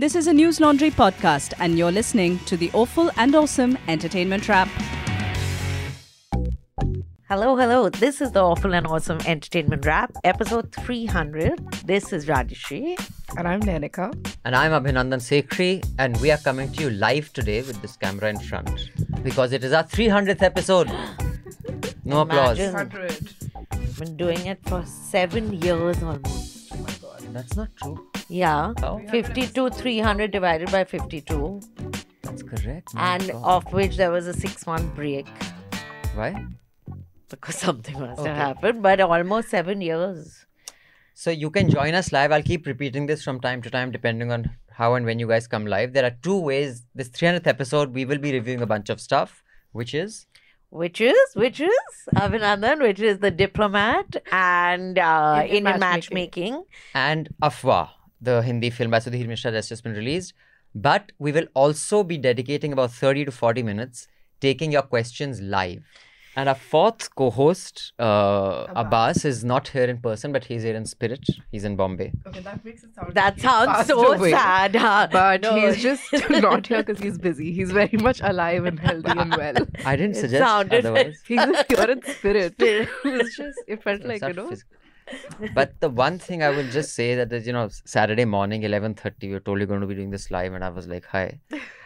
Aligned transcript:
This 0.00 0.14
is 0.14 0.28
a 0.28 0.32
News 0.32 0.60
Laundry 0.60 0.92
podcast, 0.92 1.54
and 1.58 1.76
you're 1.76 1.90
listening 1.90 2.38
to 2.46 2.56
the 2.56 2.70
Awful 2.72 3.10
and 3.16 3.34
Awesome 3.34 3.76
Entertainment 3.88 4.48
Wrap. 4.48 4.68
Hello, 7.28 7.56
hello. 7.56 7.88
This 7.88 8.20
is 8.20 8.30
the 8.30 8.40
Awful 8.40 8.76
and 8.76 8.86
Awesome 8.86 9.18
Entertainment 9.26 9.84
Wrap, 9.84 10.12
episode 10.22 10.72
300. 10.72 11.58
This 11.84 12.12
is 12.12 12.26
Rajyasree. 12.26 12.96
And 13.36 13.48
I'm 13.48 13.60
Nainika. 13.60 14.14
And 14.44 14.54
I'm 14.54 14.70
Abhinandan 14.70 15.18
Sekhri, 15.18 15.84
and 15.98 16.16
we 16.20 16.30
are 16.30 16.38
coming 16.38 16.70
to 16.74 16.84
you 16.84 16.90
live 16.90 17.32
today 17.32 17.62
with 17.62 17.82
this 17.82 17.96
camera 17.96 18.30
in 18.30 18.38
front 18.38 18.92
because 19.24 19.52
it 19.52 19.64
is 19.64 19.72
our 19.72 19.82
300th 19.82 20.42
episode. 20.42 20.88
No 22.04 22.20
applause. 22.20 22.60
Imagine. 22.60 23.08
Been 23.98 24.16
doing 24.16 24.46
it 24.46 24.60
for 24.62 24.86
seven 24.86 25.54
years 25.54 26.00
almost. 26.04 26.70
Oh 26.72 26.76
my 26.76 26.92
god. 27.02 27.34
That's 27.34 27.56
not 27.56 27.74
true. 27.74 28.07
Yeah. 28.28 28.72
How? 28.78 29.00
52, 29.10 29.70
300 29.70 30.30
divided 30.30 30.70
by 30.70 30.84
52. 30.84 31.60
That's 32.22 32.42
correct. 32.42 32.94
My 32.94 33.14
And 33.14 33.30
God. 33.32 33.42
of 33.44 33.72
which 33.72 33.96
there 33.96 34.10
was 34.10 34.26
a 34.26 34.34
six 34.34 34.66
month 34.66 34.94
break 34.94 35.26
Why? 36.14 36.44
because 37.30 37.56
something 37.66 37.98
must 37.98 38.20
Okay. 38.20 38.28
have 38.28 38.36
happened, 38.36 38.82
but 38.82 39.00
almost 39.00 39.48
seven 39.48 39.80
years. 39.80 40.44
So 41.14 41.30
you 41.30 41.50
can 41.50 41.68
join 41.68 41.94
us 41.94 42.12
live. 42.12 42.30
I'll 42.32 42.42
keep 42.42 42.66
repeating 42.66 43.06
this 43.06 43.22
from 43.24 43.40
time 43.40 43.60
to 43.62 43.70
time 43.70 43.90
depending 43.90 44.30
on 44.30 44.50
how 44.70 44.94
and 44.94 45.04
when 45.04 45.18
you 45.18 45.26
guys 45.26 45.48
come 45.48 45.66
live. 45.66 45.92
There 45.92 46.04
are 46.04 46.16
two 46.22 46.38
ways. 46.38 46.84
This 46.94 47.08
300th 47.08 47.46
episode, 47.48 47.92
we 47.92 48.04
will 48.04 48.18
be 48.18 48.32
reviewing 48.32 48.60
a 48.62 48.66
bunch 48.66 48.88
of 48.88 49.00
stuff, 49.00 49.42
which 49.72 49.94
is 49.94 50.26
Which 50.70 51.00
is, 51.00 51.18
which 51.34 51.60
is 51.60 51.74
Abhinandan, 52.14 52.80
which 52.82 53.00
is 53.00 53.18
the 53.18 53.30
diplomat 53.32 54.16
and 54.30 54.98
uh, 54.98 55.40
Indian 55.44 55.56
Indian 55.66 55.80
matchmaking. 55.80 56.52
matchmaking. 56.52 56.64
and 56.94 57.28
Afwaah, 57.42 57.88
the 58.20 58.42
Hindi 58.42 58.70
film 58.70 58.90
by 58.90 58.98
Sudhir 58.98 59.26
Mishra 59.26 59.50
that's 59.50 59.68
just 59.68 59.82
been 59.84 59.94
released. 59.94 60.34
But 60.74 61.12
we 61.18 61.32
will 61.32 61.46
also 61.54 62.02
be 62.04 62.18
dedicating 62.18 62.72
about 62.72 62.92
30 62.92 63.24
to 63.26 63.32
40 63.32 63.62
minutes 63.62 64.06
taking 64.40 64.70
your 64.72 64.82
questions 64.82 65.40
live. 65.40 65.82
And 66.36 66.48
our 66.48 66.54
fourth 66.54 67.12
co 67.16 67.30
host, 67.30 67.92
uh, 67.98 68.66
Abbas, 68.76 69.24
is 69.24 69.42
not 69.44 69.66
here 69.68 69.84
in 69.86 69.98
person, 69.98 70.30
but 70.30 70.44
he's 70.44 70.62
here 70.62 70.76
in 70.76 70.84
spirit. 70.86 71.24
He's 71.50 71.64
in 71.64 71.74
Bombay. 71.74 72.12
Okay, 72.28 72.38
that 72.40 72.64
makes 72.64 72.84
it 72.84 72.94
sound 72.94 73.12
That 73.14 73.40
sounds 73.40 73.88
so 73.88 74.12
away. 74.12 74.30
sad. 74.30 74.76
huh? 74.76 75.08
But 75.10 75.40
No, 75.42 75.56
he's 75.56 75.82
just 75.82 76.04
not 76.30 76.68
here 76.68 76.84
because 76.84 77.02
he's 77.02 77.18
busy. 77.18 77.50
He's 77.52 77.72
very 77.72 77.98
much 78.00 78.20
alive 78.22 78.66
and 78.66 78.78
healthy 78.78 79.10
and 79.18 79.34
well. 79.36 79.56
I 79.84 79.96
didn't 79.96 80.16
It 80.16 80.20
suggest 80.20 80.44
sounded 80.44 80.86
otherwise. 80.86 81.20
He's 81.26 81.40
a 81.42 81.64
pure 81.68 81.90
in 81.90 82.02
spirit. 82.02 82.54
it 82.60 82.88
was 83.04 83.34
just, 83.36 83.58
it 83.66 83.82
felt 83.82 84.04
like, 84.04 84.22
you 84.22 84.32
know. 84.34 84.50
phys- 84.50 84.62
but 85.54 85.78
the 85.80 85.88
one 85.88 86.18
thing 86.18 86.42
I 86.42 86.50
will 86.50 86.68
just 86.68 86.94
say 86.94 87.14
that 87.14 87.32
is, 87.32 87.46
you 87.46 87.52
know, 87.52 87.68
Saturday 87.84 88.24
morning, 88.24 88.62
11.30, 88.62 89.22
we 89.22 89.28
were 89.32 89.40
totally 89.40 89.66
going 89.66 89.80
to 89.80 89.86
be 89.86 89.94
doing 89.94 90.10
this 90.10 90.30
live. 90.30 90.54
And 90.54 90.64
I 90.64 90.68
was 90.68 90.86
like, 90.86 91.04
hi. 91.06 91.40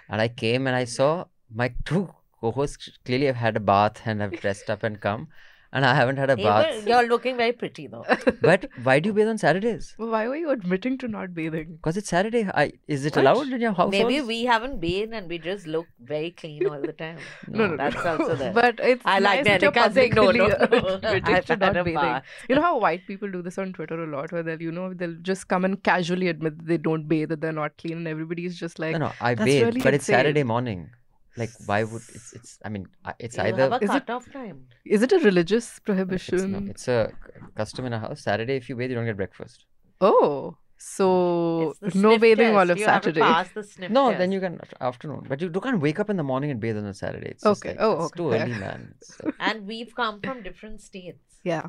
And 0.09 0.21
I 0.21 0.29
came 0.29 0.67
and 0.67 0.77
I 0.77 0.85
saw 0.85 1.27
my 1.55 1.75
two 1.85 2.13
co-hosts 2.41 2.91
clearly 3.05 3.27
have 3.27 3.37
had 3.37 3.57
a 3.57 3.61
bath 3.61 4.03
and 4.05 4.21
have 4.21 4.33
dressed 4.41 4.69
up 4.69 4.83
and 4.83 5.01
come. 5.01 5.29
And 5.75 5.87
I 5.87 5.95
haven't 5.95 6.19
had 6.19 6.29
a 6.29 6.37
bath. 6.37 6.67
were- 6.85 6.89
You're 6.91 7.07
looking 7.09 7.37
very 7.39 7.53
pretty 7.61 7.87
though. 7.87 8.05
But 8.43 8.65
why 8.83 9.01
do 9.01 9.09
you 9.09 9.15
bathe 9.19 9.29
on 9.29 9.39
Saturdays? 9.39 9.95
Well, 9.99 10.11
why 10.15 10.29
were 10.29 10.37
you 10.37 10.51
admitting 10.51 10.99
to 10.99 11.09
not 11.09 11.33
bathing? 11.39 11.77
Because 11.77 11.97
it's 11.97 12.11
Saturday. 12.11 12.43
I, 12.63 12.73
is 12.97 13.07
it 13.07 13.17
What? 13.17 13.23
allowed 13.25 13.53
in 13.59 13.61
your 13.63 13.73
house? 13.73 13.91
Maybe 13.91 14.21
we 14.21 14.45
haven't 14.45 14.81
been 14.83 15.15
and 15.15 15.31
we 15.31 15.39
just 15.39 15.67
look 15.67 15.87
very 16.13 16.31
clean 16.33 16.67
all 16.67 16.81
the 16.81 16.93
time. 16.93 17.17
No, 17.49 17.69
no, 17.69 17.77
that's 17.79 18.05
no. 18.05 18.11
also 18.19 18.37
there. 18.43 18.53
But 18.61 18.81
it's 18.81 19.03
I 19.07 19.19
like 19.21 19.23
nice 19.23 19.45
that. 19.47 19.61
that 19.61 19.63
you're 19.63 19.73
They 19.73 19.81
can't 19.81 19.95
say 19.95 20.09
no, 20.11 20.31
no, 20.31 20.47
no. 20.49 20.55
admitting 20.55 21.35
I've 21.35 21.47
to 21.47 21.53
had 21.55 21.61
not 21.61 21.75
bathing. 21.75 21.95
bath. 21.95 22.25
You 22.51 22.55
know 22.57 22.63
how 22.69 22.79
white 22.79 23.07
people 23.07 23.31
do 23.31 23.41
this 23.51 23.57
on 23.59 23.73
Twitter 23.73 24.03
a 24.05 24.07
lot, 24.17 24.31
where 24.33 24.43
they'll, 24.43 24.61
you 24.61 24.73
know, 24.73 24.93
they'll 24.93 25.17
just 25.33 25.49
come 25.49 25.65
and 25.65 25.83
casually 25.83 26.29
admit 26.29 26.59
that 26.59 26.67
they 26.67 26.77
don't 26.79 27.09
bathe, 27.09 27.31
that 27.31 27.41
they're 27.41 27.53
not 27.65 27.79
clean, 27.79 27.97
and 27.99 28.09
everybody's 28.09 28.59
just 28.59 28.79
like, 28.79 28.93
No, 28.93 29.07
no, 29.07 29.13
I 29.21 29.35
That's 29.35 29.47
bathe, 29.47 29.65
really 29.69 29.81
but 29.81 29.95
it's. 29.95 30.05
Saturday 30.05 30.43
morning. 30.43 30.91
Like, 31.37 31.51
why 31.67 31.85
would 31.85 32.03
it's? 32.15 32.33
It's. 32.35 32.59
I 32.65 32.69
mean, 32.69 32.87
it's 33.19 33.37
you 33.39 33.43
either. 33.45 33.63
have 33.63 33.73
a 33.73 33.77
Is 33.85 33.91
it- 33.91 33.93
cutoff 34.07 34.31
time. 34.33 34.67
is 34.85 35.03
it 35.03 35.13
a 35.13 35.19
religious 35.21 35.67
It's, 35.71 35.79
prohibition? 35.81 36.53
no, 36.53 36.71
it's 36.71 36.89
a 36.89 37.13
custom 37.57 37.87
in 37.87 37.93
a 37.95 37.99
house. 37.99 38.21
Saturday, 38.23 38.57
if 38.57 38.69
you 38.69 38.77
bathe, 38.77 38.91
you 38.91 38.97
don't 38.97 39.07
get 39.07 39.17
breakfast. 39.17 39.65
Oh, 40.01 40.57
so 40.77 41.75
no 41.95 42.19
bathing 42.19 42.47
test. 42.49 42.57
all 42.61 42.71
of 42.71 42.79
you 42.79 42.87
have 42.87 43.03
to 43.03 43.09
Saturday. 43.11 43.21
pass 43.21 43.49
the 43.53 43.63
sniff 43.63 43.91
No, 43.99 44.09
test. 44.09 44.19
then 44.19 44.33
you 44.33 44.41
can 44.41 44.61
afternoon. 44.81 45.25
But 45.29 45.41
you, 45.41 45.51
you 45.55 45.61
can't 45.61 45.81
wake 45.81 46.01
up 46.01 46.11
in 46.11 46.17
the 46.17 46.23
morning 46.33 46.51
and 46.51 46.61
bathe 46.61 46.77
on 46.77 46.85
a 46.87 46.93
Saturday. 46.93 47.29
It's 47.31 47.45
just 47.45 47.61
Okay. 47.65 47.71
like, 47.71 47.79
Oh, 47.81 47.93
it's 47.93 48.05
okay. 48.07 48.17
too 48.19 48.33
early, 48.33 48.59
man. 48.67 48.95
It's, 49.01 49.17
And 49.41 49.67
we've 49.67 49.95
come 49.95 50.21
from 50.21 50.43
different 50.43 50.81
states. 50.83 51.23
Yeah. 51.45 51.69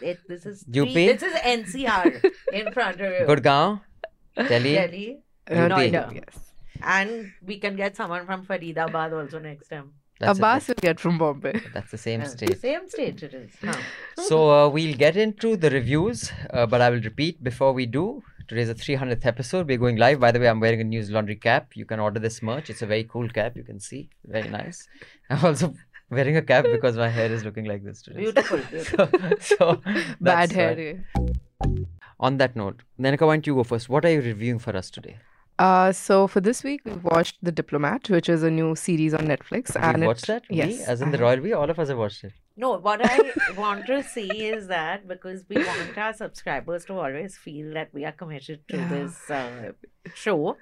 It, 0.00 0.20
this 0.28 0.46
is 0.46 0.62
UP? 0.68 0.88
three- 0.88 1.08
This 1.12 1.22
is 1.22 1.34
NCR 1.34 2.24
in 2.52 2.72
front 2.72 3.00
of 3.00 3.12
you. 3.12 3.26
Gurgaon, 3.26 3.80
Delhi. 4.36 4.74
Delhi. 4.74 5.18
Uh, 5.50 5.54
Noida. 5.54 6.14
Yes. 6.14 6.53
And 6.82 7.32
we 7.44 7.58
can 7.58 7.76
get 7.76 7.96
someone 7.96 8.26
from 8.26 8.44
Faridabad 8.44 9.12
also 9.12 9.38
next 9.38 9.68
time. 9.68 9.92
That's, 10.20 10.38
Abbas 10.38 10.68
a, 10.68 10.72
will 10.72 10.74
get 10.80 11.00
from 11.00 11.18
Bombay. 11.18 11.60
that's 11.74 11.90
the 11.90 11.98
same 11.98 12.24
state. 12.24 12.60
Same 12.60 12.88
state 12.88 13.22
it 13.22 13.34
is. 13.34 13.52
Huh. 13.62 13.74
So 14.16 14.50
uh, 14.50 14.68
we'll 14.68 14.96
get 14.96 15.16
into 15.16 15.56
the 15.56 15.70
reviews, 15.70 16.30
uh, 16.50 16.66
but 16.66 16.80
I 16.80 16.90
will 16.90 17.00
repeat 17.00 17.42
before 17.42 17.72
we 17.72 17.86
do. 17.86 18.22
Today's 18.46 18.68
the 18.68 18.74
300th 18.74 19.26
episode. 19.26 19.66
We're 19.66 19.78
going 19.78 19.96
live. 19.96 20.20
By 20.20 20.30
the 20.30 20.38
way, 20.38 20.48
I'm 20.48 20.60
wearing 20.60 20.80
a 20.80 20.84
News 20.84 21.10
Laundry 21.10 21.36
cap. 21.36 21.74
You 21.74 21.84
can 21.84 21.98
order 21.98 22.20
this 22.20 22.42
merch. 22.42 22.70
It's 22.70 22.82
a 22.82 22.86
very 22.86 23.04
cool 23.04 23.28
cap. 23.28 23.56
You 23.56 23.64
can 23.64 23.80
see, 23.80 24.10
very 24.24 24.48
nice. 24.48 24.86
I'm 25.30 25.44
also 25.44 25.74
wearing 26.10 26.36
a 26.36 26.42
cap 26.42 26.64
because 26.70 26.96
my 26.96 27.08
hair 27.08 27.32
is 27.32 27.42
looking 27.44 27.64
like 27.64 27.82
this 27.82 28.02
today. 28.02 28.20
Beautiful. 28.20 28.58
beautiful. 28.70 29.08
So, 29.40 29.80
so 29.80 29.80
Bad 30.20 30.52
hair. 30.52 30.76
why. 30.76 31.72
eh? 31.72 31.84
On 32.20 32.36
that 32.36 32.54
note, 32.54 32.82
Nainika, 33.00 33.26
why 33.26 33.34
don't 33.36 33.46
you 33.46 33.54
go 33.54 33.64
first? 33.64 33.88
What 33.88 34.04
are 34.04 34.10
you 34.10 34.20
reviewing 34.20 34.58
for 34.58 34.76
us 34.76 34.90
today? 34.90 35.16
Uh, 35.58 35.92
so 35.92 36.26
for 36.26 36.40
this 36.40 36.64
week, 36.64 36.80
we've 36.84 37.04
watched 37.04 37.36
The 37.42 37.52
Diplomat, 37.52 38.10
which 38.10 38.28
is 38.28 38.42
a 38.42 38.50
new 38.50 38.74
series 38.74 39.14
on 39.14 39.20
Netflix. 39.28 39.74
Have 39.74 39.94
and 39.94 39.98
you 39.98 40.04
it- 40.04 40.06
watched 40.08 40.26
that? 40.26 40.42
We, 40.50 40.56
Yes. 40.56 40.80
as 40.88 41.00
in 41.00 41.10
the 41.12 41.18
royal 41.18 41.40
we, 41.40 41.52
all 41.52 41.70
of 41.70 41.78
us 41.78 41.88
have 41.88 41.98
watched 41.98 42.24
it. 42.24 42.32
No, 42.56 42.76
what 42.78 43.00
I 43.04 43.32
want 43.56 43.86
to 43.86 44.02
say 44.02 44.26
is 44.26 44.66
that 44.68 45.06
because 45.06 45.44
we 45.48 45.56
want 45.56 45.96
our 45.98 46.12
subscribers 46.12 46.84
to 46.86 46.94
always 46.94 47.36
feel 47.36 47.72
that 47.74 47.90
we 47.92 48.04
are 48.04 48.12
committed 48.12 48.66
to 48.68 48.76
Yeah. 48.76 48.88
this 48.88 49.30
uh, 49.30 49.72
show, 50.14 50.56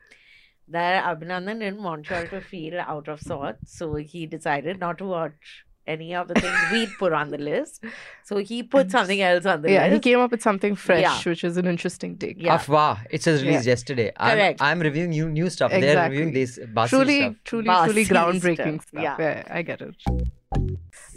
that 0.69 1.05
Abhinandan 1.05 1.59
didn't 1.61 1.83
want 1.83 2.09
y'all 2.11 2.27
to 2.29 2.41
feel 2.41 2.79
out 2.81 3.09
of 3.09 3.21
sorts, 3.21 3.77
so 3.79 3.95
he 3.95 4.27
decided 4.27 4.79
not 4.79 4.99
to 4.99 5.05
watch 5.05 5.65
any 5.87 6.15
of 6.15 6.29
the 6.29 6.35
things 6.35 6.57
we'd 6.73 6.89
put 6.99 7.13
on 7.13 7.31
the 7.31 7.39
list. 7.39 7.85
So 8.25 8.37
he 8.39 8.63
put 8.63 8.91
something 8.91 9.21
else 9.21 9.47
on 9.47 9.63
the 9.63 9.73
yeah, 9.73 9.89
he 9.89 9.99
came 9.99 10.19
up 10.21 10.31
with 10.31 10.43
something 10.43 10.75
fresh, 10.77 11.03
Yeah. 11.03 11.19
which 11.31 11.45
is 11.45 11.57
an 11.57 11.67
interesting 11.67 12.17
take. 12.17 12.41
Yeah. 12.41 12.59
Afwah. 12.59 12.99
It 13.11 13.23
says 13.23 13.43
released 13.43 13.67
yesterday. 13.67 14.13
I'm, 14.17 14.37
Correct. 14.37 14.63
I'm 14.63 14.81
reviewing 14.81 15.11
new 15.11 15.29
new 15.29 15.51
stuff. 15.51 15.71
They're 15.71 16.09
reviewing 16.09 16.33
this 16.33 16.59
Basi 16.59 16.89
truly, 16.89 17.21
stuff. 17.21 17.35
truly, 17.45 17.65
Bossy 17.67 17.93
truly 17.93 18.05
groundbreaking 18.07 18.83
stuff, 18.83 18.89
stuff. 18.89 19.03
yeah. 19.03 19.17
Yeah. 19.19 19.43
I 19.51 19.63
get 19.63 19.81
it. 19.83 19.95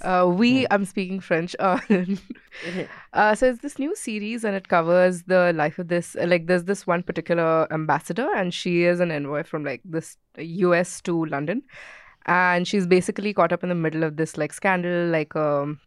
Uh, 0.01 0.27
we, 0.27 0.61
Hmm. 0.61 0.65
I'm 0.71 0.85
speaking 0.85 1.19
French. 1.19 1.55
Uh, 1.65 1.79
uh, 3.13 3.35
so 3.35 3.47
it's 3.49 3.59
this 3.61 3.77
new 3.77 3.93
series, 3.95 4.45
and 4.45 4.55
it 4.55 4.67
covers 4.69 5.23
the 5.23 5.51
life 5.53 5.77
of 5.77 5.89
this. 5.89 6.15
Like, 6.15 6.47
there's 6.47 6.63
this 6.63 6.87
one 6.87 7.03
particular 7.03 7.67
ambassador, 7.71 8.29
and 8.33 8.53
she 8.53 8.83
is 8.83 9.01
an 9.01 9.11
envoy 9.11 9.43
from 9.43 9.65
like 9.65 9.81
this 9.83 10.15
U.S. 10.37 11.01
to 11.01 11.25
London, 11.25 11.63
and 12.25 12.67
she's 12.67 12.87
basically 12.87 13.33
caught 13.33 13.51
up 13.53 13.63
in 13.63 13.69
the 13.69 13.75
middle 13.75 14.03
of 14.03 14.17
this 14.17 14.37
like 14.37 14.53
scandal, 14.53 15.07
like 15.07 15.35
um, 15.35 15.79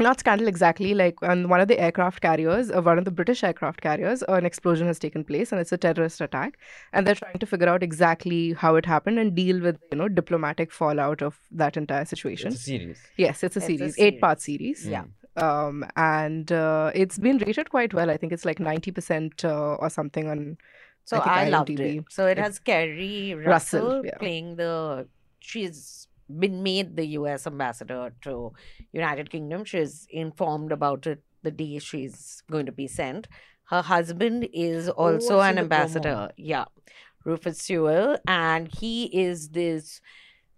not 0.00 0.18
scandal 0.18 0.48
exactly 0.48 0.94
like 0.94 1.16
on 1.22 1.48
one 1.48 1.60
of 1.60 1.68
the 1.68 1.78
aircraft 1.78 2.20
carriers 2.22 2.70
uh, 2.70 2.80
one 2.80 2.98
of 2.98 3.04
the 3.04 3.10
british 3.10 3.44
aircraft 3.44 3.80
carriers 3.82 4.22
an 4.28 4.46
explosion 4.46 4.86
has 4.86 4.98
taken 4.98 5.22
place 5.22 5.52
and 5.52 5.60
it's 5.60 5.70
a 5.70 5.76
terrorist 5.76 6.20
attack 6.22 6.54
and 6.94 7.06
they're 7.06 7.14
trying 7.14 7.38
to 7.38 7.44
figure 7.46 7.68
out 7.68 7.82
exactly 7.82 8.54
how 8.54 8.74
it 8.74 8.86
happened 8.86 9.18
and 9.18 9.34
deal 9.34 9.60
with 9.60 9.76
you 9.92 9.98
know 9.98 10.08
diplomatic 10.08 10.72
fallout 10.72 11.20
of 11.20 11.38
that 11.50 11.76
entire 11.76 12.06
situation 12.06 12.48
It's 12.48 12.60
a 12.62 12.64
series. 12.64 12.98
yes 13.18 13.44
it's 13.44 13.54
a 13.56 13.58
It's 13.58 13.64
a 13.68 13.76
series 13.76 13.98
eight 13.98 14.20
part 14.20 14.40
series. 14.40 14.82
series 14.84 14.92
Yeah. 14.92 15.04
um 15.36 15.84
and 15.96 16.50
uh, 16.50 16.90
it's 16.94 17.18
been 17.18 17.36
rated 17.46 17.68
quite 17.68 17.92
well 17.92 18.10
i 18.10 18.16
think 18.16 18.32
it's 18.32 18.46
like 18.46 18.58
90% 18.58 19.44
uh, 19.44 19.74
or 19.74 19.90
something 19.90 20.26
on 20.28 20.56
So 21.04 21.16
think 21.18 21.26
I, 21.36 21.48
loved 21.50 21.68
IMDb. 21.68 21.98
it. 21.98 22.04
So 22.16 22.26
it 22.26 22.38
It- 22.38 22.42
has 22.46 22.58
Keri 22.60 23.34
Russell, 23.34 23.48
Russell, 23.52 24.06
yeah. 24.06 24.18
playing 24.18 24.56
the. 24.56 25.06
She's 25.42 26.08
been 26.38 26.62
made 26.62 26.96
the 26.96 27.06
U.S. 27.18 27.46
ambassador 27.46 28.14
to 28.22 28.52
United 28.92 29.30
Kingdom. 29.30 29.64
She's 29.64 30.06
informed 30.10 30.72
about 30.72 31.06
it 31.06 31.22
the 31.42 31.50
day 31.50 31.78
she's 31.78 32.42
going 32.50 32.66
to 32.66 32.72
be 32.72 32.86
sent. 32.86 33.28
Her 33.64 33.82
husband 33.82 34.48
is 34.52 34.88
also 34.88 35.40
I've 35.40 35.52
an 35.52 35.58
ambassador. 35.58 36.30
Yeah, 36.36 36.66
Rufus 37.24 37.58
Sewell, 37.58 38.18
and 38.26 38.68
he 38.68 39.04
is 39.06 39.50
this 39.50 40.00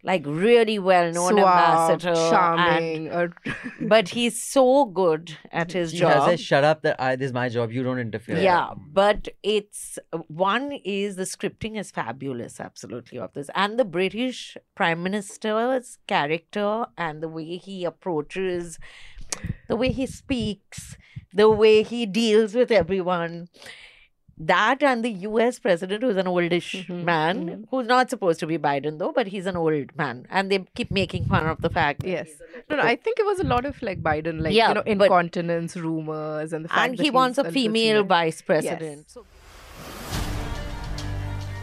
like 0.06 0.22
really 0.26 0.78
well 0.78 1.10
known 1.10 1.32
Suave, 1.38 1.38
ambassador. 1.38 2.14
charming 2.14 3.08
or 3.08 3.32
uh, 3.46 3.52
but 3.80 4.10
he's 4.10 4.40
so 4.40 4.84
good 4.84 5.36
at 5.50 5.72
his 5.72 5.92
She 5.92 5.98
job. 5.98 6.12
has 6.12 6.34
a 6.34 6.36
shut 6.36 6.62
up 6.62 6.82
that 6.82 7.00
I 7.00 7.16
this 7.16 7.28
is 7.28 7.32
my 7.32 7.48
job. 7.48 7.72
You 7.72 7.82
don't 7.82 7.98
interfere. 7.98 8.36
Yeah, 8.38 8.70
but 8.76 9.28
it's 9.42 9.98
one 10.28 10.72
is 10.84 11.16
the 11.16 11.22
scripting 11.22 11.78
is 11.78 11.90
fabulous, 11.90 12.60
absolutely 12.60 13.18
of 13.18 13.32
this, 13.32 13.48
and 13.54 13.78
the 13.78 13.84
British 13.86 14.56
Prime 14.74 15.02
Minister's 15.02 15.96
character 16.06 16.84
and 16.98 17.22
the 17.22 17.28
way 17.28 17.56
he 17.56 17.84
approaches, 17.84 18.78
the 19.68 19.76
way 19.76 19.90
he 19.90 20.06
speaks, 20.06 20.96
the 21.32 21.48
way 21.48 21.82
he 21.82 22.04
deals 22.04 22.54
with 22.54 22.70
everyone. 22.70 23.48
That 24.36 24.82
and 24.82 25.04
the 25.04 25.10
US 25.28 25.58
president, 25.58 26.02
who's 26.02 26.16
an 26.16 26.26
oldish 26.26 26.86
Mhm, 26.88 27.04
man, 27.04 27.48
mhm. 27.48 27.64
who's 27.70 27.86
not 27.86 28.10
supposed 28.10 28.40
to 28.40 28.46
be 28.46 28.58
Biden 28.58 28.98
though, 28.98 29.12
but 29.12 29.28
he's 29.28 29.46
an 29.46 29.56
old 29.56 29.96
man. 29.96 30.26
And 30.30 30.50
they 30.50 30.58
keep 30.74 30.90
making 30.90 31.26
fun 31.26 31.46
of 31.46 31.60
the 31.60 31.70
fact 31.70 32.02
Yes. 32.04 32.26
he's 32.26 32.40
a 32.40 32.44
little 32.44 32.62
No, 32.70 32.76
no, 32.76 32.82
I 32.82 32.96
think 32.96 33.18
it 33.20 33.26
was 33.26 33.38
a 33.40 33.44
lot 33.44 33.64
of 33.64 33.80
like 33.82 34.02
Biden, 34.02 34.40
like 34.40 34.52
Yeah, 34.54 34.68
you 34.68 34.74
know, 34.74 34.82
but- 34.82 34.88
incontinence 35.06 35.76
rumors 35.76 36.52
and 36.52 36.64
the 36.64 36.68
fact 36.68 36.80
and 36.90 36.98
that 36.98 37.02
he 37.02 37.10
wants 37.10 37.38
a 37.38 37.44
female 37.44 38.00
female. 38.00 38.04
vice 38.04 38.42
president. 38.42 39.10
So 39.10 39.24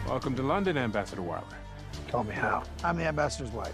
Welcome 0.08 0.34
to 0.36 0.42
London, 0.42 0.76
Ambassador 0.76 1.22
Wilder. 1.22 1.56
Tell 2.08 2.24
me 2.24 2.34
how. 2.34 2.62
I'm 2.84 2.96
the 2.98 3.06
ambassador's 3.06 3.50
wife. 3.52 3.72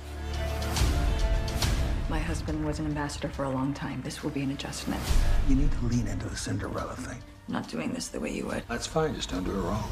My 2.08 2.18
husband 2.18 2.64
was 2.64 2.78
an 2.78 2.86
ambassador 2.86 3.28
for 3.28 3.44
a 3.44 3.50
long 3.50 3.74
time. 3.74 4.00
This 4.02 4.22
will 4.22 4.30
be 4.30 4.42
an 4.42 4.50
adjustment. 4.52 5.00
You 5.48 5.56
need 5.56 5.70
to 5.72 5.84
lean 5.86 6.06
into 6.06 6.28
the 6.28 6.36
Cinderella 6.36 6.94
thing. 6.96 7.18
I'm 7.48 7.54
not 7.54 7.68
doing 7.68 7.92
this 7.94 8.08
the 8.08 8.20
way 8.20 8.30
you 8.30 8.44
would. 8.46 8.62
That's 8.68 8.86
fine, 8.86 9.14
just 9.14 9.30
don't 9.30 9.42
do 9.42 9.50
it 9.52 9.62
wrong. 9.62 9.88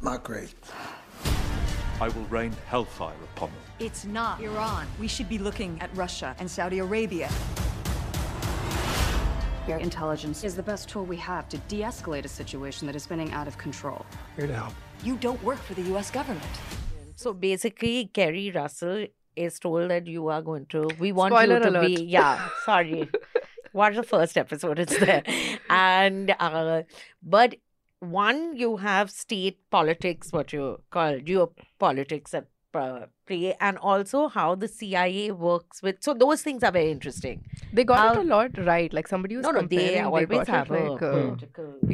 Not 0.00 0.24
great. 0.24 0.54
I 2.00 2.08
will 2.08 2.24
rain 2.30 2.52
hellfire 2.66 3.14
upon 3.36 3.50
them. 3.50 3.58
It's 3.80 4.06
not 4.06 4.40
Iran. 4.40 4.86
We 4.98 5.06
should 5.06 5.28
be 5.28 5.36
looking 5.38 5.78
at 5.82 5.94
Russia 5.94 6.34
and 6.38 6.50
Saudi 6.50 6.78
Arabia. 6.78 7.28
Your 9.68 9.76
intelligence 9.76 10.42
is 10.42 10.56
the 10.56 10.62
best 10.62 10.88
tool 10.88 11.04
we 11.04 11.16
have 11.16 11.50
to 11.50 11.58
de 11.68 11.82
escalate 11.82 12.24
a 12.24 12.28
situation 12.28 12.86
that 12.86 12.96
is 12.96 13.02
spinning 13.02 13.30
out 13.32 13.46
of 13.46 13.58
control. 13.58 14.06
Here 14.36 14.46
to 14.46 14.54
help. 14.54 14.72
You 15.04 15.16
don't 15.16 15.42
work 15.44 15.58
for 15.58 15.74
the 15.74 15.82
US 15.94 16.10
government. 16.10 16.42
So 17.16 17.34
basically, 17.34 18.06
Keri 18.06 18.50
Russell 18.50 19.06
is 19.36 19.58
told 19.58 19.90
that 19.90 20.06
you 20.06 20.28
are 20.28 20.40
going 20.40 20.64
to. 20.66 20.88
We 20.98 21.12
want 21.12 21.34
Spoiler 21.34 21.58
you 21.58 21.64
to 21.64 21.68
alert. 21.68 21.86
be. 21.86 22.04
Yeah, 22.04 22.48
sorry. 22.64 23.10
Watch 23.72 23.96
the 23.96 24.02
first 24.02 24.36
episode; 24.36 24.78
it's 24.78 24.98
there. 24.98 25.22
And 25.70 26.34
uh, 26.38 26.82
but 27.22 27.56
one, 28.00 28.56
you 28.56 28.78
have 28.78 29.10
state 29.10 29.58
politics, 29.70 30.32
what 30.32 30.52
you 30.52 30.80
call 30.90 31.18
geopolitics 31.18 32.34
at 32.34 32.46
uh, 32.74 33.06
play, 33.30 33.54
and 33.68 33.78
also 33.78 34.28
how 34.28 34.48
the 34.66 34.68
CIA 34.68 35.30
works 35.32 35.82
with. 35.88 35.96
So 36.08 36.14
those 36.26 36.42
things 36.48 36.62
are 36.70 36.72
very 36.80 36.90
interesting. 36.90 37.42
They 37.72 37.84
got 37.84 38.16
it 38.16 38.24
a 38.24 38.28
lot 38.28 38.58
right. 38.66 38.92
Like 39.00 39.08
somebody 39.14 39.36
was 39.36 39.44
No, 39.46 39.52
no, 39.52 39.60
comparing, 39.60 39.86
they 39.86 39.94
they 39.94 40.00
always 40.00 40.28
got 40.28 40.48
have 40.48 40.70
it 40.70 40.76
a 40.76 40.82
like, 40.92 41.02
uh, 41.02 41.36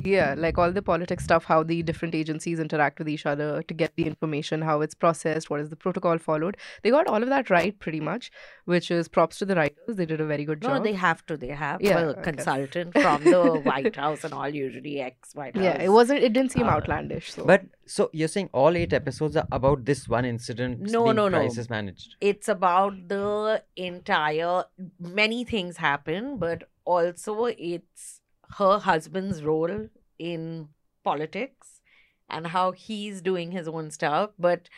yeah, 0.04 0.34
like 0.36 0.58
all 0.58 0.72
the 0.72 0.82
politics 0.82 1.24
stuff, 1.24 1.44
how 1.44 1.62
the 1.62 1.82
different 1.82 2.14
agencies 2.14 2.60
interact 2.60 2.98
with 2.98 3.08
each 3.08 3.26
other 3.26 3.62
to 3.62 3.74
get 3.74 3.92
the 3.96 4.06
information, 4.06 4.62
how 4.62 4.80
it's 4.80 4.94
processed, 4.94 5.50
what 5.50 5.60
is 5.60 5.68
the 5.70 5.76
protocol 5.76 6.18
followed. 6.18 6.56
They 6.82 6.90
got 6.90 7.06
all 7.06 7.22
of 7.22 7.28
that 7.28 7.50
right 7.50 7.78
pretty 7.78 8.00
much, 8.00 8.30
which 8.64 8.90
is 8.90 9.08
props 9.08 9.38
to 9.40 9.44
the 9.44 9.56
writers. 9.56 9.96
They 10.00 10.06
did 10.06 10.20
a 10.20 10.26
very 10.26 10.44
good 10.44 10.62
No, 10.62 10.74
job. 10.74 10.84
they 10.84 10.94
have 10.94 11.24
to. 11.26 11.36
They 11.36 11.48
have 11.48 11.82
Yeah, 11.82 11.98
a 11.98 12.08
I 12.10 12.12
guess. 12.14 12.24
consultant 12.24 12.98
from 12.98 13.24
the 13.24 13.42
White 13.70 13.96
House 14.04 14.24
and 14.24 14.34
all, 14.34 14.48
usually 14.48 15.00
ex 15.00 15.34
White 15.34 15.56
House. 15.56 15.64
yeah, 15.64 15.82
it 15.82 15.90
wasn't. 15.90 16.22
It 16.22 16.32
didn't 16.32 16.52
seem 16.52 16.66
Uh, 16.66 16.70
outlandish. 16.78 17.32
So. 17.34 17.44
But 17.44 17.62
so 17.86 18.10
you're 18.12 18.28
saying 18.28 18.50
all 18.52 18.76
eight 18.76 18.92
episodes 18.92 19.36
are 19.36 19.46
about 19.52 19.84
this 19.84 20.08
one 20.08 20.24
incident 20.24 20.80
No, 20.80 21.04
being 21.04 21.16
no, 21.28 21.38
no. 21.38 21.44
crisis 21.44 21.68
managed. 21.70 22.16
it's 22.20 22.48
about 22.48 23.08
the 23.08 23.62
entire 23.76 24.64
many 25.00 25.44
things 25.44 25.76
happen 25.76 26.38
but 26.38 26.68
also 26.84 27.46
it's 27.46 28.20
her 28.58 28.78
husband's 28.78 29.42
role 29.42 29.88
in 30.18 30.68
politics 31.04 31.80
and 32.28 32.48
how 32.48 32.72
he's 32.72 33.20
doing 33.22 33.50
his 33.52 33.68
own 33.68 33.90
stuff 33.90 34.30
but 34.38 34.68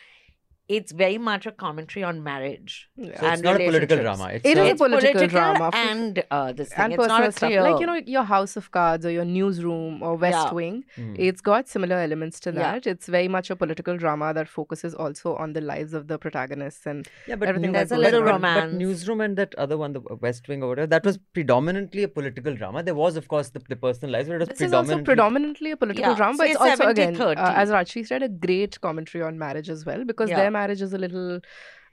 it's 0.77 0.91
very 0.91 1.17
much 1.17 1.45
a 1.47 1.51
commentary 1.61 2.03
on 2.09 2.17
marriage 2.23 2.73
Yeah. 2.95 3.19
So 3.19 3.25
and 3.25 3.33
it's 3.33 3.41
not 3.43 3.55
a 3.55 3.65
political 3.69 3.97
relationships. 3.97 4.03
drama. 4.19 4.33
It's 4.35 4.45
It 4.45 4.57
a, 4.57 4.61
is 4.61 4.67
a 4.67 4.71
it's 4.71 4.81
political 4.81 5.27
drama. 5.27 5.69
and 5.73 6.23
uh, 6.29 6.51
this 6.59 6.69
thing. 6.69 6.77
and 6.83 6.93
it's 6.93 7.07
not 7.07 7.21
personal 7.23 7.29
a 7.29 7.31
stuff 7.31 7.49
clear, 7.49 7.63
like 7.67 7.79
you 7.83 7.87
know 7.87 7.95
your 8.17 8.23
house 8.23 8.55
of 8.61 8.69
cards 8.77 9.05
or 9.07 9.11
your 9.15 9.25
newsroom 9.25 10.03
or 10.03 10.15
west 10.25 10.37
Yeah. 10.37 10.53
wing 10.59 10.77
Mm. 10.97 11.15
it's 11.29 11.41
got 11.41 11.67
similar 11.75 11.97
elements 12.07 12.39
to 12.41 12.51
Yeah. 12.51 12.59
that 12.67 12.87
it's 12.93 13.07
very 13.17 13.27
much 13.37 13.49
a 13.49 13.55
political 13.63 13.97
drama 14.03 14.33
that 14.39 14.47
focuses 14.57 14.93
also 15.05 15.35
on 15.35 15.53
the 15.53 15.61
lives 15.71 15.93
of 16.01 16.07
the 16.11 16.19
protagonists 16.27 16.85
and 16.85 17.07
yeah, 17.27 17.35
but 17.35 17.47
everything 17.49 17.71
New- 17.71 17.77
that 17.79 17.89
There's 17.89 17.99
a 17.99 18.03
little 18.05 18.21
on. 18.21 18.25
but- 18.27 18.31
romance. 18.33 18.71
But 18.73 18.77
Newsroom 18.83 19.21
and 19.21 19.37
that 19.37 19.55
other 19.55 19.77
one, 19.83 19.93
the 19.93 20.01
West 20.27 20.47
Wing 20.47 20.61
or 20.63 20.69
whatever, 20.69 20.87
that 20.95 21.03
was 21.03 21.17
predominantly 21.33 22.03
a 22.03 22.07
political 22.07 22.53
drama. 22.61 22.83
There 22.83 22.95
was, 22.95 23.15
of 23.15 23.27
course, 23.27 23.49
the, 23.49 23.61
the 23.67 23.75
personal 23.75 24.11
lives, 24.13 24.27
but 24.29 24.35
it 24.35 24.39
was 24.39 24.47
this 24.49 24.61
is 24.61 24.73
also 24.73 24.97
predominantly. 25.01 25.05
predominantly 25.09 25.71
a 25.71 25.77
political 25.77 26.11
Yeah, 26.11 26.15
drama 26.21 26.37
but 26.37 26.45
say 26.47 26.51
it's 26.51 26.61
also 26.61 26.87
again 26.93 27.15
70-30. 27.15 27.37
uh, 27.37 27.53
as 27.63 27.69
Rachi 27.69 28.05
said 28.05 28.21
a 28.23 28.29
great 28.29 28.79
commentary 28.81 29.23
on 29.23 29.37
marriage 29.39 29.69
as 29.69 29.85
well 29.85 30.03
because 30.05 30.29
Yeah. 30.29 30.37
their 30.41 30.51
marriage 30.59 30.81
is 30.87 30.93
a 30.99 31.01
little 31.05 31.39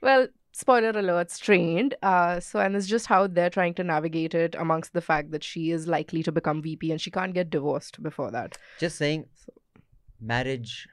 well 0.09 0.27
spoiler 0.51 0.89
alert 1.01 1.29
strained 1.39 1.95
uh, 2.11 2.39
so 2.39 2.59
and 2.59 2.75
it's 2.75 2.87
just 2.87 3.07
how 3.13 3.21
they're 3.27 3.55
trying 3.57 3.73
to 3.79 3.83
navigate 3.83 4.33
it 4.43 4.55
amongst 4.65 4.93
the 4.93 5.05
fact 5.09 5.31
that 5.31 5.43
she 5.43 5.71
is 5.77 5.87
likely 5.95 6.23
to 6.23 6.31
become 6.31 6.61
vp 6.67 6.91
and 6.91 7.01
she 7.07 7.11
can't 7.17 7.33
get 7.39 7.49
divorced 7.57 8.01
before 8.09 8.31
that 8.37 8.57
Just 8.79 8.97
saying, 8.97 9.25
marriage 10.19 10.87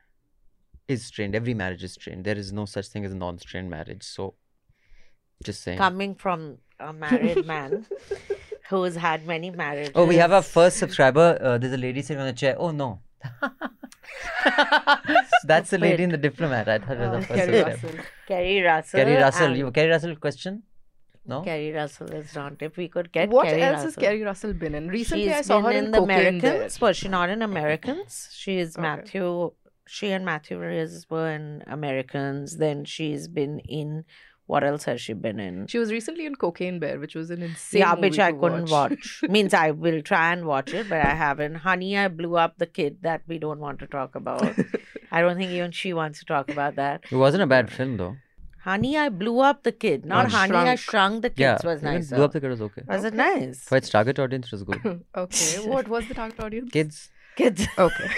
is 0.89 1.05
strained. 1.05 1.35
Every 1.35 1.55
marriage 1.55 1.83
is 1.83 1.95
strained. 1.95 2.25
There 2.25 2.37
is 2.37 2.53
no 2.53 2.65
such 2.67 2.89
thing 2.89 3.05
as 3.05 3.13
a 3.13 3.17
non-strained 3.17 3.71
marriage. 3.71 4.03
So, 4.03 4.35
just 5.43 5.63
saying. 5.63 5.79
coming 5.79 6.15
from 6.15 6.59
a 6.79 6.93
married 6.93 7.47
man 7.47 7.87
who's 8.71 8.97
had 8.97 9.27
many 9.27 9.51
marriages 9.51 9.93
Oh, 9.95 10.05
we 10.05 10.17
have 10.17 10.33
our 10.33 10.43
first 10.43 10.77
subscriber. 10.79 11.39
Uh, 11.41 11.59
there's 11.59 11.73
a 11.73 11.79
lady 11.79 12.03
sitting 12.03 12.21
on 12.21 12.27
the 12.27 12.33
chair. 12.33 12.57
Oh 12.59 12.71
no. 12.71 13.01
That's 15.45 15.71
the 15.71 15.79
lady 15.79 16.03
in 16.03 16.11
the 16.11 16.17
diplomat. 16.17 16.69
I 16.69 16.79
thought 16.79 16.97
it 16.97 17.01
was 17.01 17.09
Uh, 17.09 17.15
our 17.17 17.23
first 17.23 17.35
Keri. 17.47 17.63
Russell. 17.63 17.91
Keri 18.29 18.63
Russell 18.63 18.99
Keri 19.01 19.17
Russell. 19.23 19.57
You 19.57 19.71
Keri 19.71 19.91
Russell 19.91 20.17
question? 20.17 20.63
No. 21.27 21.43
Keri 21.43 21.73
Russell 21.73 22.11
is 22.13 22.35
not. 22.35 22.55
If 22.61 22.77
we 22.77 22.89
could 22.89 23.11
get 23.13 23.31
what 23.31 23.47
Keri 23.47 23.63
else 23.63 23.75
Russell. 23.77 23.87
has 23.87 23.97
Keri 23.97 24.23
Russell 24.23 24.53
been 24.55 24.75
in? 24.75 24.89
Recently, 24.89 25.25
She's 25.29 25.35
I 25.37 25.41
saw 25.43 25.57
been 25.59 25.65
her 25.65 25.71
in 25.79 25.85
in 25.87 25.91
the 25.91 25.99
Cocaine 25.99 26.41
Bear. 26.41 26.51
Americans. 26.55 26.81
Was 26.81 26.97
she 26.97 27.09
not 27.09 27.29
in 27.31 27.43
Americans? 27.43 28.29
She 28.33 28.59
is 28.59 28.77
Okay. 28.77 28.83
Matthew. 28.83 29.53
She 29.87 30.11
and 30.13 30.25
Matthew 30.25 30.59
Rhys 30.59 31.07
were 31.11 31.31
in 31.31 31.63
Americans. 31.67 32.57
Then 32.59 32.85
she's 32.85 33.29
been 33.29 33.59
in. 33.61 34.05
What 34.47 34.63
else 34.63 34.85
has 34.85 35.01
she 35.01 35.15
been 35.15 35.41
in? 35.41 35.67
She 35.69 35.79
was 35.79 35.91
recently 35.91 36.27
in 36.27 36.35
Cocaine 36.35 36.79
Bear, 36.79 36.99
which 36.99 37.15
was 37.15 37.31
an 37.31 37.43
insane 37.43 37.81
yeah, 37.81 37.95
which 37.95 38.19
I 38.19 38.31
to 38.31 38.39
couldn't 38.39 38.69
watch. 38.69 39.23
Means 39.29 39.55
I 39.55 39.71
will 39.71 40.03
try 40.03 40.33
and 40.33 40.45
watch 40.45 40.75
it, 40.75 40.89
but 40.89 40.99
I 40.99 41.15
haven't. 41.15 41.55
Honey, 41.57 41.97
I 41.97 42.09
blew 42.09 42.37
up 42.37 42.59
the 42.59 42.67
kid 42.67 42.99
that 43.03 43.23
we 43.27 43.39
don't 43.39 43.59
want 43.59 43.79
to 43.79 43.87
talk 43.87 44.15
about. 44.15 44.55
I 45.11 45.23
don't 45.23 45.39
think 45.39 45.51
even 45.51 45.71
she 45.71 45.95
wants 45.95 46.19
to 46.19 46.27
talk 46.27 46.51
about 46.51 46.77
that. 46.77 47.05
It 47.11 47.17
wasn't 47.17 47.43
a 47.43 47.47
bad 47.47 47.73
film 47.73 47.97
though. 47.97 48.17
Honey, 48.65 48.97
I 48.99 49.09
blew 49.09 49.41
up 49.41 49.63
the 49.63 49.73
kid. 49.73 50.05
Not 50.05 50.31
Honey, 50.31 50.55
I 50.55 50.75
Shrunk. 50.75 50.81
shrunk 50.81 51.23
the 51.23 51.31
kids 51.31 51.39
yeah. 51.39 51.71
was 51.71 51.83
nice. 51.83 52.09
Blew 52.09 52.25
Up 52.25 52.33
the 52.33 52.41
Kid 52.41 52.49
was 52.49 52.63
okay. 52.63 52.83
Was 52.89 53.05
it 53.05 53.13
nice? 53.15 53.61
For 53.61 53.77
its 53.77 53.91
target 53.91 54.19
audience, 54.19 54.47
it 54.47 54.53
was 54.53 54.63
good. 54.63 55.05
okay, 55.17 55.69
what 55.69 55.89
was 55.89 56.09
the 56.09 56.15
target 56.15 56.41
audience? 56.41 56.71
Kids. 56.71 57.11
Kids. 57.37 57.67
Okay. 57.79 58.11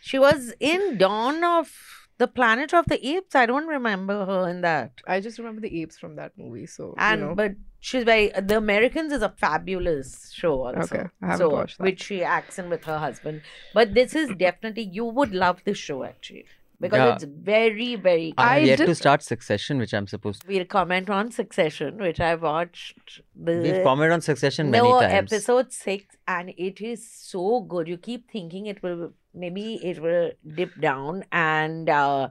She 0.00 0.18
was 0.18 0.52
in 0.58 0.98
Dawn 0.98 1.44
of 1.44 1.91
the 2.18 2.28
Planet 2.28 2.72
of 2.74 2.86
the 2.86 3.04
Apes. 3.06 3.34
I 3.34 3.46
don't 3.46 3.66
remember 3.66 4.24
her 4.26 4.48
in 4.48 4.60
that. 4.62 4.92
I 5.06 5.20
just 5.20 5.38
remember 5.38 5.60
the 5.60 5.80
apes 5.80 5.98
from 5.98 6.16
that 6.16 6.32
movie. 6.36 6.66
So 6.66 6.94
And 6.98 7.20
you 7.20 7.26
know. 7.28 7.34
but 7.34 7.52
she's 7.80 8.04
very 8.04 8.30
The 8.40 8.56
Americans 8.58 9.12
is 9.12 9.22
a 9.22 9.30
fabulous 9.30 10.30
show 10.32 10.62
also. 10.66 10.80
Okay, 10.80 11.04
I 11.20 11.26
haven't 11.26 11.38
so, 11.38 11.48
watched 11.50 11.78
that. 11.78 11.84
Which 11.84 12.02
she 12.04 12.22
acts 12.22 12.58
in 12.58 12.68
with 12.70 12.84
her 12.84 12.98
husband. 12.98 13.42
But 13.74 13.94
this 13.94 14.14
is 14.14 14.30
definitely 14.36 14.84
you 14.84 15.04
would 15.04 15.32
love 15.34 15.62
this 15.64 15.78
show 15.78 16.04
actually. 16.04 16.44
Because 16.80 16.98
Yeah. 16.98 17.14
it's 17.14 17.24
very, 17.24 17.94
very 17.94 18.34
I 18.36 18.44
I 18.44 18.58
have 18.58 18.66
yet 18.68 18.76
to 18.86 18.94
start 18.96 19.22
Succession, 19.22 19.78
which 19.78 19.94
I'm 19.94 20.08
supposed 20.08 20.42
to. 20.42 20.48
We'll 20.48 20.64
comment 20.64 21.08
on 21.10 21.30
Succession, 21.30 21.98
which 21.98 22.18
I 22.20 22.34
watched 22.34 23.20
the 23.36 23.58
We've 23.66 23.84
commented 23.84 24.12
on 24.14 24.20
Succession 24.20 24.68
many 24.70 24.88
no, 24.88 25.00
times. 25.00 25.32
episode 25.32 25.72
six, 25.72 26.16
and 26.26 26.50
it 26.56 26.80
is 26.80 27.08
so 27.08 27.60
good. 27.60 27.86
You 27.86 27.98
keep 27.98 28.28
thinking 28.32 28.66
it 28.66 28.82
will 28.82 29.12
maybe 29.34 29.74
it 29.82 30.00
will 30.00 30.32
dip 30.54 30.78
down, 30.80 31.24
and 31.32 31.88
uh, 31.88 32.28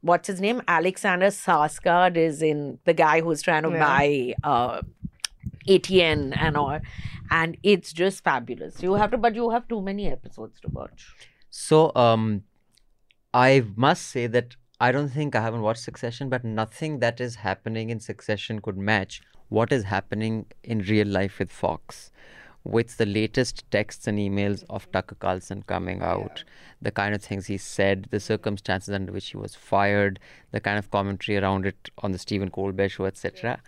what's 0.00 0.28
his 0.28 0.40
name? 0.40 0.62
Alexander 0.68 1.26
Skarsgård 1.28 2.16
is 2.16 2.42
in 2.42 2.78
the 2.84 2.94
guy 2.94 3.20
who's 3.20 3.42
trying 3.42 3.62
to 3.64 3.70
Yeah. 3.70 3.80
buy 3.80 4.34
uh, 4.44 4.82
ATN 5.68 6.34
and 6.38 6.56
all, 6.56 6.80
and 7.30 7.56
it's 7.62 7.92
just 7.92 8.22
fabulous. 8.24 8.82
You 8.82 8.94
have 8.94 9.10
to, 9.12 9.18
but 9.18 9.34
you 9.34 9.50
have 9.50 9.66
too 9.68 9.80
many 9.82 10.10
episodes 10.10 10.60
to 10.60 10.68
watch. 10.68 11.06
So, 11.50 11.92
um, 11.94 12.42
I 13.32 13.64
must 13.76 14.06
say 14.06 14.26
that 14.26 14.56
I 14.80 14.92
don't 14.92 15.08
think 15.08 15.34
I 15.34 15.40
haven't 15.40 15.62
watched 15.62 15.82
Succession, 15.82 16.28
but 16.28 16.44
nothing 16.44 16.98
that 16.98 17.20
is 17.20 17.36
happening 17.36 17.90
in 17.90 18.00
Succession 18.00 18.60
could 18.60 18.76
match 18.76 19.22
what 19.48 19.72
is 19.72 19.84
happening 19.84 20.46
in 20.62 20.80
real 20.80 21.06
life 21.06 21.38
with 21.38 21.50
Fox. 21.50 22.10
With 22.64 22.96
the 22.96 23.04
latest 23.04 23.70
texts 23.70 24.06
and 24.06 24.18
emails 24.18 24.64
of 24.70 24.90
Tucker 24.90 25.16
Carlson 25.16 25.62
coming 25.66 26.00
out, 26.00 26.44
the 26.80 26.90
kind 26.90 27.14
of 27.14 27.22
things 27.22 27.46
he 27.46 27.58
said, 27.58 28.08
the 28.10 28.18
circumstances 28.18 28.94
under 28.94 29.12
which 29.12 29.28
he 29.28 29.36
was 29.36 29.54
fired, 29.54 30.18
the 30.50 30.60
kind 30.60 30.78
of 30.78 30.90
commentary 30.90 31.36
around 31.36 31.66
it 31.66 31.90
on 31.98 32.12
the 32.12 32.18
Stephen 32.18 32.50
Colbert 32.50 32.88
show, 32.88 33.04
etc. 33.04 33.60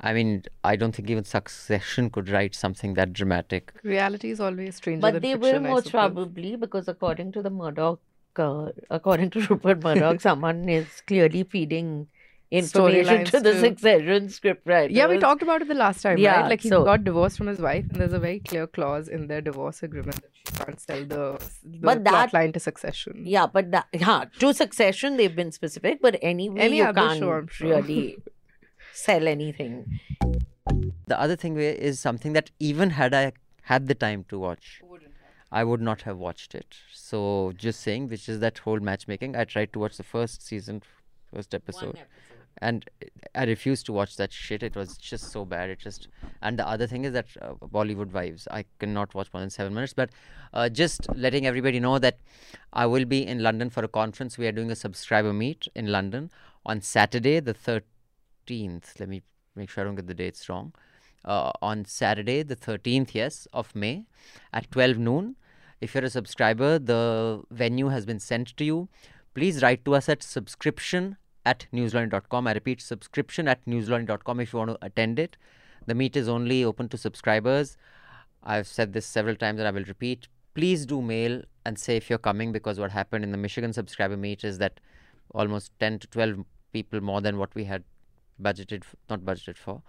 I 0.00 0.12
mean, 0.12 0.42
I 0.64 0.74
don't 0.74 0.92
think 0.92 1.08
even 1.10 1.24
Succession 1.24 2.10
could 2.10 2.28
write 2.28 2.56
something 2.56 2.94
that 2.94 3.12
dramatic. 3.12 3.72
reality 3.84 4.30
is 4.30 4.40
always 4.40 4.74
stranger 4.76 5.00
But 5.00 5.12
than 5.12 5.22
they 5.22 5.34
fiction, 5.34 5.62
will 5.62 5.70
I 5.70 5.74
most 5.74 5.90
probably 5.90 6.56
because 6.56 6.88
according 6.88 7.30
to 7.32 7.42
the 7.42 7.50
Murdoch, 7.50 8.00
uh, 8.36 8.70
according 8.90 9.30
to 9.30 9.40
Rupert 9.48 9.82
Murdoch, 9.84 10.20
someone 10.28 10.68
is 10.68 11.02
clearly 11.06 11.44
feeding 11.44 12.08
information 12.50 13.24
to 13.26 13.40
the 13.40 13.52
too. 13.52 13.60
succession 13.60 14.58
right 14.64 14.90
Yeah, 14.90 15.06
we 15.06 15.18
talked 15.18 15.42
about 15.42 15.62
it 15.62 15.68
the 15.68 15.74
last 15.74 16.02
time, 16.02 16.18
Yeah, 16.18 16.40
right? 16.40 16.50
Like 16.50 16.60
he 16.62 16.68
so- 16.68 16.84
got 16.84 17.04
divorced 17.04 17.36
from 17.38 17.46
his 17.46 17.60
wife, 17.60 17.84
and 17.90 18.00
there's 18.00 18.12
a 18.12 18.18
very 18.18 18.40
clear 18.40 18.66
clause 18.66 19.08
in 19.08 19.26
their 19.28 19.40
divorce 19.40 19.82
agreement 19.82 20.16
that 20.22 20.30
she 20.34 20.44
can't 20.64 20.80
sell 20.80 21.04
the, 21.04 21.50
the 21.64 21.78
But 21.78 22.04
plot 22.04 22.32
that- 22.32 22.32
line 22.34 22.52
to 22.52 22.60
Succession. 22.60 23.22
Yeah, 23.24 23.46
but 23.46 23.70
that, 23.70 23.86
yeah, 23.92 24.24
to 24.40 24.52
Succession 24.52 25.16
they've 25.16 25.34
been 25.36 25.52
specific, 25.52 26.00
but 26.02 26.18
anyway, 26.22 26.60
Any 26.60 26.78
you 26.78 26.84
other 26.84 27.00
can't 27.00 27.18
show, 27.20 27.46
sure. 27.48 27.68
really 27.76 28.18
sell 28.92 29.28
anything. 29.28 30.00
The 31.06 31.20
other 31.20 31.36
thing 31.36 31.56
is 31.56 32.00
something 32.00 32.32
that 32.34 32.50
even 32.58 32.90
had 32.90 33.14
I 33.14 33.32
had 33.62 33.86
the 33.88 33.94
time 33.94 34.24
to 34.28 34.38
watch, 34.38 34.82
I 35.52 35.64
would 35.64 35.80
not 35.80 36.02
have 36.02 36.18
watched 36.18 36.54
it. 36.54 36.76
So 36.92 37.52
just 37.56 37.80
saying, 37.80 38.08
which 38.08 38.28
is 38.28 38.38
that 38.40 38.58
whole 38.58 38.78
matchmaking. 38.80 39.34
I 39.36 39.44
tried 39.44 39.72
to 39.72 39.78
watch 39.80 39.96
the 39.96 40.04
first 40.04 40.46
season, 40.46 40.82
first 41.34 41.54
episode, 41.54 41.98
and 42.60 42.88
I 43.34 43.44
refused 43.44 43.86
to 43.86 43.92
watch 43.92 44.16
that 44.16 44.32
shit. 44.32 44.62
It 44.62 44.76
was 44.76 44.96
just 44.98 45.30
so 45.30 45.44
bad. 45.44 45.70
It 45.70 45.78
just 45.78 46.08
and 46.42 46.58
the 46.58 46.66
other 46.66 46.86
thing 46.86 47.04
is 47.04 47.12
that 47.12 47.26
uh, 47.40 47.54
Bollywood 47.54 48.10
vibes. 48.10 48.46
I 48.50 48.64
cannot 48.78 49.14
watch 49.14 49.28
more 49.32 49.40
than 49.40 49.50
seven 49.50 49.74
minutes. 49.74 49.94
But 49.94 50.10
uh, 50.52 50.68
just 50.68 51.08
letting 51.14 51.46
everybody 51.46 51.80
know 51.80 51.98
that 51.98 52.18
I 52.72 52.86
will 52.86 53.04
be 53.04 53.26
in 53.26 53.42
London 53.42 53.70
for 53.70 53.84
a 53.84 53.88
conference. 53.88 54.36
We 54.36 54.46
are 54.46 54.52
doing 54.52 54.70
a 54.70 54.76
subscriber 54.76 55.32
meet 55.32 55.68
in 55.74 55.86
London 55.86 56.30
on 56.66 56.80
Saturday, 56.82 57.40
the 57.40 57.54
thirteenth. 57.54 58.98
Let 58.98 59.08
me 59.08 59.22
make 59.54 59.70
sure 59.70 59.82
I 59.82 59.86
don't 59.86 59.96
get 59.96 60.06
the 60.06 60.14
dates 60.14 60.48
wrong. 60.48 60.72
Uh, 61.24 61.52
on 61.60 61.84
Saturday, 61.84 62.42
the 62.42 62.56
13th, 62.56 63.12
yes, 63.12 63.46
of 63.52 63.74
May 63.74 64.06
at 64.54 64.70
12 64.70 64.96
noon. 64.96 65.36
If 65.78 65.94
you're 65.94 66.04
a 66.04 66.10
subscriber, 66.10 66.78
the 66.78 67.42
venue 67.50 67.88
has 67.88 68.06
been 68.06 68.18
sent 68.18 68.56
to 68.56 68.64
you. 68.64 68.88
Please 69.34 69.62
write 69.62 69.84
to 69.84 69.94
us 69.94 70.08
at 70.08 70.22
subscription 70.22 71.18
at 71.44 71.66
newslaundry.com. 71.72 72.46
I 72.46 72.52
repeat, 72.52 72.80
subscription 72.80 73.48
at 73.48 73.64
newslaundry.com 73.64 74.40
if 74.40 74.52
you 74.52 74.58
want 74.58 74.70
to 74.70 74.78
attend 74.82 75.18
it. 75.18 75.36
The 75.86 75.94
meet 75.94 76.16
is 76.16 76.28
only 76.28 76.64
open 76.64 76.88
to 76.90 76.98
subscribers. 76.98 77.76
I've 78.42 78.66
said 78.66 78.92
this 78.92 79.06
several 79.06 79.36
times 79.36 79.58
and 79.58 79.68
I 79.68 79.70
will 79.70 79.84
repeat. 79.84 80.28
Please 80.54 80.86
do 80.86 81.00
mail 81.00 81.42
and 81.64 81.78
say 81.78 81.96
if 81.96 82.10
you're 82.10 82.18
coming 82.18 82.52
because 82.52 82.78
what 82.78 82.90
happened 82.90 83.24
in 83.24 83.32
the 83.32 83.38
Michigan 83.38 83.72
subscriber 83.72 84.16
meet 84.16 84.44
is 84.44 84.58
that 84.58 84.80
almost 85.34 85.72
10 85.78 86.00
to 86.00 86.06
12 86.08 86.44
people 86.72 87.00
more 87.00 87.20
than 87.20 87.38
what 87.38 87.54
we 87.54 87.64
had 87.64 87.84
budgeted, 88.42 88.82
not 89.08 89.20
budgeted 89.20 89.56
for, 89.56 89.82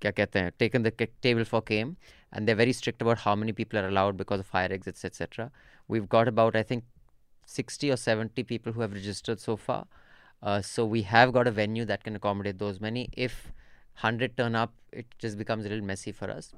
क्या 0.00 0.10
कहते 0.10 0.40
हैं 0.40 1.10
table 1.22 1.44
for 1.44 1.60
came. 1.62 1.96
And 2.32 2.48
they're 2.48 2.54
very 2.56 2.72
strict 2.72 3.02
about 3.02 3.18
how 3.18 3.34
many 3.34 3.52
people 3.52 3.78
are 3.78 3.88
allowed 3.88 4.16
because 4.16 4.40
of 4.40 4.46
fire 4.46 4.72
exits, 4.72 5.04
etc. 5.04 5.50
We've 5.88 6.08
got 6.08 6.26
about 6.26 6.56
I 6.56 6.62
think 6.62 6.84
60 7.46 7.90
or 7.90 7.96
70 7.96 8.42
people 8.44 8.72
who 8.72 8.80
have 8.80 8.92
registered 8.92 9.40
so 9.40 9.56
far. 9.56 9.86
Uh, 10.44 10.60
so 10.60 10.84
we 10.84 11.02
have 11.02 11.32
got 11.32 11.48
a 11.48 11.50
venue 11.50 11.86
that 11.86 12.04
can 12.04 12.14
accommodate 12.14 12.58
those 12.58 12.78
many. 12.78 13.08
If 13.16 13.52
100 14.00 14.36
turn 14.36 14.54
up, 14.54 14.74
it 14.92 15.06
just 15.18 15.38
becomes 15.38 15.64
a 15.64 15.70
little 15.70 15.84
messy 15.84 16.12
for 16.12 16.30
us. 16.30 16.52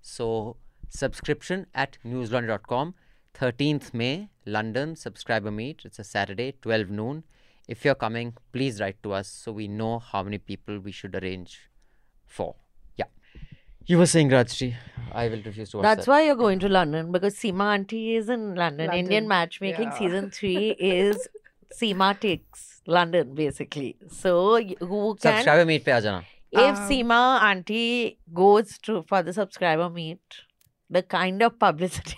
So 0.00 0.56
subscription 0.88 1.66
at 1.74 1.98
newslaundry.com. 2.06 2.94
13th 3.34 3.92
May, 3.94 4.28
London, 4.46 4.94
subscriber 4.94 5.50
meet. 5.50 5.82
It's 5.84 5.98
a 5.98 6.04
Saturday, 6.04 6.54
12 6.62 6.90
noon. 6.90 7.24
If 7.66 7.84
you're 7.84 7.96
coming, 7.96 8.34
please 8.52 8.80
write 8.80 9.02
to 9.02 9.12
us 9.12 9.28
so 9.28 9.50
we 9.52 9.66
know 9.66 9.98
how 9.98 10.22
many 10.22 10.38
people 10.38 10.78
we 10.78 10.92
should 10.92 11.14
arrange 11.14 11.70
for. 12.26 12.54
Yeah. 12.96 13.06
You 13.86 13.98
were 13.98 14.06
saying, 14.06 14.30
Rajyasree. 14.30 14.74
I 15.12 15.28
will 15.28 15.42
refuse 15.42 15.70
to 15.70 15.78
watch 15.78 15.84
That's 15.84 16.06
that. 16.06 16.10
why 16.10 16.26
you're 16.26 16.36
going 16.36 16.58
to 16.60 16.68
London 16.68 17.10
because 17.10 17.34
Sima 17.34 17.74
Auntie 17.74 18.14
is 18.16 18.28
in 18.28 18.54
London. 18.54 18.86
London, 18.86 18.92
Indian 18.92 19.26
Matchmaking 19.26 19.84
yeah. 19.84 19.98
season 19.98 20.30
three 20.30 20.70
is 20.78 21.28
Sima 21.80 22.08
takes 22.18 22.80
London 22.86 23.34
basically. 23.34 23.96
So 24.10 24.54
y- 24.54 24.74
who 24.80 25.00
can 25.16 25.36
Subscriber 25.36 25.64
meet 25.72 25.84
pe 25.84 25.92
aa 25.98 26.22
if 26.52 26.76
Um, 26.78 26.88
Sima 26.88 27.20
Auntie 27.50 28.18
goes 28.40 28.78
to 28.86 29.02
for 29.12 29.22
the 29.28 29.32
subscriber 29.32 29.88
meet, 30.00 30.20
the 30.90 31.02
kind 31.02 31.42
of 31.46 31.58
publicity 31.58 32.16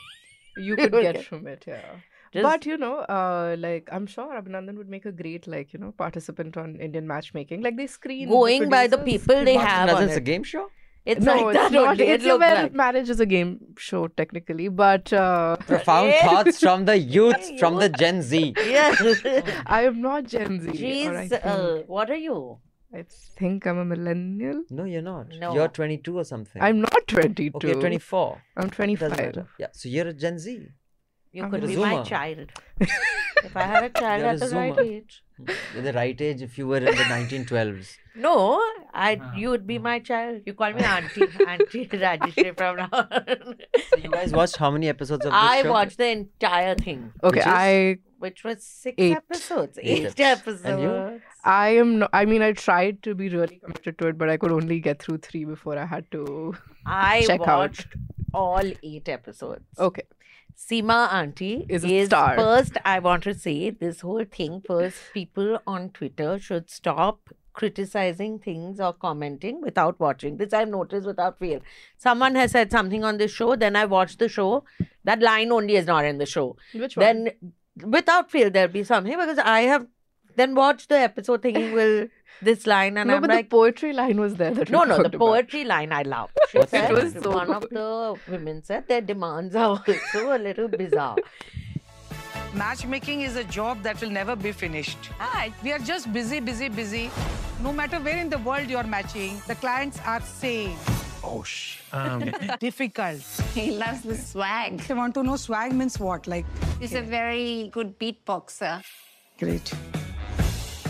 You 0.56 0.76
could 0.80 0.92
get 0.92 1.14
get. 1.16 1.24
from 1.24 1.46
it, 1.46 1.64
yeah. 1.66 1.92
Just- 2.34 2.42
but 2.46 2.66
you 2.66 2.76
know, 2.76 2.94
uh, 3.16 3.54
like 3.64 3.88
I'm 3.96 4.06
sure 4.14 4.28
Abhinandan 4.38 4.76
would 4.80 4.88
make 4.94 5.04
a 5.10 5.12
great, 5.12 5.46
like 5.46 5.72
you 5.72 5.78
know, 5.82 5.92
participant 6.04 6.56
on 6.62 6.74
Indian 6.86 7.06
matchmaking. 7.06 7.62
Like 7.66 7.76
they 7.76 7.86
screen 7.86 8.28
Going 8.28 8.68
by 8.68 8.86
the 8.94 8.98
people 8.98 9.44
they 9.50 9.54
Martin 9.54 9.88
have 9.88 9.96
on 9.98 10.08
It's 10.08 10.16
a 10.16 10.24
game 10.32 10.42
show? 10.54 10.64
It's 11.04 11.24
no, 11.24 11.34
like 11.36 11.56
it's 11.56 11.70
not. 11.72 12.00
It 12.00 12.08
It's 12.08 12.24
a 12.24 12.36
well, 12.38 12.62
like. 12.62 12.72
marriage 12.72 13.10
is 13.10 13.20
a 13.20 13.26
game 13.26 13.58
show 13.76 14.08
technically, 14.08 14.68
but 14.68 15.12
uh, 15.12 15.56
Profound 15.56 16.08
Yeah. 16.08 16.28
thoughts 16.28 16.60
from 16.60 16.86
the 16.86 16.96
youth, 17.16 17.58
from 17.58 17.76
the 17.76 17.88
Gen 17.90 18.22
Z. 18.22 18.54
Yeah. 18.66 18.94
I 19.66 19.82
am 19.82 20.00
not 20.00 20.24
Gen 20.24 20.60
Z. 20.60 21.08
or 21.08 21.16
I 21.18 21.26
Uh, 21.26 21.82
what 21.86 22.10
are 22.10 22.16
you? 22.28 22.58
I 22.94 23.04
think 23.38 23.66
I'm 23.66 23.78
a 23.78 23.84
millennial. 23.84 24.62
No, 24.70 24.84
you're 24.84 25.02
not. 25.02 25.26
No. 25.40 25.52
You're 25.52 25.66
22 25.68 26.16
or 26.16 26.24
something. 26.24 26.62
I'm 26.62 26.80
not 26.80 27.06
22. 27.08 27.56
Okay, 27.56 27.68
you're 27.68 27.80
24. 27.80 28.40
I'm 28.56 28.68
Doesn't 28.68 28.74
25. 28.76 29.46
Yeah, 29.58 29.66
so 29.72 29.88
you're 29.88 30.06
a 30.08 30.12
Gen 30.12 30.38
Z. 30.38 30.68
You 31.32 31.42
I'm 31.42 31.50
could 31.50 31.64
a 31.64 31.66
be 31.66 31.76
my 31.76 32.02
child. 32.04 32.52
if 32.78 33.56
I 33.56 33.62
had 33.62 33.84
a 33.84 33.90
child 33.90 34.20
You're 34.20 34.30
at 34.30 34.42
a 34.42 34.46
the 34.46 34.56
right 34.56 34.78
age. 34.78 35.23
You're 35.74 35.82
the 35.82 35.92
right 35.92 36.20
age 36.20 36.42
if 36.42 36.56
you 36.58 36.68
were 36.68 36.76
in 36.76 36.84
the 36.84 36.92
1912s. 36.92 37.96
No, 38.14 38.62
I 38.92 39.18
ah. 39.20 39.34
you 39.34 39.50
would 39.50 39.66
be 39.66 39.78
ah. 39.78 39.82
my 39.82 39.98
child. 39.98 40.42
You 40.46 40.54
call 40.54 40.72
me 40.72 40.82
auntie, 40.82 41.22
auntie 41.48 41.86
Rajyasree 41.88 42.56
from 42.56 42.76
now 42.76 42.88
on. 42.92 43.56
So 43.90 43.96
you 43.96 44.10
guys 44.10 44.32
watched 44.32 44.56
how 44.56 44.70
many 44.70 44.88
episodes 44.88 45.24
of 45.26 45.32
this 45.32 45.40
I 45.40 45.62
show? 45.62 45.72
watched 45.72 45.98
the 45.98 46.08
entire 46.08 46.76
thing, 46.76 47.12
Okay, 47.22 47.38
Which 47.38 47.46
is? 47.46 47.52
I 47.52 47.98
which 48.18 48.42
was 48.44 48.64
six 48.64 48.94
Eight. 48.98 49.16
episodes. 49.16 49.78
Eight 49.82 49.86
Eight, 49.86 50.20
episodes. 50.20 50.64
episodes. 50.64 50.64
And 50.64 50.82
you? 50.82 51.20
I 51.44 51.68
am 51.70 51.98
not. 51.98 52.10
I 52.12 52.24
mean, 52.24 52.40
I 52.42 52.52
tried 52.52 53.02
to 53.02 53.14
be 53.14 53.28
really 53.28 53.58
committed 53.58 53.98
to 53.98 54.06
it, 54.08 54.16
but 54.16 54.30
I 54.30 54.36
could 54.36 54.52
only 54.52 54.80
get 54.80 55.02
through 55.02 55.18
three 55.18 55.44
before 55.44 55.76
I 55.78 55.84
had 55.84 56.10
to. 56.12 56.54
I 56.86 57.24
Check 57.26 57.40
out. 57.40 57.58
watched 57.58 57.88
all 58.32 58.62
eight 58.82 59.08
episodes. 59.08 59.64
Okay. 59.78 60.04
Sima 60.56 61.12
Auntie 61.12 61.66
Is 61.68 61.84
is, 61.84 62.06
star. 62.06 62.36
first. 62.36 62.76
I 62.84 62.98
want 62.98 63.22
to 63.24 63.34
say 63.34 63.70
this 63.70 64.00
whole 64.00 64.24
thing. 64.24 64.62
First, 64.66 64.96
people 65.12 65.58
on 65.66 65.90
Twitter 65.90 66.38
should 66.38 66.70
stop 66.70 67.30
criticizing 67.52 68.38
things 68.38 68.80
or 68.80 68.92
commenting 68.92 69.60
without 69.60 69.98
watching. 70.00 70.36
This 70.36 70.52
I've 70.52 70.68
noticed 70.68 71.06
without 71.06 71.38
fail. 71.38 71.60
Someone 71.96 72.34
has 72.34 72.52
said 72.52 72.70
something 72.70 73.04
on 73.04 73.18
this 73.18 73.32
show, 73.32 73.56
then 73.56 73.76
I 73.76 73.84
watched 73.84 74.18
the 74.18 74.28
show. 74.28 74.64
That 75.04 75.20
line 75.20 75.52
only 75.52 75.76
is 75.76 75.86
not 75.86 76.04
in 76.04 76.18
the 76.18 76.26
show. 76.26 76.56
Which 76.72 76.96
one? 76.96 77.04
Then, 77.04 77.30
without 77.84 78.30
fail, 78.30 78.50
there'll 78.50 78.72
be 78.72 78.84
something 78.84 79.16
because 79.16 79.38
I 79.38 79.62
have 79.62 79.86
then 80.36 80.54
watched 80.54 80.88
the 80.88 80.98
episode 80.98 81.42
thinking, 81.42 81.72
will 81.72 82.08
this 82.42 82.66
line, 82.66 82.96
and 82.98 83.08
no, 83.08 83.16
I'm 83.16 83.20
but 83.22 83.30
like, 83.30 83.46
the 83.46 83.56
poetry 83.56 83.92
line 83.92 84.20
was 84.20 84.34
there. 84.36 84.52
That 84.52 84.70
no, 84.70 84.84
no, 84.84 84.98
the 84.98 85.06
about. 85.06 85.18
poetry 85.18 85.64
line 85.64 85.92
I 85.92 86.02
love. 86.02 86.30
She 86.50 86.58
What's 86.58 86.70
said, 86.70 86.90
it? 86.90 86.98
It 86.98 87.02
was 87.04 87.12
so 87.22 87.30
one 87.30 87.50
of 87.52 87.68
the 87.70 88.16
women 88.28 88.62
said 88.62 88.86
their 88.88 89.00
demands 89.00 89.54
are 89.56 89.82
also 89.88 90.36
a 90.36 90.38
little 90.38 90.68
bizarre. 90.68 91.16
Matchmaking 92.54 93.22
is 93.22 93.36
a 93.36 93.44
job 93.44 93.82
that 93.82 94.00
will 94.00 94.10
never 94.10 94.36
be 94.36 94.52
finished. 94.52 94.98
Hi, 95.18 95.52
we 95.62 95.72
are 95.72 95.78
just 95.80 96.12
busy, 96.12 96.38
busy, 96.40 96.68
busy. 96.68 97.10
No 97.62 97.72
matter 97.72 97.98
where 97.98 98.16
in 98.18 98.30
the 98.30 98.38
world 98.38 98.68
you're 98.68 98.84
matching, 98.84 99.40
the 99.48 99.54
clients 99.56 99.98
are 100.04 100.20
same. 100.20 100.76
Oh, 101.24 101.42
sh. 101.42 101.78
Um, 101.92 102.30
Difficult. 102.60 103.22
He 103.54 103.70
loves 103.72 104.02
the 104.02 104.16
swag. 104.16 104.78
They 104.80 104.94
want 104.94 105.14
to 105.14 105.22
know 105.22 105.36
swag 105.36 105.72
means 105.72 105.98
what? 105.98 106.26
Like, 106.28 106.44
He's 106.78 106.94
a 106.94 107.00
very 107.00 107.70
good 107.72 107.98
beatboxer. 107.98 108.84
great. 109.38 109.72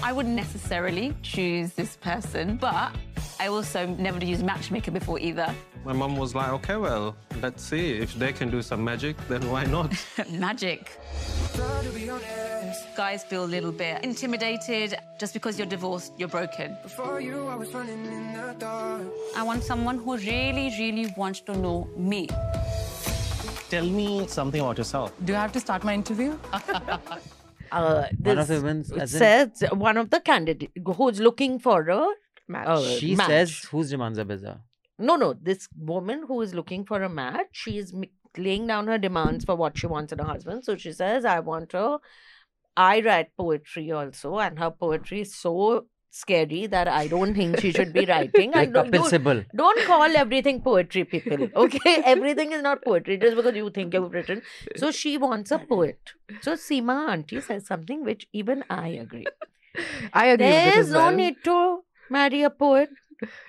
I 0.05 0.13
wouldn't 0.13 0.35
necessarily 0.37 1.15
choose 1.23 1.73
this 1.73 1.97
person, 1.97 2.59
but 2.59 2.95
I 3.41 3.47
also 3.47 3.87
never 3.87 4.23
used 4.23 4.45
Matchmaker 4.45 4.91
before 4.91 5.19
either. 5.19 5.49
My 5.83 5.95
mom 5.95 6.19
was 6.19 6.35
like, 6.35 6.51
okay, 6.59 6.77
well, 6.77 7.17
let's 7.41 7.63
see. 7.63 7.93
If 7.93 8.15
they 8.15 8.31
can 8.35 8.51
do 8.51 8.61
some 8.61 8.85
magic, 8.85 9.17
then 9.29 9.51
why 9.51 9.65
not? 9.65 9.95
Magic. 10.31 11.01
Guys 12.95 13.25
feel 13.25 13.45
a 13.45 13.51
little 13.57 13.73
bit 13.73 14.05
intimidated 14.05 14.95
just 15.19 15.33
because 15.33 15.59
you're 15.59 15.67
divorced, 15.67 16.13
you're 16.19 16.29
broken. 16.29 16.77
I 19.35 19.43
want 19.43 19.65
someone 19.65 19.97
who 19.97 20.19
really, 20.19 20.69
really 20.79 21.15
wants 21.17 21.41
to 21.41 21.57
know 21.57 21.89
me. 21.97 22.29
Tell 23.71 23.87
me 23.87 24.27
something 24.27 24.61
about 24.61 24.77
yourself. 24.77 25.13
Do 25.25 25.35
I 25.35 25.41
have 25.41 25.53
to 25.53 25.61
start 25.61 25.83
my 25.83 25.95
interview? 25.95 26.39
Uh, 27.75 28.09
One 28.19 28.39
of 28.39 28.47
this 28.47 28.49
the 28.49 28.63
women's, 28.63 28.93
as 28.93 29.15
in- 29.15 29.19
says 29.19 29.65
one 29.73 29.97
of 29.97 30.11
the 30.11 30.21
candidate 30.21 30.71
who's 30.97 31.21
looking 31.21 31.59
for 31.59 31.81
a 31.89 32.07
Match. 32.49 32.69
uh, 32.69 32.83
She 32.99 33.15
match. 33.17 33.27
says, 33.27 33.59
who's 33.71 33.93
Jamanza 33.93 34.25
Biza? 34.31 34.61
no, 34.99 35.17
no. 35.17 35.33
This 35.33 35.69
woman 35.77 36.25
who 36.29 36.41
is 36.43 36.55
looking 36.55 36.85
for 36.85 37.03
a 37.03 37.09
match, 37.09 37.49
she's 37.53 37.93
m- 37.95 38.05
laying 38.37 38.67
down 38.67 38.87
her 38.87 38.99
demands 38.99 39.45
for 39.45 39.57
what 39.57 39.79
she 39.79 39.87
wants 39.87 40.13
in 40.13 40.21
a 40.21 40.25
husband. 40.25 40.65
So 40.65 40.77
she 40.77 40.93
says, 40.93 41.25
"I 41.25 41.41
want 41.41 41.75
a." 41.75 41.99
I 42.77 43.01
write 43.07 43.29
poetry 43.37 43.91
also, 43.93 44.39
and 44.39 44.59
her 44.59 44.71
poetry 44.71 45.21
is 45.23 45.35
so 45.35 45.87
scary 46.17 46.67
that 46.75 46.89
I 46.89 47.07
don't 47.09 47.35
think 47.35 47.61
she 47.61 47.73
should 47.73 47.93
be 47.93 48.05
writing. 48.07 48.53
Like 48.53 48.69
and 48.69 48.75
don't, 48.93 48.93
Sibal. 49.13 49.45
don't 49.63 49.81
call 49.87 50.17
everything 50.23 50.61
poetry, 50.61 51.05
people. 51.05 51.49
Okay, 51.65 51.95
everything 52.15 52.53
is 52.53 52.63
not 52.63 52.85
poetry 52.85 53.17
just 53.19 53.37
because 53.37 53.57
you 53.57 53.71
think 53.71 53.95
you've 53.95 54.13
written. 54.13 54.43
So 54.77 54.91
she 54.91 55.17
wants 55.19 55.51
a 55.51 55.59
poet. 55.59 56.13
So 56.41 56.53
Sima 56.55 56.99
Auntie 57.15 57.41
says 57.41 57.67
something 57.67 58.05
which 58.05 58.29
even 58.33 58.65
I 58.71 58.89
agree. 58.89 59.27
I 60.13 60.27
agree 60.27 60.47
There's 60.47 60.91
no 60.91 61.07
well. 61.07 61.17
need 61.17 61.43
to 61.45 61.81
marry 62.11 62.43
a 62.43 62.51
poet. 62.51 62.91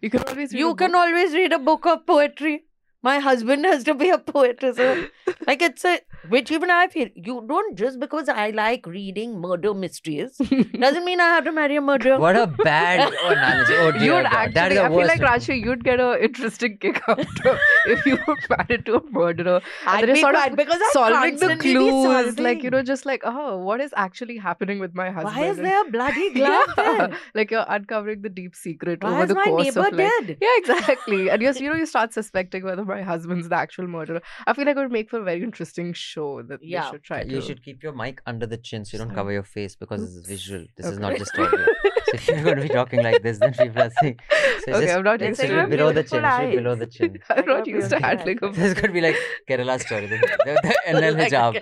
You 0.01 0.09
can 0.09 0.23
always 0.23 0.53
read 0.53 0.59
You 0.59 0.69
a 0.71 0.75
can 0.75 0.91
book. 0.91 1.01
always 1.01 1.33
read 1.33 1.53
a 1.53 1.59
book 1.59 1.85
of 1.85 2.05
poetry. 2.07 2.63
My 3.07 3.19
husband 3.19 3.65
has 3.65 3.83
to 3.85 3.93
be 3.93 4.09
a 4.09 4.17
poet 4.17 4.63
as 4.63 4.77
well. 4.83 5.01
like 5.47 5.61
it's 5.61 5.85
a 5.85 5.99
which 6.29 6.51
even 6.51 6.71
I 6.75 6.87
feel 6.93 7.09
you 7.15 7.33
don't 7.47 7.77
just 7.77 7.99
because 7.99 8.29
I 8.29 8.49
like 8.59 8.87
reading 8.87 9.39
murder 9.41 9.73
mysteries 9.81 10.37
doesn't 10.83 11.05
mean 11.05 11.19
I 11.25 11.27
have 11.33 11.43
to 11.45 11.51
marry 11.51 11.75
a 11.75 11.81
murderer. 11.81 12.19
What 12.19 12.35
a 12.35 12.47
bad 12.47 13.13
oh, 13.23 13.29
analogy. 13.29 13.73
Oh 13.75 13.91
dear 13.91 14.01
You'd 14.01 14.23
God. 14.23 14.33
actually, 14.33 14.79
I 14.79 14.87
feel 14.89 15.07
like 15.11 15.21
Rashi, 15.21 15.57
you'd 15.63 15.83
get 15.83 15.99
an 15.99 16.19
interesting 16.29 16.77
kick 16.85 17.01
out 17.07 17.19
of 17.19 17.59
if 17.85 18.05
you 18.05 18.17
were 18.27 18.37
married 18.49 18.85
to 18.87 18.95
a 18.97 19.03
murderer. 19.11 19.61
I'd 19.85 20.03
And 20.05 20.13
be 20.15 20.21
sort 20.21 20.35
of 20.35 20.55
because 20.55 20.81
solving 20.93 21.37
the 21.37 21.57
clues, 21.57 22.39
like 22.39 22.63
you 22.63 22.71
know, 22.71 22.81
just 22.81 23.05
like 23.05 23.21
oh, 23.23 23.57
what 23.59 23.81
is 23.81 23.93
actually 23.95 24.37
happening 24.37 24.79
with 24.79 24.95
my 24.95 25.11
husband? 25.11 25.35
Why 25.35 25.45
is 25.51 25.57
there 25.57 25.85
a 25.87 25.91
bloody 25.91 26.33
glove 26.33 26.73
yeah, 26.77 26.83
there? 27.07 27.19
like 27.35 27.51
you're 27.51 27.65
uncovering 27.67 28.23
the 28.23 28.29
deep 28.29 28.55
secret 28.55 29.03
Why 29.03 29.11
over 29.13 29.23
is 29.23 29.29
the 29.29 29.35
my 29.35 29.45
course 29.45 29.67
of 29.67 29.75
neighbor 29.75 29.97
like 29.97 30.11
dead? 30.27 30.37
yeah, 30.41 30.57
exactly. 30.57 31.29
And 31.29 31.41
yes, 31.41 31.59
you 31.61 31.69
know, 31.69 31.75
you 31.75 31.85
start 31.85 32.11
suspecting 32.13 32.63
whether 32.63 32.83
my 32.95 33.01
husband's 33.11 33.47
the 33.53 33.59
actual 33.65 33.87
murderer. 33.95 34.21
I 34.47 34.53
feel 34.53 34.65
like 34.69 34.77
it 34.77 34.83
would 34.85 34.91
make 34.99 35.09
for 35.13 35.19
a 35.19 35.23
very 35.31 35.43
interesting 35.49 35.89
show 35.93 36.29
that 36.49 36.59
Yeah. 36.61 36.83
they 36.83 36.91
should 36.91 37.03
try 37.09 37.19
you 37.23 37.39
to. 37.41 37.45
should 37.47 37.61
keep 37.67 37.83
your 37.87 37.93
mic 38.01 38.21
under 38.33 38.45
the 38.53 38.59
chin 38.67 38.85
so 38.85 38.91
you 38.95 38.99
don't 38.99 39.09
Sorry. 39.09 39.15
cover 39.21 39.31
your 39.39 39.47
face 39.57 39.75
because 39.83 40.01
this 40.05 40.15
is 40.21 40.27
visual. 40.35 40.65
This 40.77 40.87
is 40.93 40.99
not 41.05 41.17
just 41.21 41.37
audio. 41.45 41.65
so 41.65 42.13
if 42.19 42.27
you're 42.27 42.43
going 42.49 42.57
to 42.61 42.65
be 42.69 42.73
talking 42.79 43.01
like 43.09 43.21
this, 43.27 43.39
then 43.39 43.53
people 43.53 43.81
are 43.87 43.91
saying. 44.01 44.17
So 44.65 44.71
Okay, 44.73 44.85
just, 44.85 44.95
I'm 44.97 45.03
not 45.03 45.21
it's 45.21 45.39
used 45.39 45.51
to 45.51 45.63
be 45.65 45.75
below 45.75 45.89
the 45.99 46.03
Beautiful 46.03 46.29
chin. 46.37 46.55
Below 46.59 46.75
the 46.83 46.87
chin. 46.97 47.19
I'm 47.29 47.45
not 47.45 47.45
got 47.45 47.67
used 47.67 47.89
to 47.89 47.97
beautiful 47.97 48.09
handling 48.09 48.39
a 48.41 48.47
eyes. 48.47 48.55
This 48.63 48.73
could 48.79 48.93
be 48.93 49.01
like 49.07 49.17
Kerala 49.49 49.79
story. 49.85 50.07
The, 50.13 50.17
the, 50.45 50.53
the 50.67 50.73
NL 50.93 51.15
hijab. 51.21 51.53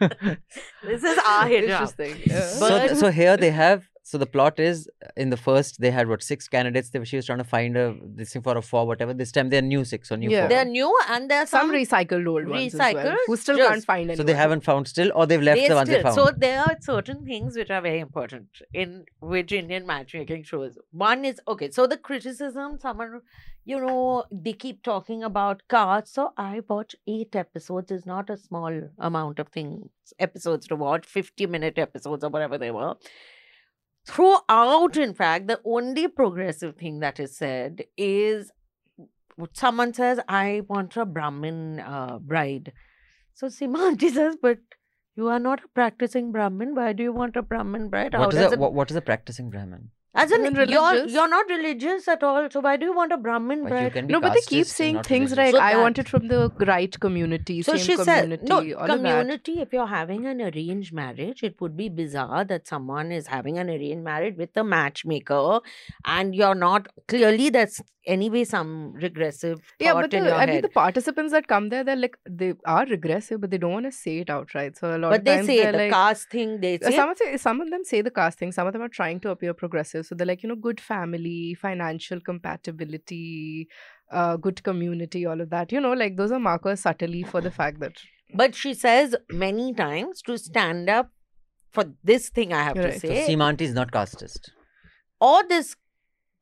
This 0.90 1.02
is 1.04 1.18
our 1.26 1.44
hijab. 1.44 1.62
Interesting. 1.62 2.14
Yeah. 2.26 2.46
so, 2.46 2.94
so 2.94 3.10
here 3.10 3.36
they 3.36 3.50
have. 3.50 3.89
So 4.10 4.18
the 4.18 4.26
plot 4.26 4.58
is 4.58 4.88
in 5.16 5.30
the 5.30 5.36
first 5.36 5.80
they 5.82 5.90
had 5.96 6.08
what 6.12 6.22
six 6.28 6.48
candidates. 6.54 6.90
They, 6.90 7.02
she 7.10 7.14
was 7.18 7.26
trying 7.26 7.38
to 7.42 7.44
find 7.50 7.76
a 7.76 7.84
this 8.20 8.32
thing 8.32 8.42
for 8.46 8.56
a 8.60 8.62
four 8.70 8.84
whatever. 8.88 9.14
This 9.14 9.30
time 9.36 9.50
they're 9.50 9.62
new 9.74 9.84
six 9.90 10.10
or 10.10 10.16
new 10.22 10.30
Yeah. 10.30 10.40
four. 10.40 10.48
They're 10.52 10.64
new 10.64 10.88
and 11.08 11.30
there's 11.30 11.50
some 11.50 11.68
some, 11.68 11.76
recycled 11.76 12.26
old 12.32 12.48
ones 12.48 12.74
as 12.74 12.80
well, 12.80 12.94
Recycled, 12.94 13.16
who 13.28 13.36
still 13.36 13.56
just- 13.60 13.70
can't 13.70 13.84
find 13.84 14.02
anyone. 14.10 14.16
so 14.16 14.24
they 14.30 14.34
haven't 14.40 14.64
found 14.70 14.88
still, 14.88 15.12
or 15.14 15.26
they've 15.26 15.46
left 15.50 15.60
They 15.60 15.68
the 15.68 15.76
ones 15.76 15.88
they 15.90 16.02
found. 16.02 16.16
So 16.16 16.24
there 16.46 16.58
are 16.62 16.76
certain 16.80 17.24
things 17.24 17.56
which 17.62 17.70
are 17.70 17.80
very 17.80 18.00
important 18.00 18.62
in 18.74 19.04
which 19.20 19.52
Indian 19.60 19.86
matchmaking 19.92 20.42
shows. 20.42 20.76
One 20.90 21.24
is 21.24 21.40
okay. 21.54 21.70
So 21.70 21.86
the 21.86 21.96
criticism, 22.10 22.78
someone, 22.80 23.20
you 23.64 23.80
know, 23.86 24.24
they 24.32 24.54
keep 24.54 24.82
talking 24.82 25.22
about 25.22 25.62
caste. 25.68 26.14
So 26.14 26.32
I 26.36 26.62
watch 26.74 26.96
eight 27.06 27.36
episodes. 27.36 27.92
Is 28.00 28.06
not 28.06 28.28
a 28.28 28.36
small 28.36 28.82
amount 28.98 29.38
of 29.38 29.48
things 29.60 30.14
episodes 30.18 30.66
to 30.74 30.76
watch. 30.86 31.06
Fifty 31.06 31.46
minute 31.46 31.78
episodes 31.78 32.24
or 32.24 32.30
whatever 32.38 32.58
they 32.58 32.72
were. 32.72 32.94
Throughout, 34.06 34.96
in 34.96 35.14
fact, 35.14 35.46
the 35.46 35.60
only 35.64 36.08
progressive 36.08 36.76
thing 36.76 37.00
that 37.00 37.20
is 37.20 37.36
said 37.36 37.84
is 37.96 38.50
someone 39.52 39.94
says, 39.94 40.20
"I 40.28 40.62
want 40.68 40.96
a 40.96 41.04
Brahmin 41.04 41.80
uh, 41.80 42.18
bride." 42.18 42.72
So 43.34 43.46
Sima 43.46 43.86
auntie 43.88 44.08
says, 44.18 44.36
but 44.40 44.58
you 45.16 45.28
are 45.28 45.38
not 45.38 45.64
a 45.64 45.68
practicing 45.68 46.30
Brahmin. 46.32 46.74
Why 46.74 46.92
do 46.92 47.02
you 47.02 47.12
want 47.12 47.36
a 47.36 47.42
Brahmin 47.42 47.88
bride? 47.88 48.14
What 48.14 48.34
is 48.34 48.52
a 48.52 48.58
what, 48.58 48.74
what 48.74 48.90
is 48.90 48.96
a 48.96 49.00
practicing 49.00 49.50
Brahmin? 49.50 49.90
As 50.12 50.32
in, 50.32 50.42
you're, 50.42 50.52
religious? 50.52 51.12
you're 51.12 51.28
not 51.28 51.48
religious 51.48 52.08
at 52.08 52.24
all. 52.24 52.48
So 52.50 52.58
why 52.60 52.76
do 52.76 52.84
you 52.86 52.92
want 52.92 53.12
a 53.12 53.16
Brahmin 53.16 53.62
But 53.62 53.68
you 53.68 53.70
bride? 53.78 53.92
can 53.92 54.06
be 54.08 54.12
No, 54.12 54.20
but 54.20 54.34
they 54.34 54.40
keep 54.40 54.66
saying 54.66 55.02
things 55.04 55.30
religious. 55.30 55.36
like 55.36 55.54
So 55.54 55.60
I 55.60 55.74
that- 55.74 55.80
want 55.80 55.98
it 56.00 56.08
from 56.08 56.26
the 56.26 56.50
right 56.66 56.98
community, 56.98 57.62
So 57.62 57.76
same 57.76 57.84
she 57.86 57.96
said, 57.96 58.42
no, 58.42 58.56
all 58.56 58.62
of 58.62 58.88
that. 58.88 58.96
community, 58.96 59.60
if 59.60 59.72
you're 59.72 59.86
having 59.86 60.26
an 60.26 60.40
arranged 60.42 60.92
marriage, 60.92 61.44
it 61.44 61.60
would 61.60 61.76
be 61.76 61.88
bizarre 61.88 62.44
that 62.44 62.66
someone 62.66 63.12
is 63.12 63.28
having 63.28 63.56
an 63.58 63.70
arranged 63.70 64.02
marriage 64.02 64.36
with 64.36 64.56
a 64.56 64.64
matchmaker 64.64 65.60
and 66.04 66.34
you're 66.34 66.56
not, 66.56 66.88
clearly 67.06 67.48
that's 67.50 67.80
anyway 68.06 68.44
some 68.44 68.92
regressive 68.94 69.60
Yeah, 69.78 69.92
thought 69.92 70.02
but 70.02 70.14
in 70.14 70.24
the, 70.24 70.30
your 70.30 70.38
I 70.38 70.46
mean, 70.46 70.60
the 70.62 70.68
participants 70.68 71.32
that 71.32 71.46
come 71.46 71.68
there, 71.68 71.84
they're 71.84 71.96
like 71.96 72.16
they 72.28 72.54
are 72.64 72.86
regressive, 72.86 73.40
but 73.40 73.50
they 73.50 73.58
don't 73.58 73.72
want 73.72 73.86
to 73.86 73.92
say 73.92 74.18
it 74.18 74.30
outright. 74.30 74.76
So 74.78 74.96
a 74.96 74.98
lot 74.98 75.10
but 75.10 75.18
of 75.20 75.24
they 75.24 75.36
times 75.36 75.46
say 75.46 75.56
they're 75.58 75.72
the 75.72 75.78
like, 75.78 75.90
caste 75.92 76.30
thing, 76.30 76.60
they 76.60 76.74
Uh, 76.78 76.86
say. 76.90 76.96
Some 76.96 77.10
of, 77.10 77.18
the, 77.18 77.38
some 77.38 77.60
of 77.60 77.70
them 77.70 77.84
say 77.84 78.00
the 78.02 78.10
caste 78.10 78.38
thing. 78.38 78.52
Some 78.52 78.66
of 78.66 78.72
them 78.72 78.82
are 78.82 78.88
trying 78.88 79.20
to 79.20 79.30
appear 79.30 79.52
progressive. 79.54 80.06
So 80.06 80.14
they're 80.14 80.26
like, 80.26 80.42
you 80.42 80.48
know, 80.48 80.54
good 80.56 80.80
family, 80.80 81.54
financial 81.54 82.20
compatibility, 82.20 83.68
uh, 84.10 84.36
good 84.36 84.62
community, 84.62 85.26
all 85.26 85.40
of 85.40 85.50
that. 85.50 85.72
You 85.72 85.80
know, 85.80 85.92
like 85.92 86.16
those 86.16 86.32
are 86.32 86.38
markers 86.40 86.80
subtly 86.80 87.22
for 87.22 87.40
the 87.40 87.50
fact 87.50 87.80
that 87.80 87.92
But 88.34 88.54
she 88.54 88.74
says 88.74 89.14
many 89.30 89.74
times 89.74 90.22
to 90.22 90.38
stand 90.38 90.88
up 90.88 91.10
for 91.70 91.84
this 92.02 92.28
thing, 92.30 92.52
I 92.52 92.62
have 92.62 92.76
You're 92.76 92.84
to 92.86 92.90
right. 92.90 93.00
Say. 93.00 93.26
Sima 93.28 93.48
auntie 93.48 93.64
is 93.64 93.74
not 93.74 93.92
casteist. 93.92 94.50
or 95.20 95.42
this 95.48 95.76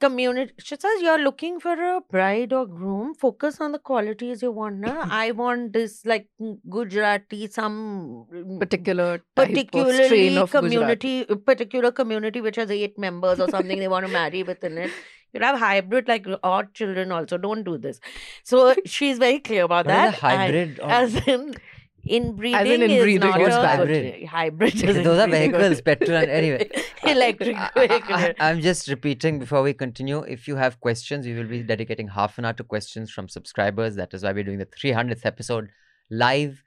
community 0.00 0.52
she 0.58 0.76
says 0.76 1.00
you're 1.00 1.18
looking 1.18 1.58
for 1.60 1.72
a 1.72 2.00
bride 2.10 2.52
or 2.52 2.66
groom. 2.66 3.14
Focus 3.14 3.60
on 3.60 3.72
the 3.72 3.78
qualities 3.78 4.42
you 4.42 4.50
want 4.52 4.78
na? 4.80 4.94
i 5.10 5.30
want 5.32 5.72
this 5.72 6.04
like 6.06 6.28
mm, 6.40 6.56
gujarati 6.70 7.46
some 7.48 8.26
mm, 8.32 8.58
particular 8.60 9.20
particularly 9.34 10.46
community 10.46 11.24
particular 11.52 11.90
community 11.92 12.40
which 12.40 12.56
has 12.56 12.70
eight 12.70 12.98
members 12.98 13.40
or 13.40 13.48
something 13.48 13.78
they 13.78 13.88
want 13.88 14.06
to 14.06 14.12
marry 14.12 14.42
within 14.42 14.78
it. 14.78 14.90
You 15.34 15.40
have 15.40 15.58
hybrid 15.58 16.08
like 16.08 16.26
odd 16.42 16.72
children 16.72 17.12
also. 17.12 17.36
Don't 17.36 17.62
do 17.64 17.76
this. 17.76 18.00
So 18.44 18.74
she's 18.86 19.18
very 19.18 19.40
clear 19.40 19.64
about 19.64 19.86
What 19.86 19.92
that. 19.92 20.14
a 20.14 20.20
hybrid 20.20 20.78
of- 20.78 20.90
as 20.90 21.16
in 21.26 21.54
inbreeding 22.10 22.66
in 22.66 22.82
is 22.82 22.90
inbreeding, 22.92 23.30
not 23.30 23.40
what's 23.40 23.54
a 23.54 23.66
hybrid? 23.66 24.24
hybrid 24.24 24.74
is 24.82 25.04
Those 25.04 25.18
are 25.18 25.28
vehicles, 25.36 25.80
petrol 25.80 26.16
and 26.16 26.30
anyway. 26.30 26.68
electric 27.04 27.56
vehicle 27.74 28.14
I, 28.14 28.34
am 28.38 28.60
just 28.60 28.88
repeating 28.88 29.38
before 29.38 29.62
we 29.62 29.72
continue. 29.72 30.20
If 30.20 30.48
you 30.48 30.56
have 30.56 30.80
questions, 30.80 31.26
we 31.26 31.34
will 31.34 31.46
be 31.46 31.62
dedicating 31.62 32.08
half 32.08 32.38
an 32.38 32.44
hour 32.44 32.52
to 32.54 32.64
questions 32.64 33.10
from 33.10 33.28
subscribers. 33.28 33.96
That 33.96 34.14
is 34.14 34.22
why 34.22 34.32
we're 34.32 34.44
doing 34.44 34.58
the 34.58 34.66
300th 34.66 35.24
episode 35.24 35.70
live 36.10 36.62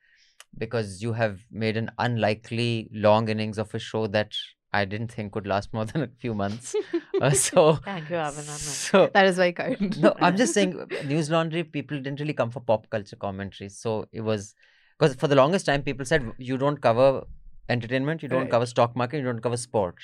because 0.57 1.01
you 1.01 1.13
have 1.13 1.39
made 1.51 1.77
an 1.77 1.91
unlikely 1.97 2.89
long 2.93 3.29
innings 3.29 3.57
of 3.57 3.73
a 3.73 3.79
show 3.79 4.07
that 4.07 4.33
I 4.73 4.85
didn't 4.85 5.11
think 5.11 5.35
would 5.35 5.47
last 5.47 5.73
more 5.73 5.85
than 5.85 6.03
a 6.03 6.07
few 6.07 6.33
months. 6.33 6.75
Uh, 7.21 7.29
so, 7.29 7.75
Thank 7.75 8.09
you, 8.09 8.15
Abhinandan. 8.15 8.57
so 8.57 9.07
That 9.13 9.27
is 9.27 9.35
very 9.35 9.53
kind. 9.53 10.01
no, 10.01 10.15
I'm 10.19 10.35
just 10.35 10.55
saying, 10.55 10.87
News 11.05 11.29
Laundry 11.29 11.63
people 11.63 11.97
didn't 11.97 12.19
really 12.19 12.33
come 12.33 12.49
for 12.49 12.61
pop 12.61 12.89
culture 12.89 13.15
commentary. 13.15 13.69
So 13.69 14.07
it 14.11 14.21
was 14.21 14.55
because 15.01 15.15
for 15.15 15.27
the 15.27 15.35
longest 15.35 15.67
time, 15.67 15.83
people 15.83 16.05
said 16.05 16.31
you 16.39 16.57
don't 16.57 16.81
cover 16.81 17.25
entertainment, 17.69 18.23
you 18.23 18.29
don't 18.29 18.41
Right. 18.43 18.51
cover 18.51 18.67
stock 18.67 18.95
market, 18.95 19.19
you 19.19 19.25
don't 19.25 19.41
cover 19.41 19.57
sport. 19.57 19.97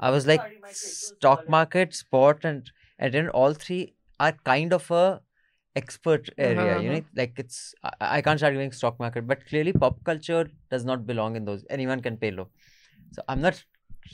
I 0.00 0.10
was 0.10 0.26
like, 0.26 0.48
stock 0.64 1.48
market, 1.48 1.94
sport, 1.94 2.44
and 2.44 2.70
and 2.98 3.14
then 3.14 3.28
all 3.30 3.54
three 3.54 3.94
are 4.20 4.32
kind 4.44 4.72
of 4.72 4.90
a 4.90 5.22
expert 5.76 6.30
area. 6.38 6.76
Uh-huh, 6.76 6.82
You 6.82 6.90
know, 6.90 7.02
like 7.16 7.34
it's 7.38 7.74
I, 7.84 7.92
I 8.18 8.22
can't 8.22 8.40
start 8.40 8.54
giving 8.54 8.72
stock 8.72 8.98
market, 9.00 9.26
but 9.26 9.46
clearly 9.46 9.74
pop 9.74 10.04
culture 10.04 10.50
does 10.70 10.84
not 10.84 11.06
belong 11.06 11.36
in 11.36 11.44
those. 11.46 11.64
Anyone 11.70 12.02
can 12.02 12.18
pay 12.18 12.32
low. 12.32 12.48
So 13.12 13.22
I'm 13.28 13.42
not 13.42 13.62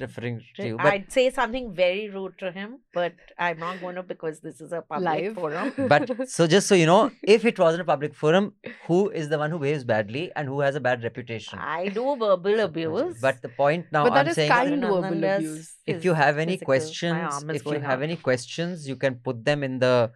referring 0.00 0.40
to 0.56 0.66
you, 0.66 0.76
but 0.76 0.86
I'd 0.86 1.10
say 1.12 1.30
something 1.30 1.72
very 1.74 2.08
rude 2.08 2.36
to 2.38 2.50
him, 2.52 2.78
but 2.94 3.14
I'm 3.38 3.58
not 3.58 3.80
going 3.80 3.94
to 3.96 4.02
because 4.02 4.40
this 4.40 4.60
is 4.60 4.72
a 4.72 4.82
public 4.82 5.04
Live. 5.06 5.34
forum. 5.34 5.72
but 5.88 6.28
so 6.28 6.46
just 6.46 6.66
so 6.68 6.74
you 6.74 6.86
know, 6.86 7.10
if 7.22 7.44
it 7.44 7.58
wasn't 7.58 7.82
a 7.82 7.84
public 7.84 8.14
forum, 8.14 8.52
who 8.86 9.10
is 9.10 9.28
the 9.28 9.38
one 9.38 9.50
who 9.50 9.58
behaves 9.58 9.84
badly 9.84 10.30
and 10.36 10.48
who 10.48 10.60
has 10.60 10.74
a 10.74 10.80
bad 10.80 11.02
reputation? 11.02 11.58
I 11.58 11.88
do 11.88 12.16
verbal 12.16 12.60
abuse. 12.60 13.18
But 13.20 13.42
the 13.42 13.48
point 13.48 13.86
now 13.92 14.04
but 14.04 14.14
that 14.14 14.26
I'm 14.26 14.28
is 14.28 14.34
saying 14.36 14.50
kind 14.50 14.80
verbal 14.80 15.24
abuse. 15.24 15.74
if 15.86 16.04
you 16.04 16.14
have 16.14 16.38
any 16.38 16.52
physical. 16.52 16.66
Questions, 16.66 17.44
if 17.48 17.64
you 17.66 17.80
have 17.80 17.98
out. 17.98 18.02
any 18.02 18.16
questions, 18.16 18.88
you 18.88 18.96
can 18.96 19.14
put 19.16 19.44
them 19.44 19.62
in 19.64 19.78
the, 19.80 20.10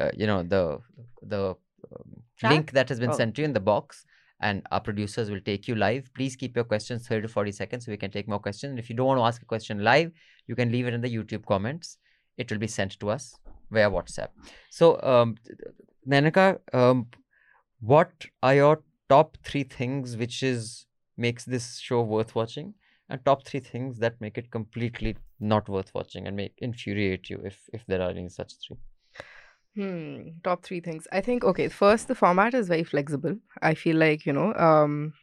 uh, 0.00 0.10
you 0.16 0.26
know, 0.26 0.42
the 0.42 0.78
the 1.22 1.42
um, 1.92 2.22
link 2.50 2.72
that 2.72 2.88
has 2.88 2.98
been 3.00 3.10
Oh. 3.10 3.16
sent 3.16 3.34
to 3.36 3.42
you 3.42 3.46
in 3.46 3.52
the 3.52 3.60
box, 3.60 4.04
and 4.40 4.66
our 4.70 4.80
producers 4.80 5.30
will 5.30 5.40
take 5.40 5.68
you 5.68 5.74
live. 5.74 6.10
Please 6.14 6.36
keep 6.36 6.56
your 6.56 6.64
questions 6.64 7.06
30 7.06 7.22
to 7.22 7.28
40 7.28 7.52
seconds 7.52 7.84
so 7.84 7.92
we 7.92 7.96
can 7.96 8.10
take 8.10 8.28
more 8.28 8.38
questions. 8.38 8.70
And 8.70 8.78
if 8.78 8.88
you 8.88 8.96
don't 8.96 9.06
want 9.06 9.18
to 9.18 9.24
ask 9.24 9.42
a 9.42 9.44
question 9.44 9.84
live, 9.84 10.12
you 10.46 10.56
can 10.56 10.72
leave 10.72 10.86
it 10.86 10.94
in 10.94 11.00
the 11.00 11.14
YouTube 11.14 11.44
comments. 11.44 11.98
It 12.38 12.50
will 12.50 12.58
be 12.58 12.66
sent 12.66 12.98
to 13.00 13.10
us 13.10 13.36
via 13.70 13.90
WhatsApp. 13.90 14.28
So, 14.70 15.00
um, 15.02 15.36
Nainika, 16.08 16.58
um, 16.72 17.06
what 17.80 18.12
are 18.42 18.54
your 18.54 18.82
top 19.08 19.36
three 19.44 19.64
things 19.64 20.16
which 20.16 20.42
is 20.42 20.86
makes 21.16 21.44
this 21.44 21.78
show 21.78 22.00
worth 22.00 22.34
watching, 22.34 22.74
and 23.10 23.22
top 23.24 23.46
three 23.46 23.60
things 23.60 23.98
that 23.98 24.20
make 24.20 24.38
it 24.38 24.50
completely 24.50 25.16
not 25.38 25.68
worth 25.68 25.92
watching 25.94 26.26
and 26.26 26.36
make 26.36 26.54
infuriate 26.58 27.28
you 27.28 27.40
if 27.44 27.58
if 27.72 27.84
there 27.86 28.00
are 28.00 28.10
any 28.10 28.28
such 28.28 28.54
three? 28.66 28.78
Hmm. 29.80 30.32
Top 30.44 30.62
three 30.62 30.80
things. 30.80 31.08
I 31.10 31.22
think 31.22 31.42
okay. 31.42 31.68
First, 31.68 32.08
the 32.08 32.14
format 32.14 32.52
is 32.52 32.68
very 32.68 32.84
flexible. 32.84 33.36
I 33.62 33.72
feel 33.72 33.96
like 33.96 34.26
you 34.26 34.32
know, 34.34 34.52
um, 34.54 35.14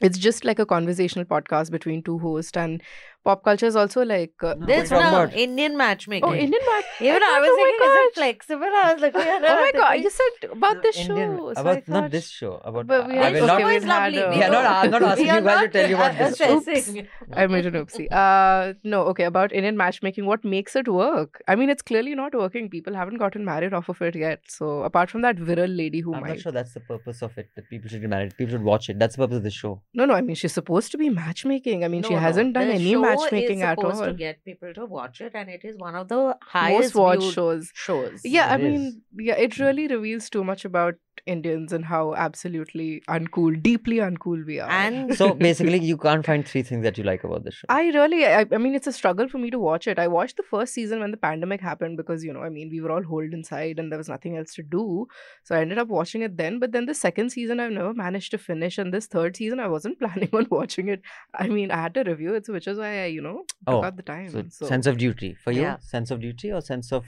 it's 0.00 0.16
just 0.16 0.46
like 0.46 0.58
a 0.58 0.64
conversational 0.64 1.26
podcast 1.26 1.70
between 1.70 2.02
two 2.02 2.18
hosts, 2.18 2.56
and 2.56 2.82
pop 3.24 3.42
culture 3.44 3.66
is 3.66 3.76
also 3.76 4.04
like 4.04 4.32
uh, 4.42 4.54
There's 4.66 4.88
talking 4.88 5.04
no 5.04 5.22
about? 5.22 5.34
Indian 5.34 5.76
matchmaking. 5.76 6.28
oh 6.28 6.34
Indian 6.34 6.62
matchmaking. 6.66 7.06
Even 7.08 7.22
I 7.22 7.26
thought, 7.26 7.40
was 7.40 7.50
oh 7.52 7.56
my 7.56 7.70
thinking, 7.70 7.90
is 7.90 8.06
it 8.06 8.14
flexible? 8.14 8.72
I 8.84 8.92
was 8.92 9.02
like, 9.02 9.14
yeah, 9.14 9.38
Oh 9.52 9.60
my 9.64 9.72
god! 9.74 9.92
You 10.04 10.10
said 10.10 10.50
about 10.50 10.82
this 10.82 10.98
Indian, 10.98 11.36
show. 11.36 11.52
so 11.54 11.58
I 11.58 11.60
about 11.62 11.88
not 11.88 12.10
this 12.10 12.28
show. 12.28 12.52
About 12.64 12.86
But 12.86 13.08
we 13.08 13.18
I 13.18 13.30
will 13.30 13.36
okay, 13.38 13.46
not. 13.46 13.56
we've 13.72 13.82
had 13.84 14.12
lovely. 14.14 14.38
Yeah, 14.40 14.48
not- 14.48 14.66
I'm 14.84 14.90
not 14.90 15.02
asking 15.02 15.26
you 15.26 15.40
guys 15.40 15.60
to 15.60 15.68
tell 15.78 15.88
you 15.90 15.96
about 15.96 16.18
this 16.18 16.36
show. 16.36 17.02
I 17.32 17.46
made 17.46 17.66
an 17.66 17.74
oopsie. 17.74 18.08
Uh, 18.12 18.74
no, 18.84 19.02
okay. 19.12 19.24
About 19.24 19.52
Indian 19.52 19.76
matchmaking, 19.76 20.26
what 20.26 20.44
makes 20.44 20.74
it 20.76 20.88
work? 20.88 21.42
I 21.48 21.54
mean, 21.56 21.70
it's 21.70 21.82
clearly 21.82 22.14
not 22.14 22.34
working. 22.34 22.68
People 22.70 22.94
haven't 22.94 23.18
gotten 23.18 23.44
married 23.44 23.72
off 23.72 23.88
of 23.88 24.00
it 24.02 24.14
yet. 24.16 24.40
So 24.48 24.82
apart 24.82 25.10
from 25.10 25.22
that 25.22 25.36
viral 25.36 25.74
lady 25.76 26.00
who 26.00 26.10
might. 26.12 26.16
I'm 26.18 26.22
might, 26.22 26.28
not 26.30 26.40
sure 26.40 26.52
that's 26.52 26.74
the 26.74 26.80
purpose 26.80 27.22
of 27.22 27.36
it. 27.38 27.48
That 27.56 27.68
people 27.70 27.88
should 27.88 28.00
get 28.00 28.10
married. 28.10 28.36
People 28.36 28.52
should 28.52 28.62
watch 28.64 28.88
it. 28.88 28.98
That's 28.98 29.16
the 29.16 29.22
purpose 29.22 29.36
of 29.38 29.42
the 29.44 29.50
show. 29.50 29.80
no, 29.94 30.04
no. 30.04 30.14
I 30.14 30.20
mean, 30.20 30.34
she's 30.36 30.52
supposed 30.52 30.90
to 30.92 30.98
be 30.98 31.08
matchmaking. 31.10 31.84
I 31.84 31.88
mean, 31.88 32.02
she 32.02 32.10
No, 32.10 32.16
no. 32.16 32.22
hasn't 32.22 32.52
done 32.54 32.68
The 32.68 32.74
any 32.74 32.92
show 32.92 33.00
matchmaking 33.12 33.60
is 33.60 33.62
at 33.62 33.84
all. 33.84 34.00
to 34.00 34.12
get 34.14 34.44
people 34.44 34.72
to 34.74 34.86
watch 34.86 35.20
it, 35.20 35.32
and 35.34 35.48
it 35.50 35.64
is 35.64 35.76
one 35.78 35.94
of 35.94 36.08
the 36.08 36.36
highest 36.42 36.94
Most 36.94 36.94
watched 36.94 37.32
shows. 37.32 37.70
shows. 37.74 38.20
Yeah, 38.24 38.48
I 38.48 38.56
It 38.56 38.58
mean, 38.58 39.02
yeah, 39.18 39.36
it 39.36 39.54
hmm. 39.56 39.62
really 39.62 39.86
reveals 39.88 40.30
too 40.30 40.44
much 40.44 40.64
about 40.64 40.94
Indians 41.26 41.72
and 41.72 41.84
how 41.84 42.14
absolutely 42.14 43.02
uncool, 43.08 43.62
deeply 43.62 43.96
uncool 43.96 44.44
we 44.44 44.58
are. 44.58 44.68
And 44.68 45.14
So 45.20 45.34
basically, 45.34 45.78
you 45.78 45.96
can't 45.96 46.24
find 46.26 46.46
three 46.46 46.62
things 46.62 46.82
that 46.82 46.98
you 46.98 47.04
like 47.04 47.22
about 47.24 47.44
the 47.44 47.52
show. 47.52 47.66
I 47.68 47.84
really, 47.88 48.26
I, 48.26 48.46
I 48.50 48.58
mean, 48.58 48.74
it's 48.74 48.86
a 48.86 48.92
struggle 48.92 49.28
for 49.28 49.38
me 49.38 49.50
to 49.50 49.58
watch 49.58 49.86
it. 49.86 49.98
I 49.98 50.08
watched 50.08 50.36
the 50.36 50.42
first 50.42 50.74
season 50.74 51.00
when 51.00 51.10
the 51.10 51.16
pandemic 51.16 51.60
happened 51.60 51.96
because, 51.96 52.24
you 52.24 52.32
know, 52.32 52.42
I 52.42 52.48
mean, 52.48 52.70
we 52.70 52.80
were 52.80 52.90
all 52.90 53.02
holed 53.02 53.32
inside 53.32 53.78
and 53.78 53.90
there 53.92 53.98
was 53.98 54.08
nothing 54.08 54.36
else 54.36 54.54
to 54.54 54.62
do. 54.62 55.06
So 55.44 55.54
I 55.54 55.60
ended 55.60 55.78
up 55.78 55.88
watching 55.88 56.22
it 56.22 56.36
then. 56.36 56.58
But 56.58 56.72
then 56.72 56.86
the 56.86 56.94
second 56.94 57.30
season, 57.30 57.60
I've 57.60 57.72
never 57.72 57.94
managed 57.94 58.30
to 58.32 58.38
finish. 58.38 58.78
And 58.78 58.92
this 58.92 59.06
third 59.06 59.36
season, 59.36 59.60
I 59.60 59.68
wasn't 59.68 59.98
planning 60.00 60.30
on 60.32 60.46
watching 60.50 60.88
it. 60.88 61.02
I 61.34 61.46
mean, 61.46 61.70
I 61.70 61.76
had 61.82 61.94
to 61.94 62.02
review 62.02 62.34
it, 62.34 62.48
which 62.48 62.66
is 62.66 62.78
why 62.78 63.04
I, 63.04 63.06
you 63.06 63.22
know, 63.22 63.44
took 63.66 63.74
Oh, 63.74 63.84
out 63.84 63.96
the 63.96 64.02
time. 64.02 64.30
So, 64.30 64.44
So, 64.48 64.66
sense 64.66 64.86
of 64.86 64.98
duty 64.98 65.34
for 65.34 65.52
you. 65.52 65.62
Yeah. 65.62 65.78
Sense 65.78 66.10
of 66.10 66.20
duty 66.20 66.50
or 66.52 66.60
sense 66.60 66.92
of. 66.92 67.06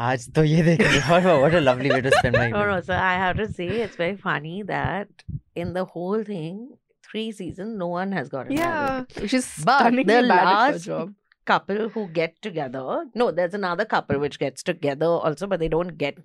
आज 0.00 0.28
तो 0.34 0.44
ये 0.44 0.62
देख 0.62 0.80
रही 0.80 1.00
what 1.42 1.54
a 1.54 1.60
lovely 1.60 1.90
way 1.90 2.00
to 2.00 2.10
spend 2.10 2.36
my 2.36 2.48
no, 2.48 2.60
no. 2.64 2.76
evening. 2.76 2.82
So 2.82 2.94
I 2.94 3.14
have 3.14 3.36
to 3.36 3.46
say, 3.52 3.66
it's 3.86 3.96
very 3.96 4.16
funny 4.16 4.62
that 4.62 5.24
in 5.54 5.72
the 5.74 5.84
whole 5.84 6.24
thing, 6.24 6.60
three 7.10 7.32
seasons, 7.32 7.76
no 7.78 7.88
one 7.88 8.12
has 8.12 8.28
gotten 8.28 8.52
yeah, 8.52 9.04
married. 9.16 9.30
she's 9.30 9.48
But 9.64 9.80
stunningly 9.80 10.04
the 10.22 10.28
bad 10.28 10.46
at 10.46 10.66
her 10.66 10.72
last 10.72 10.84
job. 10.84 11.14
couple 11.44 11.88
who 11.90 12.08
get 12.08 12.40
together. 12.40 13.04
No, 13.14 13.30
there's 13.30 13.54
another 13.54 13.84
couple 13.84 14.18
which 14.18 14.38
gets 14.38 14.62
together 14.62 15.06
also, 15.06 15.46
but 15.46 15.60
they 15.60 15.68
don't 15.68 15.98
get. 15.98 16.18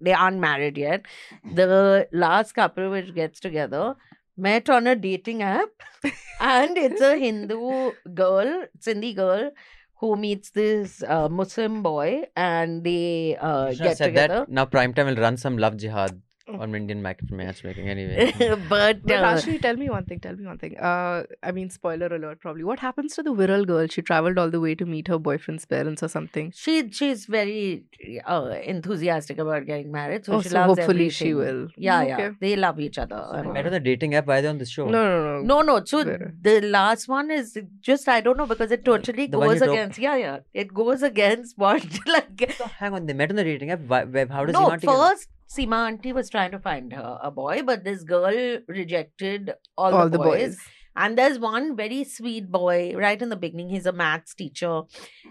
They 0.00 0.12
aren't 0.12 0.40
married 0.40 0.76
yet. 0.76 1.06
The 1.54 2.08
last 2.12 2.52
couple 2.52 2.90
which 2.90 3.14
gets 3.14 3.40
together 3.40 3.94
met 4.36 4.68
on 4.68 4.86
a 4.86 4.96
dating 4.96 5.42
app, 5.42 5.70
and 6.40 6.76
it's 6.76 7.00
a 7.00 7.16
Hindu 7.16 7.92
girl, 8.14 8.64
Sindhi 8.80 9.14
girl, 9.14 9.50
who 9.99 10.15
meets 10.15 10.51
this 10.51 11.03
uh, 11.03 11.27
Muslim 11.29 11.81
boy, 11.83 12.23
and 12.35 12.83
they 12.83 13.35
uh, 13.37 13.69
You 13.69 13.75
should 13.75 13.85
have 13.85 13.89
get 13.91 13.97
said 13.97 14.05
together. 14.07 14.39
that. 14.41 14.49
Now 14.49 14.65
prime 14.65 14.93
time 14.93 15.07
will 15.07 15.15
run 15.15 15.37
some 15.37 15.57
love 15.57 15.77
jihad. 15.77 16.21
On 16.47 16.73
Indian 16.75 17.01
match- 17.01 17.21
matchmaking 17.29 17.89
anyway. 17.89 18.31
but 18.69 19.03
But 19.03 19.11
uh, 19.11 19.25
actually, 19.25 19.59
tell 19.59 19.75
me 19.75 19.89
one 19.89 20.05
thing. 20.05 20.19
Tell 20.19 20.35
me 20.35 20.45
one 20.45 20.57
thing. 20.57 20.77
Uh, 20.77 21.23
I 21.43 21.51
mean, 21.51 21.69
spoiler 21.69 22.07
alert, 22.07 22.39
probably. 22.39 22.63
What 22.63 22.79
happens 22.79 23.15
to 23.15 23.23
the 23.23 23.31
viral 23.31 23.65
girl? 23.67 23.87
She 23.87 24.01
traveled 24.01 24.37
all 24.37 24.49
the 24.49 24.59
way 24.59 24.75
to 24.75 24.85
meet 24.85 25.07
her 25.09 25.17
boyfriend's 25.19 25.65
parents 25.65 26.03
or 26.03 26.07
something. 26.07 26.51
she 26.55 26.89
she's 26.91 27.25
very 27.25 27.83
uh, 28.25 28.55
enthusiastic 28.63 29.37
about 29.39 29.65
getting 29.65 29.91
married, 29.91 30.25
so 30.25 30.33
Oh, 30.33 30.41
she 30.41 30.49
so 30.49 30.57
loves 30.59 30.79
hopefully 30.79 31.09
she 31.09 31.33
will. 31.33 31.67
Yeah, 31.75 32.03
yeah, 32.03 32.31
they 32.39 32.55
love 32.55 32.79
each 32.79 32.97
other. 32.97 33.21
and 33.33 33.43
I 33.43 33.45
all. 33.47 33.53
met 33.53 33.65
on 33.65 33.71
the 33.73 33.79
dating 33.79 34.15
app. 34.15 34.27
Why 34.27 34.41
are 34.41 34.47
on 34.49 34.57
the 34.57 34.65
show? 34.65 34.87
No, 34.87 35.03
no, 35.03 35.41
no. 35.41 35.41
No, 35.41 35.61
no. 35.61 35.83
So 35.85 36.03
Where? 36.03 36.33
the 36.41 36.61
last 36.61 37.07
one 37.07 37.31
is 37.31 37.57
just 37.91 38.07
I 38.07 38.21
don't 38.21 38.37
know 38.37 38.45
because 38.45 38.71
it 38.71 38.85
totally 38.85 39.27
The 39.27 39.37
goes 39.39 39.53
you 39.55 39.65
told- 39.65 39.71
against. 39.77 39.99
Yeah, 39.99 40.15
yeah. 40.15 40.39
It 40.53 40.73
goes 40.73 41.03
against 41.03 41.57
what 41.57 41.83
like. 42.07 42.53
So 42.57 42.65
hang 42.65 42.93
on, 42.93 43.05
they 43.05 43.13
met 43.13 43.29
on 43.31 43.35
the 43.37 43.43
dating 43.43 43.71
app. 43.71 43.81
Why, 43.81 44.03
why- 44.03 44.27
how 44.29 44.45
does 44.45 44.53
no, 44.53 44.67
Iman 44.67 44.79
get- 44.79 44.89
first 44.89 45.29
Sima 45.49 45.87
auntie 45.87 46.13
was 46.13 46.29
trying 46.29 46.51
to 46.51 46.59
find 46.59 46.91
her 46.93 47.19
a 47.21 47.31
boy, 47.31 47.61
but 47.63 47.83
this 47.83 48.03
girl 48.03 48.59
rejected 48.67 49.53
all, 49.77 49.93
All 49.93 50.03
the, 50.09 50.17
the 50.17 50.23
boys. 50.23 50.47
boys. 50.55 50.57
And 50.99 51.15
there's 51.15 51.37
one 51.37 51.75
very 51.75 52.03
sweet 52.03 52.51
boy 52.51 52.95
right 52.97 53.21
in 53.21 53.29
the 53.29 53.35
beginning. 53.35 53.69
He's 53.69 53.85
a 53.85 53.91
maths 53.91 54.33
teacher, 54.33 54.81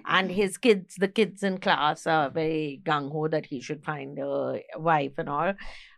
and 0.07 0.31
his 0.31 0.59
kids, 0.59 0.95
the 0.95 1.09
kids 1.09 1.43
in 1.43 1.59
class, 1.59 2.07
are 2.07 2.31
very 2.31 2.81
gung 2.85 3.11
ho 3.11 3.27
that 3.29 3.47
he 3.47 3.61
should 3.61 3.85
find 3.85 4.17
a 4.21 4.61
wife 4.77 5.15
and 5.19 5.29
all. 5.29 5.55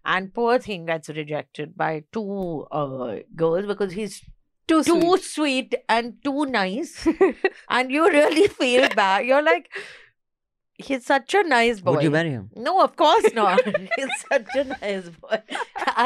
And 0.07 0.33
poor 0.33 0.59
thing 0.59 0.87
gets 0.87 1.11
rejected 1.11 1.77
by 1.77 2.05
two 2.13 2.67
uh, 2.73 3.17
girls 3.37 3.67
because 3.67 3.93
he's 3.93 4.23
Too 4.67 4.83
too 4.85 5.01
sweet. 5.19 5.23
sweet 5.25 5.75
and 5.89 6.15
too 6.25 6.47
nice. 6.47 7.07
and 7.69 7.91
you 7.91 8.09
really 8.09 8.49
feel 8.49 8.89
bad. 8.97 9.27
You're 9.27 9.43
like, 9.43 9.69
he's 10.79 11.05
such 11.05 11.35
a 11.35 11.43
nice 11.43 11.81
boy. 11.81 11.93
Would 11.93 12.03
you 12.05 12.11
marry 12.11 12.31
him? 12.31 12.51
No, 12.57 12.81
of 12.83 12.97
course 12.97 13.33
not. 13.35 13.61
He's 13.97 14.09
such 14.31 14.47
a 14.55 14.65
nice 14.65 15.09
boy. 15.09 15.39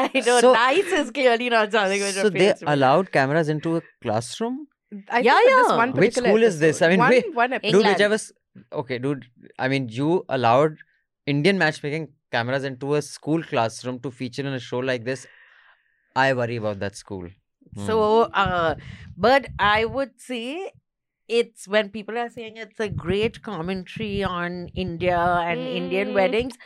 I 0.01 0.09
know 0.27 0.39
So- 0.41 0.53
nice 0.53 0.85
is 1.01 1.11
clearly 1.11 1.49
not 1.49 1.71
something 1.71 2.01
which 2.01 2.15
So 2.15 2.29
they 2.29 2.39
appeals 2.49 2.59
to 2.59 2.65
me. 2.65 2.73
allowed 2.73 3.11
cameras 3.11 3.49
into 3.49 3.75
a 3.77 3.81
classroom. 4.01 4.67
I 5.09 5.19
Yeah, 5.19 5.37
think 5.37 5.49
This 5.57 5.69
yeah. 5.69 5.77
one 5.77 5.91
Which 5.91 5.97
particular 6.15 6.29
school 6.29 6.43
is 6.43 6.59
this? 6.59 6.81
I 6.81 6.89
mean, 6.89 6.99
one, 6.99 7.09
wait, 7.09 7.33
one 7.35 7.53
episode. 7.53 7.71
Dude, 7.71 7.85
England. 7.85 7.95
whichever. 8.11 8.17
Okay, 8.81 8.97
dude. 8.99 9.25
I 9.59 9.67
mean, 9.67 9.87
you 9.89 10.25
allowed 10.29 10.77
Indian 11.25 11.57
matchmaking 11.57 12.09
cameras 12.31 12.63
into 12.63 12.95
a 12.95 13.01
school 13.01 13.41
classroom 13.43 13.99
to 14.01 14.11
feature 14.11 14.41
in 14.45 14.53
a 14.53 14.59
show 14.59 14.79
like 14.79 15.03
this. 15.05 15.25
I 16.15 16.33
worry 16.33 16.57
about 16.57 16.79
that 16.79 16.95
school. 16.95 17.27
Hmm. 17.75 17.85
So, 17.87 17.99
uh, 18.45 18.75
but 19.17 19.47
I 19.57 19.85
would 19.85 20.11
say 20.19 20.71
it's 21.39 21.67
when 21.67 21.89
people 21.89 22.17
are 22.17 22.29
saying 22.29 22.57
it's 22.57 22.79
a 22.79 22.89
great 22.89 23.41
commentary 23.41 24.23
on 24.23 24.69
India 24.85 25.19
and 25.51 25.59
Indian 25.81 26.09
Mm. 26.09 26.13
weddings. 26.21 26.57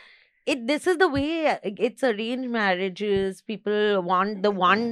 It 0.52 0.66
this 0.68 0.86
is 0.86 0.96
the 1.02 1.08
way 1.14 1.58
it's 1.88 2.02
arranged 2.10 2.50
marriages. 2.50 3.42
People 3.52 4.02
want 4.10 4.42
the 4.42 4.50
one 4.50 4.84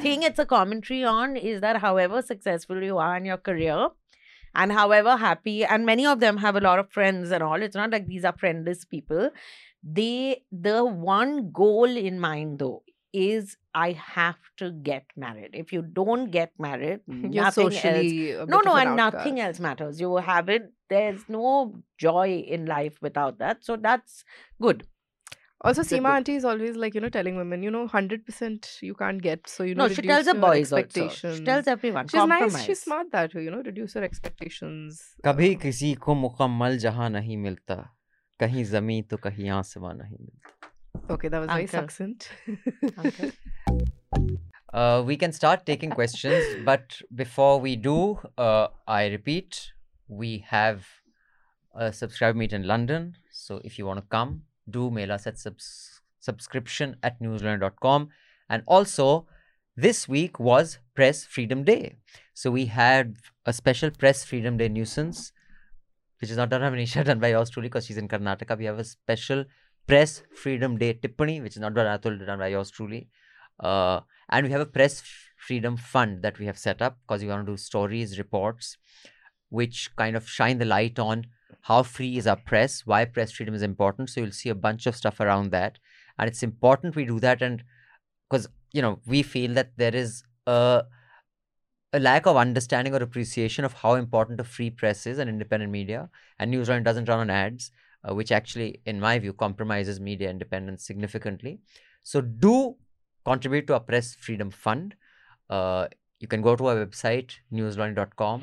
thing 0.00 0.22
it's 0.22 0.38
a 0.38 0.46
commentary 0.46 1.02
on 1.04 1.36
is 1.36 1.60
that 1.60 1.78
however 1.86 2.22
successful 2.22 2.82
you 2.90 2.98
are 2.98 3.16
in 3.16 3.24
your 3.24 3.38
career 3.50 3.88
and 4.54 4.72
however 4.72 5.16
happy 5.16 5.64
and 5.64 5.86
many 5.86 6.06
of 6.06 6.20
them 6.20 6.38
have 6.38 6.56
a 6.56 6.60
lot 6.60 6.78
of 6.78 6.90
friends 6.90 7.30
and 7.30 7.42
all 7.42 7.62
it's 7.68 7.76
not 7.76 7.90
like 7.90 8.06
these 8.06 8.24
are 8.24 8.34
friendless 8.44 8.84
people 8.84 9.30
they 9.98 10.42
the 10.68 10.84
one 10.84 11.50
goal 11.52 11.96
in 12.10 12.18
mind 12.20 12.58
though 12.58 12.82
is 13.24 13.56
I 13.74 13.92
have 13.92 14.50
to 14.58 14.70
get 14.88 15.04
married. 15.16 15.50
If 15.52 15.72
you 15.72 15.82
don't 15.82 16.30
get 16.30 16.52
married, 16.58 17.00
mm, 17.10 17.34
You're 17.34 17.44
nothing 17.44 17.72
else. 17.72 18.48
No, 18.48 18.60
no, 18.64 18.74
an 18.74 18.88
and 18.88 19.00
outcast. 19.00 19.16
nothing 19.16 19.40
else 19.40 19.60
matters. 19.60 20.00
You 20.00 20.16
have 20.16 20.48
it. 20.48 20.72
There's 20.88 21.24
no 21.28 21.74
joy 21.98 22.44
in 22.56 22.66
life 22.66 23.00
without 23.02 23.38
that. 23.38 23.64
So 23.64 23.76
that's 23.76 24.24
good. 24.60 24.86
Also, 25.62 25.82
that's 25.82 25.92
Sima 25.92 26.10
auntie 26.16 26.36
is 26.36 26.44
always 26.44 26.76
like 26.76 26.94
you 26.94 27.00
know 27.00 27.08
telling 27.08 27.36
women, 27.36 27.62
you 27.62 27.70
know, 27.70 27.86
hundred 27.86 28.24
percent 28.26 28.68
you 28.82 28.94
can't 28.94 29.22
get. 29.22 29.48
So 29.48 29.64
you 29.64 29.74
know, 29.74 29.86
no, 29.86 29.94
she 29.94 30.02
tells 30.02 30.26
the 30.26 30.34
boys 30.34 30.72
also. 30.72 31.08
She 31.08 31.44
tells 31.44 31.66
everyone. 31.66 32.08
She's 32.08 32.20
compromise. 32.20 32.52
nice. 32.52 32.64
She's 32.66 32.82
smart 32.82 33.10
that 33.12 33.34
way. 33.34 33.44
You 33.44 33.50
know, 33.50 33.62
reduce 33.70 33.94
your 33.94 34.04
expectations. 34.04 35.00
कभी 35.24 35.54
किसी 35.64 35.94
को 35.94 36.14
मुकम्मल 36.14 36.78
जहाँ 36.78 37.10
नहीं 37.10 37.36
मिलता, 37.36 37.74
कहीं 38.40 38.64
जमी 38.64 39.02
तो 39.02 39.16
कहीं 39.16 39.48
आसमान 39.48 39.96
नहीं 39.96 40.18
मिलता. 40.20 40.52
Okay, 41.10 41.28
that 41.28 41.38
was 41.38 41.48
very 41.48 41.62
Uncle. 41.62 41.80
succinct. 41.80 42.30
Uncle. 42.96 43.30
Uh, 44.74 45.02
we 45.06 45.16
can 45.16 45.32
start 45.32 45.64
taking 45.64 45.88
questions, 45.88 46.44
but 46.66 47.00
before 47.14 47.58
we 47.58 47.76
do, 47.76 48.18
uh, 48.36 48.66
I 48.86 49.06
repeat, 49.06 49.72
we 50.06 50.44
have 50.48 50.84
a 51.74 51.90
subscribe 51.92 52.36
meet 52.36 52.52
in 52.52 52.64
London. 52.64 53.16
So 53.30 53.62
if 53.64 53.78
you 53.78 53.86
want 53.86 54.00
to 54.00 54.06
come, 54.10 54.42
do 54.68 54.90
mail 54.90 55.12
us 55.12 55.26
at 55.26 55.38
subs- 55.38 56.02
subscription 56.20 56.96
at 57.02 57.22
newslaundry.com. 57.22 58.10
And 58.50 58.62
also, 58.66 59.26
this 59.76 60.08
week 60.08 60.38
was 60.38 60.78
Press 60.94 61.24
Freedom 61.24 61.64
Day. 61.64 61.96
So 62.34 62.50
we 62.50 62.66
had 62.66 63.16
a 63.46 63.54
special 63.54 63.90
Press 63.90 64.24
Freedom 64.24 64.58
Day 64.58 64.68
Newsance, 64.68 65.32
which 66.20 66.30
is 66.30 66.36
not 66.36 66.50
done 66.50 66.60
by 66.60 66.76
Manisha, 66.76 67.02
done 67.10 67.20
by 67.20 67.28
yours 67.28 67.48
truly 67.48 67.68
because 67.68 67.86
she's 67.86 67.96
in 67.96 68.08
Karnataka. 68.08 68.58
We 68.58 68.66
have 68.66 68.78
a 68.78 68.84
special 68.84 69.46
Press 69.86 70.22
Freedom 70.34 70.76
Day 70.78 70.94
Tippani, 70.94 71.42
which 71.42 71.56
is 71.56 71.60
not 71.60 71.74
done 71.74 71.86
by 71.86 71.96
Atul, 71.96 72.24
done 72.26 72.38
by 72.38 72.48
yours 72.48 72.70
truly. 72.70 73.08
Uh, 73.60 74.00
and 74.28 74.46
we 74.46 74.52
have 74.52 74.60
a 74.60 74.66
press 74.66 75.02
freedom 75.36 75.76
fund 75.76 76.22
that 76.22 76.38
we 76.38 76.46
have 76.46 76.58
set 76.58 76.82
up 76.82 76.98
because 77.02 77.22
we 77.22 77.28
want 77.28 77.46
to 77.46 77.52
do 77.52 77.56
stories 77.56 78.18
reports 78.18 78.76
which 79.48 79.90
kind 79.96 80.16
of 80.16 80.28
shine 80.28 80.58
the 80.58 80.64
light 80.64 80.98
on 80.98 81.24
how 81.62 81.82
free 81.82 82.16
is 82.16 82.26
our 82.26 82.36
press 82.36 82.82
why 82.84 83.04
press 83.04 83.30
freedom 83.32 83.54
is 83.54 83.62
important. 83.62 84.10
So 84.10 84.20
you'll 84.20 84.32
see 84.32 84.48
a 84.48 84.54
bunch 84.54 84.86
of 84.86 84.96
stuff 84.96 85.20
around 85.20 85.50
that. 85.52 85.78
And 86.18 86.28
it's 86.28 86.42
important 86.42 86.96
we 86.96 87.04
do 87.04 87.20
that 87.20 87.42
and 87.42 87.62
because 88.28 88.48
you 88.72 88.82
know 88.82 89.00
we 89.06 89.22
feel 89.22 89.54
that 89.54 89.76
there 89.76 89.94
is 89.94 90.24
a 90.46 90.84
a 91.92 92.00
lack 92.00 92.26
of 92.26 92.36
understanding 92.36 92.94
or 92.94 92.98
appreciation 92.98 93.64
of 93.64 93.72
how 93.72 93.94
important 93.94 94.40
a 94.40 94.44
free 94.44 94.70
press 94.70 95.06
is 95.06 95.18
and 95.18 95.30
independent 95.30 95.70
media. 95.70 96.10
And 96.38 96.52
Newslaundry 96.52 96.84
doesn't 96.84 97.08
run 97.08 97.20
on 97.20 97.30
ads 97.30 97.70
uh, 98.04 98.14
which 98.14 98.32
actually 98.32 98.80
in 98.86 99.00
my 99.00 99.18
view 99.18 99.32
compromises 99.32 100.00
media 100.00 100.30
independence 100.30 100.84
significantly 100.84 101.58
so 102.02 102.20
do 102.20 102.76
contribute 103.24 103.66
to 103.66 103.74
our 103.74 103.80
press 103.80 104.14
freedom 104.14 104.50
fund 104.50 104.94
uh, 105.50 105.86
you 106.18 106.28
can 106.28 106.42
go 106.42 106.56
to 106.56 106.66
our 106.66 106.86
website 106.86 107.32
newslaundry.com 107.52 108.42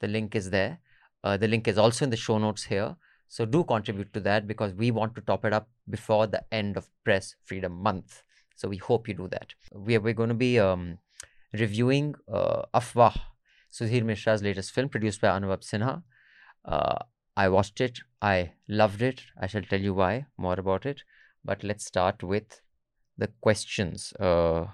The 0.00 0.08
link 0.08 0.34
is 0.34 0.50
there. 0.50 0.80
Uh, 1.22 1.36
the 1.36 1.48
link 1.48 1.66
is 1.66 1.78
also 1.78 2.04
in 2.04 2.10
the 2.10 2.16
show 2.16 2.38
notes 2.38 2.64
here. 2.64 2.96
So 3.28 3.46
do 3.46 3.64
contribute 3.64 4.12
to 4.12 4.20
that 4.20 4.46
because 4.46 4.74
we 4.74 4.90
want 4.90 5.14
to 5.16 5.22
top 5.22 5.44
it 5.44 5.52
up 5.52 5.68
before 5.88 6.26
the 6.26 6.42
end 6.52 6.76
of 6.76 6.90
Press 7.04 7.34
Freedom 7.44 7.72
Month. 7.72 8.22
So 8.54 8.68
we 8.68 8.76
hope 8.76 9.08
you 9.08 9.14
do 9.14 9.28
that. 9.28 9.54
We 9.72 9.96
are, 9.96 10.00
we're 10.00 10.14
going 10.14 10.28
to 10.28 10.34
be 10.34 10.58
um, 10.58 10.98
reviewing 11.52 12.14
uh, 12.30 12.62
Afwah, 12.74 13.18
Sudhir 13.72 14.04
Mishra's 14.04 14.42
latest 14.42 14.72
film 14.72 14.88
produced 14.88 15.20
by 15.20 15.28
Anubhav 15.28 15.62
Sinha. 15.70 16.02
Uh, 16.64 16.98
I 17.36 17.48
watched 17.48 17.80
it. 17.80 18.00
I 18.22 18.52
loved 18.68 19.02
it. 19.02 19.22
I 19.40 19.46
shall 19.46 19.62
tell 19.62 19.80
you 19.80 19.94
why, 19.94 20.26
more 20.36 20.58
about 20.58 20.86
it. 20.86 21.02
But 21.44 21.64
let's 21.64 21.84
start 21.84 22.22
with 22.22 22.60
the 23.18 23.28
questions. 23.40 24.12
Uh, 24.18 24.66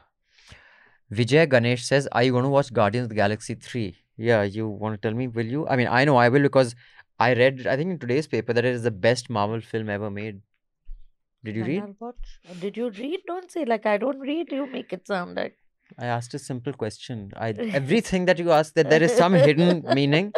Vijay 1.12 1.49
Ganesh 1.49 1.85
says, 1.85 2.07
Are 2.12 2.23
you 2.23 2.33
going 2.33 2.44
to 2.44 2.51
watch 2.51 2.73
Guardians 2.73 3.05
of 3.05 3.09
the 3.09 3.14
Galaxy 3.14 3.55
3? 3.55 3.96
Yeah, 4.16 4.42
you 4.42 4.68
want 4.68 5.01
to 5.01 5.09
tell 5.09 5.16
me, 5.16 5.27
will 5.27 5.46
you? 5.46 5.66
I 5.66 5.77
mean, 5.77 5.88
I 5.88 6.05
know 6.05 6.16
I 6.16 6.29
will 6.29 6.42
because 6.42 6.75
I 7.18 7.35
read, 7.35 7.66
I 7.66 7.77
think 7.77 7.90
in 7.90 7.99
today's 7.99 8.27
paper, 8.27 8.53
that 8.53 8.64
it 8.64 8.75
is 8.75 8.83
the 8.83 8.90
best 8.90 9.31
Marvel 9.31 9.61
film 9.61 9.88
ever 9.88 10.11
made. 10.11 10.42
Did 11.42 11.57
you 11.57 11.64
read? 11.64 11.85
Did 12.61 12.77
you 12.77 12.90
read? 12.90 13.20
Don't 13.27 13.51
say 13.51 13.64
like 13.64 13.87
I 13.87 13.96
don't 13.96 14.18
read. 14.18 14.53
You 14.53 14.66
make 14.66 14.92
it 14.92 15.07
sound 15.07 15.37
like. 15.37 15.57
I 15.99 16.07
asked 16.07 16.35
a 16.35 16.38
simple 16.38 16.73
question. 16.75 17.33
I 17.35 17.51
everything 17.81 18.27
that 18.27 18.38
you 18.38 18.53
ask 18.53 18.75
that 18.75 18.90
there 18.90 19.03
is 19.03 19.14
some 19.14 19.33
hidden 19.33 19.85
meaning. 19.94 20.33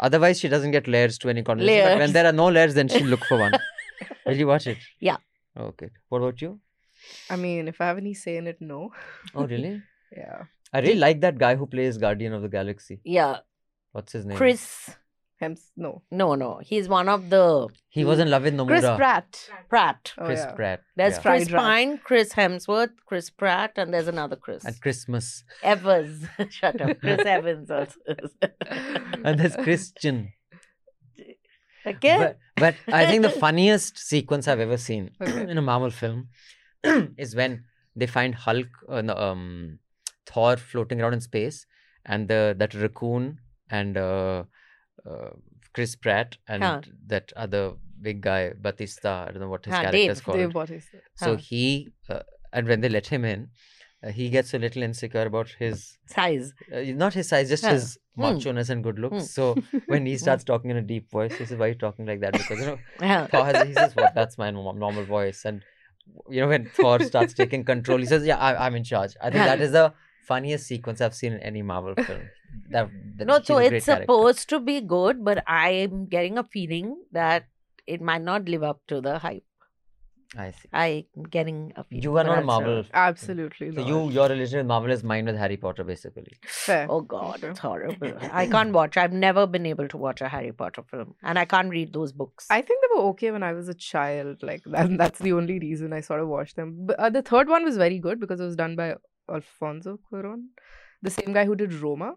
Otherwise, 0.00 0.40
she 0.40 0.48
doesn't 0.48 0.70
get 0.70 0.88
layers 0.88 1.18
to 1.18 1.28
any 1.28 1.42
conversation. 1.42 1.84
But 1.84 1.90
when 1.90 1.98
Layers. 1.98 2.12
there 2.12 2.26
are 2.26 2.32
no 2.32 2.48
layers, 2.48 2.74
then 2.74 2.88
she'll 2.88 3.06
look 3.06 3.24
for 3.24 3.38
one. 3.38 3.52
Will 4.26 4.36
you 4.36 4.46
watch 4.46 4.66
it? 4.66 4.78
Yeah. 5.00 5.16
Okay. 5.58 5.90
What 6.08 6.18
about 6.18 6.40
you? 6.42 6.60
I 7.30 7.36
mean, 7.36 7.68
if 7.68 7.80
I 7.80 7.86
have 7.86 7.98
any 7.98 8.14
say 8.14 8.36
in 8.36 8.46
it, 8.46 8.60
no. 8.60 8.92
Oh, 9.34 9.46
really? 9.46 9.82
yeah. 10.16 10.44
I 10.72 10.80
really 10.80 10.96
like 10.96 11.20
that 11.20 11.38
guy 11.38 11.54
who 11.54 11.66
plays 11.66 11.96
Guardian 11.96 12.32
of 12.32 12.42
the 12.42 12.48
Galaxy. 12.48 13.00
Yeah. 13.04 13.38
What's 13.92 14.12
his 14.12 14.26
name? 14.26 14.36
Chris. 14.36 14.90
Hems, 15.38 15.70
no. 15.76 16.02
No, 16.10 16.34
no. 16.34 16.60
He's 16.62 16.88
one 16.88 17.08
of 17.08 17.28
the. 17.28 17.68
He 17.90 18.04
was 18.04 18.18
in 18.18 18.30
love 18.30 18.44
with 18.44 18.54
Nomura. 18.54 18.68
Chris 18.68 18.84
Pratt. 18.96 19.50
Pratt. 19.68 20.12
Oh, 20.18 20.24
Chris 20.24 20.40
yeah. 20.40 20.52
Pratt. 20.52 20.82
There's 20.96 21.14
yeah. 21.14 21.22
Chris 21.22 21.48
Fried 21.48 21.52
rat. 21.52 21.62
Pine, 21.62 22.00
Chris 22.02 22.32
Hemsworth, 22.32 22.92
Chris 23.04 23.28
Pratt, 23.28 23.72
and 23.76 23.92
there's 23.92 24.08
another 24.08 24.36
Chris. 24.36 24.64
And 24.64 24.80
Christmas. 24.80 25.44
Evans. 25.62 26.26
Shut 26.48 26.80
up. 26.80 27.00
Chris 27.00 27.20
Evans 27.26 27.70
also. 27.70 27.98
And 29.24 29.38
there's 29.38 29.56
Christian. 29.56 30.32
Okay. 31.86 32.18
But, 32.18 32.38
but 32.56 32.92
I 32.92 33.06
think 33.06 33.22
the 33.22 33.30
funniest 33.30 33.96
sequence 33.96 34.48
I've 34.48 34.58
ever 34.58 34.76
seen 34.76 35.12
Okay. 35.20 35.42
in 35.48 35.56
a 35.56 35.62
Marvel 35.62 35.90
film 35.90 36.30
is 37.16 37.36
when 37.36 37.62
they 37.94 38.08
find 38.08 38.34
Hulk, 38.34 38.66
uh, 38.88 39.02
no, 39.02 39.14
um, 39.14 39.78
Thor 40.26 40.56
floating 40.56 41.00
around 41.00 41.12
in 41.12 41.20
space, 41.20 41.64
and 42.04 42.26
the 42.26 42.56
that 42.58 42.74
raccoon 42.74 43.38
and 43.70 43.96
uh, 43.96 44.44
uh, 45.04 45.30
Chris 45.72 45.96
Pratt 45.96 46.36
and 46.48 46.62
Huh. 46.62 46.80
that 47.06 47.32
other 47.36 47.74
big 48.00 48.20
guy 48.20 48.52
Bautista. 48.52 49.26
I 49.28 49.32
don't 49.32 49.40
know 49.40 49.48
what 49.48 49.64
his 49.64 49.74
Huh, 49.74 49.90
Dave. 49.90 50.10
is 50.10 50.20
called. 50.20 50.38
Dave 50.38 50.52
Bautista. 50.52 50.98
So 51.14 51.32
Huh. 51.32 51.42
he 51.48 51.92
uh, 52.08 52.20
and 52.52 52.68
when 52.68 52.80
they 52.80 52.88
let 52.88 53.06
him 53.08 53.24
in, 53.24 53.48
uh, 54.02 54.10
he 54.10 54.28
gets 54.30 54.54
a 54.54 54.58
little 54.58 54.82
insecure 54.82 55.26
about 55.26 55.48
his 55.58 55.98
Size. 56.06 56.54
uh, 56.72 56.80
not 57.04 57.14
his 57.14 57.28
size, 57.28 57.48
just 57.48 57.66
his 57.66 57.98
Hmm. 58.14 58.22
macho-ness 58.22 58.70
and 58.70 58.82
good 58.82 58.98
looks. 58.98 59.30
So 59.30 59.62
when 59.86 60.06
he 60.06 60.16
starts 60.24 60.44
talking 60.44 60.70
in 60.70 60.76
a 60.76 60.82
deep 60.82 61.10
voice, 61.10 61.36
he 61.36 61.44
says, 61.44 61.56
"Why 61.58 61.66
are 61.66 61.68
you 61.70 61.74
talking 61.74 62.06
like 62.06 62.20
that?" 62.20 62.36
Because 62.36 62.60
you 62.60 62.66
know, 62.66 62.78
Thor 63.30 63.44
has, 63.44 63.60
he 63.60 63.74
says, 63.74 63.94
"What? 63.96 64.14
That's 64.14 64.38
my 64.38 64.50
normal, 64.50 65.04
voice." 65.04 65.44
And 65.44 65.64
you 66.30 66.40
know, 66.40 66.48
when 66.48 66.66
Thor 66.74 67.00
starts 67.00 67.34
taking 67.34 67.64
control, 67.64 67.98
he 67.98 68.06
says, 68.06 68.24
"Yeah, 68.24 68.38
I, 68.38 68.66
I'm 68.66 68.74
in 68.76 68.84
charge." 68.84 69.14
I 69.20 69.30
think 69.30 69.44
that 69.44 69.60
is 69.60 69.72
the 69.72 69.92
funniest 70.22 70.66
sequence 70.66 71.00
I've 71.00 71.14
seen 71.14 71.32
in 71.32 71.40
any 71.40 71.62
Marvel 71.62 71.94
film. 71.94 72.30
That, 72.70 72.90
that 73.16 73.26
No, 73.26 73.40
so 73.42 73.56
a 73.56 73.60
great 73.62 73.72
it's 73.74 73.86
character. 73.86 74.04
supposed 74.04 74.48
to 74.50 74.60
be 74.60 74.80
good, 74.80 75.24
but 75.24 75.42
I'm 75.46 76.06
getting 76.06 76.38
a 76.38 76.44
feeling 76.44 76.96
that 77.12 77.46
it 77.86 78.00
might 78.00 78.22
not 78.22 78.48
live 78.48 78.62
up 78.62 78.80
to 78.88 79.00
the 79.00 79.18
hype. 79.18 79.44
I 80.36 80.50
see. 80.50 80.68
I'm 80.72 81.22
getting 81.30 81.72
a 81.76 81.84
feeling. 81.84 82.02
You 82.02 82.16
are 82.18 82.24
not 82.24 82.38
a 82.38 82.40
I'll 82.40 82.44
Marvel. 82.46 82.82
say- 82.82 82.90
Absolutely 82.92 83.70
So 83.72 83.80
not. 83.80 83.88
you, 83.88 84.10
your 84.10 84.28
relation 84.28 84.58
with 84.58 84.66
Marvel 84.66 84.90
is 84.90 85.04
mine 85.04 85.26
with 85.26 85.36
Harry 85.36 85.56
Potter, 85.56 85.84
basically. 85.84 86.32
Fair. 86.44 86.88
Oh 86.90 87.00
God, 87.00 87.44
it's 87.44 87.60
horrible. 87.60 88.12
I 88.32 88.48
can't 88.48 88.72
watch. 88.72 88.96
I've 88.96 89.12
never 89.12 89.46
been 89.46 89.64
able 89.66 89.86
to 89.88 89.96
watch 89.96 90.20
a 90.20 90.28
Harry 90.28 90.50
Potter 90.52 90.82
film, 90.90 91.14
and 91.22 91.38
I 91.38 91.44
can't 91.44 91.70
read 91.70 91.92
those 91.92 92.12
books. 92.12 92.48
I 92.50 92.60
think 92.60 92.82
they 92.82 92.96
were 92.98 93.04
okay 93.10 93.30
when 93.30 93.44
I 93.44 93.52
was 93.52 93.68
a 93.68 93.74
child. 93.74 94.42
Like 94.42 94.62
that, 94.66 94.98
that's 94.98 95.20
the 95.20 95.32
only 95.32 95.60
reason 95.60 95.92
I 95.92 96.00
sort 96.00 96.20
of 96.20 96.28
watched 96.28 96.56
them. 96.56 96.86
But 96.86 96.98
uh, 96.98 97.08
the 97.08 97.22
third 97.22 97.48
one 97.48 97.64
was 97.64 97.76
very 97.76 98.00
good 98.00 98.18
because 98.18 98.40
it 98.40 98.44
was 98.44 98.56
done 98.56 98.74
by 98.74 98.96
Alfonso 99.32 100.00
Cuarón, 100.12 100.46
the 101.02 101.10
same 101.10 101.32
guy 101.32 101.44
who 101.44 101.54
did 101.54 101.72
Roma. 101.72 102.14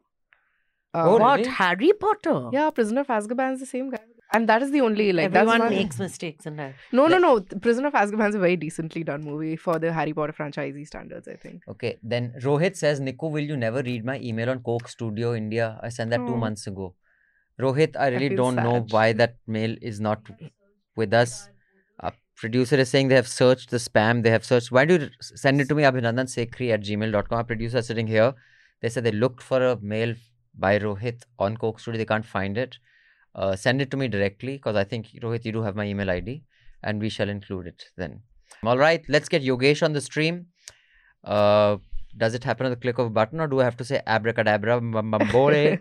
Uh, 0.94 1.04
Oh, 1.10 1.18
what 1.18 1.40
really? 1.40 1.50
Harry 1.50 1.92
Potter? 1.94 2.50
Yeah, 2.52 2.70
Prisoner 2.72 3.02
of 3.02 3.08
Azkaban 3.08 3.54
is 3.54 3.60
the 3.60 3.66
same 3.68 3.90
guy, 3.92 4.00
and 4.34 4.50
that 4.50 4.64
is 4.64 4.72
the 4.72 4.82
only 4.82 5.12
like 5.14 5.26
Everyone 5.26 5.48
that's 5.48 5.60
not- 5.60 5.72
makes 5.72 6.00
mistakes 6.00 6.48
in 6.48 6.58
life. 6.58 6.76
No, 6.92 7.06
no, 7.08 7.20
no. 7.20 7.42
Prisoner 7.66 7.90
of 7.90 7.94
Azkaban 7.94 8.30
is 8.30 8.36
a 8.36 8.40
very 8.40 8.56
decently 8.56 9.04
done 9.04 9.22
movie 9.24 9.56
for 9.56 9.78
the 9.78 9.92
Harry 9.94 10.14
Potter 10.14 10.34
franchisee 10.34 10.88
standards. 10.88 11.28
I 11.28 11.36
think. 11.36 11.62
Okay, 11.68 11.98
then 12.02 12.34
Rohit 12.48 12.76
says, 12.76 13.00
Nico, 13.00 13.28
will 13.28 13.44
you 13.54 13.58
never 13.58 13.84
read 13.84 14.04
my 14.04 14.18
email 14.20 14.50
on 14.50 14.64
Coke 14.64 14.88
Studio 14.88 15.36
India? 15.36 15.80
I 15.84 15.90
sent 15.90 16.10
that 16.10 16.26
two 16.32 16.38
months 16.46 16.66
ago. 16.66 16.96
Rohit, 17.62 17.96
I 18.00 18.08
really 18.08 18.30
feel 18.30 18.38
don't 18.38 18.56
know 18.56 18.86
why 18.90 19.14
that 19.14 19.36
mail 19.46 19.76
is 19.82 20.00
not 20.00 20.28
with 20.96 21.14
us. 21.14 21.50
A 22.00 22.14
producer 22.36 22.78
is 22.78 22.90
saying 22.90 23.10
they 23.10 23.16
have 23.16 23.28
searched 23.28 23.70
the 23.70 23.78
spam. 23.78 24.24
They 24.24 24.30
have 24.32 24.46
searched. 24.46 24.72
Why 24.72 24.86
do 24.86 24.96
you 24.98 25.10
send 25.22 25.62
it 25.62 25.68
to 25.70 25.76
me? 25.76 25.84
Abhinandan 25.84 26.30
Sekhri 26.36 26.72
at 26.74 26.82
gmail.com. 26.82 27.38
Our 27.38 27.44
producer 27.44 27.78
is 27.80 27.88
sitting 27.88 28.08
here. 28.08 28.34
They 28.82 28.88
said 28.90 29.04
they 29.04 29.12
looked 29.12 29.44
for 29.44 29.62
a 29.62 29.78
mail 29.82 30.16
by 30.58 30.80
Rohit 30.80 31.24
on 31.38 31.58
Coke 31.58 31.80
Studio. 31.80 31.98
They 31.98 32.06
can't 32.06 32.26
find 32.26 32.58
it. 32.58 32.78
Uh, 33.36 33.56
send 33.56 33.82
it 33.82 33.92
to 33.92 33.98
me 33.98 34.08
directly 34.08 34.54
because 34.54 34.76
I 34.76 34.84
think, 34.84 35.08
Rohit, 35.22 35.46
you 35.46 35.52
do 35.52 35.62
have 35.62 35.76
my 35.76 35.86
email 35.86 36.10
ID 36.10 36.44
and 36.84 37.02
we 37.02 37.10
shall 37.10 37.30
include 37.30 37.68
it 37.68 37.84
then. 37.96 38.22
All 38.64 38.78
right, 38.78 39.04
let's 39.08 39.30
get 39.30 39.44
Yogesh 39.44 39.84
on 39.84 39.94
the 39.94 40.02
stream. 40.02 40.48
Uh, 41.24 41.78
does 42.18 42.34
it 42.34 42.44
happen 42.44 42.66
at 42.66 42.70
the 42.70 42.76
click 42.76 42.98
of 42.98 43.08
a 43.08 43.10
button 43.10 43.40
or 43.40 43.48
do 43.48 43.62
I 43.62 43.64
have 43.64 43.78
to 43.78 43.86
say 43.86 44.02
abracadabra, 44.06 44.82
mbambole? 44.82 45.80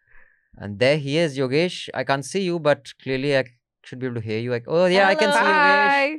and 0.58 0.78
there 0.78 0.96
he 0.96 1.18
is, 1.18 1.36
Yogesh. 1.36 1.88
I 1.92 2.04
can't 2.04 2.24
see 2.24 2.42
you, 2.42 2.58
but 2.58 2.92
clearly 3.02 3.36
I 3.36 3.44
should 3.84 3.98
be 3.98 4.06
able 4.06 4.20
to 4.20 4.26
hear 4.26 4.38
you. 4.38 4.50
Like, 4.50 4.64
oh, 4.66 4.86
yeah, 4.86 5.08
I 5.08 5.14
can 5.14 5.32
see 5.32 5.38
Yogesh. 5.38 5.42
Hi. 5.42 6.16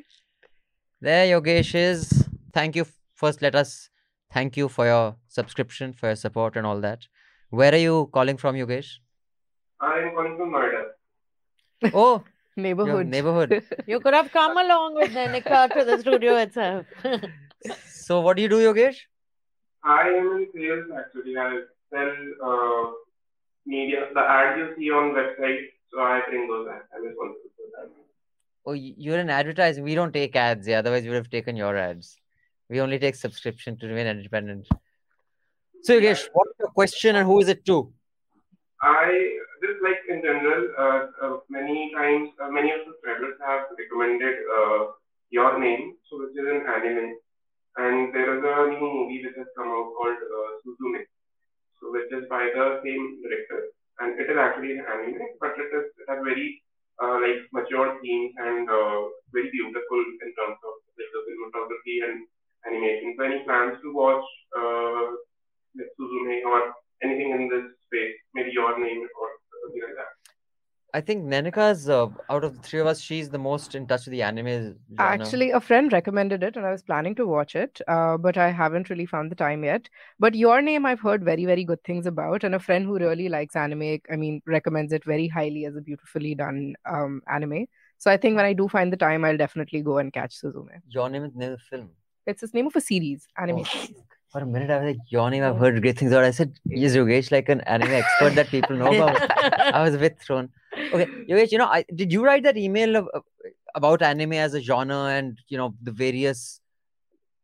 There 0.99 1.39
Yogesh 1.39 1.75
is. 1.75 2.27
Thank 2.53 2.75
you. 2.75 2.85
First, 3.13 3.41
let 3.41 3.55
us 3.55 3.89
thank 4.31 4.57
you 4.57 4.67
for 4.67 4.85
your 4.85 5.15
subscription, 5.27 5.93
for 5.93 6.07
your 6.07 6.15
support, 6.15 6.55
and 6.55 6.65
all 6.65 6.81
that. 6.81 7.07
Where 7.49 7.73
are 7.73 7.77
you 7.77 8.09
calling 8.13 8.37
from, 8.37 8.55
Yogesh? 8.55 8.87
I 9.79 9.99
am 9.99 10.15
calling 10.15 10.37
from 10.37 10.51
Noida. 10.51 11.93
Oh, 11.93 12.23
your 12.55 12.63
Neighborhood. 12.63 13.07
neighborhood. 13.07 13.63
You 13.87 13.99
could 13.99 14.13
have 14.13 14.31
come 14.31 14.57
along 14.57 14.95
with 14.95 15.11
Nainika 15.11 15.71
to 15.73 15.85
the 15.85 15.99
studio 15.99 16.35
itself. 16.37 16.85
So, 17.85 18.21
what 18.21 18.37
do 18.37 18.43
you 18.43 18.49
do, 18.49 18.57
Yogesh? 18.59 18.97
I 19.83 20.07
am 20.09 20.27
in 20.37 20.47
sales 20.55 20.85
actually. 20.97 21.35
I 21.37 21.59
sell 21.89 22.13
uh, 22.43 22.91
media, 23.65 24.05
the 24.13 24.21
ads 24.21 24.57
you 24.57 24.67
see 24.77 24.91
on 24.91 25.11
websites. 25.13 25.65
So 25.91 25.99
I 25.99 26.21
bring 26.29 26.47
those 26.47 26.67
ads. 26.73 26.85
I'm 26.95 27.03
responsible 27.03 27.49
for 27.57 27.65
that. 27.75 27.91
Oh, 28.65 28.73
you're 28.73 29.17
an 29.19 29.29
advertising. 29.29 29.83
We 29.83 29.95
don't 29.95 30.13
take 30.13 30.35
ads. 30.35 30.67
Yeah, 30.67 30.79
otherwise 30.79 31.03
we 31.03 31.09
would 31.09 31.15
have 31.17 31.29
taken 31.29 31.55
your 31.57 31.75
ads. 31.75 32.17
We 32.69 32.79
only 32.79 32.99
take 32.99 33.15
subscription 33.15 33.77
to 33.79 33.87
remain 33.87 34.07
independent. 34.07 34.67
So, 35.83 35.93
Yogesh, 35.93 36.27
what's 36.33 36.51
your 36.59 36.69
question 36.69 37.15
and 37.15 37.25
who 37.25 37.39
is 37.39 37.47
it 37.47 37.65
to? 37.65 37.91
I 38.81 39.37
just 39.61 39.81
like 39.81 40.01
in 40.09 40.21
general, 40.21 40.69
uh, 40.77 41.01
uh, 41.21 41.37
many 41.49 41.91
times, 41.95 42.29
uh, 42.41 42.49
many 42.49 42.69
of 42.71 42.85
the 42.85 42.93
subscribers 42.93 43.35
have 43.41 43.73
recommended 43.73 44.35
uh, 44.53 44.93
your 45.29 45.57
name, 45.59 45.97
so 46.05 46.21
which 46.21 46.37
is 46.37 46.45
an 46.45 46.61
anime, 46.61 47.17
and 47.77 48.13
there 48.13 48.37
is 48.37 48.43
a 48.45 48.57
new 48.69 48.85
movie 48.85 49.25
which 49.25 49.37
has 49.37 49.49
come 49.57 49.69
out 49.69 49.89
called 49.97 50.21
uh, 50.21 50.49
Suzume, 50.61 51.01
so 51.81 51.89
which 51.89 52.11
is 52.13 52.29
by 52.29 52.53
the 52.53 52.81
same 52.85 53.17
director, 53.25 53.73
and 53.99 54.19
it 54.19 54.29
is 54.29 54.37
actually 54.37 54.77
an 54.77 54.85
anime, 54.85 55.25
but 55.41 55.57
it 55.57 55.73
is 55.73 55.89
it 55.97 56.05
has 56.05 56.21
very 56.21 56.61
uh, 57.01 57.17
like 57.17 57.41
mature 57.49 57.97
themes 58.01 58.33
and 58.37 58.69
very 59.33 59.49
beautiful 59.49 60.01
in 60.21 60.29
terms 60.37 60.57
of 60.61 60.73
like 61.01 61.11
the 61.17 61.21
cinematography 61.25 61.97
and 62.05 62.29
animation. 62.69 63.17
So 63.17 63.25
any 63.25 63.41
plans 63.41 63.81
to 63.81 63.89
watch 63.89 64.25
like 65.77 65.91
Suzume 65.99 66.45
or 66.45 66.73
anything 67.03 67.31
in 67.31 67.49
this 67.49 67.65
space, 67.85 68.15
maybe 68.33 68.51
your 68.51 68.79
name 68.79 69.01
or 69.21 69.27
something 69.63 69.81
like 69.83 69.95
that. 69.95 70.13
I 70.93 71.01
think 71.01 71.25
Nainika's, 71.25 71.89
uh, 71.89 72.07
out 72.29 72.43
of 72.43 72.55
the 72.55 72.61
three 72.61 72.79
of 72.79 72.87
us, 72.87 72.99
she's 72.99 73.29
the 73.29 73.37
most 73.37 73.75
in 73.75 73.87
touch 73.87 74.05
with 74.05 74.13
the 74.13 74.21
anime 74.23 74.45
genre. 74.47 74.75
Actually, 74.99 75.51
a 75.51 75.59
friend 75.59 75.91
recommended 75.91 76.43
it, 76.43 76.55
and 76.55 76.65
I 76.65 76.71
was 76.71 76.81
planning 76.81 77.13
to 77.15 77.27
watch 77.27 77.55
it, 77.55 77.81
uh, 77.87 78.17
but 78.17 78.37
I 78.37 78.49
haven't 78.51 78.89
really 78.89 79.05
found 79.05 79.29
the 79.29 79.35
time 79.35 79.63
yet. 79.63 79.89
But 80.17 80.33
your 80.33 80.61
name, 80.61 80.85
I've 80.85 81.01
heard 81.01 81.23
very, 81.23 81.45
very 81.45 81.65
good 81.65 81.83
things 81.83 82.07
about, 82.07 82.43
and 82.43 82.55
a 82.55 82.59
friend 82.59 82.85
who 82.85 82.97
really 82.97 83.27
likes 83.29 83.55
anime, 83.55 83.99
I 84.11 84.15
mean, 84.15 84.41
recommends 84.47 84.93
it 84.93 85.03
very 85.03 85.27
highly 85.27 85.65
as 85.65 85.75
a 85.75 85.81
beautifully 85.81 86.33
done 86.35 86.75
um, 86.85 87.21
anime. 87.27 87.67
So 87.99 88.09
I 88.09 88.17
think 88.17 88.35
when 88.35 88.45
I 88.45 88.53
do 88.53 88.67
find 88.67 88.91
the 88.91 88.97
time, 88.97 89.25
I'll 89.25 89.37
definitely 89.37 89.81
go 89.81 89.97
and 89.97 90.11
catch 90.13 90.41
Suzume. 90.41 90.81
Your 90.89 91.09
name 91.09 91.25
is 91.25 91.35
name 91.35 91.51
of 91.51 91.59
the 91.59 91.65
film. 91.77 91.89
It's 92.25 92.41
the 92.41 92.49
name 92.53 92.67
of 92.67 92.75
a 92.75 92.81
series, 92.81 93.27
anime 93.37 93.59
Oh. 93.59 93.63
series. 93.65 94.03
For 94.37 94.43
a 94.43 94.47
minute 94.47 94.69
I 94.69 94.77
was 94.79 94.95
like, 94.95 95.03
yawning. 95.09 95.43
I've 95.43 95.57
heard 95.57 95.81
great 95.81 95.97
things 95.97 96.11
about. 96.11 96.23
it." 96.23 96.27
I 96.27 96.31
said, 96.31 96.53
is 96.69 96.95
Yogesh 96.95 97.31
like 97.31 97.49
an 97.49 97.61
anime 97.61 97.91
expert 98.01 98.35
that 98.35 98.47
people 98.49 98.75
know 98.77 98.93
about? 98.93 99.17
I 99.75 99.81
was 99.83 99.95
a 99.95 99.97
bit 99.97 100.19
thrown. 100.19 100.49
Okay, 100.93 101.07
Yogesh, 101.29 101.51
you 101.51 101.57
know, 101.57 101.65
I, 101.65 101.83
did 101.95 102.13
you 102.13 102.23
write 102.23 102.43
that 102.43 102.57
email 102.57 102.95
of, 102.95 103.07
of- 103.13 103.23
about 103.75 104.01
anime 104.01 104.33
as 104.33 104.53
a 104.53 104.61
genre 104.61 104.99
and 105.17 105.39
you 105.47 105.57
know 105.57 105.73
the 105.81 105.91
various 105.91 106.61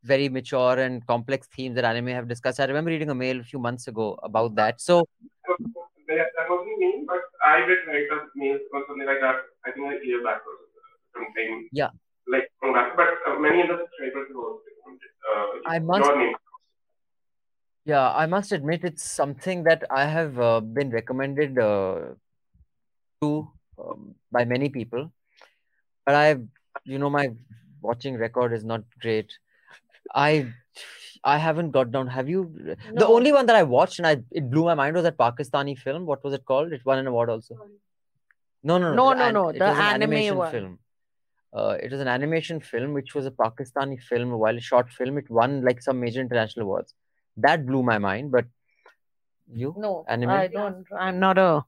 very 0.04 0.28
mature 0.30 0.78
and 0.80 1.06
complex 1.08 1.48
themes 1.56 1.76
that 1.76 1.86
anime 1.86 2.08
have 2.20 2.28
discussed? 2.28 2.60
I 2.60 2.66
remember 2.66 2.92
reading 2.92 3.10
a 3.10 3.16
mail 3.16 3.40
a 3.40 3.44
few 3.44 3.60
months 3.60 3.88
ago 3.88 4.20
about 4.24 4.56
that. 4.56 4.80
So 4.82 5.06
That, 5.48 6.28
that 6.38 6.48
wasn't 6.50 6.78
me, 6.80 7.04
but 7.08 7.22
I 7.44 7.60
did 7.66 7.80
write 7.88 8.10
a 8.12 8.20
mail 8.36 8.60
or 8.74 8.84
something 8.88 9.08
like 9.08 9.22
that. 9.22 9.38
I 9.66 9.72
think 9.72 9.86
a 9.88 10.06
year 10.06 10.24
back 10.24 10.42
or 10.46 10.56
something. 11.18 11.70
yeah, 11.72 11.90
Like 12.28 12.52
from 12.60 12.74
that, 12.74 12.96
but 12.98 13.08
uh, 13.28 13.40
many 13.40 13.62
of 13.62 13.68
the 13.70 13.78
subscribers 13.82 14.28
have 14.28 14.38
also 14.38 14.62
recommended, 14.70 15.12
uh, 15.32 15.76
I 15.76 15.80
must- 15.80 16.06
your 16.10 16.18
name. 16.20 16.36
Yeah, 17.86 18.12
I 18.12 18.26
must 18.28 18.52
admit 18.54 18.84
it's 18.84 19.04
something 19.04 19.64
that 19.64 19.84
I 19.92 20.06
have 20.06 20.40
uh, 20.40 20.62
been 20.62 20.90
recommended 20.90 21.60
uh, 21.60 22.00
to 23.22 23.52
um, 23.78 24.16
by 24.32 24.46
many 24.46 24.70
people, 24.70 25.12
but 26.06 26.16
I, 26.16 26.38
you 26.86 26.98
know, 26.98 27.10
my 27.10 27.32
watching 27.82 28.16
record 28.16 28.54
is 28.54 28.64
not 28.64 28.84
great. 29.02 29.34
I, 30.16 30.54
I 31.26 31.38
haven't 31.38 31.72
got 31.72 31.92
down. 31.92 32.08
Have 32.08 32.30
you? 32.30 32.76
The 32.94 33.06
only 33.06 33.34
one 33.34 33.48
that 33.48 33.56
I 33.58 33.64
watched 33.64 34.00
and 34.00 34.08
I 34.08 34.18
it 34.32 34.50
blew 34.50 34.64
my 34.64 34.76
mind 34.76 34.96
was 34.96 35.04
that 35.04 35.18
Pakistani 35.18 35.78
film. 35.78 36.06
What 36.06 36.24
was 36.24 36.34
it 36.34 36.46
called? 36.46 36.72
It 36.72 36.86
won 36.86 37.00
an 37.00 37.08
award 37.08 37.30
also. 37.30 37.56
No, 38.64 38.78
no, 38.78 38.94
No, 38.94 39.12
no, 39.12 39.14
no, 39.14 39.26
an- 39.26 39.34
no, 39.34 39.52
the 39.52 39.66
anime 39.66 40.02
animation 40.02 40.38
one. 40.38 40.52
film. 40.52 40.80
Uh, 41.54 41.78
it 41.84 41.92
was 41.92 42.00
an 42.00 42.08
animation 42.08 42.60
film, 42.62 42.94
which 42.94 43.14
was 43.14 43.26
a 43.26 43.32
Pakistani 43.32 44.02
film, 44.02 44.32
a 44.32 44.38
while 44.38 44.58
short 44.60 44.90
film. 44.90 45.18
It 45.18 45.30
won 45.30 45.64
like 45.64 45.82
some 45.82 46.00
major 46.00 46.22
international 46.22 46.66
awards. 46.66 46.96
That 47.38 47.66
blew 47.66 47.84
my 47.84 47.98
mind. 47.98 48.32
But 48.32 48.46
you, 49.52 49.76
No, 49.78 50.06
anime? 50.08 50.30
I 50.30 50.48
don't. 50.48 50.86
I'm 50.98 51.20
not 51.20 51.38
a. 51.38 51.64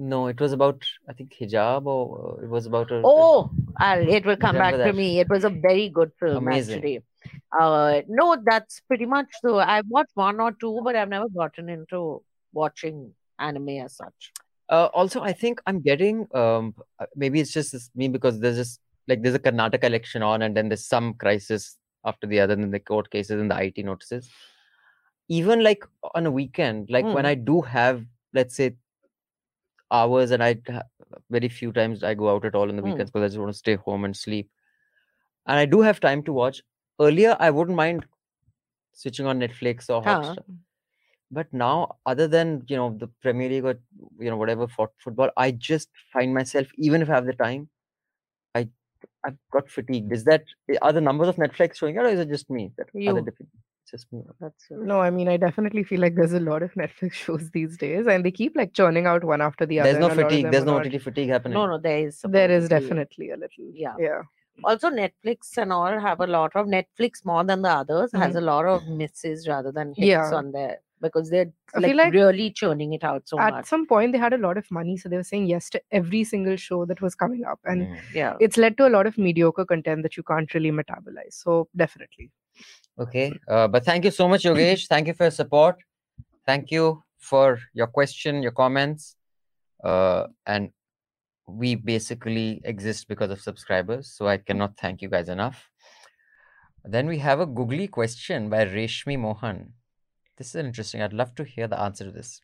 No, 0.00 0.28
it 0.28 0.40
was 0.40 0.52
about 0.52 0.84
I 1.08 1.12
think 1.12 1.34
hijab 1.40 1.86
or 1.86 2.38
uh, 2.38 2.44
it 2.44 2.48
was 2.48 2.66
about 2.66 2.90
a. 2.92 3.02
Oh, 3.04 3.50
I'll, 3.76 4.08
it 4.08 4.24
will 4.24 4.36
come 4.36 4.54
back 4.54 4.72
Remember 4.72 4.92
to 4.92 4.96
me. 4.96 5.18
It 5.18 5.28
was 5.28 5.44
a 5.44 5.50
very 5.50 5.88
good 5.88 6.12
film, 6.20 6.46
Amazing. 6.46 6.76
actually. 6.76 7.02
Uh, 7.58 8.02
no, 8.08 8.36
that's 8.44 8.80
pretty 8.86 9.06
much 9.06 9.26
so. 9.40 9.58
I've 9.58 9.88
watched 9.88 10.12
one 10.14 10.38
or 10.38 10.52
two, 10.52 10.80
but 10.84 10.94
I've 10.94 11.08
never 11.08 11.28
gotten 11.28 11.68
into 11.68 12.22
watching 12.52 13.12
anime 13.40 13.70
as 13.70 13.96
such. 13.96 14.32
Uh, 14.68 14.88
also, 14.92 15.22
I 15.22 15.32
think 15.32 15.60
I'm 15.66 15.80
getting 15.80 16.28
um 16.34 16.74
uh, 16.98 17.06
maybe 17.16 17.40
it's 17.40 17.52
just 17.52 17.74
me 17.96 18.08
because 18.08 18.38
there's 18.38 18.56
just 18.56 18.80
like 19.08 19.22
there's 19.22 19.34
a 19.34 19.38
Karnataka 19.38 19.84
election 19.84 20.22
on, 20.22 20.42
and 20.42 20.56
then 20.56 20.68
there's 20.68 20.86
some 20.86 21.14
crisis 21.14 21.76
after 22.04 22.26
the 22.26 22.40
other, 22.40 22.56
then 22.56 22.70
the 22.70 22.80
court 22.80 23.10
cases 23.10 23.40
and 23.40 23.50
the 23.50 23.56
IT 23.56 23.82
notices. 23.82 24.30
Even 25.28 25.62
like 25.62 25.84
on 26.14 26.26
a 26.26 26.30
weekend, 26.30 26.90
like 26.90 27.12
when 27.12 27.24
Hmm. 27.24 27.26
I 27.26 27.34
do 27.34 27.60
have, 27.62 28.04
let's 28.34 28.56
say, 28.56 28.76
hours, 29.90 30.30
and 30.30 30.42
I 30.42 30.56
very 31.30 31.48
few 31.48 31.72
times 31.72 32.02
I 32.02 32.14
go 32.14 32.30
out 32.30 32.44
at 32.44 32.54
all 32.54 32.68
on 32.68 32.76
the 32.76 32.82
Hmm. 32.82 32.82
weekends 32.82 33.10
because 33.10 33.24
I 33.24 33.28
just 33.28 33.38
want 33.40 33.52
to 33.52 33.58
stay 33.58 33.76
home 33.76 34.04
and 34.04 34.16
sleep, 34.16 34.50
and 35.46 35.58
I 35.58 35.66
do 35.66 35.80
have 35.80 36.00
time 36.00 36.22
to 36.24 36.32
watch. 36.32 36.62
Earlier, 37.00 37.36
I 37.40 37.50
wouldn't 37.50 37.76
mind 37.76 38.06
switching 38.92 39.26
on 39.26 39.40
Netflix 39.40 39.88
or 39.90 40.02
Huh. 40.04 40.36
Hotstar. 40.36 40.44
But 41.30 41.52
now, 41.52 41.96
other 42.06 42.28
than 42.28 42.64
you 42.68 42.76
know 42.76 42.96
the 42.98 43.08
Premier 43.22 43.48
League 43.48 43.64
or 43.64 43.80
you 44.18 44.30
know 44.30 44.36
whatever 44.36 44.68
for 44.68 44.90
football, 44.98 45.30
I 45.36 45.52
just 45.52 45.90
find 46.12 46.34
myself 46.34 46.68
even 46.76 47.02
if 47.02 47.10
I 47.10 47.14
have 47.14 47.26
the 47.26 47.34
time, 47.34 47.68
I've 49.24 49.36
got 49.52 49.68
fatigued. 49.68 50.12
Is 50.12 50.24
that 50.24 50.44
are 50.82 50.92
the 50.92 51.00
numbers 51.00 51.28
of 51.28 51.36
Netflix 51.36 51.76
showing 51.76 51.96
it, 51.96 52.00
or 52.00 52.06
is 52.06 52.20
it 52.20 52.28
just 52.28 52.50
me? 52.50 52.72
That 52.76 52.88
are 52.88 52.90
they 52.94 53.00
You. 53.00 53.14
different? 53.14 53.50
It's 53.82 53.90
just 53.90 54.12
me. 54.12 54.22
That's 54.40 54.64
it. 54.70 54.78
No, 54.78 55.00
I 55.00 55.10
mean, 55.10 55.28
I 55.28 55.36
definitely 55.36 55.82
feel 55.82 56.00
like 56.00 56.14
there's 56.14 56.32
a 56.32 56.40
lot 56.40 56.62
of 56.62 56.72
Netflix 56.82 57.12
shows 57.12 57.50
these 57.50 57.76
days, 57.76 58.06
and 58.06 58.24
they 58.24 58.30
keep 58.30 58.56
like 58.56 58.74
churning 58.74 59.06
out 59.06 59.24
one 59.24 59.40
after 59.40 59.66
the 59.66 59.80
other. 59.80 59.92
There's 59.92 60.00
no 60.00 60.08
and 60.10 60.18
a 60.18 60.22
lot 60.22 60.30
fatigue. 60.30 60.50
There's 60.50 60.62
are 60.62 60.66
no 60.66 60.78
not- 60.78 60.86
OTT 60.86 61.02
fatigue 61.02 61.28
happening. 61.28 61.54
No, 61.54 61.66
no, 61.66 61.78
there 61.78 62.06
is. 62.06 62.20
There 62.28 62.50
is 62.50 62.68
definitely 62.68 63.30
a 63.30 63.36
little. 63.36 63.70
Yeah. 63.72 63.94
Yeah. 63.98 64.22
Also, 64.64 64.90
Netflix 64.90 65.56
and 65.56 65.72
all 65.72 66.00
have 66.00 66.20
a 66.20 66.26
lot 66.26 66.56
of 66.56 66.66
Netflix 66.66 67.24
more 67.24 67.44
than 67.44 67.62
the 67.62 67.68
others 67.68 68.10
has 68.12 68.30
mm-hmm. 68.30 68.38
a 68.38 68.40
lot 68.40 68.66
of 68.66 68.86
misses 68.88 69.46
rather 69.46 69.70
than 69.70 69.94
hits 69.94 70.08
Yeah. 70.08 70.34
on 70.34 70.50
there 70.50 70.78
because 71.00 71.30
they're 71.30 71.50
I 71.74 71.78
like, 71.80 71.88
feel 71.88 71.96
like 71.96 72.12
really 72.12 72.50
churning 72.50 72.92
it 72.92 73.04
out 73.04 73.28
so 73.28 73.38
At 73.40 73.52
much. 73.54 73.66
some 73.66 73.86
point, 73.86 74.12
they 74.12 74.18
had 74.18 74.32
a 74.32 74.38
lot 74.38 74.56
of 74.58 74.70
money, 74.70 74.96
so 74.96 75.08
they 75.08 75.16
were 75.16 75.22
saying 75.22 75.46
yes 75.46 75.68
to 75.70 75.80
every 75.90 76.24
single 76.24 76.56
show 76.56 76.84
that 76.86 77.00
was 77.00 77.14
coming 77.14 77.44
up, 77.44 77.60
and 77.64 77.82
Mm. 77.88 77.98
Yeah. 78.14 78.36
it's 78.40 78.56
led 78.56 78.76
to 78.78 78.86
a 78.86 78.92
lot 78.96 79.06
of 79.06 79.18
mediocre 79.18 79.64
content 79.64 80.02
that 80.02 80.16
you 80.16 80.22
can't 80.22 80.52
really 80.54 80.70
metabolize. 80.72 81.34
So 81.44 81.68
definitely. 81.76 82.30
Okay. 82.98 83.32
Uh, 83.48 83.68
but 83.68 83.84
thank 83.84 84.04
you 84.04 84.10
so 84.10 84.28
much, 84.28 84.42
Yogesh. 84.44 84.88
thank 84.88 85.06
you 85.06 85.14
for 85.14 85.24
your 85.24 85.30
support. 85.30 85.76
Thank 86.46 86.70
you 86.70 87.02
for 87.18 87.58
your 87.74 87.86
question, 87.86 88.42
your 88.42 88.52
comments. 88.52 89.14
Uh, 89.84 90.26
and 90.46 90.70
we 91.46 91.74
basically 91.76 92.60
exist 92.64 93.06
because 93.08 93.30
of 93.30 93.40
subscribers. 93.40 94.10
So 94.16 94.26
I 94.26 94.36
cannot 94.38 94.76
thank 94.76 95.00
you 95.02 95.08
guys 95.08 95.28
enough. 95.28 95.68
Then 96.84 97.06
we 97.06 97.18
have 97.18 97.40
a 97.40 97.46
googly 97.46 97.86
question 97.88 98.48
by 98.50 98.64
Reshmi 98.64 99.18
Mohan. 99.18 99.72
This 100.38 100.54
is 100.54 100.54
interesting. 100.54 101.02
I'd 101.02 101.12
love 101.12 101.34
to 101.34 101.44
hear 101.44 101.66
the 101.66 101.80
answer 101.80 102.04
to 102.04 102.12
this. 102.12 102.40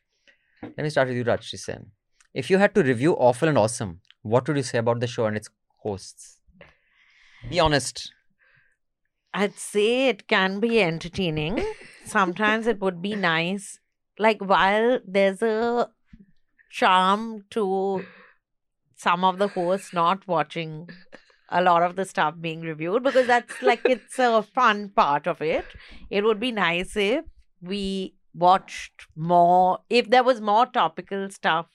Let 0.63 0.79
me 0.79 0.91
start 0.91 1.09
with 1.09 1.17
you, 1.17 1.25
Rajyasree 1.25 1.59
Sen. 1.61 1.93
If 2.35 2.51
you 2.51 2.59
had 2.59 2.75
to 2.75 2.83
review 2.83 3.13
Awful 3.15 3.49
and 3.49 3.57
Awesome, 3.57 4.01
what 4.23 4.49
would 4.49 4.57
you 4.57 4.65
say 4.65 4.79
about 4.79 4.99
the 4.99 5.07
show 5.07 5.27
and 5.27 5.37
its 5.37 5.49
hosts? 5.79 6.41
Be 7.49 7.61
honest. 7.61 8.13
I'd 9.33 9.57
say 9.57 10.09
it 10.09 10.27
can 10.27 10.59
be 10.59 10.83
entertaining. 10.83 11.65
Sometimes 12.05 12.67
it 12.67 12.81
would 12.81 13.01
be 13.01 13.15
nice. 13.15 13.79
Like 14.19 14.41
while 14.41 14.99
there's 15.07 15.43
a 15.43 15.89
charm 16.71 17.45
to 17.51 18.05
some 18.97 19.25
of 19.25 19.39
the 19.39 19.49
hosts 19.49 19.93
not 19.93 20.27
watching 20.27 20.89
a 21.49 21.63
lot 21.63 21.83
of 21.85 21.95
the 21.95 22.05
stuff 22.05 22.35
being 22.41 22.63
reviewed 22.63 23.05
because 23.05 23.29
that's 23.29 23.63
like 23.63 23.83
it's 23.85 24.19
a 24.19 24.43
fun 24.43 24.89
part 24.89 25.29
of 25.29 25.41
it. 25.41 25.67
It 26.11 26.25
would 26.25 26.41
be 26.41 26.51
nice 26.51 26.97
if 26.97 27.25
we 27.65 28.15
watched 28.35 29.07
more 29.15 29.79
if 29.89 30.11
there 30.11 30.25
was 30.25 30.41
more 30.41 30.67
topical 30.67 31.31
stuff 31.31 31.67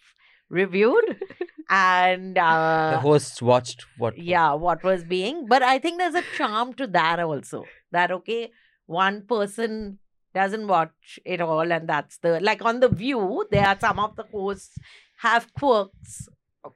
reviewed 0.50 1.18
and 1.70 2.38
uh 2.38 2.92
the 2.92 3.00
hosts 3.00 3.42
watched 3.42 3.86
what 3.98 4.18
yeah 4.18 4.54
what 4.54 4.84
was 4.84 5.04
being 5.04 5.46
but 5.48 5.62
i 5.62 5.78
think 5.80 5.98
there's 6.00 6.16
a 6.16 6.24
charm 6.38 6.74
to 6.74 6.88
that 6.88 7.20
also 7.20 7.64
that 7.92 8.12
okay 8.12 8.52
one 8.88 9.22
person 9.28 10.00
doesn't 10.34 10.68
watch 10.68 11.20
it 11.26 11.42
all 11.42 11.72
and 11.72 11.88
that's 11.88 12.18
the 12.18 12.40
like 12.40 12.64
on 12.64 12.80
the 12.80 12.90
view 12.90 13.46
there 13.52 13.66
are 13.68 13.78
some 13.80 14.00
of 14.00 14.16
the 14.16 14.26
hosts 14.32 14.78
have 15.18 15.54
quirks 15.54 16.28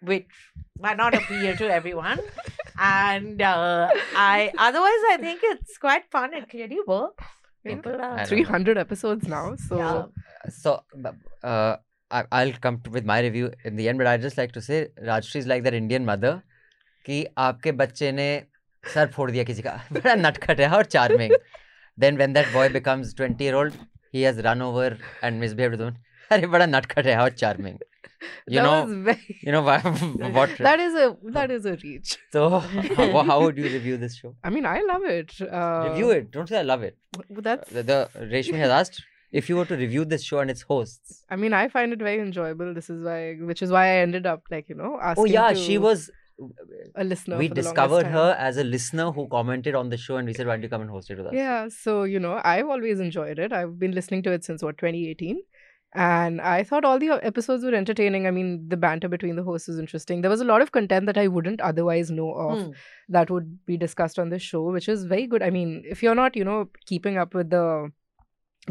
which 0.02 0.28
might 0.80 0.97
not 0.97 1.13
appeal 1.13 1.56
to 1.56 1.69
everyone. 1.69 2.19
And 2.80 3.39
uh, 3.39 3.88
i 4.15 4.52
otherwise 4.58 5.04
i 5.12 5.17
think 5.21 5.41
it's 5.43 5.78
quite 5.78 6.10
fun 6.10 6.34
it 6.34 6.49
clearly 6.49 6.80
works 6.88 7.23
people 7.65 7.91
are 7.91 8.17
don't 8.17 8.17
know. 8.17 8.26
300 8.26 8.78
episodes 8.78 9.28
now. 9.28 9.56
So 9.56 9.78
Yeah. 9.78 10.04
So, 10.49 10.84
uh, 11.43 11.78
I, 12.12 12.23
I'll 12.32 12.54
come 12.62 12.80
to, 12.82 12.89
with 12.89 13.06
my 13.06 13.19
review 13.21 13.52
in 13.63 13.76
the 13.76 13.89
end, 13.89 13.97
but 13.97 14.08
I'd 14.08 14.21
just 14.21 14.38
like 14.38 14.52
to 14.52 14.62
say 14.62 14.88
Rajshri 15.02 15.36
is 15.38 15.47
like 15.47 15.63
that 15.63 15.73
Indian 15.73 16.06
mother 16.06 16.41
कि 17.06 17.26
आपके 17.38 17.71
बच्चे 17.71 18.12
ने 18.12 18.28
sir 18.93 19.08
फोड़ 19.08 19.32
दिया 19.32 19.43
किसी 19.43 19.62
का 19.62 19.71
बड़ा 19.93 20.15
नटखट 20.15 20.60
है 20.60 20.69
और 20.69 20.84
charming. 20.84 21.34
then 22.04 22.17
when 22.17 22.34
that 22.34 22.52
boy 22.54 22.69
becomes 22.69 23.13
20 23.13 23.43
year 23.43 23.56
old, 23.56 23.73
he 24.12 24.21
has 24.23 24.38
run 24.45 24.62
over 24.62 24.97
and 25.23 25.39
misbehaved 25.43 25.80
with 25.80 25.95
अरे 26.32 26.47
बड़ा 26.47 26.65
नटखट 26.65 27.06
है 27.06 27.17
और 27.17 27.30
charming. 27.30 27.78
You 28.47 28.59
That 28.59 28.63
know, 28.63 29.03
very- 29.03 29.39
you 29.41 29.51
know 29.51 29.61
why, 29.61 29.79
what? 30.37 30.49
that 30.67 30.79
is 30.79 30.93
a 30.95 31.15
that 31.37 31.51
is 31.51 31.65
a 31.65 31.75
reach. 31.83 32.17
so 32.31 32.59
how, 32.59 33.23
how 33.23 33.41
would 33.43 33.57
you 33.57 33.63
review 33.65 33.97
this 33.97 34.15
show? 34.17 34.35
I 34.43 34.49
mean, 34.49 34.65
I 34.65 34.81
love 34.81 35.03
it. 35.03 35.33
Uh, 35.41 35.89
review 35.89 36.11
it. 36.11 36.31
Don't 36.31 36.47
say 36.47 36.59
I 36.59 36.63
love 36.63 36.83
it. 36.83 36.97
That's. 37.29 37.69
The, 37.69 37.83
the 37.83 38.09
Reshmi 38.33 38.55
has 38.63 38.69
asked 38.69 39.01
if 39.31 39.49
you 39.49 39.55
were 39.57 39.65
to 39.65 39.75
review 39.75 40.03
this 40.05 40.23
show 40.23 40.39
and 40.39 40.51
its 40.51 40.61
hosts. 40.63 41.23
I 41.29 41.35
mean, 41.35 41.53
I 41.53 41.67
find 41.69 41.93
it 41.93 41.99
very 41.99 42.19
enjoyable. 42.19 42.73
This 42.73 42.89
is 42.89 43.03
why, 43.03 43.35
which 43.35 43.61
is 43.61 43.71
why 43.71 43.85
I 43.85 43.95
ended 44.07 44.25
up 44.25 44.43
like 44.51 44.67
you 44.69 44.75
know 44.75 44.99
asking. 45.01 45.21
Oh 45.23 45.25
yeah, 45.37 45.53
she 45.53 45.77
was. 45.77 46.09
a 46.95 47.03
listener. 47.03 47.37
We 47.37 47.47
discovered 47.47 48.03
time. 48.03 48.11
her 48.13 48.35
as 48.37 48.57
a 48.57 48.63
listener 48.63 49.11
who 49.11 49.27
commented 49.33 49.75
on 49.75 49.89
the 49.89 49.97
show, 49.97 50.15
and 50.17 50.27
we 50.27 50.33
said, 50.33 50.47
"Why 50.47 50.55
don't 50.55 50.63
you 50.63 50.69
come 50.69 50.81
and 50.85 50.89
host 50.89 51.09
it 51.11 51.17
with 51.17 51.27
us?" 51.27 51.33
Yeah, 51.39 51.67
so 51.69 52.03
you 52.03 52.19
know, 52.19 52.39
I've 52.43 52.67
always 52.75 52.99
enjoyed 52.99 53.39
it. 53.39 53.53
I've 53.53 53.77
been 53.83 53.91
listening 53.91 54.23
to 54.23 54.31
it 54.31 54.43
since 54.43 54.63
what 54.63 54.77
2018, 54.79 55.41
and 55.95 56.41
I 56.41 56.63
thought 56.63 56.86
all 56.86 56.99
the 56.99 57.12
episodes 57.23 57.63
were 57.63 57.73
entertaining. 57.75 58.27
I 58.27 58.32
mean, 58.32 58.67
the 58.67 58.77
banter 58.77 59.08
between 59.10 59.36
the 59.36 59.43
hosts 59.43 59.67
was 59.67 59.79
interesting. 59.79 60.21
There 60.21 60.32
was 60.32 60.41
a 60.41 60.45
lot 60.45 60.62
of 60.62 60.71
content 60.71 61.06
that 61.08 61.17
I 61.17 61.27
wouldn't 61.27 61.62
otherwise 61.62 62.12
know 62.12 62.32
of 62.34 62.60
Hmm. 62.63 62.71
that 63.10 63.29
would 63.29 63.65
be 63.65 63.77
discussed 63.77 64.17
on 64.19 64.29
this 64.29 64.41
show, 64.41 64.63
which 64.71 64.89
is 64.89 65.06
very 65.06 65.27
good. 65.27 65.44
I 65.44 65.50
mean, 65.50 65.83
if 65.85 66.02
you're 66.04 66.15
not, 66.15 66.35
you 66.35 66.44
know, 66.44 66.69
keeping 66.85 67.17
up 67.17 67.33
with 67.33 67.50
the 67.50 67.91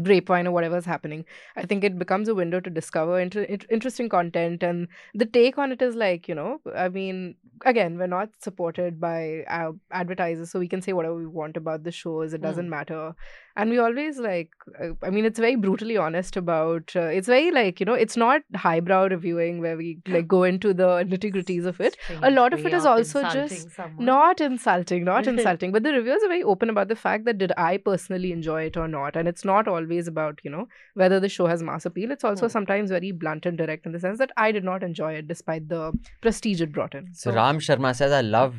grapevine 0.01 0.47
or 0.47 0.51
whatever's 0.51 0.85
happening 0.85 1.23
i 1.55 1.63
think 1.63 1.83
it 1.83 1.99
becomes 1.99 2.27
a 2.27 2.33
window 2.33 2.59
to 2.59 2.69
discover 2.69 3.19
inter- 3.19 3.45
interesting 3.69 4.09
content 4.09 4.63
and 4.63 4.87
the 5.13 5.25
take 5.25 5.57
on 5.59 5.71
it 5.71 5.81
is 5.83 5.95
like 5.95 6.27
you 6.27 6.33
know 6.33 6.59
i 6.75 6.89
mean 6.89 7.35
again 7.65 7.97
we're 7.99 8.07
not 8.07 8.29
supported 8.39 8.99
by 8.99 9.43
our 9.47 9.73
advertisers 9.91 10.49
so 10.49 10.57
we 10.57 10.67
can 10.67 10.81
say 10.81 10.93
whatever 10.93 11.15
we 11.15 11.27
want 11.27 11.55
about 11.55 11.83
the 11.83 11.91
shows 11.91 12.33
it 12.33 12.41
doesn't 12.41 12.65
Hmm. 12.65 12.69
matter 12.71 13.13
and 13.55 13.69
we 13.69 13.77
always 13.77 14.17
like 14.17 14.49
uh, 14.83 14.89
i 15.03 15.11
mean 15.11 15.25
it's 15.25 15.37
very 15.37 15.55
brutally 15.55 15.95
honest 15.95 16.35
about 16.37 16.95
uh, 16.95 17.01
it's 17.01 17.27
very 17.27 17.51
like 17.51 17.79
you 17.79 17.85
know 17.85 17.93
it's 17.93 18.17
not 18.17 18.41
highbrow 18.55 19.07
reviewing 19.09 19.61
where 19.61 19.77
we 19.77 19.99
like 20.07 20.27
go 20.27 20.41
into 20.43 20.73
the 20.73 20.89
nitty-gritties 21.13 21.67
of 21.67 21.79
it 21.79 21.95
a 22.23 22.31
lot 22.31 22.51
of 22.53 22.65
it 22.65 22.73
is 22.73 22.85
also 22.93 23.21
just 23.29 23.69
someone. 23.75 24.05
not 24.05 24.41
insulting 24.41 25.03
not 25.03 25.27
insulting 25.33 25.71
but 25.71 25.83
the 25.83 25.93
reviewers 25.93 26.23
are 26.23 26.29
very 26.29 26.41
open 26.55 26.69
about 26.75 26.87
the 26.87 26.95
fact 26.95 27.25
that 27.25 27.37
did 27.37 27.53
i 27.57 27.77
personally 27.77 28.31
enjoy 28.31 28.63
it 28.63 28.75
or 28.75 28.87
not 28.87 29.15
and 29.15 29.27
it's 29.27 29.45
not 29.45 29.67
always 29.83 30.11
about 30.13 30.43
you 30.47 30.51
know 30.57 30.65
whether 31.03 31.19
the 31.27 31.29
show 31.37 31.47
has 31.53 31.63
mass 31.71 31.85
appeal 31.93 32.11
it's 32.17 32.29
also 32.31 32.47
Hmm. 32.47 32.55
sometimes 32.57 32.95
very 32.97 33.11
blunt 33.23 33.45
and 33.51 33.57
direct 33.63 33.85
in 33.91 33.97
the 33.97 34.03
sense 34.09 34.19
that 34.25 34.35
i 34.45 34.51
did 34.59 34.69
not 34.73 34.83
enjoy 34.91 35.13
it 35.21 35.27
despite 35.33 35.69
the 35.73 35.81
prestige 36.27 36.61
it 36.67 36.71
brought 36.79 36.95
in 37.01 37.09
So 37.23 37.33
Ram 37.39 37.59
Sharma 37.69 37.95
says, 38.01 38.11
I 38.19 38.21
love 38.35 38.55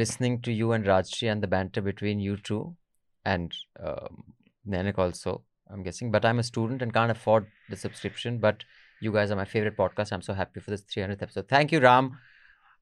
listening 0.00 0.40
to 0.42 0.52
you 0.52 0.72
and 0.74 0.84
Rajyasree 0.84 1.30
and 1.32 1.42
the 1.42 1.48
banter 1.54 1.80
between 1.86 2.20
you 2.26 2.36
two 2.48 2.60
and 3.24 3.54
um, 3.84 4.22
Nainika 4.74 4.98
also, 5.04 5.32
I'm 5.72 5.82
guessing. 5.82 6.10
But 6.12 6.24
I'm 6.24 6.38
a 6.38 6.44
student 6.50 6.82
and 6.82 6.92
can't 6.98 7.10
afford 7.14 7.46
the 7.68 7.76
subscription. 7.76 8.38
But 8.44 8.62
you 9.00 9.12
guys 9.16 9.30
are 9.32 9.36
my 9.40 9.44
favorite 9.54 9.76
podcast. 9.76 10.12
I'm 10.12 10.22
so 10.22 10.34
happy 10.34 10.60
for 10.60 10.70
this 10.70 10.82
300th 10.82 11.22
episode. 11.26 11.48
Thank 11.48 11.72
you, 11.72 11.80
Ram. 11.80 12.12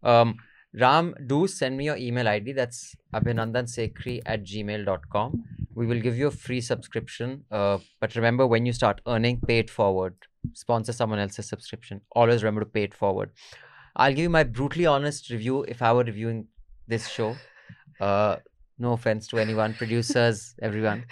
Um, 0.02 0.36
Ram, 0.74 1.14
do 1.26 1.46
send 1.46 1.76
me 1.76 1.84
your 1.86 1.96
email 1.96 2.28
ID. 2.28 2.52
That's 2.52 2.94
abhinandansekhri 3.14 4.22
at 4.26 4.44
gmail.com. 4.44 5.44
We 5.74 5.86
will 5.86 6.00
give 6.00 6.16
you 6.16 6.26
a 6.26 6.30
free 6.30 6.60
subscription. 6.60 7.44
Uh, 7.50 7.78
but 8.00 8.14
remember, 8.14 8.46
when 8.46 8.66
you 8.66 8.72
start 8.72 9.00
earning, 9.06 9.40
pay 9.46 9.58
it 9.58 9.70
forward. 9.70 10.14
Sponsor 10.54 10.92
someone 10.92 11.18
else's 11.18 11.48
subscription. 11.48 12.00
Always 12.12 12.42
remember 12.42 12.60
to 12.60 12.70
pay 12.70 12.82
it 12.82 12.94
forward. 12.94 13.30
I'll 13.96 14.10
give 14.10 14.20
you 14.20 14.30
my 14.30 14.44
brutally 14.44 14.86
honest 14.86 15.30
review 15.30 15.62
if 15.64 15.82
I 15.82 15.92
were 15.92 16.04
reviewing 16.04 16.46
this 16.86 17.08
show. 17.08 17.36
Uh, 18.00 18.36
no 18.78 18.92
offense 18.92 19.26
to 19.28 19.38
anyone, 19.38 19.74
producers, 19.74 20.54
everyone. 20.62 21.06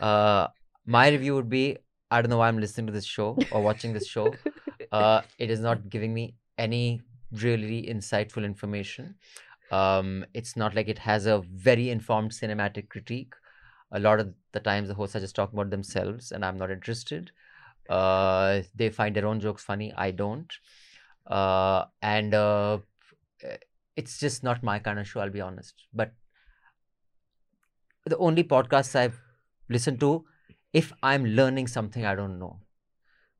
Uh, 0.00 0.46
my 0.86 1.08
review 1.08 1.34
would 1.34 1.48
be 1.48 1.76
I 2.10 2.20
don't 2.20 2.28
know 2.28 2.38
why 2.38 2.48
I'm 2.48 2.58
listening 2.58 2.86
to 2.88 2.92
this 2.92 3.06
show 3.06 3.38
or 3.50 3.62
watching 3.62 3.94
this 3.94 4.06
show. 4.06 4.34
Uh, 4.92 5.22
it 5.38 5.50
is 5.50 5.60
not 5.60 5.88
giving 5.88 6.12
me 6.12 6.34
any 6.58 7.00
really 7.32 7.82
insightful 7.86 8.44
information. 8.44 9.16
Um, 9.70 10.26
it's 10.34 10.56
not 10.56 10.74
like 10.74 10.88
it 10.88 10.98
has 10.98 11.26
a 11.26 11.42
very 11.50 11.90
informed 11.90 12.32
cinematic 12.32 12.88
critique. 12.88 13.34
A 13.92 13.98
lot 13.98 14.20
of 14.20 14.34
the 14.52 14.60
times, 14.60 14.88
the 14.88 14.94
hosts 14.94 15.16
are 15.16 15.20
just 15.20 15.34
talking 15.34 15.58
about 15.58 15.70
themselves, 15.70 16.32
and 16.32 16.44
I'm 16.44 16.58
not 16.58 16.70
interested. 16.70 17.30
Uh, 17.88 18.62
they 18.74 18.90
find 18.90 19.16
their 19.16 19.26
own 19.26 19.40
jokes 19.40 19.64
funny. 19.64 19.92
I 19.96 20.10
don't. 20.10 20.52
Uh, 21.26 21.84
and 22.02 22.34
uh, 22.34 22.78
it's 23.96 24.18
just 24.18 24.42
not 24.42 24.62
my 24.62 24.78
kind 24.78 24.98
of 24.98 25.06
show. 25.08 25.20
I'll 25.20 25.30
be 25.30 25.40
honest. 25.40 25.74
But 25.92 26.12
the 28.04 28.16
only 28.18 28.44
podcasts 28.44 28.96
I've 28.96 29.20
listened 29.68 30.00
to, 30.00 30.24
if 30.72 30.92
I'm 31.02 31.24
learning 31.24 31.66
something 31.66 32.04
I 32.04 32.14
don't 32.14 32.38
know, 32.38 32.60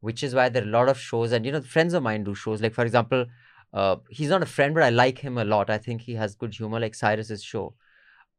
which 0.01 0.23
is 0.23 0.35
why 0.35 0.49
there 0.49 0.63
are 0.63 0.67
a 0.67 0.71
lot 0.71 0.89
of 0.89 0.99
shows, 0.99 1.33
and 1.33 1.47
you 1.47 1.53
know, 1.53 1.61
friends 1.61 1.95
of 1.95 2.03
mine 2.03 2.25
do 2.25 2.35
shows. 2.35 2.61
Like 2.61 2.75
for 2.75 2.85
example, 2.85 3.27
uh, 3.73 3.97
he's 4.11 4.29
not 4.29 4.43
a 4.43 4.47
friend, 4.47 4.75
but 4.75 4.83
I 4.83 4.91
like 4.91 5.19
him 5.19 5.39
a 5.39 5.45
lot. 5.45 5.71
I 5.71 5.79
think 5.79 6.03
he 6.03 6.15
has 6.15 6.35
good 6.35 6.55
humor, 6.55 6.79
like 6.81 6.95
Cyrus's 6.95 7.43
show. 7.43 7.75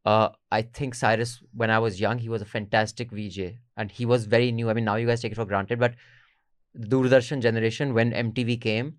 Uh, 0.06 0.30
I 0.52 0.62
think 0.64 0.96
Cyrus, 0.96 1.42
when 1.54 1.70
I 1.70 1.80
was 1.80 2.00
young, 2.00 2.20
he 2.20 2.30
was 2.30 2.42
a 2.42 2.46
fantastic 2.46 3.10
VJ, 3.12 3.56
and 3.78 3.90
he 3.92 4.06
was 4.06 4.26
very 4.26 4.52
new. 4.52 4.70
I 4.70 4.74
mean, 4.74 4.86
now 4.86 4.96
you 4.96 5.08
guys 5.08 5.22
take 5.22 5.32
it 5.32 5.36
for 5.36 5.46
granted, 5.46 5.80
but 5.80 5.96
the 6.76 6.88
Doordarshan 6.88 7.42
generation, 7.42 7.94
when 7.94 8.12
MTV 8.12 8.60
came, 8.60 8.96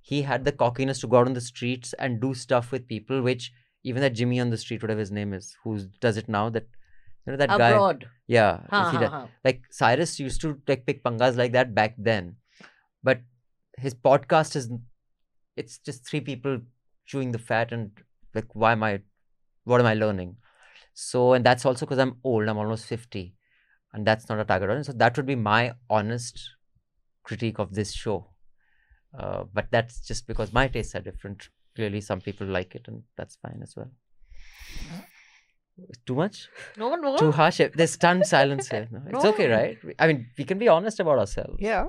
he 0.00 0.22
had 0.22 0.44
the 0.44 0.52
cockiness 0.52 1.00
to 1.00 1.06
go 1.06 1.18
out 1.18 1.26
on 1.26 1.34
the 1.34 1.40
streets 1.40 1.92
and 1.98 2.20
do 2.20 2.32
stuff 2.32 2.72
with 2.72 2.88
people, 2.88 3.20
which 3.20 3.52
even 3.84 4.00
that 4.00 4.14
Jimmy 4.14 4.40
on 4.40 4.48
the 4.50 4.56
street, 4.56 4.82
whatever 4.82 5.00
his 5.00 5.10
name 5.12 5.32
is, 5.34 5.54
who 5.64 5.78
does 6.00 6.16
it 6.16 6.28
now, 6.28 6.48
that 6.48 6.66
you 7.26 7.32
know 7.32 7.36
that 7.36 7.50
guy, 7.50 7.70
Abroad. 7.70 8.08
yeah, 8.26 8.60
Ha, 8.70 8.90
ha, 8.90 9.06
ha. 9.08 9.28
like 9.44 9.62
Cyrus 9.70 10.18
used 10.18 10.40
to 10.40 10.58
like 10.66 10.86
pick 10.86 11.04
pangas 11.04 11.36
like 11.36 11.52
that 11.52 11.74
back 11.74 11.94
then, 11.98 12.36
but 13.02 13.20
his 13.76 13.94
podcast 13.94 14.56
is 14.56 14.70
it's 15.58 15.78
just 15.78 16.06
three 16.06 16.20
people 16.20 16.60
chewing 17.06 17.32
the 17.32 17.38
fat 17.38 17.72
and 17.72 17.90
like 18.34 18.54
why 18.54 18.72
am 18.72 18.82
I 18.82 19.00
what 19.64 19.80
am 19.80 19.86
I 19.86 19.94
learning? 19.94 20.36
So 20.94 21.32
and 21.34 21.44
that's 21.44 21.66
also 21.66 21.86
because 21.86 21.98
I'm 21.98 22.18
old, 22.24 22.48
I'm 22.48 22.58
almost 22.58 22.86
50. 22.86 23.34
And 23.92 24.06
that's 24.06 24.28
not 24.28 24.38
a 24.40 24.44
target 24.44 24.70
audience. 24.70 24.86
So 24.88 24.92
that 24.94 25.16
would 25.16 25.26
be 25.26 25.34
my 25.34 25.72
honest 25.90 26.50
critique 27.24 27.58
of 27.58 27.74
this 27.74 27.92
show. 27.92 28.28
Uh, 29.18 29.44
but 29.52 29.66
that's 29.70 30.00
just 30.06 30.26
because 30.26 30.52
my 30.52 30.68
tastes 30.68 30.94
are 30.94 31.00
different. 31.00 31.48
Clearly 31.74 32.00
some 32.00 32.20
people 32.20 32.46
like 32.46 32.74
it 32.74 32.88
and 32.88 33.02
that's 33.16 33.36
fine 33.36 33.60
as 33.62 33.76
well. 33.76 33.90
Too 36.06 36.14
much? 36.14 36.48
No, 36.76 36.94
no. 36.96 37.16
Too 37.16 37.30
harsh? 37.32 37.60
There's 37.74 37.92
stunned 37.92 38.26
silence 38.26 38.68
here. 38.68 38.88
No, 38.90 39.00
it's 39.12 39.24
okay, 39.24 39.48
right? 39.48 39.78
I 39.98 40.06
mean, 40.08 40.26
we 40.36 40.44
can 40.44 40.58
be 40.58 40.68
honest 40.68 40.98
about 41.00 41.18
ourselves. 41.18 41.56
Yeah. 41.60 41.86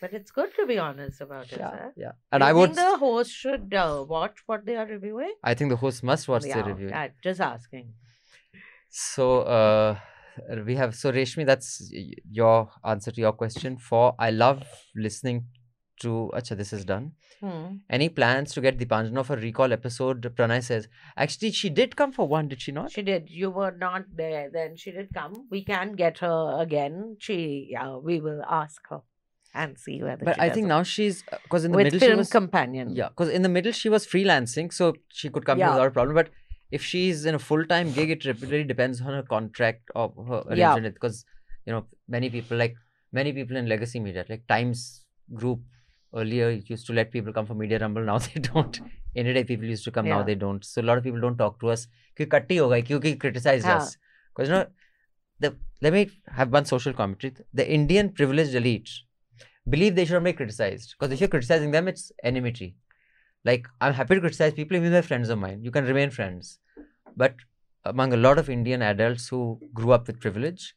But 0.00 0.12
it's 0.12 0.30
good 0.30 0.50
to 0.58 0.66
be 0.66 0.78
honest 0.78 1.20
about 1.20 1.50
it. 1.52 1.58
Yeah, 1.58 1.70
sir. 1.70 1.92
yeah. 1.96 2.12
And 2.32 2.40
Do 2.42 2.46
I 2.46 2.52
would- 2.52 2.74
think 2.74 2.88
the 2.92 2.96
host 2.98 3.30
should 3.32 3.74
uh, 3.74 4.04
watch 4.08 4.36
what 4.46 4.64
they 4.66 4.76
are 4.76 4.86
reviewing. 4.86 5.34
I 5.42 5.54
think 5.54 5.70
the 5.70 5.76
host 5.76 6.02
must 6.02 6.28
watch 6.28 6.44
yeah, 6.46 6.62
the 6.62 6.68
review. 6.72 6.88
yeah, 6.90 7.08
just 7.22 7.40
asking. 7.40 7.94
So 8.90 9.40
uh, 9.42 9.98
we 10.64 10.76
have 10.76 10.94
so 10.94 11.10
Reshmi, 11.12 11.44
that's 11.46 11.92
your 12.30 12.70
answer 12.84 13.10
to 13.10 13.20
your 13.20 13.32
question. 13.32 13.76
For 13.78 14.14
I 14.18 14.30
love 14.30 14.62
listening 14.94 15.46
to. 16.00 16.30
Acha, 16.34 16.56
this 16.56 16.72
is 16.72 16.84
done. 16.84 17.12
Hmm. 17.40 17.76
Any 17.90 18.08
plans 18.08 18.52
to 18.54 18.60
get 18.60 18.78
Deepanjana 18.78 19.24
for 19.24 19.36
recall 19.36 19.72
episode? 19.72 20.22
Pranay 20.36 20.62
says. 20.62 20.88
Actually, 21.16 21.50
she 21.52 21.68
did 21.70 21.96
come 21.96 22.12
for 22.12 22.26
one, 22.28 22.48
did 22.48 22.60
she 22.62 22.72
not? 22.72 22.90
She 22.92 23.02
did. 23.02 23.30
You 23.30 23.50
were 23.50 23.72
not 23.72 24.04
there. 24.14 24.50
Then 24.52 24.76
she 24.76 24.92
did 24.92 25.08
come. 25.14 25.46
We 25.50 25.64
can 25.64 25.92
get 25.92 26.18
her 26.18 26.56
again. 26.60 27.16
She, 27.18 27.68
yeah, 27.70 27.96
we 27.96 28.20
will 28.20 28.42
ask 28.48 28.80
her 28.90 29.00
and 29.54 29.78
see 29.78 30.02
whether. 30.02 30.24
But 30.24 30.40
I 30.40 30.50
think 30.50 30.66
now 30.66 30.82
she's 30.82 31.22
because 31.22 31.64
in 31.64 31.72
the 31.72 31.78
middle 31.78 31.98
she 32.00 32.14
was 32.14 32.30
Companion. 32.30 32.94
Yeah, 32.94 33.08
because 33.10 33.28
in 33.28 33.42
the 33.42 33.48
middle 33.48 33.72
she 33.72 33.88
was 33.88 34.06
freelancing, 34.06 34.72
so 34.72 34.94
she 35.08 35.28
could 35.28 35.44
come 35.44 35.58
Yeah. 35.58 35.70
without 35.70 35.88
a 35.88 35.90
problem. 35.90 36.14
But 36.16 36.30
if 36.72 36.82
she's 36.82 37.24
in 37.24 37.34
a 37.36 37.38
full 37.38 37.64
time 37.64 37.92
gig, 37.92 38.10
it 38.10 38.24
really 38.42 38.64
depends 38.64 39.00
on 39.00 39.12
her 39.14 39.22
contract 39.22 39.82
or 39.94 40.12
her 40.28 40.56
Yeah. 40.56 40.70
arrangement. 40.72 40.94
Because 40.94 41.24
you 41.66 41.72
know 41.72 41.86
many 42.08 42.30
people 42.30 42.56
like 42.56 42.74
many 43.12 43.32
people 43.32 43.56
in 43.56 43.68
legacy 43.68 44.00
media, 44.00 44.24
like 44.28 44.46
Times 44.48 45.04
Group 45.32 45.60
earlier 46.14 46.50
used 46.50 46.86
to 46.86 46.92
let 46.92 47.10
people 47.10 47.32
come 47.32 47.46
for 47.46 47.54
media 47.54 47.78
rumble 47.78 48.02
now 48.12 48.18
they 48.18 48.40
don't. 48.40 48.80
Any 49.16 49.32
day 49.32 49.44
people 49.44 49.66
used 49.66 49.84
to 49.84 49.90
come 49.90 50.06
yeah. 50.06 50.16
now 50.16 50.22
they 50.22 50.34
don't. 50.34 50.64
So 50.64 50.80
a 50.80 50.86
lot 50.90 50.98
of 50.98 51.04
people 51.04 51.20
don't 51.20 51.36
talk 51.36 51.60
to 51.60 51.70
us. 51.70 51.86
kyun 52.18 52.30
hoga 52.30 53.64
yeah. 53.64 53.76
us. 53.76 53.96
Because 54.34 54.48
you 54.48 54.54
know 54.54 54.66
the 55.40 55.56
let 55.82 55.92
me 55.92 56.10
have 56.28 56.52
one 56.52 56.64
social 56.64 56.92
commentary. 56.92 57.34
The 57.52 57.68
indian 57.80 58.10
privileged 58.10 58.54
elite 58.54 58.90
believe 59.68 59.94
they 59.94 60.04
should 60.04 60.14
not 60.14 60.24
be 60.24 60.32
criticized. 60.32 60.94
Because 60.98 61.12
if 61.12 61.20
you're 61.20 61.28
criticizing 61.28 61.70
them 61.70 61.88
it's 61.88 62.12
enmity 62.22 62.76
like 63.44 63.66
i'm 63.80 63.92
happy 63.92 64.14
to 64.14 64.20
criticize 64.20 64.54
people 64.54 64.76
even 64.76 64.86
if 64.86 64.92
they're 64.92 65.02
friends 65.02 65.28
of 65.28 65.38
mine. 65.38 65.62
You 65.62 65.70
can 65.70 65.84
remain 65.84 66.10
friends. 66.10 66.58
But 67.16 67.36
among 67.84 68.12
a 68.12 68.16
lot 68.16 68.38
of 68.38 68.48
indian 68.48 68.82
adults 68.82 69.28
who 69.28 69.60
grew 69.74 69.92
up 69.92 70.06
with 70.06 70.20
privilege 70.20 70.74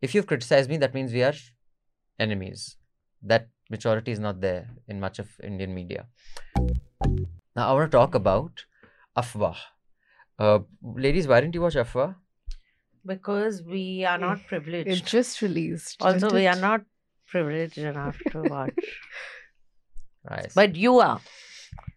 if 0.00 0.14
you've 0.14 0.26
criticized 0.26 0.70
me 0.70 0.78
that 0.78 0.94
means 0.94 1.12
we 1.12 1.22
are 1.22 1.34
enemies. 2.18 2.76
That 3.22 3.48
maturity 3.70 4.12
is 4.12 4.18
not 4.18 4.40
there 4.40 4.68
in 4.86 5.00
much 5.00 5.18
of 5.18 5.28
Indian 5.42 5.74
media. 5.74 6.06
Now 7.56 7.70
I 7.70 7.72
want 7.72 7.90
to 7.90 7.96
talk 7.96 8.14
about 8.14 8.64
Afwaah. 9.16 9.56
Uh, 10.38 10.60
ladies, 10.82 11.26
why 11.26 11.40
didn't 11.40 11.54
you 11.54 11.62
watch 11.62 11.74
Afwaah? 11.74 12.14
because 13.06 13.62
we 13.62 14.04
are 14.04 14.18
not 14.18 14.46
privileged. 14.46 14.88
It 14.90 15.04
just 15.06 15.40
released. 15.40 15.96
also, 16.02 16.30
we 16.34 16.44
it? 16.46 16.48
are 16.54 16.60
not 16.60 16.82
privileged 17.26 17.78
enough 17.78 18.18
to 18.32 18.42
watch. 18.54 18.74
Right. 20.28 20.50
but 20.54 20.76
you 20.76 20.98
are. 20.98 21.20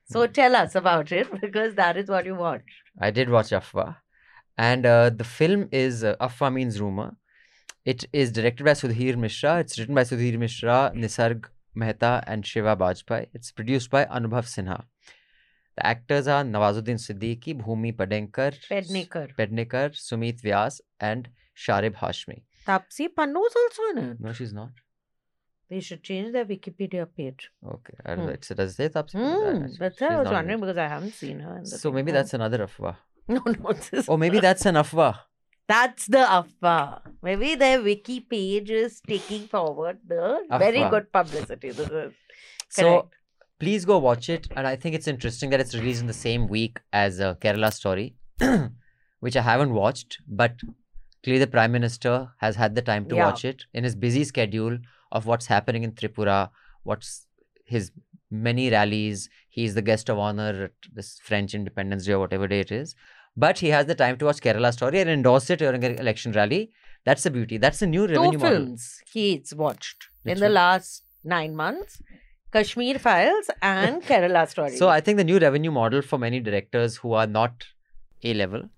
So 0.10 0.26
Hmm. 0.26 0.32
tell 0.32 0.56
us 0.56 0.76
about 0.76 1.12
it 1.12 1.28
because 1.42 1.76
that 1.76 1.98
is 1.98 2.08
what 2.10 2.26
you 2.26 2.36
watched. 2.36 2.78
I 3.00 3.12
did 3.12 3.30
watch 3.30 3.50
Afwaah, 3.50 3.98
and 4.58 4.86
uh, 4.86 5.10
the 5.10 5.24
film 5.26 5.68
is 5.72 6.04
uh, 6.04 6.16
Afwaah 6.22 6.54
means 6.54 6.80
rumor. 6.80 7.10
It 7.84 8.06
is 8.14 8.32
directed 8.32 8.64
by 8.64 8.72
Sudhir 8.72 9.18
Mishra. 9.18 9.60
It's 9.60 9.78
written 9.80 9.96
by 9.96 10.04
Sudhir 10.04 10.38
Mishra, 10.38 10.92
Nisarg 10.96 11.46
Mehta, 11.76 12.24
and 12.28 12.46
Shiva 12.46 12.76
Bajpai. 12.76 13.28
It's 13.34 13.52
produced 13.52 13.90
by 13.90 14.06
Anubhav 14.06 14.46
Sinha. 14.46 14.84
The 15.78 15.86
actors 15.86 16.28
are 16.28 16.44
Nawazuddin 16.44 17.00
Siddiqui, 17.00 17.62
Bhumi 17.62 17.96
Padenkar, 17.96 18.54
Pednekar. 18.70 19.36
Pednekar, 19.38 19.92
Sumit 19.92 20.42
Vyas, 20.42 20.82
and 21.00 21.30
Sharib 21.56 21.96
Hashmi. 21.96 22.42
Taapsee 22.68 23.06
is 23.06 23.56
also 23.56 23.84
in 23.92 23.98
it. 23.98 24.20
No, 24.20 24.34
she's 24.34 24.54
not. 24.54 24.72
They 25.70 25.80
should 25.80 26.04
change 26.04 26.34
their 26.34 26.46
Wikipedia 26.46 27.08
page. 27.16 27.50
Okay, 27.66 27.94
I 28.06 28.16
don't 28.16 28.26
know. 28.26 28.32
It 28.34 28.46
does 28.56 28.76
say 28.76 28.90
Taapsee? 28.90 29.14
Hmm, 29.14 29.68
that's 29.80 30.02
I 30.02 30.18
was 30.18 30.28
wondering 30.28 30.60
because 30.60 30.78
I 30.78 30.88
haven't 30.88 31.14
seen 31.14 31.40
her. 31.40 31.62
So 31.64 31.92
maybe 31.92 32.12
that's 32.12 32.34
another 32.34 32.68
Afwaah. 32.68 32.98
no, 33.30 33.42
no. 33.46 34.04
Or 34.10 34.18
maybe 34.18 34.40
that's 34.40 34.66
an 34.66 34.76
Afwaah. 34.76 35.20
That's 35.72 36.08
the 36.16 36.24
affair. 36.40 37.00
Maybe 37.28 37.56
their 37.56 37.82
wiki 37.82 38.20
page 38.20 38.70
is 38.70 39.02
taking 39.08 39.48
forward 39.48 40.00
the 40.14 40.24
very 40.66 40.84
good 40.94 41.12
publicity. 41.18 41.72
This 41.72 41.90
is 41.90 42.14
So 42.70 43.10
please 43.60 43.86
go 43.86 43.98
watch 44.00 44.28
it. 44.36 44.48
And 44.56 44.68
I 44.68 44.76
think 44.76 44.96
it's 44.96 45.08
interesting 45.08 45.52
that 45.52 45.60
it's 45.64 45.76
released 45.76 46.02
in 46.02 46.08
the 46.08 46.20
same 46.28 46.48
week 46.48 46.80
as 46.92 47.22
uh, 47.22 47.36
Kerala 47.36 47.72
Story, 47.72 48.16
which 49.20 49.38
I 49.38 49.42
haven't 49.42 49.74
watched, 49.74 50.18
but 50.28 50.56
clearly 51.24 51.40
the 51.40 51.52
Prime 51.56 51.72
Minister 51.72 52.16
has 52.40 52.56
had 52.56 52.76
the 52.76 52.82
time 52.82 53.06
to 53.10 53.16
Yeah. 53.16 53.26
watch 53.26 53.46
it 53.46 53.66
in 53.74 53.84
his 53.84 53.96
busy 53.96 54.24
schedule 54.24 54.78
of 55.12 55.26
what's 55.26 55.46
happening 55.46 55.84
in 55.84 55.92
Tripura, 55.94 56.50
what's 56.84 57.28
his 57.66 57.92
many 58.32 58.70
rallies. 58.72 59.30
He's 59.50 59.76
the 59.76 59.82
guest 59.82 60.10
of 60.10 60.18
honor 60.18 60.52
at 60.66 60.94
this 60.94 61.20
French 61.20 61.54
Independence 61.54 62.06
Day 62.06 62.14
or 62.14 62.20
whatever 62.20 62.48
day 62.48 62.62
it 62.62 62.72
is. 62.72 62.96
But 63.36 63.60
he 63.60 63.70
has 63.70 63.86
the 63.86 63.96
time 63.96 64.18
to 64.18 64.26
watch 64.26 64.38
Kerala 64.38 64.74
Story 64.74 65.00
and 65.00 65.10
endorse 65.10 65.50
it 65.50 65.60
during 65.60 65.84
an 65.84 65.98
election 66.00 66.32
rally. 66.34 66.72
That's 67.06 67.24
the 67.24 67.32
beauty. 67.32 67.58
That's 67.58 67.80
the 67.80 67.88
new 67.88 68.06
revenue 68.08 68.32
Two 68.34 68.38
model. 68.38 68.58
films 68.58 69.02
he's 69.12 69.56
watched 69.56 70.10
Which 70.24 70.34
in 70.34 70.40
the 70.40 70.50
last 70.50 71.04
nine 71.24 71.56
months 71.56 72.02
Kashmir 72.52 73.00
Files 73.00 73.50
and 73.62 74.02
Kerala 74.10 74.48
Story. 74.48 74.76
So 74.76 74.90
I 74.90 75.00
think 75.02 75.18
the 75.18 75.24
new 75.24 75.40
revenue 75.40 75.72
model 75.72 76.02
for 76.02 76.20
many 76.20 76.40
directors 76.40 76.98
who 76.98 77.14
are 77.14 77.26
not 77.28 77.66
A 78.24 78.34
level 78.34 78.70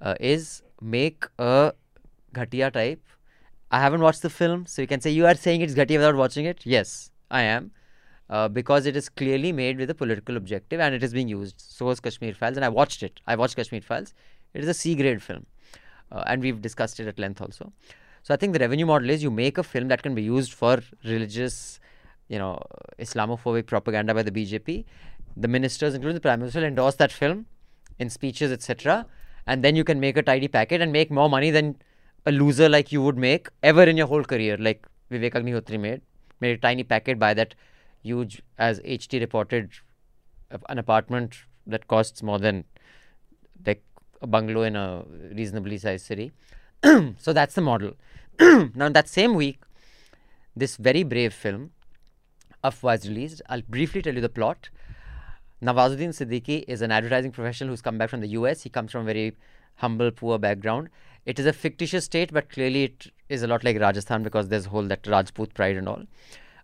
uh, 0.00 0.14
is 0.20 0.62
make 0.80 1.24
a 1.38 1.72
Ghatia 2.34 2.72
type. 2.72 3.02
I 3.70 3.80
haven't 3.80 4.02
watched 4.02 4.22
the 4.22 4.30
film, 4.30 4.66
so 4.66 4.82
you 4.82 4.88
can 4.88 5.00
say 5.00 5.10
you 5.10 5.26
are 5.26 5.34
saying 5.34 5.62
it's 5.62 5.74
Ghatia 5.74 5.96
without 5.96 6.14
watching 6.14 6.44
it. 6.44 6.60
Yes, 6.64 7.10
I 7.30 7.42
am. 7.42 7.70
Uh, 8.30 8.48
because 8.48 8.86
it 8.86 8.96
is 8.96 9.10
clearly 9.10 9.52
made 9.52 9.76
with 9.76 9.90
a 9.90 9.94
political 9.94 10.38
objective 10.38 10.80
and 10.80 10.94
it 10.94 11.02
is 11.02 11.12
being 11.12 11.28
used. 11.28 11.56
So 11.60 11.90
is 11.90 12.00
Kashmir 12.00 12.32
Files, 12.32 12.56
and 12.56 12.64
I 12.64 12.70
watched 12.70 13.02
it. 13.02 13.20
I 13.26 13.36
watched 13.36 13.56
Kashmir 13.56 13.82
Files. 13.82 14.14
It 14.54 14.62
is 14.62 14.68
a 14.68 14.74
C 14.74 14.94
grade 14.94 15.22
film, 15.22 15.44
uh, 16.10 16.24
and 16.26 16.40
we've 16.40 16.62
discussed 16.62 16.98
it 17.00 17.06
at 17.06 17.18
length 17.18 17.42
also. 17.42 17.70
So 18.22 18.32
I 18.32 18.38
think 18.38 18.54
the 18.54 18.58
revenue 18.60 18.86
model 18.86 19.10
is 19.10 19.22
you 19.22 19.30
make 19.30 19.58
a 19.58 19.62
film 19.62 19.88
that 19.88 20.02
can 20.02 20.14
be 20.14 20.22
used 20.22 20.54
for 20.54 20.82
religious, 21.04 21.80
you 22.28 22.38
know, 22.38 22.62
Islamophobic 22.98 23.66
propaganda 23.66 24.14
by 24.14 24.22
the 24.22 24.30
BJP. 24.30 24.86
The 25.36 25.48
ministers, 25.48 25.92
including 25.92 26.14
the 26.14 26.20
prime 26.22 26.38
minister, 26.38 26.60
will 26.60 26.68
endorse 26.68 26.94
that 26.94 27.12
film 27.12 27.44
in 27.98 28.08
speeches, 28.08 28.50
etc. 28.50 29.04
And 29.46 29.62
then 29.62 29.76
you 29.76 29.84
can 29.84 30.00
make 30.00 30.16
a 30.16 30.22
tidy 30.22 30.48
packet 30.48 30.80
and 30.80 30.90
make 30.90 31.10
more 31.10 31.28
money 31.28 31.50
than 31.50 31.76
a 32.24 32.32
loser 32.32 32.70
like 32.70 32.90
you 32.90 33.02
would 33.02 33.18
make 33.18 33.48
ever 33.62 33.82
in 33.82 33.98
your 33.98 34.06
whole 34.06 34.24
career, 34.24 34.56
like 34.56 34.86
Vivek 35.10 35.34
Agnihotri 35.34 35.78
made. 35.78 36.00
Made 36.40 36.52
a 36.52 36.58
tiny 36.58 36.84
packet, 36.84 37.18
by 37.18 37.34
that 37.34 37.54
huge, 38.04 38.42
as 38.58 38.80
HT 38.80 39.20
reported, 39.20 39.70
an 40.68 40.78
apartment 40.78 41.38
that 41.66 41.88
costs 41.88 42.22
more 42.22 42.38
than 42.38 42.64
like 43.66 43.82
a 44.20 44.26
bungalow 44.26 44.62
in 44.62 44.76
a 44.76 45.04
reasonably 45.34 45.78
sized 45.78 46.06
city. 46.06 46.30
so 47.18 47.32
that's 47.32 47.54
the 47.54 47.60
model. 47.60 47.94
now, 48.40 48.86
in 48.86 48.92
that 48.92 49.08
same 49.08 49.34
week, 49.34 49.60
this 50.54 50.76
very 50.76 51.02
brave 51.02 51.32
film, 51.32 51.70
Afwaah, 52.62 52.96
is 52.96 53.08
released. 53.08 53.42
I'll 53.48 53.62
briefly 53.62 54.02
tell 54.02 54.14
you 54.14 54.20
the 54.20 54.28
plot. 54.28 54.68
Nawazuddin 55.62 56.10
Siddiqui 56.10 56.64
is 56.68 56.82
an 56.82 56.92
advertising 56.92 57.32
professional 57.32 57.70
who's 57.70 57.80
come 57.80 57.96
back 57.96 58.10
from 58.10 58.20
the 58.20 58.28
US. 58.28 58.62
He 58.62 58.70
comes 58.70 58.92
from 58.92 59.02
a 59.02 59.04
very 59.04 59.34
humble, 59.76 60.10
poor 60.10 60.38
background. 60.38 60.90
It 61.24 61.38
is 61.38 61.46
a 61.46 61.52
fictitious 61.52 62.04
state, 62.04 62.32
but 62.32 62.50
clearly 62.50 62.84
it 62.84 63.06
is 63.28 63.42
a 63.42 63.46
lot 63.46 63.64
like 63.64 63.80
Rajasthan 63.80 64.22
because 64.22 64.48
there's 64.48 64.66
whole 64.66 64.82
that 64.84 65.06
Rajput 65.06 65.54
pride 65.54 65.76
and 65.76 65.88
all. 65.88 66.02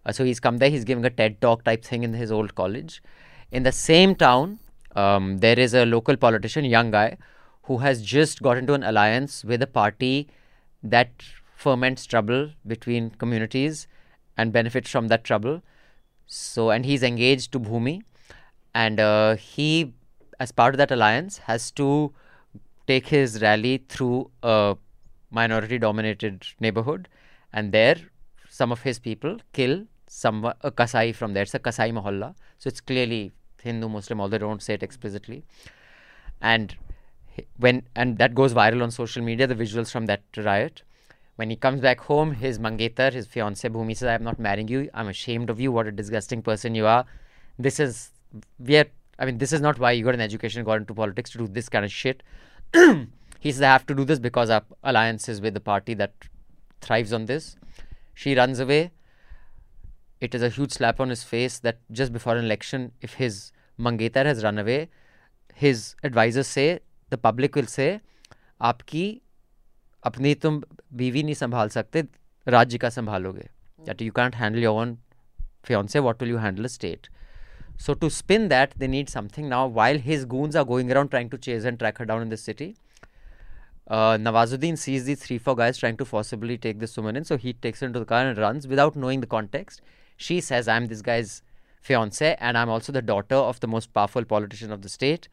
Uh, 0.07 0.13
so 0.13 0.25
he's 0.25 0.41
come 0.41 0.59
there. 0.59 0.71
He's 0.71 0.85
giving 0.85 1.05
a 1.05 1.11
TED 1.11 1.41
talk 1.41 1.65
type 1.65 1.85
thing 1.85 2.03
in 2.03 2.15
his 2.15 2.33
old 2.33 2.55
college. 2.55 3.03
In 3.53 3.63
the 3.65 3.73
same 3.73 4.15
town, 4.15 4.59
um, 4.97 5.39
there 5.39 5.59
is 5.59 5.75
a 5.75 5.85
local 5.85 6.17
politician, 6.17 6.65
young 6.65 6.91
guy, 6.91 7.17
who 7.65 7.79
has 7.79 8.03
just 8.03 8.43
got 8.43 8.57
into 8.57 8.75
an 8.75 8.83
alliance 8.83 9.45
with 9.45 9.63
a 9.63 9.67
party 9.67 10.29
that 10.83 11.11
ferments 11.57 12.07
trouble 12.07 12.51
between 12.67 13.11
communities 13.11 13.87
and 14.37 14.53
benefits 14.53 14.91
from 14.91 15.09
that 15.09 15.25
trouble. 15.25 15.63
So, 16.27 16.71
and 16.71 16.87
he's 16.87 17.03
engaged 17.03 17.53
to 17.53 17.61
Bhumi, 17.61 18.03
and 18.75 19.01
uh, 19.01 19.37
he, 19.37 19.93
as 20.39 20.53
part 20.53 20.75
of 20.75 20.79
that 20.79 20.91
alliance, 20.91 21.39
has 21.39 21.71
to 21.73 22.15
take 22.87 23.09
his 23.09 23.43
rally 23.43 23.85
through 23.89 24.31
a 24.43 24.77
minority 25.31 25.79
dominated 25.79 26.47
neighborhood, 26.59 27.09
and 27.53 27.73
there, 27.73 27.97
some 28.49 28.73
of 28.73 28.83
his 28.83 28.99
people 28.99 29.39
kill 29.53 29.87
some 30.13 30.45
a 30.63 30.71
Kasai 30.73 31.13
from 31.13 31.35
there. 31.35 31.45
It's 31.45 31.55
a 31.55 31.61
Kasai 31.61 31.93
Mahalla, 31.93 32.35
so 32.59 32.67
it's 32.67 32.81
clearly 32.81 33.31
Hindu 33.63 33.89
Muslim, 33.89 34.21
although 34.21 34.39
they 34.39 34.45
don't 34.45 34.61
say 34.61 34.75
it 34.75 34.83
explicitly. 34.83 35.45
And 36.41 36.75
when 37.59 37.85
and 37.95 38.19
that 38.19 38.35
goes 38.35 38.53
viral 38.53 38.83
on 38.83 38.91
social 38.91 39.23
media, 39.23 39.47
the 39.47 39.55
visuals 39.55 39.93
from 39.93 40.07
that 40.07 40.23
riot. 40.37 40.83
When 41.37 41.49
he 41.49 41.57
comes 41.57 41.81
back 41.81 42.01
home, 42.01 42.33
his 42.33 42.59
mangetar, 42.59 43.13
his 43.13 43.27
fiance 43.27 43.69
Bhumi 43.69 43.97
says, 43.97 44.09
"I'm 44.09 44.25
not 44.25 44.41
marrying 44.41 44.67
you. 44.67 44.91
I'm 44.93 45.07
ashamed 45.07 45.49
of 45.49 45.61
you. 45.61 45.71
What 45.71 45.87
a 45.87 45.93
disgusting 45.93 46.43
person 46.43 46.75
you 46.75 46.87
are. 46.87 47.07
This 47.57 47.79
is 47.79 48.11
we 48.59 48.79
are. 48.79 48.87
I 49.17 49.27
mean, 49.27 49.39
this 49.39 49.53
is 49.53 49.61
not 49.61 49.79
why 49.79 49.93
you 49.93 50.05
got 50.05 50.15
an 50.15 50.21
education, 50.21 50.65
got 50.65 50.79
into 50.85 50.93
politics 50.93 51.31
to 51.31 51.39
do 51.39 51.47
this 51.47 51.69
kind 51.69 51.85
of 51.85 51.93
shit." 51.93 52.25
he 52.75 53.53
says, 53.53 53.63
"I 53.63 53.69
have 53.79 53.87
to 53.87 53.95
do 53.95 54.05
this 54.05 54.19
because 54.19 54.51
our 54.51 54.65
alliance 54.83 55.29
is 55.29 55.41
with 55.41 55.55
the 55.55 55.67
party 55.73 55.95
that 55.95 56.31
thrives 56.81 57.13
on 57.13 57.27
this." 57.27 57.57
She 58.13 58.35
runs 58.35 58.59
away 58.59 58.91
It 60.22 60.34
is 60.34 60.42
a 60.42 60.50
huge 60.50 60.72
slap 60.72 61.00
on 61.00 61.10
his 61.10 61.24
face 61.24 61.60
that 61.60 61.80
just 61.92 62.14
before 62.14 62.36
an 62.36 62.46
election, 62.46 62.92
if 63.02 63.16
his 63.16 63.52
mangetar 63.80 64.26
has 64.26 64.44
run 64.44 64.58
away, 64.58 64.90
his 65.54 65.96
advisors 66.04 66.48
say, 66.48 66.80
the 67.10 67.18
public 67.18 67.56
will 67.56 67.68
say, 67.68 68.00
आपकी 68.62 69.06
अपनी 70.06 70.34
तुम 70.44 70.62
बीवी 70.96 71.24
नहीं 71.24 71.34
संभाल 71.36 71.70
सकते 71.70 72.04
राज्य 72.48 72.78
का 72.78 72.90
संभालोगे 72.90 73.48
that 73.88 74.02
you 74.02 74.14
can't 74.20 74.36
handle 74.42 74.62
your 74.62 74.80
own 74.82 74.98
fiance 75.68 76.00
what 76.00 76.22
will 76.22 76.32
you 76.34 76.38
handle 76.38 76.66
a 76.66 76.70
state 76.70 77.10
so 77.86 77.94
to 78.04 78.10
spin 78.10 78.48
that 78.54 78.74
they 78.84 78.88
need 78.88 79.10
something 79.10 79.50
now 79.50 79.68
while 79.68 80.00
his 80.08 80.24
goons 80.34 80.56
are 80.56 80.64
going 80.72 80.92
around 80.92 81.12
trying 81.16 81.30
to 81.34 81.38
chase 81.48 81.66
and 81.66 81.78
track 81.80 81.98
her 81.98 82.06
down 82.06 82.22
in 82.22 82.30
the 82.30 82.38
city 82.38 82.70
uh, 83.88 84.18
Nawazuddin 84.18 84.78
sees 84.78 85.06
these 85.06 85.20
three, 85.20 85.38
four 85.38 85.56
guys 85.56 85.78
trying 85.78 85.98
to 85.98 86.06
forcibly 86.06 86.58
take 86.58 86.80
this 86.80 86.98
woman 86.98 87.16
in. 87.16 87.24
So 87.24 87.38
he 87.38 87.54
takes 87.54 87.82
her 87.82 87.88
into 87.88 88.00
the 88.00 88.06
car 88.06 88.26
and 88.26 88.38
runs 88.38 88.68
without 88.68 88.96
knowing 88.96 89.22
the 89.22 89.28
context. 89.28 89.82
She 90.21 90.41
says, 90.43 90.69
I'm 90.69 90.87
this 90.87 91.01
guy's 91.01 91.43
fiance 91.81 92.37
and 92.39 92.59
I'm 92.59 92.69
also 92.69 92.93
the 92.93 93.01
daughter 93.01 93.37
of 93.37 93.59
the 93.61 93.67
most 93.67 93.95
powerful 93.95 94.23
politician 94.25 94.71
of 94.71 94.83
the 94.83 94.89
state. 94.91 95.29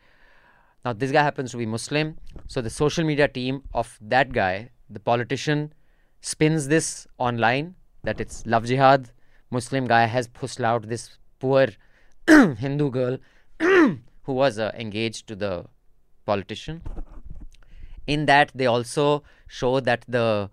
Now, 0.86 0.94
this 0.94 1.12
guy 1.12 1.24
happens 1.24 1.52
to 1.52 1.58
be 1.58 1.66
Muslim. 1.66 2.18
So 2.48 2.62
the 2.62 2.70
social 2.70 3.04
media 3.04 3.28
team 3.28 3.64
of 3.74 3.98
that 4.00 4.32
guy, 4.32 4.70
the 4.90 5.02
politician, 5.02 5.74
spins 6.22 6.70
this 6.70 7.06
online 7.18 7.76
that 8.06 8.22
it's 8.22 8.46
love 8.46 8.66
jihad. 8.66 9.12
Muslim 9.52 9.88
guy 9.88 10.06
has 10.06 10.30
pushed 10.30 10.62
out 10.62 10.88
this 10.88 11.18
poor 11.40 11.68
Hindu 12.28 12.90
girl 12.90 13.18
who 13.60 14.34
was 14.34 14.58
uh, 14.58 14.72
engaged 14.74 15.28
to 15.28 15.36
the 15.36 15.66
politician 16.26 16.82
in 18.06 18.26
that 18.26 18.52
they 18.56 18.66
also 18.66 19.24
show 19.48 19.82
that 19.82 20.06
the 20.08 20.50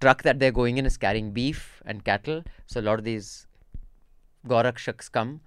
truck 0.00 0.22
that 0.22 0.38
they're 0.38 0.52
going 0.52 0.78
in 0.78 0.86
is 0.86 0.96
carrying 0.96 1.32
beef 1.32 1.82
and 1.84 2.04
cattle. 2.04 2.42
So 2.66 2.80
a 2.80 2.82
lot 2.82 2.98
of 2.98 3.04
these 3.04 3.46
gorakshaks 4.46 5.10
come. 5.10 5.40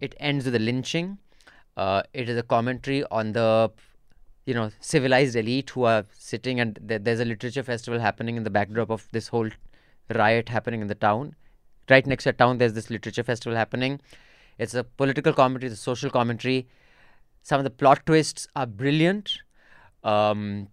It 0.00 0.14
ends 0.18 0.44
with 0.44 0.54
a 0.54 0.58
lynching. 0.58 1.18
Uh, 1.76 2.02
it 2.12 2.28
is 2.28 2.36
a 2.36 2.42
commentary 2.42 3.04
on 3.10 3.32
the 3.32 3.70
you 4.46 4.54
know 4.54 4.70
civilized 4.80 5.36
elite 5.36 5.70
who 5.70 5.84
are 5.84 6.04
sitting 6.12 6.58
and 6.58 6.78
th- 6.88 7.02
there's 7.04 7.20
a 7.20 7.24
literature 7.24 7.62
festival 7.62 8.00
happening 8.00 8.36
in 8.36 8.42
the 8.42 8.50
backdrop 8.50 8.90
of 8.90 9.06
this 9.12 9.28
whole 9.28 9.48
riot 10.14 10.48
happening 10.48 10.80
in 10.80 10.88
the 10.88 10.94
town. 10.94 11.34
Right 11.88 12.06
next 12.06 12.24
to 12.24 12.30
the 12.30 12.38
town 12.38 12.58
there's 12.58 12.72
this 12.72 12.90
literature 12.90 13.22
festival 13.22 13.56
happening. 13.56 14.00
It's 14.58 14.74
a 14.74 14.84
political 14.84 15.32
commentary 15.32 15.70
it's 15.70 15.80
a 15.80 15.82
social 15.82 16.10
commentary. 16.10 16.66
Some 17.42 17.58
of 17.58 17.64
the 17.64 17.70
plot 17.70 18.04
twists 18.06 18.48
are 18.56 18.66
brilliant. 18.66 19.38
Um, 20.02 20.68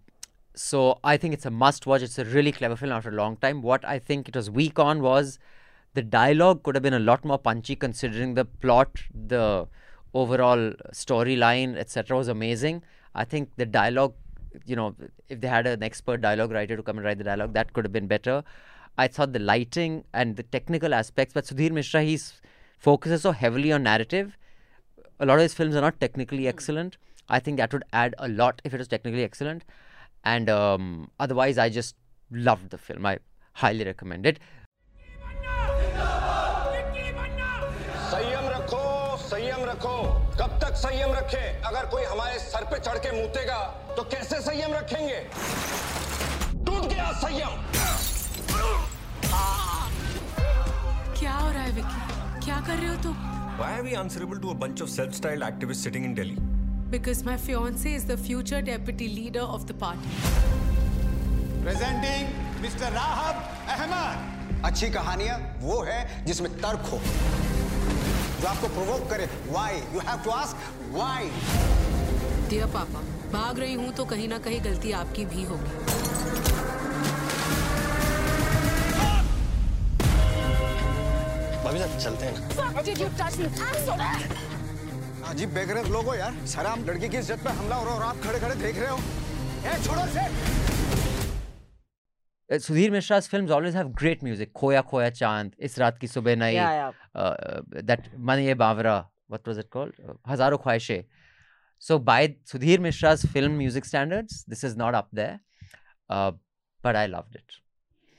so 0.58 0.98
I 1.04 1.16
think 1.16 1.34
it's 1.34 1.46
a 1.46 1.50
must 1.50 1.86
watch. 1.86 2.02
It's 2.02 2.18
a 2.18 2.24
really 2.24 2.50
clever 2.52 2.74
film 2.74 2.92
after 2.92 3.10
a 3.10 3.14
long 3.14 3.36
time. 3.36 3.62
What 3.62 3.84
I 3.84 3.98
think 3.98 4.28
it 4.28 4.34
was 4.34 4.50
weak 4.50 4.78
on 4.78 5.00
was 5.02 5.38
the 5.94 6.02
dialogue 6.02 6.62
could 6.64 6.74
have 6.74 6.82
been 6.82 6.94
a 6.94 6.98
lot 6.98 7.24
more 7.24 7.38
punchy 7.38 7.76
considering 7.76 8.34
the 8.34 8.44
plot, 8.44 8.98
the 9.14 9.68
overall 10.14 10.72
storyline, 10.92 11.76
etc. 11.76 12.16
was 12.16 12.28
amazing. 12.28 12.82
I 13.14 13.24
think 13.24 13.50
the 13.56 13.66
dialogue, 13.66 14.14
you 14.66 14.74
know, 14.74 14.96
if 15.28 15.40
they 15.40 15.48
had 15.48 15.66
an 15.66 15.82
expert 15.82 16.20
dialogue 16.20 16.50
writer 16.50 16.76
to 16.76 16.82
come 16.82 16.98
and 16.98 17.06
write 17.06 17.18
the 17.18 17.24
dialogue, 17.24 17.52
that 17.54 17.72
could 17.72 17.84
have 17.84 17.92
been 17.92 18.08
better. 18.08 18.42
I 18.96 19.06
thought 19.06 19.32
the 19.32 19.38
lighting 19.38 20.04
and 20.12 20.36
the 20.36 20.42
technical 20.42 20.92
aspects, 20.92 21.34
but 21.34 21.44
Sudhir 21.44 21.70
Mishra, 21.70 22.02
he 22.02 22.18
focuses 22.78 23.22
so 23.22 23.30
heavily 23.30 23.70
on 23.70 23.84
narrative. 23.84 24.36
A 25.20 25.26
lot 25.26 25.36
of 25.36 25.42
his 25.42 25.54
films 25.54 25.76
are 25.76 25.80
not 25.80 26.00
technically 26.00 26.48
excellent. 26.48 26.96
I 27.28 27.38
think 27.38 27.58
that 27.58 27.72
would 27.72 27.84
add 27.92 28.16
a 28.18 28.28
lot 28.28 28.60
if 28.64 28.74
it 28.74 28.78
was 28.78 28.88
technically 28.88 29.22
excellent. 29.22 29.62
And 30.23 30.49
um, 30.49 31.09
otherwise, 31.19 31.57
I 31.57 31.69
just 31.69 31.95
loved 32.31 32.69
the 32.69 32.77
film. 32.77 33.05
I 33.05 33.17
highly 33.53 33.83
recommend 33.85 34.25
it. 34.25 34.39
संयम 38.13 38.47
रखो 38.55 38.83
संयम 39.17 39.63
रखो 39.69 39.95
कब 40.39 40.57
तक 40.63 40.75
संयम 40.81 41.13
रखे 41.13 41.43
अगर 41.69 41.85
कोई 41.91 42.03
हमारे 42.03 42.39
सर 42.39 42.63
पे 42.71 42.79
चढ़ 42.79 42.97
के 43.05 43.11
मूतेगा 43.21 43.57
तो 43.97 44.03
कैसे 44.13 44.39
संयम 44.47 44.73
रखेंगे 44.73 45.19
टूट 46.65 46.89
गया 46.93 47.11
संयम 47.23 47.53
क्या 51.19 51.33
हो 51.33 51.51
रहा 51.51 51.63
है 51.63 51.71
विक्की 51.75 52.45
क्या 52.45 52.59
कर 52.67 52.77
रहे 52.77 52.89
हो 52.89 52.97
तुम 53.03 53.31
Why 53.57 53.71
are 53.79 53.83
we 53.83 53.95
answerable 53.95 54.39
to 54.43 54.49
a 54.51 54.55
bunch 54.61 54.81
of 54.81 54.89
self-styled 54.89 55.43
activists 55.47 55.87
sitting 55.87 56.05
in 56.05 56.15
Delhi? 56.19 56.37
Because 56.90 57.22
my 57.24 57.36
fiance 57.36 57.92
is 57.92 58.04
the 58.06 58.16
future 58.16 58.62
deputy 58.62 59.08
leader 59.08 59.42
of 59.56 59.66
the 59.66 59.74
party. 59.74 60.08
Presenting 61.64 62.60
mister 62.62 62.92
Rahab 62.92 63.42
Ahmed 63.74 64.64
अच्छी 64.66 64.88
कहानियाँ 64.90 65.36
वो 65.62 65.80
है 65.88 65.98
जिसमें 66.26 66.50
तर्क 66.60 66.86
हो 66.92 66.98
जो 68.40 68.46
आपको 68.48 68.68
प्रोवोक 68.76 69.08
करे 69.10 69.26
why 69.50 69.76
you 69.94 70.00
have 70.08 70.22
to 70.24 70.30
ask 70.30 70.56
why 70.94 71.28
dear 72.50 72.66
पापा 72.76 73.02
भाग 73.32 73.58
रही 73.58 73.74
हूँ 73.82 73.92
तो 74.00 74.04
कहीं 74.14 74.28
ना 74.28 74.38
कहीं 74.48 74.60
गलती 74.64 74.92
आपकी 75.02 75.24
भी 75.34 75.44
होगी 75.50 75.76
भाभी 81.64 81.78
साहब 81.78 81.98
चलते 81.98 82.26
हैं 82.26 82.32
ना 82.36 82.82
Did 82.88 82.98
you 83.04 83.10
touch 83.20 83.36
me? 83.38 83.50
I'm 83.68 83.80
sorry. 83.86 84.57
अजीब 85.28 85.50
बेगरेज 85.54 85.88
लोग 85.92 86.04
हो 86.06 86.14
यार। 86.14 86.34
शराब 86.46 86.78
लड़की 86.88 87.08
की 87.08 87.16
इज़्ज़त 87.16 87.40
पे 87.44 87.50
हमला 87.58 87.76
हो 87.76 87.84
रहा 87.84 87.94
और 87.94 88.02
आप 88.02 88.16
खड़े 88.24 88.38
खड़े 88.40 88.54
देख 88.62 88.76
रहे 88.78 88.88
हो। 88.88 88.96
ए, 88.96 89.72
छोड़ो 89.84 90.06
से 90.14 90.22
Sudhir 92.58 92.90
Mishra 92.90 93.20
film 93.20 93.50
always 93.52 93.76
have 93.76 93.88
great 93.98 94.24
music 94.24 94.52
Khoya 94.56 94.82
Khoya 94.90 95.10
Chand 95.20 95.52
इस 95.68 95.78
रात 95.78 95.98
की 95.98 96.06
सुबह 96.08 96.36
नई 96.36 96.54
दैट 97.90 98.02
मन 98.18 98.38
ये 98.38 98.54
बावरा 98.64 98.96
what 99.30 99.48
was 99.48 99.58
it 99.58 99.68
called 99.72 99.92
Hazaaron 100.28 100.58
Khwaishein. 100.58 101.02
So 101.82 101.98
by 102.10 102.28
Sudhir 102.52 102.80
Mishra 102.80 103.14
film 103.16 103.52
music 103.56 103.84
standards 103.84 104.44
this 104.48 104.64
is 104.64 104.76
not 104.78 104.94
up 104.94 105.08
there 105.14 105.38
but 106.84 106.96
I 106.96 107.06
loved 107.06 107.36
it 107.36 107.48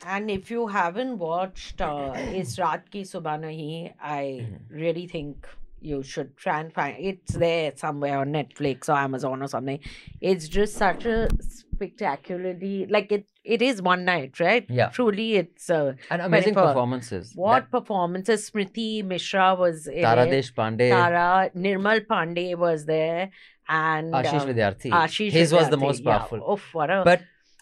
And 0.01 0.31
if 0.31 0.49
you 0.51 0.65
haven't 0.73 1.15
watched 1.21 1.81
uh, 1.85 2.11
Is 2.41 2.51
Raat 2.59 2.83
Ki 2.91 2.99
Subah 3.07 3.33
Nahi, 3.39 3.79
I 4.09 4.21
hmm. 4.41 4.59
really 4.81 5.01
think 5.13 5.47
you 5.81 6.03
should 6.03 6.35
try 6.37 6.59
and 6.59 6.73
find 6.73 6.97
it's 6.99 7.33
there 7.33 7.71
somewhere 7.75 8.19
on 8.19 8.31
Netflix 8.31 8.89
or 8.89 8.93
Amazon 8.93 9.41
or 9.41 9.47
something. 9.47 9.79
It's 10.21 10.47
just 10.47 10.75
such 10.75 11.05
a 11.05 11.29
spectacularly 11.39 12.85
like 12.89 13.11
it. 13.11 13.25
It 13.43 13.61
is 13.61 13.81
one 13.81 14.05
night, 14.05 14.39
right? 14.39 14.65
Yeah. 14.69 14.89
Truly, 14.89 15.35
it's 15.35 15.69
uh, 15.69 15.93
And 16.11 16.21
amazing 16.21 16.53
24 16.53 16.73
performances. 16.73 17.31
What 17.35 17.71
performances? 17.71 18.49
Smriti 18.49 19.03
Mishra 19.03 19.55
was 19.55 19.87
in 19.87 20.03
Tara 20.03 20.25
it. 20.25 20.31
Deshpande. 20.31 20.89
Tara 20.89 21.49
Nirmal 21.55 22.05
Pandey 22.05 22.55
was 22.55 22.85
there, 22.85 23.31
and 23.67 24.13
Ashish 24.13 24.41
uh, 24.41 24.45
Vidyarthi. 24.45 24.91
Ashish 24.91 25.31
His 25.31 25.53
was 25.53 25.69
the 25.69 25.77
Vidyarthi, 25.77 25.81
most 25.81 26.03
yeah. 26.03 26.17
powerful. 26.17 26.53
Oof, 26.53 26.73
what 26.73 26.89
a 26.89 27.01
But 27.05 27.21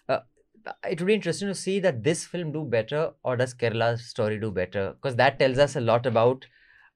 uh, 0.10 0.20
it 0.90 1.00
would 1.00 1.08
be 1.08 1.14
interesting 1.14 1.48
to 1.48 1.56
see 1.56 1.80
that 1.80 2.04
this 2.04 2.26
film 2.26 2.52
do 2.52 2.66
better 2.66 3.12
or 3.24 3.38
does 3.38 3.54
Kerala's 3.54 4.06
story 4.06 4.40
do 4.40 4.52
better? 4.52 4.94
Because 4.94 5.16
that 5.18 5.40
tells 5.40 5.58
us 5.58 5.76
a 5.76 5.82
lot 5.82 6.06
about. 6.06 6.46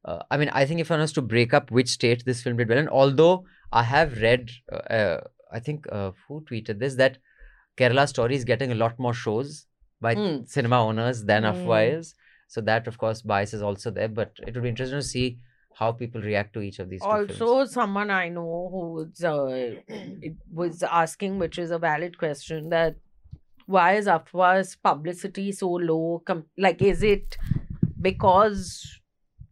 Uh, 0.04 0.20
I 0.32 0.38
mean, 0.38 0.49
I 0.49 0.66
think 0.66 0.80
if 0.80 0.89
one 0.89 0.99
was 0.99 1.14
to 1.14 1.22
break 1.22 1.54
up 1.54 1.70
which 1.72 1.89
state 1.89 2.26
this 2.26 2.41
film 2.41 2.58
did 2.58 2.70
well, 2.70 2.78
and 2.78 2.89
although 2.89 3.45
I 3.72 3.84
have 3.84 4.22
read, 4.22 4.49
uh, 4.72 4.76
uh, 4.76 5.22
I 5.52 5.60
think 5.60 5.86
uh, 5.91 6.12
who 6.28 6.41
tweeted 6.41 6.80
this 6.80 6.95
that 6.95 7.18
Kerala 7.78 8.08
story 8.08 8.36
is 8.36 8.43
getting 8.43 8.72
a 8.72 8.76
lot 8.76 8.97
more 8.99 9.14
shows 9.14 9.68
by 10.02 10.16
Hmm. 10.16 10.43
cinema 10.45 10.82
owners 10.84 11.24
than 11.26 11.43
Hmm. 11.43 11.49
otherwise. 11.49 12.16
So 12.47 12.62
that, 12.62 12.88
of 12.88 12.97
course, 12.97 13.22
bias 13.22 13.54
is 13.54 13.62
also 13.62 13.91
there. 13.91 14.10
But 14.10 14.34
it 14.45 14.54
would 14.56 14.64
be 14.64 14.70
interesting 14.70 14.99
to 14.99 15.04
see 15.04 15.39
how 15.76 15.91
people 15.91 16.22
react 16.22 16.54
to 16.54 16.62
each 16.62 16.80
of 16.80 16.89
these 16.89 17.02
also 17.02 17.66
someone 17.66 18.10
I 18.12 18.28
know 18.30 18.70
who 18.72 19.26
uh, 19.26 19.72
was 20.52 20.84
asking, 20.84 21.39
which 21.39 21.58
is 21.58 21.72
a 21.72 21.80
valid 21.80 22.18
question, 22.18 22.70
that 22.70 22.95
why 23.68 23.93
is 23.93 24.06
Afwaah's 24.08 24.76
publicity 24.76 25.52
so 25.52 25.70
low? 25.70 26.22
Com- 26.26 26.45
like, 26.58 26.82
is 26.82 27.04
it 27.04 27.38
because 28.02 28.99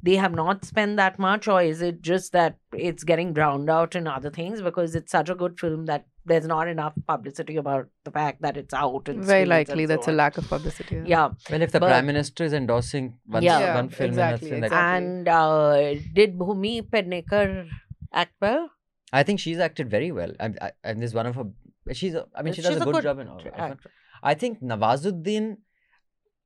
they 0.02 0.16
have 0.16 0.34
not 0.34 0.64
spent 0.66 0.96
that 0.98 1.20
much, 1.20 1.48
or 1.48 1.62
is 1.62 1.82
it 1.82 2.02
just 2.02 2.32
that 2.34 2.58
it's 2.74 3.04
getting 3.04 3.34
drowned 3.34 3.70
out 3.70 3.96
in 3.96 4.08
other 4.08 4.30
things? 4.30 4.62
Because 4.62 4.96
it's 4.96 5.12
such 5.12 5.30
a 5.30 5.36
good 5.36 5.60
film 5.60 5.86
that 5.88 6.06
there's 6.26 6.46
not 6.48 6.68
enough 6.68 6.94
publicity 7.08 7.58
about 7.58 7.88
the 8.06 8.12
fact 8.12 8.42
that 8.42 8.56
it's 8.56 8.74
out. 8.74 9.10
In 9.10 9.22
Very 9.24 9.46
likely 9.46 9.84
and 9.84 9.90
so 9.90 9.96
that's 9.96 10.08
a 10.08 10.12
lack 10.12 10.38
of 10.38 10.48
publicity. 10.48 11.02
Yeah. 11.06 11.30
Well, 11.50 11.62
if 11.62 11.72
the 11.72 11.80
But- 11.80 11.88
Prime 11.90 12.06
Minister 12.06 12.44
is 12.46 12.54
endorsing 12.54 13.18
one, 13.26 13.44
Yeah. 13.44 13.76
one 13.76 13.90
film, 13.90 14.10
exactly, 14.10 14.52
and, 14.52 14.64
that's 14.64 14.72
like, 14.72 14.82
And 14.82 15.28
uh, 15.28 15.96
did 16.14 16.38
Bhumi 16.38 16.82
Pednekar 16.90 17.68
act 18.14 18.34
well? 18.42 18.70
I 19.12 19.24
think 19.24 19.40
she's 19.40 19.58
acted 19.60 19.90
very 19.90 20.12
well. 20.12 20.32
And, 20.40 20.58
I- 20.62 20.72
and 20.84 21.02
this 21.02 21.10
is 21.10 21.14
one 21.16 21.26
of 21.26 21.36
her. 21.36 21.46
She's. 21.94 22.14
A, 22.14 22.28
I 22.36 22.44
mean, 22.44 22.54
she 22.54 22.62
does 22.62 22.78
a 22.78 22.82
a 22.82 22.86
good, 22.86 22.94
good 22.94 23.04
job 23.04 23.20
in 23.20 23.28
all. 23.28 23.42
actor. 23.54 23.90
I 24.22 24.34
think 24.36 24.62
Nawazuddin. 24.62 25.58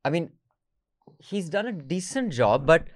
I 0.06 0.10
mean, 0.10 0.32
he's 1.20 1.50
done 1.50 1.68
a 1.68 1.72
decent 1.74 2.32
job, 2.32 2.66
but 2.66 2.88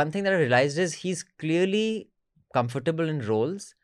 one 0.00 0.10
thing 0.10 0.24
that 0.24 0.32
I 0.32 0.36
realized 0.36 0.78
is 0.78 0.94
he's 1.04 1.22
clearly 1.44 2.08
comfortable 2.52 3.08
in 3.08 3.20
roles 3.26 3.74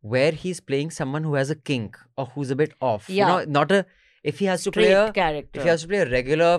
where 0.00 0.32
he's 0.32 0.60
playing 0.60 0.90
someone 0.90 1.24
who 1.24 1.34
has 1.34 1.50
a 1.50 1.54
kink 1.54 1.96
or 2.16 2.26
who's 2.34 2.50
a 2.50 2.56
bit 2.56 2.74
off. 2.80 3.08
You 3.08 3.16
Yeah. 3.16 3.28
know, 3.28 3.44
not 3.60 3.72
a. 3.72 3.84
If 4.22 4.38
he 4.40 4.46
has 4.46 4.62
to 4.64 4.72
play 4.72 4.84
Straight 4.90 5.08
a 5.08 5.12
character. 5.12 5.60
if 5.60 5.62
he 5.64 5.68
has 5.68 5.82
to 5.82 5.88
play 5.88 5.98
a 5.98 6.10
regular 6.10 6.52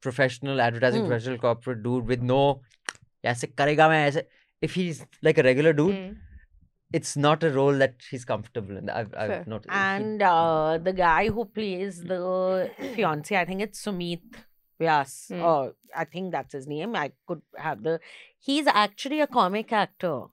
professional 0.00 0.60
advertising 0.60 1.02
Hmm. 1.02 1.08
professional 1.08 1.38
corporate 1.46 1.82
dude 1.82 2.06
with 2.12 2.22
no 2.30 2.40
ऐसे 3.32 3.46
करेगा 3.58 3.88
मैं 3.88 4.00
ऐसे 4.08 4.24
if 4.68 4.74
he's 4.78 4.98
like 5.28 5.38
a 5.38 5.44
regular 5.46 5.72
dude 5.80 5.94
Hmm. 5.98 6.10
it's 6.98 7.12
not 7.26 7.46
a 7.48 7.50
role 7.54 7.78
that 7.84 7.94
he's 8.10 8.24
comfortable 8.32 8.76
in 8.80 8.90
I've, 8.90 9.08
Fair. 9.14 9.30
I've 9.38 9.46
noticed 9.52 9.72
And 9.84 10.22
uh, 10.22 10.78
the 10.88 10.92
guy 10.92 11.28
who 11.28 11.44
plays 11.58 12.02
the 12.10 12.18
fiance, 12.96 13.36
I 13.36 13.44
think 13.44 13.62
it's 13.68 13.82
Sumit 13.86 14.36
Vyas. 14.80 15.14
Hmm. 15.32 15.42
Or 15.42 15.74
I 16.02 16.04
think 16.04 16.32
that's 16.32 16.52
his 16.52 16.66
name. 16.74 16.94
I 16.96 17.12
could 17.26 17.42
have 17.56 17.82
the. 17.82 17.98
He's 18.39 18.67
actually 18.67 19.19
a 19.21 19.27
comic 19.27 19.71
actor. 19.73 20.23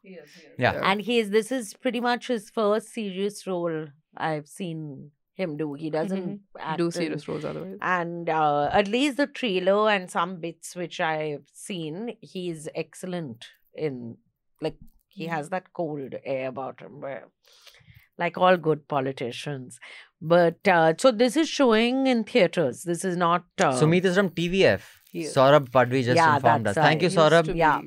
yeah 0.59 0.81
And 0.83 1.01
he's 1.03 1.31
this 1.31 1.51
is 1.51 1.75
pretty 1.75 2.01
much 2.01 2.29
his 2.29 2.51
first 2.51 2.93
serious 2.93 3.47
role 3.47 3.87
I've 4.17 4.49
seen 4.49 5.11
him 5.35 5.57
do. 5.57 5.75
He 5.75 5.91
doesn't 5.91 6.41
act 6.59 6.79
Do 6.79 6.87
in- 6.87 6.93
serious 6.93 7.29
roles 7.29 7.45
otherwise. 7.45 7.79
And 7.83 8.29
uh, 8.31 8.71
at 8.73 8.89
least 8.89 9.17
the 9.19 9.27
trailer 9.27 9.91
and 9.91 10.11
some 10.11 10.37
bits 10.41 10.75
which 10.75 11.01
I've 11.01 11.49
seen, 11.53 12.17
he's 12.21 12.69
excellent 12.75 13.47
in. 13.75 14.17
Like 14.63 14.77
he 15.09 15.27
has 15.27 15.51
that 15.51 15.73
cold 15.75 16.15
air 16.25 16.49
about 16.49 16.81
him, 16.81 17.01
where, 17.03 17.29
like 18.19 18.39
all 18.39 18.57
good 18.57 18.89
politicians. 18.89 19.79
But 20.23 20.67
uh, 20.67 20.95
so 20.99 21.11
this 21.11 21.37
is 21.37 21.49
showing 21.51 22.07
in 22.07 22.25
theaters. 22.25 22.85
This 22.85 23.05
is 23.05 23.17
not. 23.19 23.45
Uh, 23.61 23.73
Sumit 23.75 24.05
is 24.07 24.17
from 24.17 24.31
TVF 24.31 24.81
Saurabh 25.25 25.71
Padvi 25.71 26.05
just 26.05 26.17
Yeah, 26.17 26.37
informed 26.37 26.67
us 26.67 26.75
thank 26.75 27.03
you. 27.03 27.09
Saurabh 27.09 27.55
Yeah, 27.55 27.81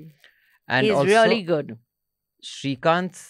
and 0.67 0.85
he's 0.85 0.95
also 0.95 1.05
really 1.05 1.43
good. 1.43 1.77
Shrikant 2.43 3.21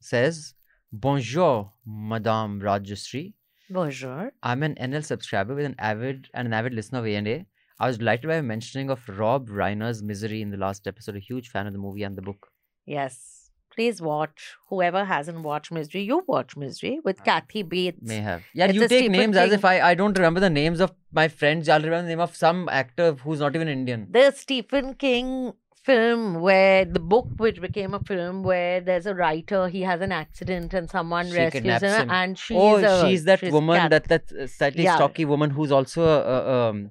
says 0.00 0.54
bonjour 0.92 1.72
madame 1.86 2.60
Rajyasree 2.60 3.34
Bonjour. 3.70 4.32
I'm 4.42 4.62
an 4.62 4.76
NL 4.76 5.04
subscriber 5.04 5.54
with 5.54 5.66
an 5.66 5.74
avid 5.78 6.28
and 6.32 6.46
an 6.46 6.54
avid 6.54 6.72
listener 6.72 7.00
of 7.00 7.06
A&A. 7.06 7.44
I 7.78 7.86
was 7.86 7.98
delighted 7.98 8.26
by 8.26 8.34
your 8.34 8.42
mentioning 8.42 8.88
of 8.88 9.06
Rob 9.06 9.50
Reiner's 9.50 10.02
Misery 10.02 10.40
in 10.40 10.50
the 10.50 10.56
last 10.56 10.86
episode. 10.86 11.16
A 11.16 11.18
huge 11.18 11.50
fan 11.50 11.66
of 11.66 11.74
the 11.74 11.78
movie 11.78 12.02
and 12.02 12.16
the 12.16 12.22
book. 12.22 12.48
Yes. 12.86 13.37
Please 13.78 14.02
watch. 14.02 14.56
Whoever 14.70 15.04
hasn't 15.04 15.42
watched 15.42 15.70
Misery, 15.70 16.02
you 16.02 16.24
watch 16.26 16.56
Misery 16.56 16.98
with 17.04 17.22
Kathy 17.22 17.62
Bates. 17.62 18.02
May 18.02 18.16
have. 18.16 18.42
Yeah, 18.52 18.64
It's 18.66 18.74
you 18.74 18.88
take 18.88 19.08
names 19.08 19.36
as 19.36 19.52
if 19.52 19.64
I, 19.64 19.80
I 19.90 19.94
don't 19.94 20.18
remember 20.18 20.40
the 20.40 20.50
names 20.50 20.80
of 20.80 20.92
my 21.12 21.28
friends. 21.28 21.68
I'll 21.68 21.80
remember 21.80 22.02
the 22.02 22.08
name 22.08 22.20
of 22.20 22.34
some 22.34 22.68
actor 22.70 23.12
who's 23.12 23.38
not 23.38 23.54
even 23.54 23.68
Indian. 23.68 24.08
the 24.10 24.32
Stephen 24.32 24.94
King 24.94 25.52
film 25.84 26.40
where 26.40 26.84
the 26.84 26.98
book 26.98 27.28
which 27.36 27.60
became 27.60 27.94
a 27.94 28.00
film 28.00 28.42
where 28.42 28.80
there's 28.80 29.06
a 29.06 29.14
writer 29.14 29.68
he 29.68 29.82
has 29.82 30.00
an 30.00 30.10
accident 30.10 30.74
and 30.74 30.90
someone 30.90 31.28
She 31.30 31.36
rescues 31.36 31.80
him, 31.80 32.10
and 32.10 32.36
she's 32.36 32.56
oh, 32.58 32.76
a, 32.76 33.08
she's 33.08 33.24
that 33.26 33.38
she's 33.38 33.52
woman, 33.52 33.76
Kat- 33.76 33.90
that 33.92 34.04
that 34.08 34.32
uh, 34.32 34.46
slightly 34.48 34.84
Yeah. 34.84 34.96
stocky 34.96 35.24
woman 35.24 35.50
who's 35.50 35.70
also 35.70 36.02
a, 36.02 36.18
a, 36.34 36.68
um, 36.70 36.90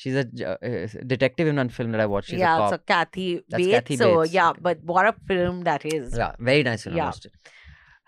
she's 0.00 0.16
a 0.20 0.24
uh, 0.48 1.02
detective 1.12 1.48
in 1.52 1.56
one 1.60 1.70
film 1.76 1.92
that 1.94 2.00
I 2.02 2.06
watched. 2.14 2.28
She's 2.32 2.40
yeah 2.42 2.56
a 2.56 2.58
cop. 2.62 2.70
so 2.74 2.78
Kathy 2.90 3.28
That's 3.48 3.62
Bates 3.62 3.72
Kathy 3.76 3.96
so 4.02 4.08
Bates, 4.20 4.34
yeah 4.38 4.50
okay. 4.50 4.60
but 4.66 4.82
what 4.92 5.06
a 5.10 5.14
film 5.30 5.62
that 5.68 5.86
is 5.94 6.16
Yeah, 6.22 6.32
very 6.50 6.62
nice 6.68 6.84
film. 6.84 6.94
I 6.94 6.98
Yeah. 7.00 7.06
watched 7.12 7.26
it. 7.30 7.32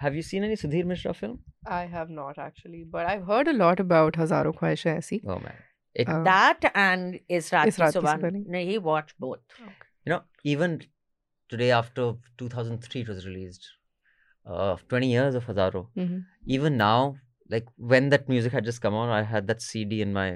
Have 0.05 0.15
you 0.19 0.23
seen 0.29 0.45
any 0.49 0.57
Sudhir 0.61 0.85
Mishra 0.91 1.13
film? 1.23 1.35
I 1.79 1.81
have 1.95 2.09
not 2.19 2.39
actually, 2.45 2.85
but 2.99 3.07
I've 3.15 3.27
heard 3.33 3.49
a 3.55 3.57
lot 3.63 3.81
about 3.87 4.15
Hazaro 4.25 4.53
Khwaishein 4.61 4.97
Aisi. 5.01 5.19
Oh 5.35 5.39
man, 5.47 5.57
it, 6.05 6.09
Um, 6.15 6.25
that 6.31 6.71
and 6.85 7.19
Israt 7.39 7.67
Israt 7.73 7.93
Ki 7.93 7.99
Suban 7.99 8.47
no, 8.57 8.63
he 8.71 8.79
watched 8.91 9.19
both 9.27 9.41
Okay. 9.67 9.89
you 10.07 10.13
know 10.15 10.23
even 10.55 10.79
today 11.55 11.71
after 11.81 12.07
2003 12.45 13.01
it 13.03 13.09
was 13.15 13.27
released, 13.27 13.67
uh, 14.47 14.77
20 14.89 15.11
years 15.17 15.35
of 15.43 15.45
Hazaro. 15.53 15.83
Mhm. 16.05 16.25
Even 16.57 16.77
now, 16.85 17.17
like 17.57 17.67
when 17.93 18.09
that 18.15 18.29
music 18.35 18.53
had 18.59 18.65
just 18.73 18.81
come 18.87 18.95
on, 19.03 19.09
I 19.19 19.23
had 19.35 19.49
that 19.53 19.61
CD 19.69 20.01
in 20.07 20.13
my 20.21 20.29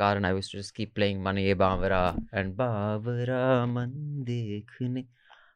car 0.00 0.16
and 0.16 0.26
I 0.26 0.32
used 0.32 0.50
to 0.52 0.58
just 0.58 0.74
keep 0.74 0.94
playing 0.94 1.22
Mane 1.22 1.38
Ye 1.38 1.54
Bavara 1.54 2.00
and 2.32 2.54
Bavara 2.54 3.66
Man 3.72 3.92
Dekhne. 4.26 5.06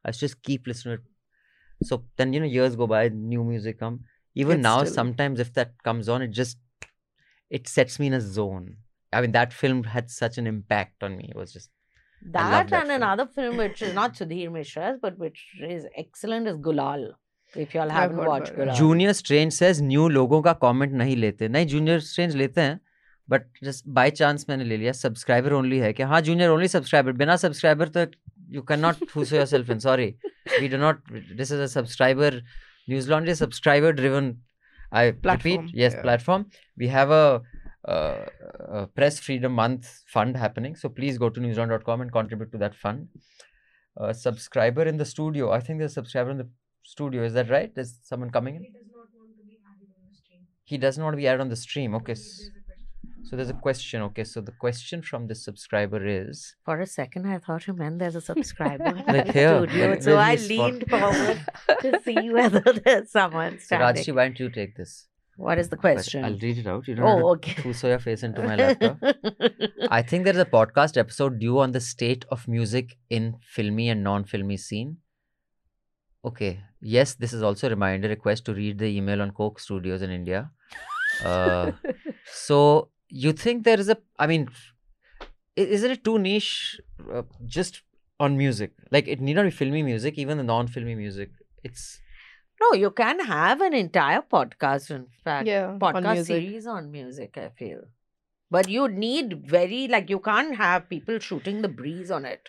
I 0.05 0.09
used 0.09 0.21
to 0.21 0.27
just 0.29 0.43
keep 0.43 0.67
listening 0.67 0.97
to 0.97 1.03
it. 1.03 1.87
So 1.89 2.05
then 2.17 2.33
you 2.33 2.41
know 2.41 2.47
years 2.47 2.77
go 2.77 2.87
by, 2.87 3.09
new 3.09 3.45
music 3.45 3.79
come. 3.81 4.01
Even 4.35 4.59
It's 4.59 4.63
now, 4.63 4.79
still- 4.85 4.95
sometimes 4.95 5.41
if 5.41 5.53
that 5.55 5.75
comes 5.83 6.09
on, 6.09 6.23
it 6.23 6.29
just 6.43 6.59
it 7.59 7.69
sets 7.69 7.99
me 7.99 8.07
in 8.07 8.15
a 8.15 8.21
zone. 8.21 8.77
I 9.13 9.21
mean, 9.21 9.33
that 9.33 9.53
film 9.53 9.83
had 9.85 10.11
such 10.11 10.39
an 10.39 10.47
impact 10.47 11.03
on 11.03 11.17
me. 11.17 11.29
It 11.31 11.37
was 11.37 11.53
just 11.53 11.71
I 11.71 12.29
That, 12.33 12.51
love 12.51 12.71
that 12.71 12.81
and 12.81 12.89
film. 12.91 13.03
another 13.03 13.27
film 13.35 13.57
which 13.57 13.81
is 13.83 13.95
not 13.95 14.15
Sudhir 14.15 14.51
Mishra's, 14.57 14.99
but 15.03 15.19
which 15.19 15.41
is 15.69 15.87
excellent 15.97 16.47
is 16.47 16.57
Gulal. 16.67 17.07
If 17.57 17.75
you 17.75 17.81
all 17.81 17.91
I've 17.91 17.97
haven't 18.03 18.19
heard 18.19 18.29
watched 18.29 18.53
about 18.53 18.69
it. 18.69 18.71
Gulal. 18.71 18.79
Junior 18.79 19.13
strange 19.21 19.53
says 19.53 19.81
new 19.83 20.09
लोगों 20.17 20.41
का 20.43 20.53
comment 20.65 20.93
नहीं 21.03 21.17
लेते 21.17 21.49
नहीं 21.57 21.67
junior 21.73 22.01
strange 22.11 22.37
लेते 22.43 22.61
हैं 22.61 22.79
but 23.30 23.42
just 23.64 23.88
by 23.88 24.12
chance 24.12 24.46
मैंने 24.50 24.64
ले 24.64 24.78
लिया। 24.78 24.92
सब्सक्राइबर 24.92 25.54
ओनली 25.54 25.80
है 25.80 25.94
कि 25.94 26.04
हाँ 26.04 26.22
जूनियर 26.22 26.50
ओनली 26.50 26.68
सब्सक्राइबर 26.68 27.12
बिना 27.12 27.36
सब्सक्राइबर 27.36 27.88
तो 27.88 28.06
you 28.50 28.62
can 28.62 28.80
not 28.80 28.96
फूसो 28.96 29.36
yourself 29.46 29.70
in 29.70 29.80
sorry 29.80 30.16
we 30.62 30.68
do 30.68 30.78
not 30.78 31.12
this 31.12 31.52
is 31.52 31.60
a 31.60 31.66
subscriber 31.66 32.44
Newslaundry 33.10 33.34
Yes. 33.34 33.40
Subscriber 33.40 33.92
driven 33.92 34.38
I 34.94 35.12
repeat 35.12 35.60
yes 35.76 35.96
platform 35.96 36.46
we 36.78 36.88
have 36.88 37.14
a 37.14 37.44
Uh, 37.94 38.26
uh, 38.74 38.86
press 39.00 39.20
freedom 39.20 39.54
month 39.54 39.90
fund 40.14 40.36
happening 40.36 40.76
so 40.76 40.90
please 40.90 41.20
go 41.20 41.30
to 41.30 41.40
newslaundry.com 41.40 42.02
and 42.02 42.12
contribute 42.12 42.52
to 42.52 42.58
that 42.58 42.74
fund. 42.74 43.08
Uh, 43.98 44.12
subscriber 44.12 44.82
in 44.84 44.98
the 44.98 45.06
studio. 45.06 45.52
I 45.52 45.60
think 45.60 45.78
there's 45.78 45.92
a 45.92 46.02
subscriber 46.02 46.32
in 46.32 46.38
the 46.38 46.50
studio. 46.82 47.24
Is 47.24 47.34
that 47.34 47.52
right? 47.52 47.76
There's 47.76 48.00
someone 48.04 48.32
coming 48.32 48.56
in? 48.56 48.64
He 50.64 50.80
does 50.80 50.98
not 50.98 51.06
want 51.06 51.14
to 51.14 51.18
be 51.18 51.28
added 51.28 51.42
on 51.42 51.46
on 51.46 51.50
the 51.50 51.56
stream. 51.56 51.94
Okay. 51.94 52.16
So 53.28 53.36
there's 53.36 53.50
a 53.50 53.54
question. 53.68 54.02
Okay. 54.04 54.24
So 54.24 54.42
the 54.42 54.52
question 54.52 55.02
from 55.02 55.28
the 55.28 55.36
subscriber 55.36 56.06
is 56.06 56.56
For 56.64 56.80
a 56.80 56.86
second, 56.86 57.26
I 57.28 57.40
thought 57.40 57.66
you 57.68 57.74
meant 57.74 58.00
there's 58.00 58.16
a 58.16 58.22
subscriber 58.32 58.86
in 58.86 58.98
Like 59.16 59.26
the 59.28 59.34
here, 59.34 59.58
studio. 59.58 59.88
where- 59.90 60.02
So 60.02 60.16
I 60.18 60.36
leaned 60.36 60.86
forward 60.90 61.40
to 61.82 62.00
see 62.06 62.30
whether 62.32 62.62
there's 62.84 63.12
someone 63.12 63.54
so 63.60 63.66
standing. 63.66 64.04
Rajyasree, 64.04 64.16
why 64.16 64.24
don't 64.28 64.40
you 64.40 64.50
take 64.50 64.76
this? 64.78 65.08
What 65.38 65.58
is 65.60 65.68
the 65.70 65.76
But 65.76 65.94
question? 65.96 66.24
I'll 66.24 66.38
read 66.38 66.58
it 66.60 66.68
out. 66.68 66.88
You 66.88 66.96
don't 66.96 67.06
Oh, 67.06 67.34
have 67.34 67.42
to 67.42 67.70
okay. 67.70 67.90
Your 67.90 68.00
face 68.00 68.24
into 68.24 68.42
my 68.42 68.56
laptop. 68.56 68.98
I 69.92 70.02
think 70.02 70.24
there's 70.24 70.38
a 70.38 70.46
podcast 70.46 70.96
episode 70.96 71.40
due 71.40 71.60
on 71.60 71.72
the 71.74 71.82
state 71.82 72.24
of 72.30 72.48
music 72.48 72.96
in 73.10 73.36
filmy 73.42 73.90
and 73.90 74.02
non-filmy 74.02 74.56
scene. 74.56 74.98
Okay. 76.24 76.62
Yes, 76.80 77.16
this 77.16 77.34
is 77.34 77.44
also 77.44 77.68
a 77.68 77.70
reminder 77.72 78.08
request 78.08 78.46
to 78.46 78.54
read 78.54 78.78
the 78.80 78.86
email 78.86 79.22
on 79.22 79.32
Coke 79.32 79.60
Studios 79.60 80.02
in 80.02 80.10
India. 80.10 80.52
Uh, 81.24 81.72
so 82.34 82.90
you 83.10 83.34
think 83.34 83.64
there 83.64 83.80
is 83.80 83.90
a? 83.90 83.98
I 84.20 84.28
mean, 84.28 84.50
isn't 85.56 85.92
it 85.92 86.04
too 86.04 86.20
niche? 86.20 86.80
Uh, 87.12 87.24
just 87.46 87.82
on 88.20 88.38
music, 88.38 88.72
like 88.92 89.08
it 89.08 89.20
need 89.20 89.36
not 89.36 89.44
be 89.44 89.52
filmy 89.52 89.84
music, 89.84 90.18
even 90.18 90.38
the 90.38 90.44
non-filmy 90.44 90.96
music. 90.96 91.32
It's 91.64 92.00
No, 92.62 92.74
you 92.74 92.92
can 92.92 93.20
have 93.20 93.62
an 93.62 93.74
entire 93.74 94.22
podcast, 94.22 94.90
in 94.90 95.08
fact, 95.24 95.48
Yeah, 95.48 95.78
podcast 95.80 96.14
music. 96.14 96.44
series 96.44 96.68
on 96.68 96.92
music, 96.92 97.38
I 97.38 97.50
feel. 97.50 97.82
But 98.50 98.70
you 98.70 98.88
need 98.88 99.50
very, 99.50 99.88
like, 99.88 100.10
you 100.10 100.20
can't 100.20 100.56
have 100.56 100.88
people 100.88 101.20
shooting 101.20 101.62
the 101.62 101.68
breeze 101.68 102.12
on 102.12 102.26
it. 102.26 102.48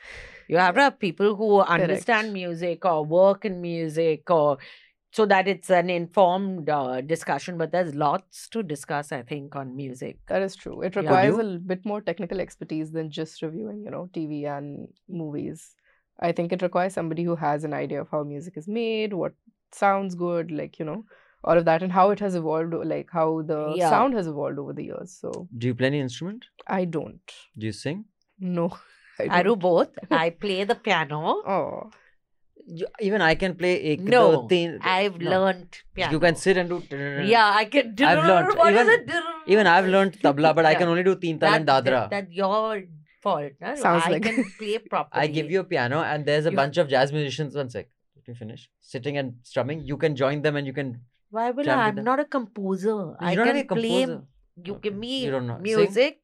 You 0.49 0.59
have 0.59 0.77
to 0.77 0.83
have 0.83 0.99
people 1.01 1.35
who 1.35 1.61
understand 1.61 2.33
music 2.33 2.85
or 2.85 3.05
work 3.05 3.45
in 3.45 3.61
music 3.61 4.31
or 4.31 4.59
so 5.17 5.25
that 5.33 5.49
it's 5.53 5.71
an 5.71 5.89
informed 5.97 6.69
uh, 6.69 7.01
discussion. 7.01 7.57
But 7.63 7.73
there's 7.73 7.95
lots 7.95 8.49
to 8.55 8.63
discuss, 8.63 9.13
I 9.19 9.23
think, 9.23 9.57
on 9.61 9.75
music. 9.77 10.19
That 10.33 10.43
is 10.43 10.57
true. 10.63 10.83
It 10.89 10.97
requires 10.97 11.37
Would 11.37 11.47
a 11.47 11.49
l- 11.53 11.59
bit 11.73 11.85
more 11.93 12.01
technical 12.09 12.41
expertise 12.47 12.93
than 12.97 13.11
just 13.19 13.43
reviewing, 13.47 13.83
you 13.85 13.91
know, 13.97 14.09
TV 14.19 14.41
and 14.57 14.89
movies. 15.09 15.65
I 16.29 16.33
think 16.33 16.53
it 16.57 16.63
requires 16.63 16.95
somebody 16.99 17.25
who 17.31 17.37
has 17.37 17.65
an 17.65 17.75
idea 17.79 18.01
of 18.03 18.09
how 18.11 18.23
music 18.35 18.57
is 18.57 18.69
made, 18.81 19.13
what 19.23 19.35
sounds 19.73 20.15
good, 20.27 20.51
like, 20.61 20.79
you 20.79 20.87
know, 20.91 21.05
all 21.45 21.59
of 21.63 21.65
that, 21.67 21.83
and 21.83 21.93
how 21.93 22.11
it 22.11 22.21
has 22.27 22.35
evolved, 22.35 22.75
like 22.95 23.11
how 23.21 23.29
the 23.53 23.61
Yeah. 23.77 23.91
sound 23.91 24.15
has 24.21 24.27
evolved 24.35 24.59
over 24.65 24.73
the 24.79 24.85
years. 24.93 25.17
So 25.25 25.33
do 25.65 25.67
you 25.73 25.75
play 25.83 25.89
any 25.95 26.01
instrument? 26.01 26.47
I 26.67 26.85
don't. 26.85 27.37
Do 27.57 27.67
you 27.67 27.73
sing? 27.73 28.05
No. 28.57 28.71
I 29.37 29.43
do 29.43 29.57
both. 29.57 29.89
I 30.11 30.31
play 30.31 30.65
the 30.65 30.75
piano. 30.75 31.21
Oh. 31.57 31.91
You- 32.65 32.87
Even 33.01 33.21
I 33.23 33.35
can 33.37 33.55
play 33.55 33.75
ek, 33.93 34.01
No, 34.01 34.43
do, 34.43 34.49
teen, 34.49 34.79
I've 34.83 35.21
no. 35.21 35.31
learned 35.31 35.77
piano. 35.95 36.13
You 36.13 36.19
can 36.21 36.35
sit 36.37 36.57
and 36.57 36.69
do. 36.69 36.83
Yeah, 37.25 37.53
I 37.55 37.65
can. 37.67 37.95
do. 37.95 38.05
I've 38.05 38.25
learned. 38.25 38.57
What 38.59 38.73
is 38.75 38.81
even, 38.81 39.01
it? 39.09 39.25
even 39.47 39.67
I've 39.67 39.87
learned 39.87 40.19
tabla, 40.21 40.55
but 40.55 40.65
I 40.67 40.75
can 40.75 40.89
only 40.89 41.05
do 41.05 41.15
teen 41.17 41.39
tal 41.39 41.55
and 41.55 41.67
That- 41.69 41.85
dadra. 41.85 42.11
That, 42.11 42.11
that 42.11 42.33
your 42.33 42.83
fault. 43.23 43.53
No? 43.61 43.75
Sounds 43.77 44.05
I 44.07 44.11
like- 44.11 44.23
can 44.23 44.45
play 44.59 44.79
properly. 44.79 45.23
I 45.23 45.27
give 45.29 45.51
you 45.51 45.61
a 45.61 45.65
piano, 45.65 46.03
and 46.03 46.25
there's 46.27 46.47
a 46.47 46.51
You- 46.51 46.57
bunch 46.57 46.77
of 46.79 46.89
jazz 46.89 47.13
musicians. 47.13 47.55
One 47.55 47.71
sec, 47.71 47.89
let 48.17 48.27
me 48.27 48.35
finish. 48.35 48.69
Sitting 48.81 49.17
and 49.17 49.35
strumming. 49.43 49.85
You 49.87 49.97
can 49.97 50.17
join 50.17 50.43
them, 50.43 50.57
and 50.57 50.67
you 50.67 50.73
can. 50.73 51.01
Why 51.31 51.51
will 51.51 51.71
I? 51.71 51.75
I'm 51.89 52.03
not 52.03 52.19
a 52.19 52.25
composer. 52.25 53.15
I 53.21 53.33
You're 53.33 53.45
not 53.45 53.53
can 53.55 53.61
a 53.63 53.65
play. 53.65 54.01
composer. 54.07 54.23
You 54.65 54.79
give 54.83 54.95
me 54.95 55.25
You 55.25 55.31
don't 55.31 55.47
know. 55.47 55.61
Sing? 55.91 56.15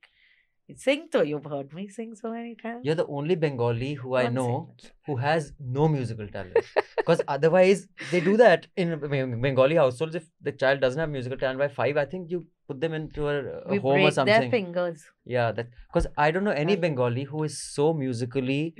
Sing 0.79 1.09
though. 1.13 1.23
You've 1.23 1.45
heard 1.45 1.73
me 1.73 1.89
sing 1.89 2.15
so 2.15 2.31
many 2.31 2.55
times. 2.55 2.85
You're 2.85 2.95
the 2.95 3.07
only 3.07 3.35
Bengali 3.35 3.95
who 3.95 4.15
I 4.15 4.25
One 4.25 4.35
know 4.35 4.75
who 5.07 5.17
has 5.17 5.53
no 5.59 5.89
musical 5.89 6.29
talent. 6.29 6.65
Because 6.97 7.21
otherwise, 7.29 7.89
they 8.11 8.21
do 8.21 8.37
that 8.37 8.67
in 8.77 8.99
Bengali 9.41 9.77
households. 9.77 10.15
If 10.15 10.29
the 10.41 10.53
child 10.53 10.81
doesn't 10.81 10.99
have 10.99 11.11
musical 11.11 11.39
talent 11.39 11.59
by 11.59 11.69
five, 11.69 11.97
I 11.97 12.05
think 12.05 12.31
you 12.31 12.47
put 12.69 12.81
them 12.81 12.95
into 12.95 13.29
a, 13.29 13.43
a 13.43 13.59
uh, 13.59 13.71
we 13.71 13.79
home 13.79 14.01
or 14.03 14.11
something. 14.11 14.41
their 14.41 14.51
fingers. 14.51 15.05
Yeah, 15.25 15.53
that 15.53 15.69
because 15.89 16.07
I 16.17 16.31
don't 16.31 16.45
know 16.45 16.53
any 16.53 16.77
Bengali 16.77 17.25
who 17.25 17.43
is 17.45 17.59
so 17.59 17.93
musically 17.93 18.75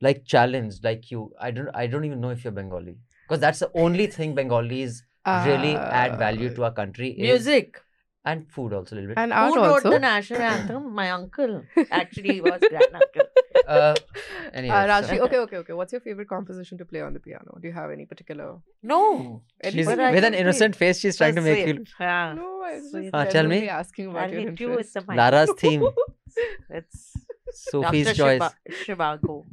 like 0.00 0.24
challenged 0.24 0.84
like 0.84 1.10
you. 1.10 1.32
I 1.40 1.50
don't 1.50 1.68
I 1.74 1.86
don't 1.86 2.04
even 2.04 2.20
know 2.20 2.30
if 2.30 2.44
you're 2.44 2.52
Bengali 2.52 2.96
because 3.26 3.40
that's 3.40 3.58
the 3.58 3.70
only 3.74 4.06
thing 4.06 4.34
Bengalis 4.34 5.02
really 5.26 5.74
add 5.74 6.18
value 6.18 6.54
to 6.54 6.64
our 6.64 6.72
country. 6.72 7.10
Is, 7.10 7.46
Music. 7.46 7.80
And 8.26 8.50
food 8.50 8.72
also 8.72 8.94
a 8.94 8.96
little 8.96 9.08
bit. 9.08 9.18
And 9.18 9.32
Who 9.34 9.56
wrote 9.56 9.72
also. 9.84 9.90
the 9.90 9.98
national 9.98 10.40
anthem? 10.52 10.94
My 10.94 11.10
uncle. 11.10 11.62
Actually, 11.90 12.34
he 12.34 12.40
was 12.46 12.58
grand 12.68 12.94
uncle. 12.94 13.26
uh, 13.68 13.94
anyway, 14.52 14.74
Uh, 14.74 15.02
so- 15.02 15.08
Rajyasree, 15.08 15.20
okay, 15.26 15.36
okay, 15.38 15.56
okay. 15.58 15.72
What's 15.74 15.92
your 15.92 16.00
favorite 16.00 16.28
composition 16.28 16.78
to 16.78 16.86
play 16.86 17.02
on 17.02 17.12
the 17.12 17.20
piano? 17.20 17.58
Do 17.60 17.68
you 17.68 17.74
have 17.74 17.90
any 17.90 18.06
particular? 18.06 18.56
No. 18.82 19.42
Any 19.62 19.72
She's, 19.74 19.86
But 19.86 20.00
I 20.00 20.10
with 20.12 20.24
an 20.24 20.32
can 20.32 20.40
innocent 20.40 20.74
face, 20.74 21.00
she's 21.00 21.18
trying 21.18 21.34
to 21.34 21.42
That's 21.42 21.66
make 21.66 21.66
you. 21.76 21.84
Yeah. 22.00 22.32
No, 22.34 22.62
I 22.62 22.74
was 22.80 22.92
just 22.92 23.10
Ah, 23.12 23.24
tell 23.24 23.46
me. 23.46 23.68
asking 23.68 24.06
about 24.10 24.22
I'll 24.24 24.30
your 24.30 24.40
hit 24.50 24.60
you 24.60 24.70
with 24.70 24.90
the 24.94 25.00
mic. 25.06 25.16
Lara's 25.18 25.52
theme. 25.58 25.86
It's 26.70 27.12
Sophie's 27.52 28.06
Dr. 28.06 28.16
choice. 28.16 28.52
Shiva- 28.84 29.18
Zhivago. 29.20 29.44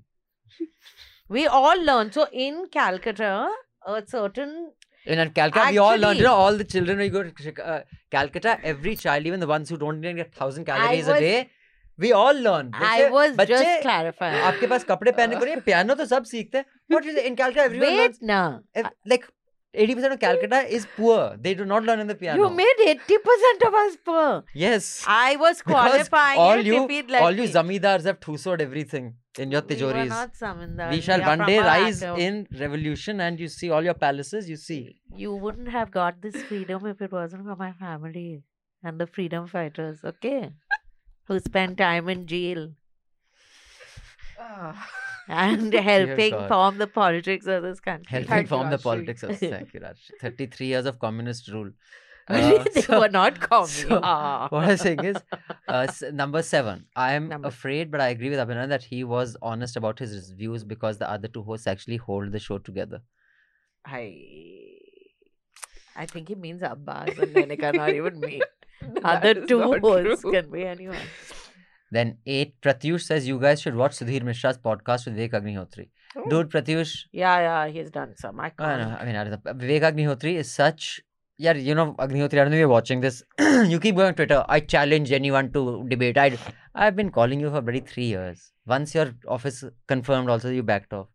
We 1.30 1.48
all 1.48 1.80
learn. 1.84 2.12
So 2.12 2.28
in 2.32 2.68
Calcutta, 2.72 3.50
a 3.86 4.04
certain 4.08 4.72
In 5.15 5.21
at 5.21 5.35
Calcutta, 5.35 5.67
we 5.71 5.79
all 5.79 5.91
learned, 5.91 6.05
Actually- 6.05 6.19
you 6.19 6.25
know, 6.25 6.35
all 6.35 6.57
the 6.57 6.65
children 6.65 6.97
when 6.99 7.07
you 7.07 7.13
go 7.17 7.23
to 7.23 7.31
Chica- 7.43 7.67
uh, 7.75 7.83
Calcutta, 8.11 8.59
every 8.65 8.97
child, 8.97 9.25
even 9.27 9.39
the 9.41 9.47
ones 9.47 9.69
who 9.69 9.77
don't 9.83 10.03
even 10.05 10.17
get 10.17 10.35
thousand 10.35 10.65
calories 10.71 11.07
a 11.09 11.13
was- 11.13 11.21
day, 11.21 11.51
we 12.05 12.13
all 12.23 12.35
learn. 12.47 12.73
I 12.75 12.89
बच्चे- 13.03 13.11
was 13.13 13.37
बच्चे, 13.37 13.59
just 13.61 13.83
clarifying. 13.85 14.41
आपके 14.51 14.67
पास 14.73 14.85
कपड़े 14.89 15.13
पहनने 15.13 15.37
को 15.37 15.45
नहीं 15.45 15.57
piano 15.69 15.95
तो 16.01 16.07
सब 16.15 16.25
सीखते 16.33 16.59
हैं 16.59 16.65
what 16.97 17.07
is 17.13 17.21
it 17.23 17.29
in 17.31 17.37
Calcutta 17.43 17.63
everyone 17.69 17.89
Wait, 17.89 18.01
learns 18.03 18.19
now. 18.33 18.61
ev- 18.83 18.91
like 19.13 19.29
80% 19.85 20.13
of 20.17 20.21
Calcutta 20.25 20.59
is 20.81 20.85
poor 20.97 21.21
they 21.47 21.55
do 21.61 21.65
not 21.71 21.85
learn 21.91 22.03
in 22.05 22.11
the 22.13 22.15
piano 22.25 22.43
You 22.43 22.51
made 22.59 22.83
80% 22.89 23.65
of 23.71 23.75
us 23.85 23.97
poor. 24.11 24.27
yes 24.65 24.91
I 25.07 25.37
was 25.45 25.63
because 25.63 25.89
qualifying 25.89 26.39
all 26.47 26.59
it 26.65 26.67
you 26.73 26.83
if 26.85 26.91
he'd 26.97 27.11
let 27.17 27.23
all 27.23 27.41
you 27.43 27.47
me. 27.49 27.53
zamidars 27.57 28.05
have 28.11 28.21
thusoed 28.29 28.61
everything 28.67 29.09
in 29.40 29.52
your 29.52 29.62
We 29.62 29.76
tijoris. 29.76 30.10
not 30.10 30.34
Zamindar. 30.34 30.92
we 30.92 31.02
shall 31.02 31.22
are 31.22 31.38
one 31.38 31.48
day 31.48 31.60
rise 31.60 32.02
in 32.04 32.48
revolution 32.60 33.22
and 33.22 33.40
you 33.40 33.48
see 33.48 33.70
all 33.70 33.84
your 33.84 33.94
palaces 33.94 34.50
you 34.50 34.58
see. 34.58 35.00
You 35.16 35.36
wouldn't 35.36 35.70
have 35.70 35.92
got 35.92 36.22
this 36.22 36.36
freedom 36.44 36.86
if 36.86 37.02
it 37.02 37.12
wasn't 37.12 37.46
for 37.46 37.56
my 37.56 37.72
family 37.74 38.44
and 38.84 39.00
the 39.00 39.08
freedom 39.08 39.48
fighters, 39.48 40.00
okay? 40.04 40.52
Who 41.26 41.40
spent 41.40 41.78
time 41.78 42.10
in 42.10 42.28
jail. 42.28 42.72
Ah. 44.40 44.90
And 45.28 45.74
helping 45.74 46.34
form 46.48 46.78
the 46.78 46.88
politics 46.88 47.46
of 47.46 47.64
this 47.64 47.80
country. 47.80 48.24
helping 48.24 48.48
form 48.48 48.70
the 48.70 48.78
politics 48.78 49.24
of 49.24 49.42
you 49.42 49.52
Raj. 49.82 50.12
33 50.20 50.68
years 50.68 50.86
of 50.86 51.00
communist 51.00 51.48
rule 51.48 51.72
they 52.30 52.58
Uh, 52.60 52.66
so- 52.82 53.00
were 53.00 53.10
not 53.10 53.40
communist. 53.50 53.82
so 53.88 54.00
what 54.50 54.64
I'm 54.70 54.78
saying 54.78 55.04
is, 55.04 55.18
uh, 55.68 55.88
number 56.14 56.42
seven. 56.44 56.86
I 56.96 57.14
am 57.14 57.28
Number- 57.30 57.48
afraid, 57.48 57.92
but 57.92 58.02
I 58.02 58.10
agree 58.10 58.30
with 58.30 58.40
Abhinay 58.40 58.68
that 58.70 58.84
he 58.84 59.04
was 59.04 59.36
honest 59.42 59.76
about 59.76 60.00
his 60.00 60.32
views 60.32 60.64
because 60.64 60.98
the 60.98 61.10
other 61.10 61.28
two 61.28 61.44
hosts 61.44 61.68
actually 61.68 61.98
hold 61.98 62.32
the 62.32 62.40
show 62.40 62.58
together. 62.58 63.02
I 63.86 64.06
I 65.96 66.06
think 66.06 66.30
he 66.30 66.36
means 66.36 66.62
Abbas 66.62 67.18
and 67.18 67.36
Lenika, 67.36 67.74
not 67.76 67.90
even 67.90 68.20
me. 68.20 68.42
Other 69.04 69.46
two 69.46 69.62
hosts 69.62 70.22
true. 70.22 70.32
can 70.32 70.50
be 70.50 70.66
anyone. 70.66 70.98
Then 71.92 72.18
eight. 72.26 72.54
Pratyush 72.62 73.02
says 73.04 73.28
you 73.28 73.38
guys 73.40 73.62
should 73.62 73.76
watch 73.76 73.98
Sudhir 74.00 74.22
Mishra's 74.24 74.58
podcast 74.58 75.06
with 75.06 75.18
Vivek 75.18 75.32
Agnihotri. 75.34 75.90
Oh. 76.16 76.24
Dude, 76.30 76.50
Pratyush. 76.50 76.94
Yeah, 77.12 77.40
yeah, 77.40 77.68
he's 77.72 77.92
done 77.92 78.16
some. 78.18 78.40
I 78.40 78.46
I, 78.46 78.50
can't. 78.52 78.82
know, 78.90 78.98
I 78.98 79.06
mean, 79.06 79.16
I 79.18 79.24
don't 79.26 79.44
know. 79.46 79.54
Vivek 79.54 79.82
Agnihotri 79.92 80.36
is 80.36 80.50
such. 80.50 81.02
यार 81.42 81.58
you 81.58 81.76
know 81.76 81.98
Agnihotri 82.00 82.40
are 82.40 82.50
not 82.50 82.66
watching 82.66 83.02
this 83.02 83.24
you 83.70 83.80
keep 83.80 83.96
Twitter 84.00 84.36
I 84.36 84.60
challenge 84.60 85.14
anyone 85.14 85.48
to 85.48 85.82
debate 85.84 86.18
I 86.18 86.30
I 86.30 86.84
have 86.84 86.94
been 86.94 87.10
calling 87.10 87.42
you 87.42 87.50
for 87.50 87.62
very 87.62 87.82
three 87.82 88.10
years 88.10 88.54
once 88.68 88.96
your 88.96 89.20
office 89.28 89.62
confirmed 89.64 90.30
also 90.30 90.50
you 90.50 90.64
back 90.64 90.94
off 90.94 91.08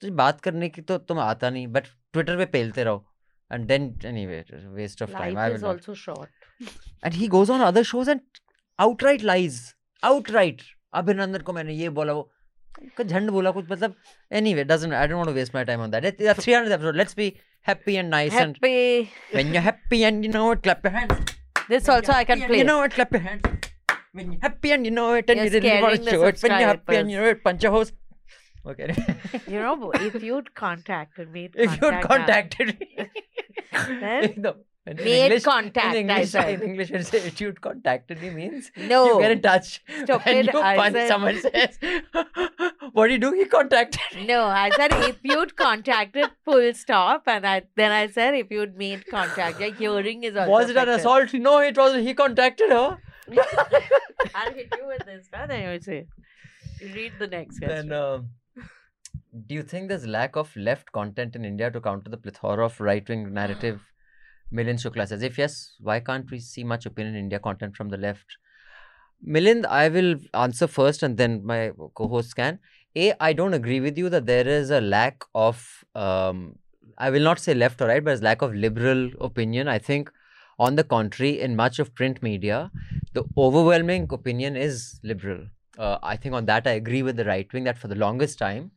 तो 0.00 0.12
बात 0.12 0.40
करने 0.40 0.68
की 0.68 0.80
तो 0.80 0.98
तुम 0.98 1.18
आता 1.18 1.50
नहीं 1.50 1.66
but 1.66 1.84
Twitter 2.12 2.36
पर 2.36 2.44
पेलते 2.44 2.84
रहो। 2.84 3.12
And 3.52 3.66
then 3.66 4.00
anyway 4.04 4.44
waste 4.52 5.02
of 5.02 5.12
time 5.12 5.38
I 5.38 5.52
will 5.52 5.64
also 5.64 5.94
short 5.94 6.28
and 7.04 7.14
he 7.14 7.28
goes 7.28 7.50
on 7.50 7.60
other 7.60 7.82
shows 7.82 8.10
and 8.10 8.20
outright 8.78 9.22
lies 9.22 9.74
outright 10.04 10.62
Abhinandan 10.92 11.38
को 11.38 11.52
मैंने 11.52 11.72
ये 11.72 11.88
बोला 11.88 12.12
वो 12.12 12.32
झंड 13.04 13.30
बोला 13.30 13.50
कुछ 13.50 13.70
मतलब 13.72 13.94
anyway 14.32 14.64
doesn't 14.64 14.94
I 14.94 15.06
don't 15.06 15.24
want 15.24 15.36
waste 15.36 15.54
my 15.54 15.64
time 15.64 15.80
on 15.80 15.90
that 15.90 16.18
that's 16.18 16.48
300 16.48 16.72
episode 16.72 16.96
let's 16.96 17.16
be 17.16 17.36
Happy 17.62 17.96
and 17.96 18.10
nice 18.10 18.32
and 18.32 18.56
Happy. 18.56 19.10
when 19.30 19.52
you're 19.52 19.62
happy 19.62 20.04
and 20.04 20.24
you 20.24 20.30
know 20.30 20.50
it, 20.50 20.62
clap 20.62 20.82
your 20.82 20.92
hands. 20.92 21.36
This 21.68 21.88
also 21.88 22.12
I 22.12 22.24
can 22.24 22.42
play. 22.42 22.58
You 22.58 22.64
know 22.64 22.82
it, 22.82 22.92
clap 22.92 23.12
your 23.12 23.20
hands. 23.20 23.42
When 24.12 24.32
you're 24.32 24.40
happy 24.40 24.72
and 24.72 24.84
you 24.84 24.90
know 24.90 25.14
it 25.14 25.30
and 25.30 25.38
You're 25.38 25.46
you 25.46 25.70
really 25.70 25.82
want 25.82 25.94
to 25.94 26.04
the 26.04 26.10
show 26.10 26.24
it. 26.24 26.42
When 26.42 26.50
you're 26.52 26.68
happy 26.68 26.96
and 26.96 27.10
you 27.10 27.18
know 27.18 27.28
it, 27.28 27.44
punch 27.44 27.64
a 27.64 27.70
hose. 27.70 27.92
Okay. 28.66 28.94
You 29.46 29.60
know, 29.60 29.90
if 29.94 30.22
you'd 30.22 30.54
contacted 30.54 31.30
me, 31.32 31.50
if 31.54 31.70
you'd 31.72 31.80
contact 31.80 32.08
contacted 32.08 32.80
me. 32.80 33.10
Then 33.72 34.34
no. 34.38 34.56
In 34.84 34.96
made 34.96 35.24
English, 35.26 35.44
contact, 35.44 35.94
In 35.96 36.10
I 36.10 36.14
English, 36.14 36.30
said. 36.30 36.48
in 36.60 36.62
English, 36.68 36.90
when 36.90 37.04
say 37.04 37.18
if 37.18 37.40
you'd 37.40 37.60
contacted 37.60 38.20
me 38.20 38.30
means 38.30 38.72
No. 38.76 39.04
you 39.06 39.20
get 39.20 39.30
in 39.30 39.40
touch. 39.42 39.80
Stupid, 40.02 40.24
When 40.26 40.44
you 40.46 40.60
I 40.60 40.76
punch 40.76 40.94
said- 40.94 41.08
someone 41.08 41.38
says, 41.40 41.78
what 42.92 43.06
do 43.06 43.12
you 43.12 43.18
do? 43.20 43.32
He 43.32 43.44
contacted. 43.44 44.26
No, 44.26 44.42
I 44.44 44.70
said 44.70 44.90
if 45.10 45.20
you'd 45.22 45.54
contacted, 45.56 46.30
full 46.44 46.74
stop, 46.74 47.22
and 47.28 47.46
I 47.46 47.62
then 47.76 47.92
I 47.92 48.08
said 48.08 48.34
if 48.34 48.50
you'd 48.50 48.76
made 48.76 49.06
contact, 49.06 49.60
your 49.60 49.72
hearing 49.72 50.24
is 50.24 50.34
also. 50.36 50.50
Was 50.50 50.70
it 50.70 50.76
an 50.76 50.88
assault? 50.88 51.32
No, 51.34 51.58
it 51.60 51.76
was. 51.78 51.94
He 51.94 52.12
contacted 52.14 52.70
her. 52.70 52.98
I'll 54.34 54.52
hit 54.52 54.74
you 54.76 54.86
with 54.88 55.06
this, 55.06 55.28
huh? 55.32 55.46
then 55.46 55.72
you 55.72 55.80
say. 55.80 56.06
You 56.80 56.92
read 56.92 57.12
the 57.20 57.28
next 57.28 57.60
question. 57.60 57.88
Then, 57.88 57.98
um, 57.98 58.30
do 59.46 59.54
you 59.54 59.62
think 59.62 59.88
there's 59.88 60.06
lack 60.08 60.34
of 60.34 60.54
left 60.56 60.90
content 60.90 61.36
in 61.36 61.44
India 61.44 61.70
to 61.70 61.80
counter 61.80 62.10
the 62.10 62.16
plethora 62.16 62.64
of 62.66 62.80
right-wing 62.80 63.32
narrative? 63.32 63.80
Milind 64.52 64.80
Shukla 64.82 65.08
says, 65.08 65.22
if 65.22 65.38
yes, 65.38 65.76
why 65.80 66.00
can't 66.00 66.30
we 66.30 66.38
see 66.38 66.64
much 66.64 66.86
opinion 66.86 67.14
in 67.14 67.24
India 67.24 67.38
content 67.38 67.76
from 67.76 67.88
the 67.88 67.96
left? 67.96 68.36
Milind, 69.26 69.64
I 69.66 69.88
will 69.88 70.16
answer 70.34 70.66
first 70.66 71.02
and 71.02 71.16
then 71.16 71.44
my 71.44 71.70
co-host 71.94 72.36
can. 72.36 72.58
A, 72.96 73.14
I 73.20 73.32
don't 73.32 73.54
agree 73.54 73.80
with 73.80 73.96
you 73.96 74.08
that 74.10 74.26
there 74.26 74.46
is 74.46 74.70
a 74.70 74.80
lack 74.80 75.24
of, 75.34 75.84
um, 75.94 76.56
I 76.98 77.10
will 77.10 77.22
not 77.22 77.38
say 77.38 77.54
left 77.54 77.80
or 77.80 77.86
right, 77.86 78.04
but 78.04 78.20
lack 78.20 78.42
of 78.42 78.54
liberal 78.54 79.10
opinion. 79.20 79.68
I 79.68 79.78
think, 79.78 80.10
on 80.58 80.76
the 80.76 80.84
contrary, 80.84 81.40
in 81.40 81.56
much 81.56 81.78
of 81.78 81.94
print 81.94 82.22
media, 82.22 82.70
the 83.14 83.24
overwhelming 83.38 84.08
opinion 84.10 84.56
is 84.56 85.00
liberal. 85.02 85.46
Uh, 85.78 85.98
I 86.02 86.16
think 86.16 86.34
on 86.34 86.44
that 86.46 86.66
I 86.66 86.72
agree 86.72 87.02
with 87.02 87.16
the 87.16 87.24
right 87.24 87.50
wing 87.52 87.64
that 87.64 87.78
for 87.78 87.88
the 87.88 87.94
longest 87.94 88.38
time, 88.38 88.72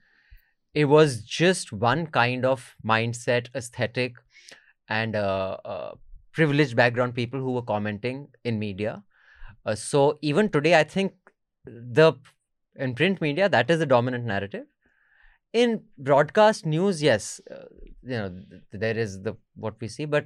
it 0.73 0.85
was 0.85 1.21
just 1.23 1.73
one 1.73 2.07
kind 2.07 2.45
of 2.45 2.75
mindset, 2.85 3.47
aesthetic, 3.55 4.15
and 4.89 5.15
uh, 5.15 5.57
uh, 5.65 5.91
privileged 6.31 6.75
background 6.75 7.15
people 7.15 7.39
who 7.39 7.51
were 7.53 7.61
commenting 7.61 8.27
in 8.43 8.59
media. 8.59 9.03
Uh, 9.65 9.75
so 9.75 10.17
even 10.21 10.49
today, 10.49 10.79
I 10.79 10.83
think 10.83 11.13
the 11.65 12.13
in 12.75 12.93
print 12.93 13.21
media 13.21 13.47
that 13.49 13.69
is 13.69 13.79
the 13.79 13.85
dominant 13.85 14.25
narrative. 14.25 14.65
In 15.53 15.83
broadcast 15.97 16.65
news, 16.65 17.01
yes, 17.01 17.39
you 18.03 18.09
know 18.09 18.29
th- 18.29 18.61
there 18.71 18.97
is 18.97 19.21
the 19.21 19.35
what 19.55 19.79
we 19.79 19.87
see, 19.87 20.05
but 20.05 20.25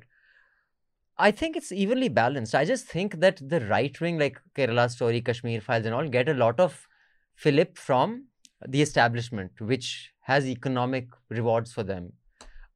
I 1.18 1.32
think 1.32 1.58
it's 1.58 1.72
evenly 1.72 2.08
balanced. 2.10 2.56
I 2.56 2.66
just 2.66 2.86
think 2.86 3.20
that 3.20 3.42
the 3.48 3.60
right 3.62 4.00
wing, 4.00 4.18
like 4.18 4.40
Kerala 4.56 4.90
Story, 4.90 5.22
Kashmir 5.22 5.62
Files, 5.62 5.86
and 5.86 5.94
all, 5.94 6.08
get 6.08 6.30
a 6.30 6.34
lot 6.34 6.60
of 6.60 6.88
fillip 7.36 7.78
from 7.78 8.26
the 8.68 8.82
establishment, 8.82 9.52
which 9.60 10.14
has 10.22 10.48
economic 10.48 11.10
rewards 11.30 11.74
for 11.74 11.84
them. 11.84 12.14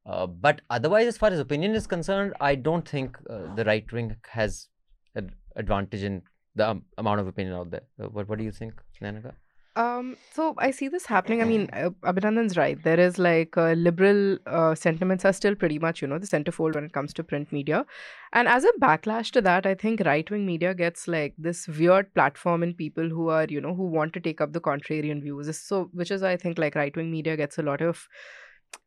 Uh, 0.06 0.26
but 0.26 0.60
otherwise, 0.68 1.06
as 1.06 1.16
far 1.16 1.30
as 1.30 1.38
opinion 1.38 1.74
is 1.74 1.86
concerned, 1.86 2.34
I 2.40 2.54
don't 2.54 2.86
think 2.86 3.16
uh, 3.30 3.54
the 3.54 3.64
right 3.64 3.90
wing 3.90 4.16
has 4.28 4.68
an 5.14 5.34
advantage 5.56 6.02
in 6.02 6.22
the 6.54 6.70
um, 6.70 6.82
amount 6.98 7.20
of 7.20 7.26
opinion 7.26 7.54
out 7.54 7.70
there. 7.70 7.82
Uh, 8.02 8.08
what 8.08 8.28
What 8.28 8.38
do 8.38 8.44
you 8.44 8.52
think, 8.52 8.74
Nainika? 9.02 9.32
Um, 9.76 10.16
so 10.32 10.54
I 10.58 10.70
see 10.70 10.86
this 10.86 11.06
happening. 11.06 11.40
I 11.42 11.46
mean, 11.46 11.68
uh, 11.72 11.90
Abhinandan's 12.04 12.56
right. 12.56 12.80
There 12.80 13.00
is 13.00 13.18
like 13.18 13.56
uh, 13.56 13.72
liberal 13.72 14.38
sentiments 14.76 15.24
are 15.24 15.32
still 15.32 15.56
pretty 15.56 15.80
much, 15.80 16.00
you 16.00 16.06
know, 16.06 16.18
the 16.18 16.28
centerfold 16.28 16.76
when 16.76 16.84
it 16.84 16.92
comes 16.92 17.12
to 17.14 17.24
print 17.24 17.50
media. 17.50 17.84
And 18.32 18.46
as 18.46 18.64
a 18.64 18.70
backlash 18.80 19.32
to 19.32 19.40
that, 19.40 19.66
I 19.66 19.74
think 19.74 20.02
right 20.04 20.30
wing 20.30 20.46
media 20.46 20.74
gets 20.74 21.08
like 21.08 21.34
this 21.38 21.66
weird 21.66 22.14
platform 22.14 22.62
in 22.62 22.74
people 22.74 23.08
who 23.08 23.30
are, 23.30 23.46
you 23.48 23.60
know, 23.60 23.74
who 23.74 23.86
want 23.86 24.12
to 24.12 24.20
take 24.20 24.40
up 24.40 24.52
the 24.52 24.60
contrarian 24.60 25.20
views. 25.22 25.58
So, 25.58 25.90
which 25.92 26.12
is, 26.12 26.22
I 26.22 26.36
think, 26.36 26.56
like 26.56 26.76
right 26.76 26.94
wing 26.94 27.10
media 27.10 27.36
gets 27.36 27.58
a 27.58 27.62
lot 27.62 27.82
of 27.82 28.06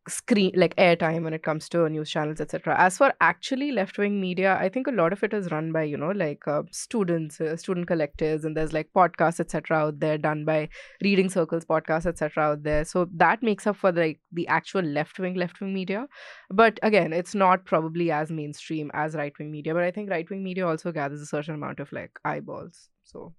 screen 0.08 0.52
like 0.56 0.76
airtime 0.78 1.24
when 1.24 1.34
it 1.34 1.44
comes 1.44 1.68
to 1.68 1.88
news 1.90 2.10
channels 2.10 2.40
etc 2.40 2.76
as 2.78 2.98
for 2.98 3.14
actually 3.20 3.72
left 3.72 3.98
wing 3.98 4.22
media 4.22 4.58
i 4.62 4.70
think 4.70 4.88
a 4.88 4.92
lot 4.92 5.12
of 5.12 5.24
it 5.24 5.34
is 5.34 5.52
run 5.52 5.72
by 5.72 5.84
you 5.84 5.98
know 5.98 6.12
like 6.12 6.48
uh, 6.48 6.62
students 6.72 7.42
uh, 7.42 7.56
student 7.58 7.88
collectives 7.88 8.46
and 8.46 8.56
there's 8.56 8.74
like 8.74 8.90
podcasts 8.96 9.40
etc 9.40 9.78
out 9.78 10.00
there 10.00 10.18
done 10.18 10.46
by 10.46 10.70
reading 11.02 11.30
circles 11.30 11.66
podcasts 11.66 12.06
etc 12.06 12.44
out 12.44 12.64
there. 12.64 12.86
So 12.86 13.08
that 13.16 13.44
makes 13.44 13.68
up 13.68 13.78
for 13.78 13.92
like 13.92 14.20
the 14.32 14.48
actual 14.48 14.82
left 14.82 15.20
wing 15.20 15.36
left 15.36 15.60
wing 15.62 15.74
media. 15.74 16.08
But 16.50 16.80
again 16.84 17.14
it's 17.14 17.36
not 17.36 17.66
probably 17.66 18.12
as 18.12 18.32
mainstream 18.32 18.92
as 18.94 19.16
right 19.16 19.34
wing 19.40 19.52
media 19.52 19.74
but 19.74 19.84
i 19.84 19.92
think 19.92 20.10
right 20.10 20.30
wing 20.30 20.44
media 20.44 20.68
also 20.68 20.92
gathers 20.92 21.22
a 21.22 21.26
certain 21.26 21.56
amount 21.56 21.80
of 21.80 21.92
like 21.92 22.20
eyeballs. 22.26 22.90
So 23.04 23.34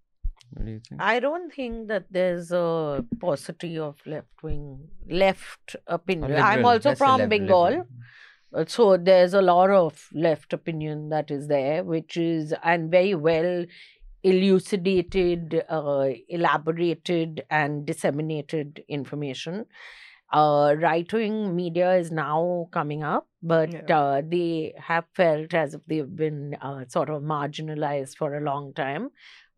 What 0.52 0.66
do 0.66 0.72
you 0.72 0.80
think? 0.88 1.00
I 1.00 1.20
don't 1.20 1.52
think 1.52 1.88
that 1.88 2.06
there's 2.10 2.50
a 2.52 3.04
paucity 3.20 3.78
of 3.78 3.96
left 4.06 4.42
wing 4.42 4.88
left 5.08 5.76
opinion. 5.86 6.36
I'm 6.36 6.64
also 6.64 6.94
from 6.94 7.20
lib- 7.20 7.30
Bengal. 7.30 7.62
liberal. 7.64 7.86
Uh, 8.54 8.64
So 8.66 8.96
there's 8.96 9.34
a 9.34 9.42
lot 9.42 9.70
of 9.70 10.08
left 10.14 10.52
opinion 10.54 11.10
that 11.10 11.30
is 11.30 11.48
there, 11.48 11.84
which 11.84 12.16
is 12.16 12.54
and 12.62 12.90
very 12.90 13.14
well 13.14 13.66
elucidated, 14.22 15.62
uh, 15.68 16.08
elaborated, 16.28 17.44
and 17.50 17.84
disseminated 17.86 18.82
information. 18.88 19.66
Uh, 20.30 20.74
right 20.78 21.10
wing 21.12 21.56
media 21.56 21.94
is 21.96 22.10
now 22.10 22.68
coming 22.70 23.02
up, 23.02 23.26
but 23.42 23.90
uh, 23.90 24.20
they 24.26 24.74
have 24.78 25.04
felt 25.14 25.54
as 25.54 25.72
if 25.74 25.80
they've 25.86 26.14
been 26.16 26.54
uh, 26.60 26.84
sort 26.88 27.08
of 27.08 27.22
marginalized 27.22 28.16
for 28.16 28.34
a 28.36 28.40
long 28.40 28.74
time. 28.74 29.08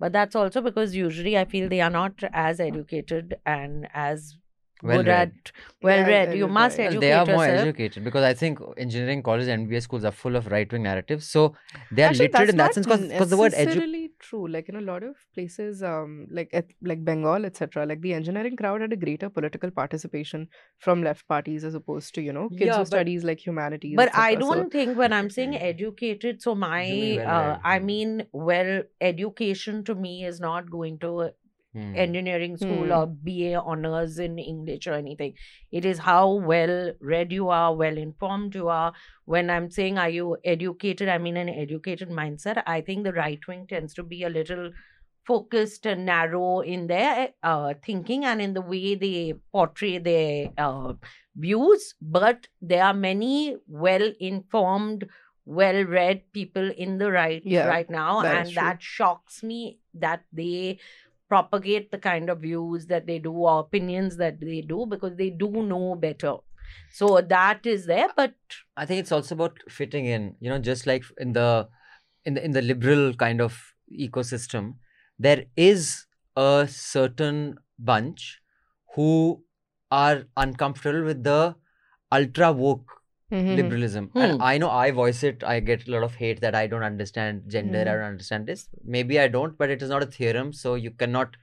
But 0.00 0.12
that's 0.12 0.34
also 0.34 0.60
because 0.62 0.94
usually 0.96 1.38
I 1.38 1.44
feel 1.44 1.68
they 1.68 1.80
are 1.80 1.90
not 1.90 2.22
as 2.32 2.58
educated 2.58 3.34
and 3.46 3.86
as 3.94 4.36
Well 4.82 4.98
good 4.98 5.08
read. 5.08 5.32
at 5.34 5.52
well 5.82 5.98
Yeah, 5.98 6.06
read. 6.08 6.36
You 6.38 6.48
must 6.48 6.78
educate 6.78 6.94
Well, 6.94 7.00
they 7.00 7.12
are 7.12 7.26
more 7.26 7.46
yourself. 7.46 7.68
educated 7.68 8.04
because 8.04 8.24
I 8.24 8.32
think 8.34 8.60
engineering 8.78 9.22
college 9.22 9.48
and 9.48 9.68
MBA 9.68 9.82
schools 9.82 10.04
are 10.04 10.10
full 10.22 10.36
of 10.36 10.46
right 10.54 10.72
wing 10.72 10.84
narratives. 10.84 11.26
So 11.28 11.54
they 11.92 12.02
are 12.04 12.08
Actually, 12.08 12.28
literate 12.28 12.48
in 12.50 12.56
that 12.56 12.74
sense 12.74 12.86
because 12.86 13.30
the 13.30 13.36
word 13.36 13.52
edu- 13.52 13.66
necessarily 13.66 14.09
true. 14.20 14.46
Like 14.48 14.68
in 14.68 14.76
a 14.76 14.80
lot 14.80 15.02
of 15.02 15.16
places, 15.34 15.82
um, 15.82 16.26
like 16.30 16.50
at, 16.52 16.66
like 16.82 17.04
Bengal, 17.04 17.44
etc. 17.44 17.86
Like 17.86 18.00
the 18.02 18.12
engineering 18.14 18.56
crowd 18.56 18.80
had 18.82 18.92
a 18.92 18.96
greater 18.96 19.28
political 19.30 19.70
participation 19.70 20.46
from 20.78 21.02
left 21.02 21.26
parties 21.28 21.64
as 21.64 21.74
opposed 21.74 22.14
to 22.14 22.22
you 22.22 22.32
know 22.32 22.48
kids 22.50 22.62
Yeah, 22.66 22.72
who 22.74 22.78
but- 22.78 22.86
studies 22.86 23.24
like 23.24 23.44
humanities. 23.46 23.94
But 23.96 24.14
I 24.14 24.34
don't 24.36 24.70
think 24.72 24.96
when 24.98 25.12
I'm 25.12 25.30
saying 25.30 25.56
educated, 25.72 26.40
so 26.42 26.54
my, 26.54 26.84
mean 26.90 27.16
well 27.18 27.50
uh. 27.50 27.58
I 27.64 27.78
mean, 27.78 28.26
well, 28.32 28.82
education 29.00 29.84
to 29.84 29.94
me 29.94 30.24
is 30.24 30.40
not 30.40 30.70
going 30.70 30.98
to 31.00 31.30
a 31.74 31.78
Hmm. 31.78 31.94
engineering 31.94 32.56
school 32.56 32.86
Hmm. 32.86 32.92
or 32.92 33.06
BA 33.06 33.60
honors 33.60 34.18
in 34.18 34.38
English 34.38 34.86
or 34.86 34.94
anything. 34.94 35.34
It 35.70 35.84
is 35.84 35.98
how 35.98 36.34
well 36.34 36.92
read 37.00 37.32
you 37.32 37.48
are, 37.48 37.74
well 37.74 37.96
informed 37.96 38.54
you 38.54 38.68
are. 38.68 38.92
When 39.24 39.50
I'm 39.50 39.70
saying, 39.70 39.98
are 39.98 40.08
you 40.10 40.36
educated? 40.44 41.08
I 41.08 41.18
mean, 41.18 41.36
an 41.36 41.48
educated 41.48 42.08
mindset. 42.10 42.62
I 42.66 42.80
think 42.80 43.04
the 43.04 43.12
right 43.12 43.38
wing 43.46 43.66
tends 43.68 43.94
to 43.94 44.02
be 44.02 44.24
a 44.24 44.28
little 44.28 44.72
focused 45.24 45.86
and 45.86 46.06
narrow 46.06 46.60
in 46.60 46.86
their 46.86 47.30
uh, 47.42 47.74
thinking 47.84 48.24
and 48.24 48.40
in 48.40 48.54
the 48.54 48.60
way 48.62 48.94
they 48.94 49.34
portray 49.52 49.98
their 49.98 50.50
uh, 50.58 50.94
views. 51.36 51.94
But 52.00 52.48
there 52.60 52.84
are 52.84 52.94
many 52.94 53.56
well 53.68 54.12
informed, 54.18 55.06
well 55.44 55.84
read 55.84 56.32
people 56.32 56.70
in 56.70 56.98
the 56.98 57.10
right 57.12 57.42
Yeah, 57.44 57.66
right 57.68 57.88
now, 57.88 58.22
that 58.22 58.46
and 58.46 58.56
that 58.56 58.82
shocks 58.82 59.42
me 59.42 59.78
that 59.94 60.24
they 60.32 60.78
propagate 61.30 61.90
the 61.92 61.98
kind 61.98 62.30
of 62.30 62.40
views 62.42 62.86
that 62.88 63.06
they 63.06 63.18
do 63.20 63.32
or 63.32 63.60
opinions 63.60 64.18
that 64.18 64.40
they 64.40 64.62
do 64.62 64.86
because 64.86 65.16
they 65.16 65.30
do 65.30 65.50
know 65.50 65.94
better. 65.96 66.36
So 66.90 67.20
that 67.22 67.66
is 67.66 67.86
there, 67.86 68.08
but 68.16 68.34
I 68.76 68.86
think 68.86 69.00
it's 69.00 69.12
also 69.12 69.34
about 69.34 69.58
fitting 69.68 70.06
in. 70.06 70.36
You 70.40 70.50
know, 70.50 70.58
just 70.58 70.86
like 70.86 71.04
in 71.18 71.32
the 71.32 71.68
in 72.24 72.34
the 72.34 72.44
in 72.44 72.52
the 72.52 72.62
liberal 72.62 73.14
kind 73.14 73.40
of 73.40 73.74
ecosystem, 73.92 74.76
there 75.18 75.46
is 75.56 76.06
a 76.36 76.68
certain 76.70 77.58
bunch 77.78 78.40
who 78.94 79.44
are 79.90 80.24
uncomfortable 80.36 81.04
with 81.04 81.24
the 81.24 81.56
ultra 82.12 82.52
woke 82.52 82.99
Mhm. 83.30 83.56
liberalism. 83.56 84.06
Hmm. 84.08 84.18
And 84.18 84.42
I 84.42 84.58
know 84.58 84.70
I 84.70 84.90
voice 84.90 85.22
it. 85.22 85.42
I 85.44 85.60
get 85.60 85.86
a 85.86 85.90
lot 85.90 86.02
of 86.02 86.14
hate 86.16 86.40
that 86.40 86.54
I 86.54 86.66
don't 86.66 86.82
understand 86.82 87.44
gender. 87.48 87.78
I 87.80 87.82
Mhm. 87.82 87.86
don't 87.86 88.10
understand 88.14 88.46
this. 88.46 88.68
Maybe 88.84 89.20
I 89.20 89.28
don't, 89.28 89.56
but 89.56 89.70
it 89.70 89.82
is 89.82 89.88
not 89.88 90.02
a 90.02 90.06
theorem, 90.06 90.52
so 90.52 90.74
you 90.74 90.90
cannot 90.90 91.36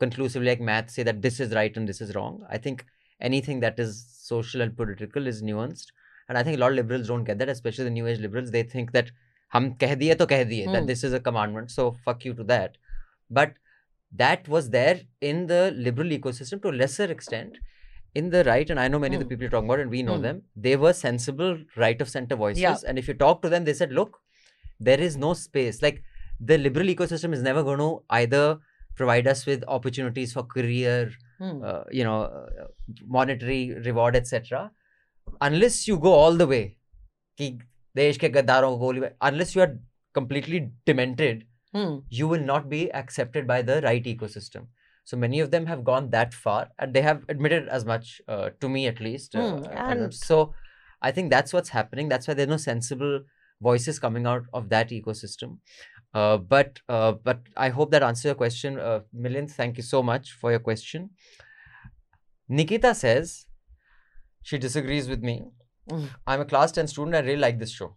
conclusively 0.00 0.48
like 0.48 0.60
math 0.60 0.90
say 0.90 1.02
that 1.02 1.22
this 1.22 1.40
is 1.40 1.54
right 1.54 1.76
and 1.76 1.88
this 1.88 2.00
is 2.00 2.14
wrong. 2.14 2.44
I 2.48 2.58
think 2.58 2.84
anything 3.20 3.60
that 3.60 3.78
is 3.78 4.04
social 4.32 4.60
and 4.60 4.76
political 4.76 5.26
is 5.26 5.42
nuanced. 5.42 5.86
And 6.28 6.36
I 6.36 6.42
think 6.42 6.56
a 6.56 6.60
lot 6.60 6.70
of 6.72 6.76
liberals 6.76 7.08
don't 7.08 7.24
get 7.24 7.38
that, 7.38 7.48
especially 7.48 7.84
the 7.84 7.90
new 7.90 8.06
age 8.06 8.18
liberals. 8.20 8.50
They 8.50 8.62
think 8.62 8.92
that 8.92 9.10
hum 9.48 9.74
keh 9.76 9.94
diye 9.96 10.16
to 10.18 10.26
keh 10.26 10.44
diye, 10.44 10.66
that 10.72 10.80
Hmm. 10.82 10.86
this 10.86 11.02
is 11.02 11.12
a 11.12 11.20
commandment, 11.20 11.70
so 11.70 11.92
fuck 11.92 12.24
you 12.24 12.34
to 12.34 12.44
that. 12.44 12.76
But 13.30 13.54
that 14.12 14.46
was 14.48 14.70
there 14.70 15.00
in 15.20 15.46
the 15.46 15.72
liberal 15.76 16.08
ecosystem 16.08 16.60
to 16.62 16.68
a 16.68 16.76
lesser 16.82 17.04
extent 17.04 17.58
in 18.18 18.30
the 18.34 18.44
right, 18.44 18.70
and 18.74 18.80
I 18.84 18.88
know 18.88 18.98
many 18.98 19.16
mm. 19.16 19.20
of 19.20 19.20
the 19.20 19.24
hmm. 19.24 19.30
people 19.30 19.42
you're 19.44 19.50
talking 19.50 19.68
about, 19.70 19.80
and 19.80 19.90
we 19.90 20.02
know 20.02 20.18
mm. 20.18 20.22
them, 20.22 20.42
they 20.56 20.76
were 20.84 20.92
sensible 20.92 21.58
right 21.76 22.00
of 22.04 22.08
center 22.14 22.36
voices. 22.36 22.62
Yeah. 22.62 22.76
And 22.86 22.98
if 22.98 23.08
you 23.08 23.14
talk 23.14 23.42
to 23.42 23.48
them, 23.48 23.64
they 23.64 23.74
said, 23.80 23.92
look, 23.92 24.18
there 24.88 25.00
is 25.08 25.16
no 25.16 25.34
space. 25.34 25.82
Like 25.82 26.02
the 26.40 26.58
liberal 26.58 26.86
ecosystem 26.86 27.32
is 27.32 27.42
never 27.42 27.62
going 27.62 27.78
to 27.78 28.02
either 28.10 28.58
provide 28.96 29.28
us 29.34 29.44
with 29.46 29.64
opportunities 29.68 30.32
for 30.32 30.42
career, 30.42 31.12
mm. 31.40 31.64
uh, 31.64 31.84
you 31.90 32.04
know, 32.04 32.22
uh, 32.22 32.66
monetary 33.06 33.74
reward, 33.84 34.16
etc. 34.16 34.70
Unless 35.40 35.86
you 35.86 35.98
go 35.98 36.12
all 36.12 36.34
the 36.34 36.46
way, 36.46 36.76
ki 37.36 37.60
desh 37.94 38.18
ke 38.18 38.32
goli, 38.32 39.12
unless 39.20 39.54
you 39.54 39.62
are 39.62 39.78
completely 40.14 40.70
demented, 40.86 41.44
hmm. 41.72 41.98
you 42.08 42.26
will 42.26 42.40
not 42.40 42.68
be 42.68 42.92
accepted 42.92 43.46
by 43.46 43.60
the 43.62 43.80
right 43.82 44.04
ecosystem. 44.04 44.66
So 45.08 45.16
many 45.16 45.38
of 45.40 45.50
them 45.52 45.64
have 45.72 45.84
gone 45.84 46.10
that 46.10 46.34
far, 46.34 46.68
and 46.78 46.92
they 46.94 47.00
have 47.00 47.20
admitted 47.34 47.66
as 47.76 47.84
much 47.90 48.08
uh, 48.28 48.50
to 48.60 48.68
me, 48.68 48.86
at 48.88 48.98
least. 49.00 49.34
uh, 49.34 49.44
Hmm, 49.44 49.64
and 49.84 50.00
and- 50.06 50.14
so, 50.14 50.40
I 51.00 51.12
think 51.18 51.30
that's 51.34 51.54
what's 51.54 51.70
happening. 51.76 52.10
That's 52.10 52.28
why 52.28 52.34
there's 52.34 52.50
no 52.54 52.58
sensible 52.64 53.14
voices 53.68 53.98
coming 53.98 54.26
out 54.32 54.42
of 54.52 54.68
that 54.74 54.90
ecosystem. 54.96 55.54
Uh, 56.12 56.36
but 56.36 56.80
uh, 56.96 57.12
but 57.30 57.40
I 57.56 57.70
hope 57.78 57.90
that 57.94 58.02
answers 58.08 58.26
your 58.32 58.34
question, 58.42 58.78
uh, 58.88 59.00
Milind. 59.26 59.50
Thank 59.62 59.78
you 59.78 59.86
so 59.92 60.02
much 60.10 60.32
for 60.42 60.50
your 60.56 60.60
question. 60.68 61.08
Nikita 62.60 62.94
says 62.94 63.46
she 64.42 64.58
disagrees 64.58 65.08
with 65.08 65.22
me. 65.30 65.36
Mm. 65.90 66.08
I'm 66.26 66.40
a 66.42 66.44
class 66.44 66.72
10 66.72 66.86
student. 66.94 67.16
I 67.16 67.20
really 67.20 67.44
like 67.46 67.58
this 67.58 67.70
show. 67.80 67.90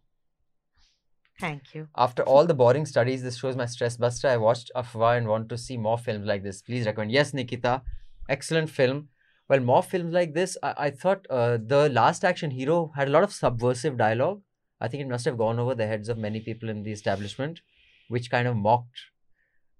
Thank 1.42 1.74
you. 1.76 1.88
After 2.06 2.24
all 2.24 2.46
the 2.52 2.54
boring 2.62 2.86
studies, 2.86 3.24
this 3.24 3.38
shows 3.42 3.56
my 3.62 3.66
stress 3.66 3.98
buster. 3.98 4.28
I 4.30 4.38
watched 4.38 4.72
Afwaah 4.82 5.18
and 5.18 5.28
want 5.28 5.50
to 5.50 5.58
see 5.58 5.78
more 5.88 5.98
films 5.98 6.26
like 6.32 6.44
this. 6.44 6.62
Please 6.62 6.86
recommend. 6.86 7.12
Yes, 7.12 7.34
Nikita, 7.34 7.82
excellent 8.30 8.70
film. 8.70 9.10
Well, 9.50 9.60
more 9.60 9.84
films 9.84 10.14
like 10.14 10.34
this. 10.34 10.58
I, 10.64 10.74
I 10.88 10.89
thought 10.92 11.26
uh, 11.30 11.58
the 11.74 11.89
Last 11.89 12.24
Action 12.24 12.52
Hero 12.52 12.92
had 12.96 13.08
a 13.10 13.12
lot 13.12 13.24
of 13.24 13.34
subversive 13.34 13.98
dialogue. 13.98 14.42
I 14.80 14.88
think 14.88 15.02
it 15.04 15.10
must 15.10 15.26
have 15.26 15.38
gone 15.38 15.60
over 15.60 15.76
the 15.76 15.88
heads 15.88 16.10
of 16.10 16.18
many 16.18 16.39
people 16.39 16.70
in 16.70 16.84
the 16.84 16.92
establishment, 16.92 17.60
which 18.08 18.30
kind 18.32 18.48
of 18.48 18.56
mocked 18.56 19.02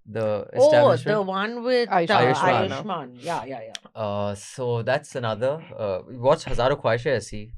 the 0.04 0.46
Oh, 0.54 0.66
establishment. 0.66 1.16
the 1.16 1.22
one 1.22 1.62
with 1.62 1.88
uh, 1.88 1.96
Ayushmann. 1.96 2.68
Ayushmann. 2.68 3.16
Yeah, 3.30 3.44
yeah, 3.44 3.60
yeah. 3.68 4.00
Uh, 4.00 4.34
so 4.34 4.82
that's 4.82 5.14
another. 5.14 5.54
Uh, 5.78 6.00
watch 6.28 6.44
Hazaro 6.44 6.76
Khwaishein 6.82 7.16
Aisi. 7.16 7.52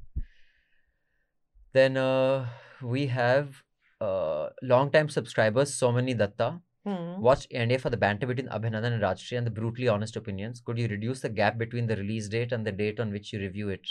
Then 1.73 1.97
uh, 1.97 2.47
we 2.83 3.07
have 3.09 3.64
uh, 4.01 4.49
long-time 4.63 5.09
subscribers 5.09 5.73
Somani 5.73 6.17
Datta. 6.17 6.61
Hmm. 6.85 7.21
Watch 7.21 7.49
NDA 7.49 7.81
for 7.81 7.89
the 7.89 7.97
banter 7.97 8.27
between 8.27 8.49
Abhinandan 8.49 8.93
and 8.93 9.03
Rajyasree 9.03 9.39
and 9.39 9.47
the 9.47 9.51
brutally 9.51 9.89
honest 9.89 10.17
opinions. 10.17 10.61
Could 10.61 10.79
you 10.79 10.87
reduce 10.87 11.21
the 11.21 11.31
gap 11.31 11.57
between 11.57 11.87
the 11.87 11.97
release 11.97 12.29
date 12.29 12.53
and 12.53 12.67
the 12.67 12.73
date 12.73 13.01
on 13.01 13.11
which 13.11 13.33
you 13.33 13.39
review 13.39 13.71
it? 13.71 13.89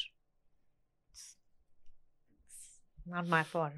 Not 3.05 3.27
my 3.27 3.43
fault. 3.43 3.73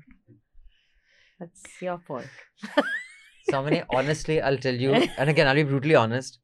That's 1.40 1.82
your 1.82 1.98
fault. 2.00 2.26
Somani, 3.50 3.86
honestly, 3.90 4.42
I'll 4.42 4.58
tell 4.58 4.76
you, 4.76 4.92
and 5.18 5.30
again, 5.30 5.48
I'll 5.48 5.56
be 5.56 5.64
brutally 5.64 5.96
honest. 5.96 6.40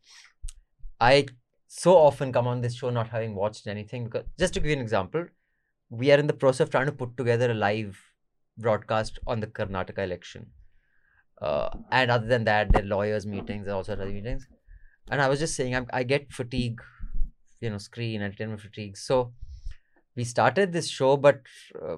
I 0.99 1.25
so 1.67 1.97
often 1.97 2.31
come 2.31 2.47
on 2.47 2.61
this 2.61 2.75
show 2.75 2.89
not 2.89 3.09
having 3.09 3.35
watched 3.35 3.67
anything 3.67 4.05
because, 4.05 4.25
just 4.37 4.53
to 4.53 4.59
give 4.59 4.67
you 4.67 4.75
an 4.75 4.81
example, 4.81 5.25
we 5.89 6.11
are 6.11 6.17
in 6.17 6.27
the 6.27 6.33
process 6.33 6.61
of 6.61 6.69
trying 6.69 6.85
to 6.85 6.91
put 6.91 7.17
together 7.17 7.51
a 7.51 7.53
live 7.53 7.99
broadcast 8.57 9.19
on 9.27 9.39
the 9.39 9.47
Karnataka 9.47 9.99
election. 9.99 10.47
Uh, 11.41 11.69
and 11.91 12.11
other 12.11 12.27
than 12.27 12.43
that, 12.43 12.71
there 12.71 12.83
are 12.83 12.85
lawyers' 12.85 13.25
meetings 13.25 13.65
and 13.65 13.75
also 13.75 13.93
other 13.93 14.05
meetings. 14.05 14.47
And 15.09 15.21
I 15.21 15.27
was 15.27 15.39
just 15.39 15.55
saying, 15.55 15.75
I'm, 15.75 15.87
I 15.91 16.03
get 16.03 16.31
fatigue, 16.31 16.81
you 17.59 17.69
know, 17.69 17.79
screen 17.79 18.21
entertainment 18.21 18.61
fatigue. 18.61 18.95
So 18.95 19.33
we 20.15 20.23
started 20.23 20.71
this 20.71 20.87
show, 20.87 21.17
but 21.17 21.41
uh, 21.81 21.97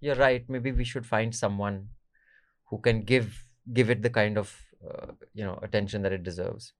you're 0.00 0.16
right. 0.16 0.44
Maybe 0.48 0.72
we 0.72 0.84
should 0.84 1.06
find 1.06 1.34
someone 1.34 1.88
who 2.68 2.78
can 2.78 3.02
give 3.02 3.46
give 3.72 3.90
it 3.90 4.02
the 4.02 4.10
kind 4.10 4.36
of 4.36 4.54
uh, 4.86 5.12
you 5.34 5.44
know 5.44 5.58
attention 5.62 6.02
that 6.02 6.12
it 6.12 6.22
deserves. 6.22 6.72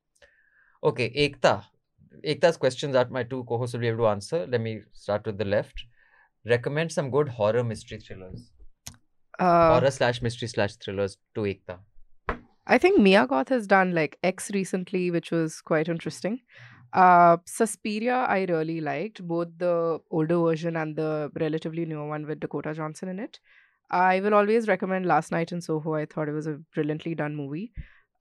Okay, 0.83 1.11
Ekta. 1.11 1.65
Ekta's 2.27 2.57
questions 2.57 2.93
that 2.93 3.11
my 3.11 3.23
two 3.23 3.45
co-hosts 3.45 3.73
will 3.73 3.81
be 3.81 3.89
able 3.89 4.05
to 4.05 4.09
answer. 4.09 4.47
Let 4.47 4.61
me 4.61 4.81
start 4.93 5.25
with 5.25 5.39
the 5.39 5.45
left. 5.45 5.85
Recommend 6.45 6.93
some 6.93 7.11
good 7.11 7.29
horror 7.29 7.65
mystery 7.65 7.99
thrillers 7.99 8.51
uh, 9.39 9.79
horror 9.79 9.91
slash 9.91 10.23
mystery 10.23 10.49
slash 10.49 10.77
thrillers 10.77 11.17
to 11.35 11.43
Ekta. 11.43 11.79
I 12.67 12.79
think 12.79 13.01
Mia 13.01 13.27
Goth 13.27 13.49
has 13.49 13.67
done 13.67 13.93
like 13.93 14.19
X 14.23 14.51
recently, 14.53 15.11
which 15.11 15.31
was 15.31 15.61
quite 15.61 15.89
interesting. 15.89 16.41
Uh, 16.93 17.39
Suspiria, 17.47 18.27
I 18.29 18.45
really 18.49 18.81
liked 18.81 19.27
both 19.27 19.49
the 19.57 19.99
older 20.11 20.39
version 20.39 20.77
and 20.77 20.95
the 20.95 21.31
relatively 21.41 21.87
newer 21.87 22.07
one 22.07 22.27
with 22.27 22.41
Dakota 22.41 22.75
Johnson 22.75 23.09
in 23.09 23.19
it. 23.19 23.41
I 23.91 24.21
will 24.21 24.35
always 24.35 24.69
recommend 24.69 25.07
Last 25.07 25.33
Night 25.33 25.53
in 25.53 25.61
Soho. 25.61 25.95
I 25.95 26.07
thought 26.07 26.29
it 26.29 26.33
was 26.33 26.47
a 26.47 26.61
brilliantly 26.75 27.15
done 27.15 27.35
movie. 27.35 27.73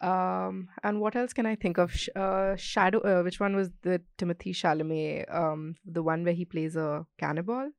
Um, 0.02 0.70
and 0.84 1.00
what 1.00 1.16
else 1.16 1.32
can 1.32 1.46
I 1.46 1.56
think 1.56 1.78
of? 1.78 1.94
Uh, 2.16 2.56
Shadow. 2.56 3.00
Uh, 3.00 3.24
which 3.24 3.40
one 3.40 3.56
was 3.56 3.70
the 3.84 4.02
Timothée 4.18 4.56
Chalamet? 4.56 5.34
Um, 5.34 5.76
the 5.86 6.02
one 6.02 6.24
where 6.24 6.34
he 6.34 6.46
plays 6.46 6.76
a 6.76 7.06
cannibal. 7.18 7.72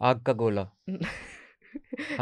Aag 0.00 0.36
gola. 0.36 0.70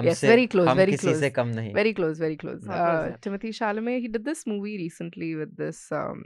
yes, 0.02 0.20
very 0.20 0.46
close, 0.46 0.74
very 0.74 0.96
close. 0.96 1.20
Kam 1.38 1.54
nahi. 1.54 1.72
Very 1.74 1.92
close, 1.92 2.18
very 2.18 2.36
close. 2.36 2.66
Uh, 2.68 3.16
Timothée 3.22 3.52
Chalamet, 3.58 4.00
he 4.00 4.08
did 4.08 4.24
this 4.24 4.46
movie 4.46 4.76
recently 4.76 5.34
with 5.34 5.56
this, 5.56 5.90
um, 5.92 6.24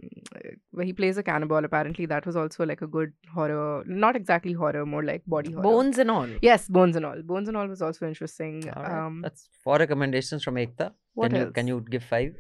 where 0.71 0.85
he 0.85 0.93
plays 0.93 1.19
a 1.19 1.23
cannibal. 1.23 1.65
Apparently, 1.65 2.07
that 2.07 2.27
was 2.27 2.37
also 2.37 2.67
like 2.67 2.83
a 2.83 2.87
good 2.87 3.13
horror, 3.35 3.85
not 3.87 4.17
exactly 4.17 4.53
horror, 4.53 4.85
more 4.87 5.05
like 5.05 5.23
body 5.27 5.53
horror. 5.53 5.63
Bones 5.63 5.99
and 5.99 6.11
all. 6.11 6.29
Yes, 6.43 6.69
Bones 6.69 6.97
and 6.97 7.07
all. 7.07 7.23
Bones 7.23 7.49
and 7.49 7.57
all 7.57 7.67
was 7.67 7.83
also 7.83 8.07
interesting. 8.07 8.61
Right. 8.75 8.91
Um, 8.91 9.21
That's 9.23 9.49
four 9.63 9.79
recommendations 9.79 10.43
from 10.43 10.57
Ekta. 10.57 10.93
What 11.15 11.31
can 11.31 11.41
else? 11.41 11.47
you 11.47 11.53
can 11.53 11.69
you 11.69 11.85
give 11.91 12.05
five 12.05 12.35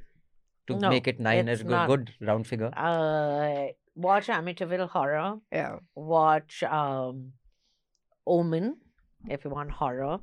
to 0.68 0.78
no, 0.78 0.90
make 0.90 1.06
it 1.08 1.20
nine 1.20 1.48
as 1.48 1.62
good, 1.62 1.86
good 1.88 2.10
round 2.20 2.46
figure? 2.46 2.70
Uh, 2.76 3.66
watch 3.94 4.26
Amityville 4.28 4.88
Horror. 4.88 5.36
Yeah. 5.52 5.76
Watch 5.94 6.62
um, 6.62 7.32
Omen 8.26 8.76
if 9.28 9.44
you 9.44 9.50
want 9.50 9.70
horror. 9.70 10.18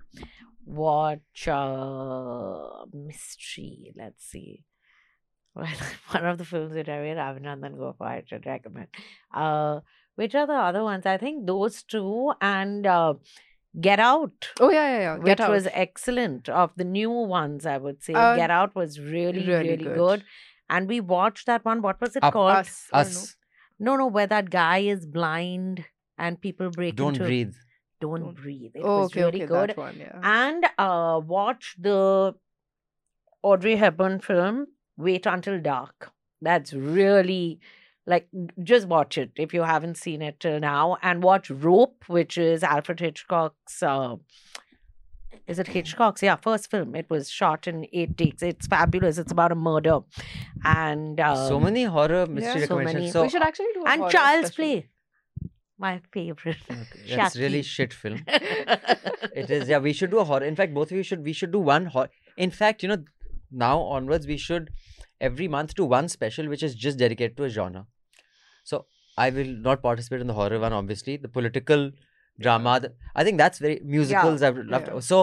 Watch 0.65 1.47
uh, 1.47 2.85
mystery. 2.93 3.93
Let's 3.95 4.25
see. 4.25 4.63
Well, 5.55 5.67
one 6.11 6.25
of 6.25 6.37
the 6.37 6.45
films 6.45 6.73
that 6.73 6.89
I 6.89 6.99
read, 6.99 7.17
Avinandan 7.17 7.77
Gopal, 7.77 8.07
I 8.07 8.23
should 8.25 8.45
recommend. 8.45 8.87
Uh, 9.33 9.81
which 10.15 10.35
are 10.35 10.47
the 10.47 10.53
other 10.53 10.83
ones? 10.83 11.05
I 11.05 11.17
think 11.17 11.45
those 11.47 11.83
two 11.83 12.31
and 12.41 12.85
uh, 12.87 13.15
Get 13.79 13.99
Out. 13.99 14.49
Oh 14.59 14.69
yeah, 14.69 14.87
yeah, 14.87 14.99
yeah. 14.99 15.15
which 15.17 15.25
Get 15.25 15.39
Out. 15.41 15.51
was 15.51 15.67
excellent. 15.73 16.47
Of 16.49 16.71
the 16.75 16.83
new 16.85 17.09
ones, 17.09 17.65
I 17.65 17.77
would 17.77 18.03
say 18.03 18.13
Uh, 18.13 18.35
Get 18.35 18.51
Out 18.51 18.75
was 18.75 18.99
really, 18.99 19.45
really 19.45 19.69
really, 19.69 19.77
good. 19.83 19.95
good. 19.97 20.23
And 20.69 20.87
we 20.87 21.01
watched 21.01 21.45
that 21.47 21.65
one. 21.65 21.81
What 21.81 21.99
was 21.99 22.15
it 22.15 22.23
Up- 22.23 22.33
called? 22.33 22.51
Us. 22.51 22.87
Us. 22.93 23.35
No, 23.79 23.95
no, 23.97 24.07
where 24.07 24.27
that 24.27 24.49
guy 24.49 24.77
is 24.79 25.05
blind 25.05 25.85
and 26.17 26.39
people 26.39 26.69
break 26.69 26.95
Don't 26.95 27.15
into 27.15 27.25
breathe. 27.25 27.53
Don't, 28.03 28.21
Don't- 28.23 28.35
breathe. 28.43 28.71
It 28.75 28.81
Oh, 28.83 29.01
was 29.01 29.11
okay, 29.11 29.23
really 29.25 29.43
okay, 29.43 29.53
good. 29.55 29.77
one, 29.77 29.97
yeah. 30.05 30.19
And 30.41 30.65
uh, 30.77 31.19
watch 31.35 31.75
the 31.79 32.35
Audrey 33.51 33.75
Hepburn 33.77 34.19
film 34.19 34.67
Wait 34.97 35.25
Until 35.25 35.59
Dark. 35.59 36.11
That's 36.41 36.73
really 36.73 37.59
like 38.05 38.27
just 38.71 38.87
watch 38.87 39.17
it 39.17 39.31
if 39.37 39.53
you 39.53 39.61
haven't 39.63 39.95
seen 39.97 40.21
it 40.21 40.39
till 40.41 40.59
now, 40.59 40.97
and 41.01 41.23
watch 41.23 41.49
Rope, 41.49 42.03
which 42.07 42.37
is 42.37 42.63
Alfred 42.63 42.99
Hitchcock's. 42.99 43.81
Uh, 43.81 44.17
is 45.47 45.59
it 45.59 45.67
Hitchcock's? 45.67 46.21
Yeah, 46.21 46.35
first 46.35 46.69
film. 46.71 46.95
It 46.95 47.09
was 47.09 47.29
shot 47.29 47.67
in 47.67 47.85
eight 47.93 48.17
takes. 48.17 48.43
It's 48.43 48.67
fabulous. 48.67 49.17
It's 49.17 49.31
about 49.31 49.51
a 49.53 49.55
murder, 49.55 49.99
and 50.65 51.19
um, 51.19 51.47
so 51.47 51.59
many 51.59 51.83
horror 51.85 52.25
mystery 52.27 52.61
yeah. 52.61 52.67
so 52.67 52.75
recommendations. 52.75 52.95
many. 52.95 53.11
So 53.11 53.23
we 53.23 53.29
should 53.29 53.41
actually 53.41 53.73
do 53.73 53.83
a 53.85 53.89
and 53.89 53.99
horror 54.01 54.11
Child's 54.11 54.47
special. 54.53 54.71
Play, 54.73 54.89
my 55.85 55.93
favorite. 56.15 56.57
that's 57.09 57.37
really 57.43 57.61
shit 57.69 57.93
film. 57.93 58.23
it 59.41 59.49
is 59.57 59.69
yeah 59.73 59.83
we 59.87 59.93
should 59.99 60.11
do 60.15 60.19
a 60.23 60.27
horror. 60.31 60.45
In 60.51 60.55
fact 60.61 60.73
both 60.79 60.91
of 60.91 60.97
you 61.01 61.03
should 61.11 61.23
we 61.31 61.33
should 61.41 61.53
do 61.57 61.63
one 61.69 61.87
horror 61.97 62.09
in 62.47 62.55
fact 62.61 62.83
you 62.87 62.89
know 62.93 63.03
now 63.65 63.75
onwards 63.97 64.27
we 64.33 64.37
should 64.45 64.71
every 65.29 65.47
month 65.57 65.75
do 65.81 65.85
one 65.95 66.09
special 66.15 66.49
which 66.55 66.63
is 66.69 66.75
just 66.87 66.99
dedicated 67.05 67.37
to 67.37 67.49
a 67.49 67.53
genre. 67.59 67.85
So 68.71 68.85
i 69.23 69.29
will 69.37 69.53
not 69.69 69.81
participate 69.85 70.21
in 70.25 70.33
the 70.33 70.39
horror 70.41 70.59
one 70.65 70.73
obviously. 70.81 71.17
The 71.27 71.33
political 71.39 71.91
drama 72.43 72.79
the, 72.83 72.93
i 73.15 73.23
think 73.25 73.37
that's 73.37 73.59
very 73.63 73.79
musicals 73.95 74.41
i've 74.45 74.55
loved. 74.57 74.87
Yeah. 74.91 74.99
so 75.07 75.17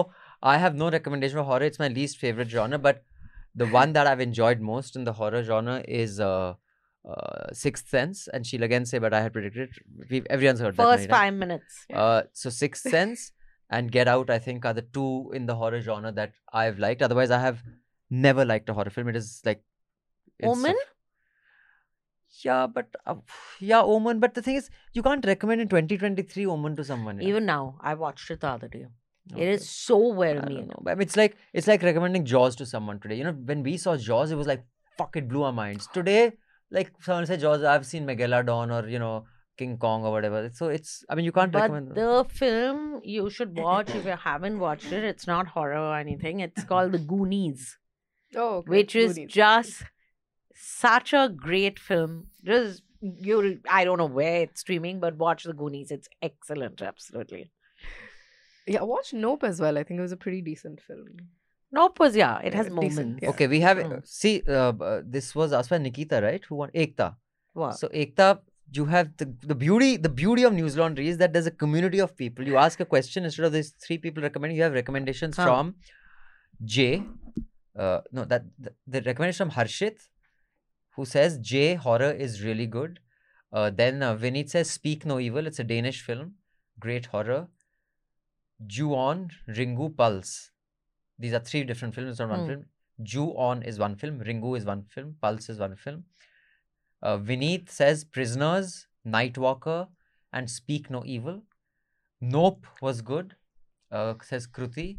i 0.51 0.57
have 0.57 0.75
no 0.75 0.89
recommendation 0.89 1.37
for 1.37 1.43
horror. 1.43 1.65
It's 1.71 1.79
my 1.79 1.89
least 1.95 2.17
favorite 2.25 2.49
genre 2.49 2.77
but 2.77 3.03
the 3.63 3.67
one 3.67 3.93
that 3.97 4.07
i've 4.11 4.21
enjoyed 4.25 4.61
most 4.61 4.95
in 4.95 5.03
the 5.09 5.13
horror 5.13 5.43
genre 5.43 5.83
is 5.87 6.19
uh 6.19 6.53
uh, 7.09 7.51
Sixth 7.53 7.87
Sense, 7.89 8.27
and 8.27 8.45
she'll 8.45 8.63
again 8.63 8.85
say, 8.85 8.99
but 8.99 9.13
I 9.13 9.21
had 9.21 9.33
predicted. 9.33 9.69
We've, 10.09 10.25
everyone's 10.29 10.59
heard 10.59 10.75
that. 10.75 10.83
First 10.83 10.97
many 10.99 11.07
times. 11.07 11.19
five 11.19 11.33
minutes. 11.33 11.85
Uh, 11.93 12.21
so 12.33 12.49
Sixth 12.49 12.89
Sense, 12.89 13.31
and 13.69 13.91
Get 13.91 14.07
Out, 14.07 14.29
I 14.29 14.39
think, 14.39 14.65
are 14.65 14.73
the 14.73 14.81
two 14.83 15.31
in 15.33 15.45
the 15.45 15.55
horror 15.55 15.81
genre 15.81 16.11
that 16.11 16.33
I've 16.53 16.77
liked. 16.79 17.01
Otherwise, 17.01 17.31
I 17.31 17.39
have 17.39 17.63
never 18.09 18.45
liked 18.45 18.69
a 18.69 18.73
horror 18.73 18.89
film. 18.89 19.07
It 19.07 19.15
is 19.15 19.41
like 19.45 19.63
Omen? 20.43 20.75
Yeah, 22.43 22.67
but 22.67 22.87
uh, 23.05 23.15
yeah, 23.59 23.81
Omen. 23.81 24.19
But 24.19 24.33
the 24.35 24.41
thing 24.41 24.55
is, 24.55 24.69
you 24.93 25.03
can't 25.03 25.25
recommend 25.25 25.61
in 25.61 25.67
2023 25.67 26.45
Omen 26.45 26.75
to 26.77 26.83
someone. 26.83 27.19
yeah. 27.19 27.27
Even 27.27 27.45
now, 27.45 27.77
I 27.81 27.93
watched 27.93 28.31
it 28.31 28.39
the 28.39 28.47
other 28.47 28.67
day. 28.67 28.85
It 29.37 29.47
is 29.47 29.69
so 29.69 29.97
well 30.13 30.39
I 30.41 30.45
made. 30.45 30.55
don't 30.55 30.67
know. 30.67 30.79
But 30.81 30.91
I 30.91 30.95
mean, 30.95 31.03
it's 31.03 31.15
like 31.15 31.35
it's 31.53 31.67
like 31.67 31.83
recommending 31.83 32.25
Jaws 32.25 32.55
to 32.57 32.65
someone 32.65 32.99
today. 32.99 33.15
You 33.15 33.25
know, 33.25 33.33
when 33.33 33.63
we 33.63 33.77
saw 33.77 33.95
Jaws, 33.97 34.31
it 34.31 34.35
was 34.35 34.47
like 34.47 34.63
fuck, 34.97 35.15
it 35.15 35.27
blew 35.27 35.43
our 35.43 35.53
minds. 35.53 35.87
Today, 35.93 36.33
like 36.71 36.91
someone 37.01 37.25
said 37.25 37.39
Jaws, 37.41 37.63
I've 37.63 37.85
seen 37.85 38.05
Megalodon 38.07 38.71
or 38.83 38.87
you 38.87 38.99
know 38.99 39.25
King 39.57 39.77
Kong 39.77 40.03
or 40.05 40.11
whatever. 40.11 40.49
So 40.53 40.69
it's 40.69 41.03
I 41.09 41.15
mean 41.15 41.25
you 41.25 41.31
can't 41.31 41.51
But 41.51 41.69
recommend. 41.71 41.95
the 41.95 42.25
film 42.29 43.01
you 43.03 43.29
should 43.29 43.57
watch 43.57 43.93
if 43.93 44.05
you 44.05 44.11
haven't 44.11 44.59
watched 44.59 44.91
it, 44.91 45.03
it's 45.03 45.27
not 45.27 45.47
horror 45.47 45.77
or 45.77 45.97
anything. 45.97 46.39
It's 46.39 46.63
called 46.63 46.91
The 46.93 46.99
Goonies, 46.99 47.77
Oh, 48.35 48.57
okay. 48.57 48.69
which 48.69 48.95
is 48.95 49.15
Goonies. 49.15 49.31
just 49.33 49.83
such 50.55 51.13
a 51.13 51.29
great 51.29 51.79
film. 51.79 52.27
Just 52.43 52.83
you, 53.01 53.59
I 53.69 53.83
don't 53.83 53.97
know 53.97 54.05
where 54.05 54.41
it's 54.43 54.61
streaming, 54.61 54.99
but 54.99 55.17
watch 55.17 55.43
The 55.43 55.53
Goonies. 55.53 55.89
It's 55.91 56.07
excellent, 56.21 56.81
absolutely. 56.81 57.51
Yeah, 58.67 58.83
watch 58.83 59.11
Nope 59.11 59.43
as 59.43 59.59
well. 59.59 59.77
I 59.77 59.83
think 59.83 59.97
it 59.97 60.01
was 60.01 60.11
a 60.11 60.17
pretty 60.17 60.41
decent 60.41 60.79
film. 60.81 61.07
Nope 61.71 61.99
was 61.99 62.15
yeah, 62.15 62.39
it 62.39 62.53
has 62.53 62.67
Yeah, 62.67 62.73
moments. 62.73 62.95
decent, 62.97 63.19
yeah. 63.23 63.29
Okay, 63.29 63.47
we 63.47 63.59
have 63.61 63.77
Mm. 63.77 64.05
see. 64.05 64.43
Uh, 64.47 64.73
uh, 64.89 65.01
this 65.05 65.33
was 65.33 65.53
asked 65.53 65.69
by 65.69 65.77
Nikita, 65.77 66.21
right? 66.21 66.43
Who 66.45 66.55
won 66.55 66.69
Ekta. 66.75 67.15
What? 67.53 67.77
So 67.79 67.87
Ekta, 67.89 68.39
you 68.71 68.85
have 68.85 69.15
the 69.17 69.25
the 69.51 69.55
beauty. 69.55 69.91
The 69.97 70.09
beauty 70.09 70.43
of 70.43 70.53
Newslaundry 70.53 71.05
is 71.13 71.17
that 71.21 71.31
there's 71.33 71.47
a 71.47 71.55
community 71.63 71.99
of 71.99 72.15
people. 72.17 72.45
You 72.45 72.57
ask 72.57 72.79
a 72.79 72.85
question 72.85 73.23
instead 73.25 73.45
of 73.45 73.53
these 73.53 73.71
three 73.85 73.97
people 73.97 74.21
recommending. 74.23 74.57
You 74.57 74.63
have 74.63 74.73
recommendations 74.73 75.37
Huh. 75.37 75.45
from 75.45 75.75
Jay. 76.75 77.03
Uh, 77.75 78.01
no, 78.11 78.25
that 78.25 78.43
the, 78.59 78.73
the 78.87 79.01
recommendation 79.03 79.49
from 79.49 79.55
Harshit, 79.55 79.97
who 80.97 81.05
says 81.05 81.37
Jay 81.39 81.75
horror 81.75 82.11
is 82.11 82.43
really 82.43 82.65
good. 82.67 82.99
Uh, 83.53 83.69
then 83.69 84.03
uh, 84.03 84.15
Vinit 84.15 84.49
says 84.49 84.69
Speak 84.69 85.05
No 85.05 85.19
Evil. 85.19 85.47
It's 85.47 85.59
a 85.59 85.63
Danish 85.63 86.01
film, 86.01 86.35
great 86.79 87.05
horror. 87.07 87.47
Ju-on, 88.65 89.29
Ringu, 89.49 89.95
Pulse. 89.95 90.50
These 91.21 91.33
are 91.37 91.43
three 91.49 91.63
different 91.71 91.95
films, 91.95 92.19
not 92.19 92.29
one 92.29 92.41
Hmm. 92.41 92.47
film. 92.51 92.65
Ju-on 93.11 93.63
is 93.71 93.79
one 93.79 93.95
film, 94.01 94.19
Ringu 94.29 94.57
is 94.57 94.65
one 94.65 94.83
film, 94.95 95.15
Pulse 95.21 95.49
is 95.53 95.59
one 95.65 95.75
film. 95.75 96.03
Uh, 97.01 97.17
Vineet 97.29 97.69
says 97.69 98.03
Prisoners, 98.17 98.87
Nightwalker, 99.15 99.79
and 100.33 100.49
Speak 100.49 100.89
No 100.95 101.03
Evil. 101.05 101.41
Nope 102.21 102.67
was 102.81 103.01
good, 103.01 103.35
uh, 103.91 104.13
says 104.31 104.45
Kruti. 104.47 104.89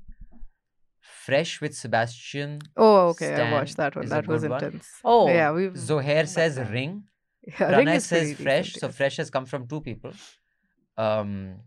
Fresh 1.26 1.60
with 1.60 1.74
Sebastian. 1.76 2.58
Oh, 2.76 3.08
okay. 3.10 3.34
I 3.34 3.52
watched 3.52 3.76
that 3.76 3.94
one. 3.96 4.06
That 4.06 4.26
was 4.26 4.42
good 4.42 4.50
one. 4.50 4.64
intense. 4.64 4.88
Oh. 5.04 5.28
yeah. 5.28 5.50
We 5.52 5.68
Zohair 5.70 6.26
says 6.36 6.58
Ring. 6.70 7.04
Yeah, 7.60 7.76
Ring 7.76 7.88
is 7.88 8.06
says 8.06 8.34
Fresh. 8.34 8.72
decent, 8.74 8.80
So. 8.92 8.96
Fresh 8.98 9.16
has 9.18 9.30
come 9.30 9.46
from 9.46 9.66
two 9.66 9.80
people. 9.80 10.12
Um. 10.96 11.60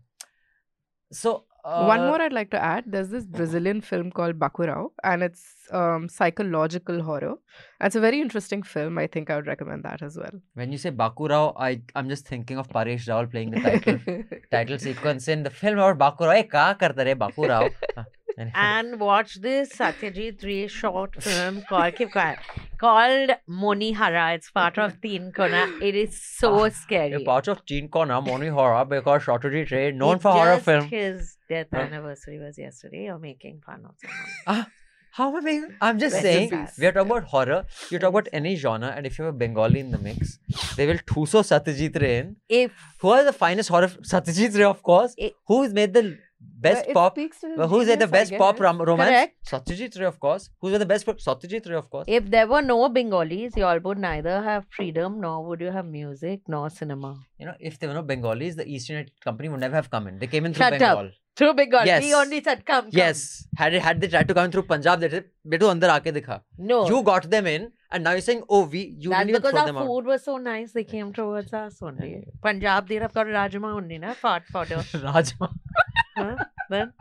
So 1.12 1.45
One 1.66 2.00
uh, 2.00 2.06
more 2.06 2.22
I'd 2.22 2.32
like 2.32 2.50
to 2.50 2.62
add. 2.62 2.84
There's 2.86 3.08
this 3.08 3.24
Brazilian 3.24 3.80
film 3.80 4.12
called 4.12 4.38
Bacurau, 4.38 4.90
and 5.02 5.24
it's 5.24 5.42
um, 5.72 6.08
psychological 6.08 7.02
horror. 7.02 7.34
It's 7.80 7.96
a 7.96 8.00
very 8.00 8.20
interesting 8.20 8.62
film. 8.62 8.98
I 8.98 9.08
think 9.08 9.30
I 9.30 9.36
would 9.36 9.48
recommend 9.48 9.82
that 9.82 10.00
as 10.00 10.16
well. 10.16 10.30
When 10.54 10.70
you 10.70 10.78
say 10.78 10.92
Bacurau, 10.92 11.54
I 11.56 11.80
I'm 11.96 12.08
just 12.08 12.28
thinking 12.28 12.58
of 12.58 12.68
Paresh 12.68 13.08
Rawal 13.08 13.28
playing 13.28 13.50
the 13.50 13.60
title 13.60 13.98
title 14.52 14.78
sequence 14.78 15.26
in 15.26 15.42
the 15.42 15.50
film 15.50 15.78
about 15.80 15.98
Bakurao. 15.98 16.36
Hey, 16.36 16.44
ka 16.44 16.74
karta 16.74 17.04
re 17.04 17.14
Bakurao? 17.14 17.72
Ah, 18.38 18.78
and 18.78 19.00
watch 19.00 19.36
this 19.40 19.72
Satyajit 19.76 20.44
Ray 20.44 20.66
short 20.66 21.22
film 21.22 21.62
called 21.68 21.94
keep 21.96 22.10
quiet 22.12 22.38
called 22.78 23.30
Monihara. 23.48 24.34
It's 24.34 24.50
part 24.50 24.76
of 24.78 25.00
Teen 25.00 25.32
Kanya. 25.32 25.66
It 25.80 25.94
is 25.94 26.20
so 26.22 26.64
A 26.64 26.70
scary. 26.70 27.24
part 27.24 27.48
of 27.48 27.64
Teen 27.64 27.88
Kanya, 27.88 28.20
Moni 28.20 28.48
horror 28.48 28.84
because 28.84 29.22
Shorty 29.22 29.64
Trade, 29.64 29.94
known 29.94 30.16
It 30.16 30.22
for 30.22 30.32
horror 30.32 30.58
film. 30.58 30.88
His 30.88 31.36
death 31.48 31.68
Huh? 31.72 31.78
anniversary 31.78 32.38
was 32.38 32.58
yesterday. 32.58 33.04
You're 33.04 33.18
making 33.18 33.62
fun 33.64 33.86
of 33.86 33.94
someone. 34.02 34.28
Ah, 34.46 34.66
how 35.12 35.34
am 35.34 35.46
I? 35.46 35.62
I'm 35.80 35.98
just 35.98 36.20
saying, 36.20 36.50
we 36.78 36.86
are 36.86 36.92
talking 36.92 37.10
about 37.10 37.24
horror. 37.24 37.64
You 37.90 37.98
talk 37.98 38.10
about 38.10 38.28
any 38.34 38.54
genre, 38.56 38.88
and 38.94 39.06
if 39.06 39.18
you 39.18 39.24
have 39.24 39.34
a 39.34 39.38
Bengali 39.38 39.80
in 39.80 39.90
the 39.92 39.98
mix, 39.98 40.38
they 40.76 40.86
will 40.86 40.98
Thuso 40.98 41.40
Satyajit 41.52 41.98
Ray 42.02 42.18
in. 42.18 42.36
If 42.50 42.72
Who 43.00 43.08
are 43.08 43.24
the 43.24 43.32
finest 43.32 43.70
horror? 43.70 43.88
Satyajit 43.88 44.58
Ray, 44.58 44.64
of 44.64 44.82
course. 44.82 45.14
Who 45.46 45.62
has 45.62 45.72
made 45.72 45.94
the 45.94 46.18
best 46.40 46.86
it 46.88 46.94
pop? 46.94 47.18
Well, 47.56 47.68
who's 47.68 47.86
made 47.86 47.98
the 48.00 48.06
best 48.06 48.32
pop 48.36 48.60
rom- 48.60 48.80
romance? 48.82 49.10
Correct. 49.10 49.36
Satyajit 49.50 49.98
Ray, 50.00 50.06
of 50.06 50.18
course. 50.20 50.50
Who's 50.60 50.78
the 50.78 50.86
best 50.86 51.06
pop? 51.06 51.18
Satyajit 51.18 51.68
Ray, 51.68 51.76
of 51.76 51.90
course. 51.90 52.04
if 52.08 52.30
there 52.30 52.46
were 52.46 52.62
no 52.62 52.88
Bengalis, 52.88 53.56
you 53.56 53.64
all 53.64 53.78
would 53.80 53.98
neither 53.98 54.42
have 54.42 54.64
freedom 54.70 55.20
nor 55.20 55.44
would 55.46 55.60
you 55.60 55.70
have 55.70 55.86
music 55.86 56.40
nor 56.48 56.70
cinema. 56.70 57.16
You 57.38 57.46
know, 57.46 57.54
if 57.60 57.78
there 57.78 57.88
were 57.88 57.94
no 57.94 58.02
Bengalis, 58.02 58.56
the 58.56 58.66
East 58.66 58.88
United 58.88 59.12
Company 59.20 59.48
would 59.48 59.60
never 59.60 59.74
have 59.76 59.90
come 59.90 60.06
in. 60.08 60.18
They 60.18 60.26
came 60.26 60.44
in 60.46 60.52
through 60.54 60.64
Shut 60.64 60.78
Bengal. 60.78 60.98
up. 61.06 61.12
Through 61.36 61.54
Bengal. 61.54 61.84
Yes. 61.84 62.02
We 62.02 62.14
only 62.14 62.42
said 62.42 62.64
come. 62.64 62.84
come. 62.84 62.90
Yes. 62.92 63.46
Had 63.56 63.74
it, 63.74 63.82
had 63.82 64.00
they 64.00 64.08
tried 64.08 64.26
to 64.28 64.34
come 64.34 64.46
in 64.46 64.52
through 64.52 64.62
Punjab, 64.62 65.00
they 65.00 65.10
said, 65.10 65.24
"Betu 65.46 65.66
andar 65.72 65.90
aake 65.96 66.12
dikha." 66.18 66.40
No. 66.58 66.78
You 66.88 67.02
got 67.02 67.28
them 67.34 67.46
in, 67.46 67.72
and 67.96 68.04
now 68.04 68.12
you're 68.16 68.24
saying, 68.28 68.42
"Oh, 68.48 68.64
we 68.74 68.80
you 69.04 69.10
That's 69.10 69.26
didn't 69.26 69.38
because 69.38 69.52
throw 69.52 69.60
our 69.60 69.66
them 69.66 69.78
out." 69.82 69.86
food 69.86 70.08
was 70.12 70.24
so 70.24 70.36
nice, 70.46 70.72
they 70.78 70.84
came 70.84 71.12
towards 71.18 71.54
us 71.60 71.78
only. 71.90 72.10
Punjab, 72.46 72.88
they'd 72.88 73.02
have 73.06 73.14
got 73.14 73.26
Rajma 73.26 73.70
only, 73.80 73.98
na? 74.04 74.12
Fart 74.24 74.44
fodder. 74.56 74.76
Rajma. 75.06 75.50
huh? 76.16 76.36
Then? 76.70 76.92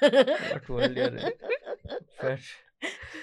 What 0.00 0.68
world 0.68 0.96
you're 0.96 1.06
in? 1.06 1.32
But 2.20 2.40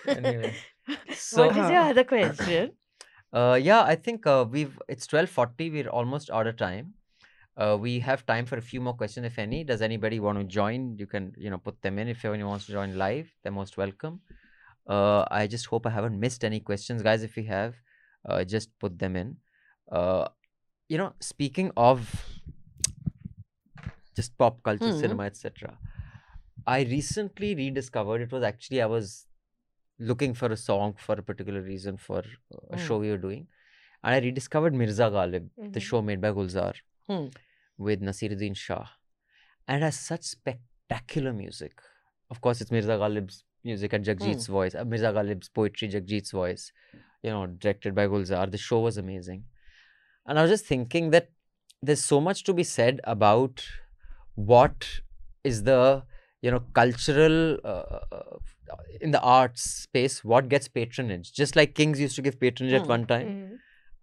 anyway, 0.07 0.55
so 1.13 1.47
what 1.47 1.57
is 1.57 1.69
your 1.77 1.85
other 1.93 2.09
question? 2.15 2.73
Uh, 3.35 3.59
yeah, 3.61 3.81
I 3.83 3.95
think 3.95 4.25
uh, 4.31 4.45
we've 4.49 4.75
it's 4.87 5.07
twelve 5.11 5.29
forty. 5.29 5.65
We're 5.69 5.89
almost 5.89 6.29
out 6.31 6.47
of 6.47 6.55
time. 6.55 6.93
Uh, 7.57 7.77
we 7.79 7.99
have 7.99 8.25
time 8.25 8.45
for 8.45 8.57
a 8.57 8.61
few 8.67 8.79
more 8.85 8.93
questions, 8.93 9.25
if 9.29 9.37
any. 9.37 9.65
Does 9.71 9.81
anybody 9.81 10.21
want 10.25 10.37
to 10.37 10.45
join? 10.45 10.95
You 10.97 11.05
can, 11.05 11.33
you 11.37 11.49
know, 11.49 11.57
put 11.57 11.81
them 11.81 11.99
in. 11.99 12.07
If 12.07 12.23
anyone 12.23 12.51
wants 12.51 12.67
to 12.67 12.71
join 12.71 12.95
live, 12.97 13.27
they're 13.43 13.51
most 13.51 13.75
welcome. 13.75 14.21
Uh, 14.87 15.25
I 15.31 15.47
just 15.47 15.65
hope 15.65 15.85
I 15.85 15.89
haven't 15.89 16.19
missed 16.19 16.43
any 16.43 16.59
questions, 16.59 17.01
guys. 17.01 17.23
If 17.23 17.37
you 17.37 17.43
have, 17.45 17.75
uh, 18.29 18.43
just 18.43 18.77
put 18.79 18.99
them 18.99 19.15
in. 19.15 19.37
Uh, 19.91 20.27
you 20.87 20.97
know, 20.97 21.13
speaking 21.19 21.71
of 21.75 22.09
just 24.15 24.37
pop 24.37 24.61
culture, 24.63 24.91
Hmm. 24.91 24.99
cinema, 24.99 25.23
etc. 25.23 25.77
I 26.67 26.81
recently 26.83 27.55
rediscovered. 27.55 28.21
It 28.21 28.31
was 28.31 28.43
actually 28.43 28.81
I 28.81 28.85
was 28.85 29.27
looking 29.99 30.33
for 30.33 30.51
a 30.51 30.57
song 30.57 30.93
for 30.97 31.13
a 31.13 31.23
particular 31.23 31.61
reason 31.61 31.97
for 31.97 32.23
a 32.71 32.77
Hmm. 32.77 32.85
show 32.85 32.97
we 32.99 33.09
were 33.09 33.17
doing, 33.17 33.47
and 34.03 34.13
I 34.15 34.19
rediscovered 34.19 34.73
Mirza 34.73 35.09
Ghalib, 35.09 35.49
the 35.57 35.79
Mhm. 35.79 35.81
show 35.81 36.01
made 36.01 36.21
by 36.21 36.31
Gulzar 36.31 36.75
Hmm. 37.07 37.27
with 37.77 38.01
Naseeruddin 38.01 38.55
Shah, 38.55 38.87
and 39.67 39.81
it 39.81 39.85
has 39.85 39.99
such 39.99 40.23
spectacular 40.23 41.33
music. 41.33 41.81
Of 42.29 42.41
course, 42.41 42.61
it's 42.61 42.71
Mirza 42.71 42.97
Ghalib's 43.03 43.43
music 43.65 43.93
and 43.93 44.05
Jagjit's 44.05 44.47
voice, 44.47 44.75
uh, 44.75 44.85
Mirza 44.85 45.11
Ghalib's 45.11 45.49
poetry, 45.49 45.89
Jagjit's 45.89 46.31
voice, 46.31 46.71
you 47.23 47.31
know, 47.31 47.45
directed 47.47 47.95
by 47.95 48.07
Gulzar. 48.07 48.49
The 48.51 48.57
show 48.57 48.79
was 48.79 48.97
amazing, 48.97 49.43
and 50.25 50.39
I 50.39 50.43
was 50.43 50.51
just 50.51 50.65
thinking 50.65 51.09
that 51.11 51.29
there's 51.81 52.03
so 52.03 52.21
much 52.21 52.43
to 52.45 52.53
be 52.53 52.63
said 52.63 53.01
about 53.03 53.65
what 54.35 54.87
is 55.43 55.63
the 55.63 56.03
you 56.41 56.51
know 56.51 56.59
cultural 56.73 57.57
uh, 57.63 57.99
uh, 58.11 58.37
in 59.01 59.11
the 59.11 59.21
arts 59.21 59.61
space 59.61 60.23
what 60.23 60.49
gets 60.49 60.67
patronage 60.67 61.31
just 61.33 61.55
like 61.55 61.73
kings 61.75 61.99
used 61.99 62.15
to 62.15 62.21
give 62.21 62.39
patronage 62.39 62.73
at 62.73 62.83
Hmm. 62.83 62.89
one 62.95 63.05
time 63.11 63.29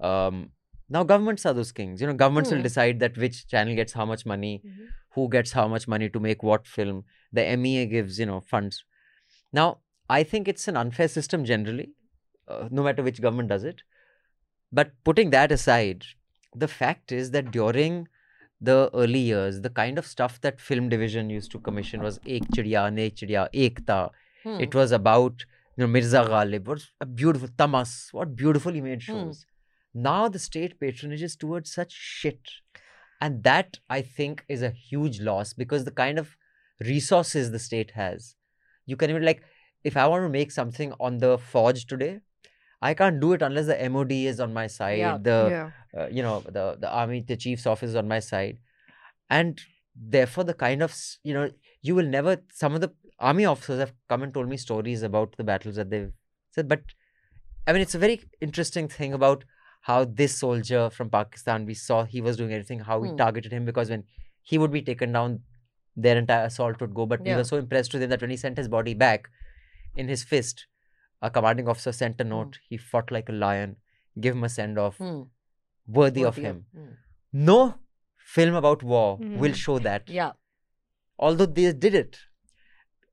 um, 0.00 0.50
now 0.88 1.02
governments 1.04 1.46
are 1.46 1.54
those 1.54 1.72
kings 1.72 2.00
you 2.00 2.06
know 2.06 2.14
governments 2.14 2.50
will 2.50 2.58
Hmm. 2.58 2.62
decide 2.70 3.00
that 3.00 3.16
which 3.18 3.46
channel 3.46 3.74
gets 3.74 3.92
how 3.92 4.06
much 4.12 4.24
money 4.34 4.62
Mhm. 4.64 4.88
who 5.16 5.28
gets 5.28 5.52
how 5.52 5.66
much 5.68 5.86
money 5.94 6.08
to 6.16 6.20
make 6.28 6.42
what 6.42 6.66
film 6.66 7.04
the 7.32 7.44
mea 7.66 7.86
gives 7.86 8.18
you 8.18 8.26
know 8.26 8.40
funds 8.40 8.84
now 9.52 9.78
i 10.08 10.22
think 10.22 10.48
it's 10.48 10.66
an 10.68 10.76
unfair 10.76 11.08
system 11.08 11.44
generally 11.44 11.88
uh, 12.48 12.68
no 12.70 12.82
matter 12.82 13.02
which 13.02 13.20
government 13.22 13.48
does 13.48 13.64
it. 13.64 13.82
But 14.72 14.92
putting 15.04 15.30
that 15.30 15.52
aside 15.52 16.04
the 16.54 16.68
fact 16.68 17.12
is 17.12 17.30
that 17.32 17.50
during 17.50 18.08
the 18.60 18.90
early 18.94 19.20
years 19.20 19.60
the 19.60 19.70
kind 19.70 19.98
of 19.98 20.06
stuff 20.06 20.40
that 20.40 20.60
film 20.60 20.88
division 20.88 21.30
used 21.30 21.50
to 21.52 21.58
commission 21.68 22.02
was 22.02 22.18
ek 22.26 22.48
chidiya 22.56 22.82
ne 22.98 23.10
chidiya 23.10 23.44
ekta 23.66 24.00
Hmm. 24.44 24.60
it 24.66 24.74
was 24.74 24.90
about 24.98 25.44
you 25.76 25.82
know 25.82 25.86
mirza 25.96 26.22
ghalib. 26.32 26.66
What 26.72 26.82
a 27.00 27.06
beautiful 27.06 27.48
tamas 27.62 28.08
what 28.18 28.34
beautifully 28.42 28.80
made 28.80 29.02
Hmm. 29.02 29.12
shows. 29.12 29.46
Now 29.94 30.28
the 30.36 30.40
state 30.48 30.78
patronages 30.80 31.36
towards 31.44 31.72
such 31.80 31.92
shit. 31.92 32.54
And 33.20 33.42
that 33.44 33.78
i 33.88 34.02
think 34.20 34.44
is 34.48 34.62
a 34.68 34.70
huge 34.70 35.20
loss 35.30 35.52
because 35.64 35.84
the 35.90 35.96
kind 36.04 36.18
of 36.18 36.36
resources 36.92 37.50
the 37.56 37.60
state 37.70 37.92
has 38.02 38.34
you 38.86 38.96
can 38.96 39.10
even 39.10 39.24
like 39.24 39.42
if 39.84 39.96
i 39.96 40.06
want 40.06 40.22
to 40.24 40.28
make 40.28 40.50
something 40.50 40.92
on 41.00 41.18
the 41.18 41.38
forge 41.38 41.86
today 41.86 42.20
i 42.80 42.94
can't 42.94 43.20
do 43.20 43.32
it 43.32 43.42
unless 43.42 43.66
the 43.66 43.88
mod 43.90 44.12
is 44.12 44.40
on 44.40 44.52
my 44.52 44.66
side 44.66 44.98
Yeah. 44.98 45.18
the 45.28 45.38
Yeah. 45.50 45.70
uh, 45.98 46.08
you 46.18 46.22
know 46.22 46.40
the 46.58 46.76
the 46.84 46.90
army 47.02 47.20
the 47.32 47.36
chief's 47.36 47.66
office 47.66 47.90
is 47.90 47.96
on 47.96 48.08
my 48.08 48.20
side 48.20 48.58
and 49.30 49.60
therefore 49.94 50.44
the 50.44 50.54
kind 50.54 50.82
of 50.82 50.94
you 51.22 51.34
know 51.34 51.50
you 51.82 51.94
will 51.94 52.06
never 52.06 52.36
some 52.52 52.74
of 52.74 52.80
the 52.80 52.90
army 53.18 53.44
officers 53.44 53.78
have 53.80 53.92
come 54.08 54.22
and 54.22 54.34
told 54.34 54.48
me 54.48 54.56
stories 54.56 55.02
about 55.02 55.36
the 55.36 55.44
battles 55.44 55.76
that 55.76 55.90
they've 55.90 56.12
said 56.50 56.68
but 56.68 56.82
i 57.66 57.72
mean 57.72 57.82
it's 57.82 57.94
a 57.94 57.98
very 58.04 58.20
interesting 58.40 58.88
thing 58.88 59.12
about 59.12 59.44
how 59.82 60.04
this 60.04 60.36
soldier 60.38 60.88
from 60.90 61.10
pakistan 61.10 61.66
we 61.66 61.74
saw 61.74 62.04
he 62.04 62.20
was 62.20 62.36
doing 62.36 62.52
everything 62.52 62.80
how 62.90 62.98
we 62.98 63.08
Hmm. 63.10 63.16
targeted 63.22 63.52
him 63.52 63.64
because 63.64 63.90
when 63.90 64.04
he 64.42 64.58
would 64.58 64.72
be 64.72 64.82
taken 64.82 65.12
down 65.12 65.40
their 65.96 66.16
entire 66.18 66.44
assault 66.46 66.80
would 66.80 66.94
go 66.94 67.06
but 67.06 67.20
we 67.20 67.28
Yeah. 67.30 67.36
were 67.36 67.44
so 67.52 67.58
impressed 67.58 67.92
with 67.92 68.02
him 68.02 68.10
that 68.10 68.20
when 68.20 68.30
he 68.30 68.36
sent 68.36 68.56
his 68.58 68.68
body 68.68 68.94
back 68.94 69.28
in 69.96 70.08
his 70.08 70.24
fist 70.24 70.66
a 71.20 71.30
commanding 71.30 71.68
officer 71.68 71.92
sent 71.92 72.20
a 72.20 72.24
note 72.24 72.58
he 72.68 72.76
fought 72.76 73.10
like 73.10 73.28
a 73.28 73.32
lion 73.32 73.76
give 74.20 74.34
him 74.36 74.44
a 74.44 74.48
send 74.48 74.78
off 74.78 74.96
Hmm. 74.98 75.22
worthy 75.86 76.24
of 76.24 76.36
Worthy 76.36 76.48
of- 76.48 76.56
him 76.56 76.64
hmm. 76.74 76.92
no 77.32 77.58
film 78.36 78.54
about 78.54 78.82
war 78.82 79.16
will 79.18 79.50
Hmm. 79.56 79.62
show 79.66 79.78
that 79.78 80.08
Yeah. 80.08 80.32
although 81.18 81.46
they 81.46 81.72
did 81.72 81.94
it 81.94 82.18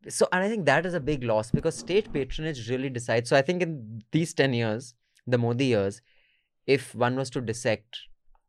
so 0.08 0.28
and 0.32 0.44
i 0.44 0.50
think 0.50 0.66
that 0.66 0.86
is 0.86 0.94
a 0.94 1.00
big 1.12 1.24
loss 1.24 1.52
because 1.52 1.78
state 1.86 2.12
patronage 2.14 2.70
really 2.70 2.90
decides 2.90 3.30
so 3.30 3.36
i 3.36 3.42
think 3.42 3.62
in 3.62 3.74
these 4.18 4.34
10 4.34 4.54
years 4.54 4.94
the 5.28 5.38
modi 5.38 5.66
years 5.66 6.02
if 6.76 6.94
one 6.96 7.16
was 7.22 7.30
to 7.36 7.42
dissect 7.42 8.00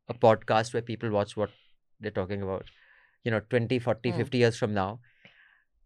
a 0.09 0.15
podcast 0.15 0.73
where 0.74 0.82
people 0.90 1.11
watch 1.16 1.36
what 1.36 1.51
they're 1.98 2.16
talking 2.20 2.43
about 2.43 2.70
you 3.24 3.30
know 3.30 3.40
20 3.51 3.78
40 3.78 4.10
Hmm. 4.10 4.16
50 4.18 4.38
years 4.38 4.56
from 4.56 4.74
now 4.74 5.01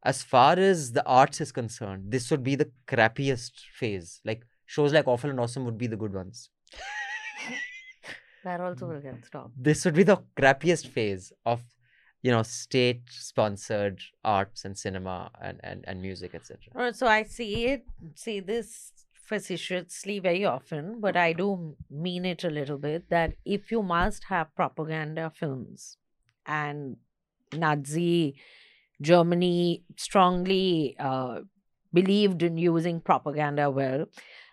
as 0.04 0.22
far 0.22 0.58
as 0.58 0.92
the 0.92 1.04
arts 1.06 1.40
is 1.40 1.52
concerned 1.52 2.10
this 2.16 2.30
would 2.30 2.42
be 2.44 2.54
the 2.54 2.70
crappiest 2.86 3.52
phase 3.80 4.20
like 4.24 4.42
shows 4.66 4.92
like 4.92 5.06
awful 5.08 5.30
and 5.30 5.40
awesome 5.40 5.64
would 5.64 5.78
be 5.78 5.86
the 5.86 5.96
good 6.04 6.12
ones 6.12 6.50
That 8.44 8.60
also 8.60 8.86
will 8.88 9.00
get 9.00 9.24
stopped. 9.24 9.52
this 9.56 9.84
would 9.84 9.94
be 9.94 10.02
the 10.02 10.18
crappiest 10.36 10.86
phase 10.88 11.32
of 11.46 11.62
you 12.22 12.30
know 12.30 12.42
state 12.42 13.02
sponsored 13.10 14.00
arts 14.22 14.64
and 14.66 14.76
cinema 14.76 15.30
and 15.40 15.60
and, 15.62 15.84
and 15.86 16.02
music 16.02 16.34
etc 16.34 16.92
So 16.92 17.06
I 17.06 17.22
see 17.22 17.66
it, 17.66 17.84
see 18.14 18.40
this 18.40 18.92
facetiously 19.30 20.18
very 20.18 20.44
often, 20.44 21.00
but 21.00 21.16
I 21.16 21.32
do 21.32 21.76
mean 21.90 22.26
it 22.26 22.44
a 22.44 22.50
little 22.50 22.76
bit 22.76 23.08
that 23.08 23.32
if 23.46 23.70
you 23.72 23.82
must 23.82 24.24
have 24.24 24.54
propaganda 24.54 25.30
films 25.34 25.96
and 26.44 26.98
Nazi 27.52 28.36
Germany 29.00 29.84
strongly 29.96 30.96
uh, 30.98 31.40
believed 31.92 32.42
in 32.42 32.56
using 32.56 33.00
propaganda 33.00 33.70
well, 33.70 34.06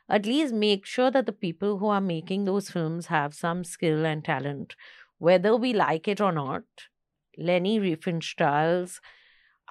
at 0.10 0.26
least 0.26 0.54
make 0.54 0.86
sure 0.86 1.12
that 1.12 1.26
the 1.26 1.32
people 1.32 1.78
who 1.78 1.88
are 1.88 2.02
making 2.02 2.46
those 2.46 2.70
films 2.70 3.08
have 3.08 3.34
some 3.34 3.64
skill 3.64 4.06
and 4.06 4.24
talent, 4.26 4.76
whether 5.20 5.56
we 5.56 5.74
like 5.74 6.08
it 6.08 6.20
or 6.20 6.32
not. 6.32 6.64
Leni 7.38 7.80
Riefenstahl's 7.80 9.00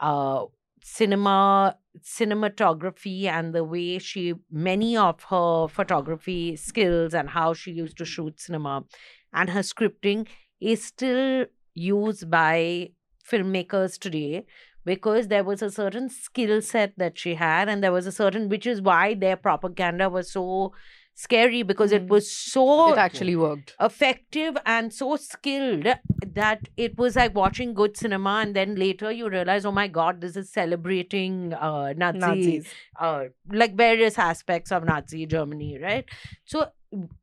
uh, 0.01 0.45
cinema 0.83 1.77
cinematography 2.01 3.25
and 3.25 3.55
the 3.55 3.65
way 3.65 3.99
she 3.99 4.35
many 4.51 4.97
of 4.97 5.25
her 5.25 5.69
photography 5.69 6.57
skills 6.57 7.13
and 7.13 7.29
how 7.31 7.53
she 7.53 7.73
used 7.73 7.99
to 7.99 8.05
shoot 8.05 8.41
cinema 8.41 8.85
and 9.33 9.51
her 9.51 9.61
scripting 9.61 10.27
is 10.61 10.85
still 10.85 11.45
used 11.75 12.31
by 12.31 12.89
filmmakers 13.31 13.99
today 13.99 14.45
because 14.85 15.29
there 15.29 15.45
was 15.45 15.63
a 15.63 15.71
certain 15.71 16.09
skill 16.09 16.61
set 16.63 16.93
that 16.97 17.19
she 17.19 17.35
had 17.35 17.69
and 17.69 17.83
there 17.85 17.93
was 17.93 18.07
a 18.07 18.13
certain 18.13 18.49
which 18.49 18.67
is 18.67 18.81
why 18.81 19.15
their 19.15 19.37
propaganda 19.37 20.09
was 20.09 20.33
so 20.33 20.73
scary 21.15 21.63
because 21.63 21.93
it 21.93 22.09
was 22.09 22.31
so 22.35 22.93
It 22.93 22.99
actually 22.99 23.37
worked. 23.37 23.75
effective 23.79 24.57
and 24.65 24.93
so 24.93 25.17
skilled 25.17 25.87
that 26.35 26.69
it 26.77 26.97
was 26.97 27.17
like 27.17 27.35
watching 27.35 27.75
good 27.75 27.97
cinema 27.97 28.39
and 28.43 28.57
then 28.57 28.75
later 28.75 29.11
you 29.13 29.29
realize 29.29 29.67
oh 29.67 29.73
my 29.73 29.87
god 29.89 30.21
this 30.23 30.37
is 30.37 30.51
celebrating 30.51 31.53
uh, 31.53 31.93
nazi 31.97 32.19
Nazis. 32.19 32.69
uh, 32.99 33.25
like 33.53 33.77
various 33.77 34.19
aspects 34.19 34.73
of 34.73 34.85
nazi 34.85 35.27
germany 35.27 35.79
right 35.79 36.05
so 36.45 36.67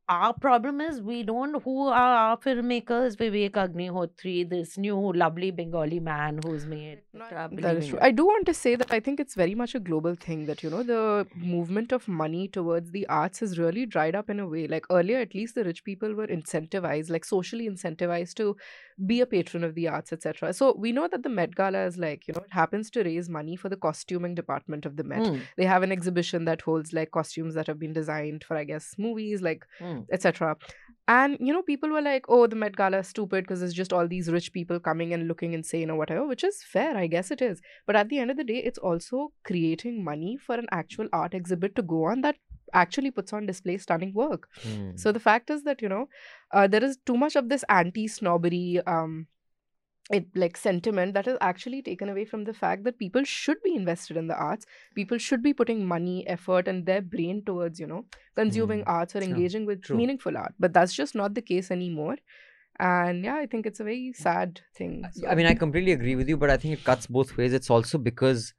our 0.09 0.33
problem 0.33 0.79
is 0.79 1.01
we 1.01 1.23
don't 1.23 1.61
who 1.63 1.87
are 1.87 2.13
our 2.17 2.37
filmmakers 2.37 3.17
vivek 3.21 3.57
agnihotri 3.63 4.35
this 4.49 4.77
new 4.77 4.99
lovely 5.23 5.51
bengali 5.51 5.99
man 5.99 6.39
who's 6.45 6.65
made 6.65 7.01
uh, 7.21 7.47
That 7.51 7.77
is 7.77 7.87
true. 7.87 7.99
I 8.01 8.11
do 8.11 8.25
want 8.25 8.45
to 8.45 8.53
say 8.53 8.75
that 8.75 8.91
I 8.91 8.99
think 8.99 9.19
it's 9.19 9.35
very 9.35 9.55
much 9.55 9.75
a 9.75 9.79
global 9.79 10.15
thing 10.15 10.45
that, 10.45 10.63
you 10.63 10.69
know, 10.69 10.83
the 10.83 11.27
movement 11.35 11.91
of 11.91 12.07
money 12.07 12.47
towards 12.47 12.91
the 12.91 13.07
arts 13.07 13.39
has 13.39 13.57
really 13.57 13.85
dried 13.85 14.15
up 14.15 14.29
in 14.29 14.39
a 14.39 14.47
way. 14.47 14.67
Like 14.67 14.85
earlier, 14.89 15.19
at 15.19 15.33
least 15.33 15.55
the 15.55 15.63
rich 15.63 15.83
people 15.83 16.13
were 16.13 16.27
incentivized, 16.27 17.09
like 17.09 17.25
socially 17.25 17.69
incentivized 17.69 18.35
to 18.35 18.55
be 19.05 19.21
a 19.21 19.25
patron 19.25 19.63
of 19.63 19.75
the 19.75 19.87
arts, 19.87 20.13
etc. 20.13 20.53
So 20.53 20.75
we 20.77 20.91
know 20.91 21.07
that 21.07 21.23
the 21.23 21.29
Met 21.29 21.55
Gala 21.55 21.85
is 21.85 21.97
like, 21.97 22.27
you 22.27 22.33
know, 22.33 22.41
it 22.41 22.53
happens 22.53 22.89
to 22.91 23.03
raise 23.03 23.29
money 23.29 23.55
for 23.55 23.69
the 23.69 23.77
costuming 23.77 24.35
department 24.35 24.85
of 24.85 24.95
the 24.95 25.03
Met. 25.03 25.21
Mm. 25.21 25.41
They 25.57 25.65
have 25.65 25.83
an 25.83 25.91
exhibition 25.91 26.45
that 26.45 26.61
holds 26.61 26.93
like 26.93 27.11
costumes 27.11 27.53
that 27.55 27.67
have 27.67 27.79
been 27.79 27.93
designed 27.93 28.43
for, 28.43 28.57
I 28.57 28.63
guess, 28.63 28.95
movies, 28.97 29.41
like, 29.41 29.65
Mm. 29.81 29.96
Etc. 30.11 30.55
And 31.07 31.37
you 31.39 31.53
know, 31.53 31.61
people 31.61 31.89
were 31.89 32.01
like, 32.01 32.25
"Oh, 32.27 32.47
the 32.47 32.55
Met 32.55 32.75
Gala 32.75 32.99
is 32.99 33.07
stupid 33.07 33.45
because 33.45 33.61
it's 33.61 33.73
just 33.73 33.93
all 33.93 34.07
these 34.07 34.29
rich 34.29 34.51
people 34.51 34.79
coming 34.79 35.13
and 35.13 35.27
looking 35.27 35.53
insane 35.53 35.89
or 35.89 35.97
whatever," 35.97 36.27
which 36.27 36.43
is 36.43 36.63
fair, 36.63 36.97
I 36.97 37.07
guess 37.07 37.31
it 37.31 37.41
is. 37.41 37.61
But 37.85 37.95
at 37.95 38.09
the 38.09 38.19
end 38.19 38.31
of 38.31 38.37
the 38.37 38.43
day, 38.43 38.57
it's 38.57 38.77
also 38.77 39.31
creating 39.45 40.03
money 40.03 40.37
for 40.37 40.55
an 40.55 40.67
actual 40.71 41.07
art 41.13 41.33
exhibit 41.33 41.75
to 41.75 41.81
go 41.81 42.03
on 42.05 42.21
that 42.21 42.35
actually 42.73 43.11
puts 43.11 43.31
on 43.31 43.45
display 43.45 43.77
stunning 43.77 44.13
work. 44.13 44.49
Hmm. 44.61 44.91
So 44.97 45.13
the 45.13 45.19
fact 45.21 45.49
is 45.49 45.63
that 45.63 45.81
you 45.81 45.87
know, 45.87 46.09
uh, 46.51 46.67
there 46.67 46.83
is 46.83 46.97
too 47.05 47.17
much 47.17 47.35
of 47.37 47.49
this 47.49 47.63
anti-snobbery. 47.69 48.81
Um, 48.85 49.27
it 50.11 50.25
like 50.35 50.55
sentiment 50.55 51.13
that 51.13 51.27
is 51.27 51.37
actually 51.41 51.81
taken 51.81 52.07
away 52.09 52.23
from 52.25 52.45
the 52.45 52.53
fact 52.53 52.83
that 52.83 52.97
people 52.97 53.23
should 53.23 53.61
be 53.63 53.75
invested 53.75 54.15
in 54.15 54.27
the 54.27 54.35
arts 54.35 54.65
people 54.95 55.17
should 55.17 55.43
be 55.43 55.53
putting 55.53 55.85
money 55.85 56.25
effort 56.27 56.67
and 56.67 56.85
their 56.85 57.01
brain 57.01 57.43
towards 57.45 57.79
you 57.79 57.87
know 57.87 58.05
consuming 58.35 58.83
mm, 58.83 58.85
arts 58.85 59.15
or 59.15 59.19
True. 59.19 59.25
engaging 59.27 59.65
with 59.65 59.83
True. 59.83 59.97
meaningful 59.97 60.37
art 60.37 60.53
but 60.59 60.73
that's 60.73 60.93
just 60.93 61.13
not 61.15 61.33
the 61.33 61.41
case 61.41 61.69
anymore 61.71 62.15
and 62.79 63.25
yeah 63.25 63.35
i 63.35 63.45
think 63.45 63.65
it's 63.65 63.79
a 63.81 63.83
very 63.83 64.13
sad 64.13 64.61
thing 64.75 65.11
I 65.27 65.35
mean, 65.35 65.45
I 65.45 65.53
completely 65.53 65.91
agree 65.91 66.15
with 66.15 66.27
you, 66.27 66.37
but 66.37 66.49
I 66.49 66.57
think 66.57 66.73
it 66.73 66.83
cuts 66.83 67.07
both 67.07 67.37
ways. 67.37 67.53
It's 67.53 67.69
also 67.69 67.97
because 67.97 68.53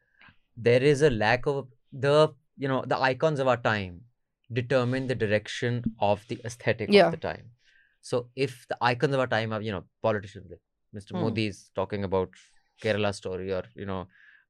there 0.57 0.83
is 0.83 1.03
a 1.03 1.11
lack 1.11 1.47
of 1.47 1.69
the, 1.93 2.35
you 2.57 2.69
know, 2.69 2.85
the 2.87 2.99
icons 2.99 3.41
of 3.41 3.49
our 3.49 3.57
time 3.57 4.03
determine 4.53 5.07
the 5.07 5.15
direction 5.15 5.85
of 6.01 6.27
the 6.29 6.41
aesthetic 6.45 6.95
Yeah. 6.95 7.07
of 7.07 7.11
the 7.11 7.17
time. 7.17 7.51
So 8.01 8.31
if 8.37 8.67
the 8.69 8.79
icons 8.81 9.15
of 9.15 9.21
our 9.21 9.27
time 9.27 9.53
are, 9.53 9.61
you 9.61 9.73
know, 9.73 9.85
politicians, 10.03 10.49
like 10.51 10.61
Mr. 10.99 11.15
Hmm. 11.15 11.23
Modi 11.23 11.47
is 11.53 11.71
talking 11.81 12.05
about 12.05 12.31
Kerala 12.83 13.15
story 13.15 13.53
or, 13.53 13.63
you 13.75 13.87
know, 13.87 14.01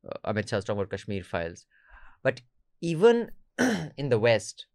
uh, 0.09 0.33
Amit 0.33 0.49
Shah's 0.49 0.65
talking 0.65 0.81
about 0.81 0.91
Kashmir 0.91 1.23
files. 1.23 1.67
But 2.23 2.41
even 2.81 3.31
in 3.97 4.09
the 4.09 4.19
West, 4.19 4.67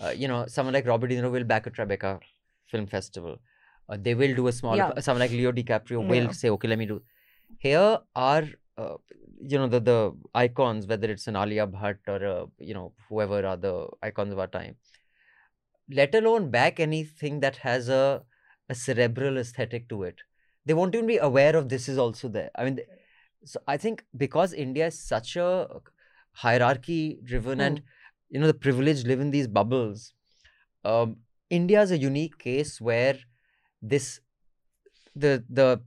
uh, 0.00 0.10
you 0.22 0.28
know, 0.28 0.46
someone 0.46 0.74
like 0.74 0.86
Robert 0.86 1.08
De 1.08 1.16
Niro 1.16 1.30
will 1.30 1.44
back 1.52 1.66
a 1.66 1.70
Tribeca 1.70 2.20
Film 2.66 2.86
Festival. 2.86 3.38
Uh, 3.88 3.96
they 4.00 4.14
will 4.14 4.34
do 4.34 4.46
a 4.48 4.52
small. 4.52 4.76
Yeah. 4.76 4.98
Someone 4.98 5.20
like 5.20 5.30
Leo 5.40 5.52
DiCaprio 5.52 6.06
will 6.12 6.24
Yeah. 6.24 6.32
say, 6.42 6.50
"Okay, 6.50 6.68
let 6.68 6.78
me 6.78 6.86
do." 6.86 7.02
Here 7.66 7.98
are, 8.16 8.44
uh, 8.76 8.96
you 9.52 9.58
know, 9.58 9.68
the 9.74 9.80
the 9.88 9.98
icons, 10.34 10.88
whether 10.92 11.10
it's 11.16 11.28
an 11.32 11.36
Alia 11.42 11.66
Bhatt 11.76 11.98
or 12.14 12.18
uh, 12.32 12.46
you 12.58 12.74
know 12.78 12.86
whoever 13.08 13.38
are 13.52 13.56
the 13.56 13.74
icons 14.10 14.32
of 14.32 14.42
our 14.44 14.48
time. 14.58 14.76
Let 15.88 16.14
alone 16.14 16.50
back 16.50 16.80
anything 16.80 17.40
that 17.40 17.56
has 17.68 17.88
a 17.88 18.24
a 18.68 18.74
cerebral 18.74 19.38
aesthetic 19.38 19.88
to 19.90 20.02
it. 20.02 20.22
They 20.66 20.74
won't 20.74 20.94
even 20.94 21.06
be 21.06 21.18
aware 21.18 21.56
of 21.56 21.68
this 21.68 21.88
is 21.88 21.98
also 21.98 22.28
there. 22.28 22.50
I 22.56 22.64
mean, 22.64 22.80
so 23.44 23.60
I 23.68 23.76
think 23.76 24.04
because 24.16 24.52
India 24.52 24.88
is 24.88 24.98
such 24.98 25.36
a 25.36 25.68
hierarchy 26.32 27.20
driven 27.24 27.60
and 27.60 27.82
you 28.28 28.40
know 28.40 28.46
the 28.46 28.54
privileged 28.54 29.06
live 29.06 29.20
in 29.20 29.30
these 29.30 29.46
bubbles. 29.46 30.12
Um, 30.84 31.18
India 31.50 31.80
is 31.82 31.90
a 31.92 31.98
unique 31.98 32.38
case 32.38 32.80
where 32.80 33.16
this 33.80 34.20
the 35.14 35.44
the 35.48 35.80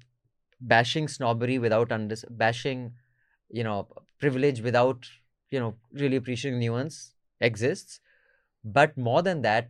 bashing 0.62 1.08
snobbery 1.08 1.60
without 1.60 1.92
under 1.92 2.16
bashing 2.30 2.94
you 3.50 3.64
know 3.64 3.88
privilege 4.20 4.62
without 4.62 5.08
you 5.52 5.60
know 5.60 5.76
really 5.94 6.18
appreciating 6.18 6.60
nuance 6.60 7.14
exists 7.40 8.00
but 8.64 8.98
more 8.98 9.22
than 9.22 9.42
that 9.42 9.70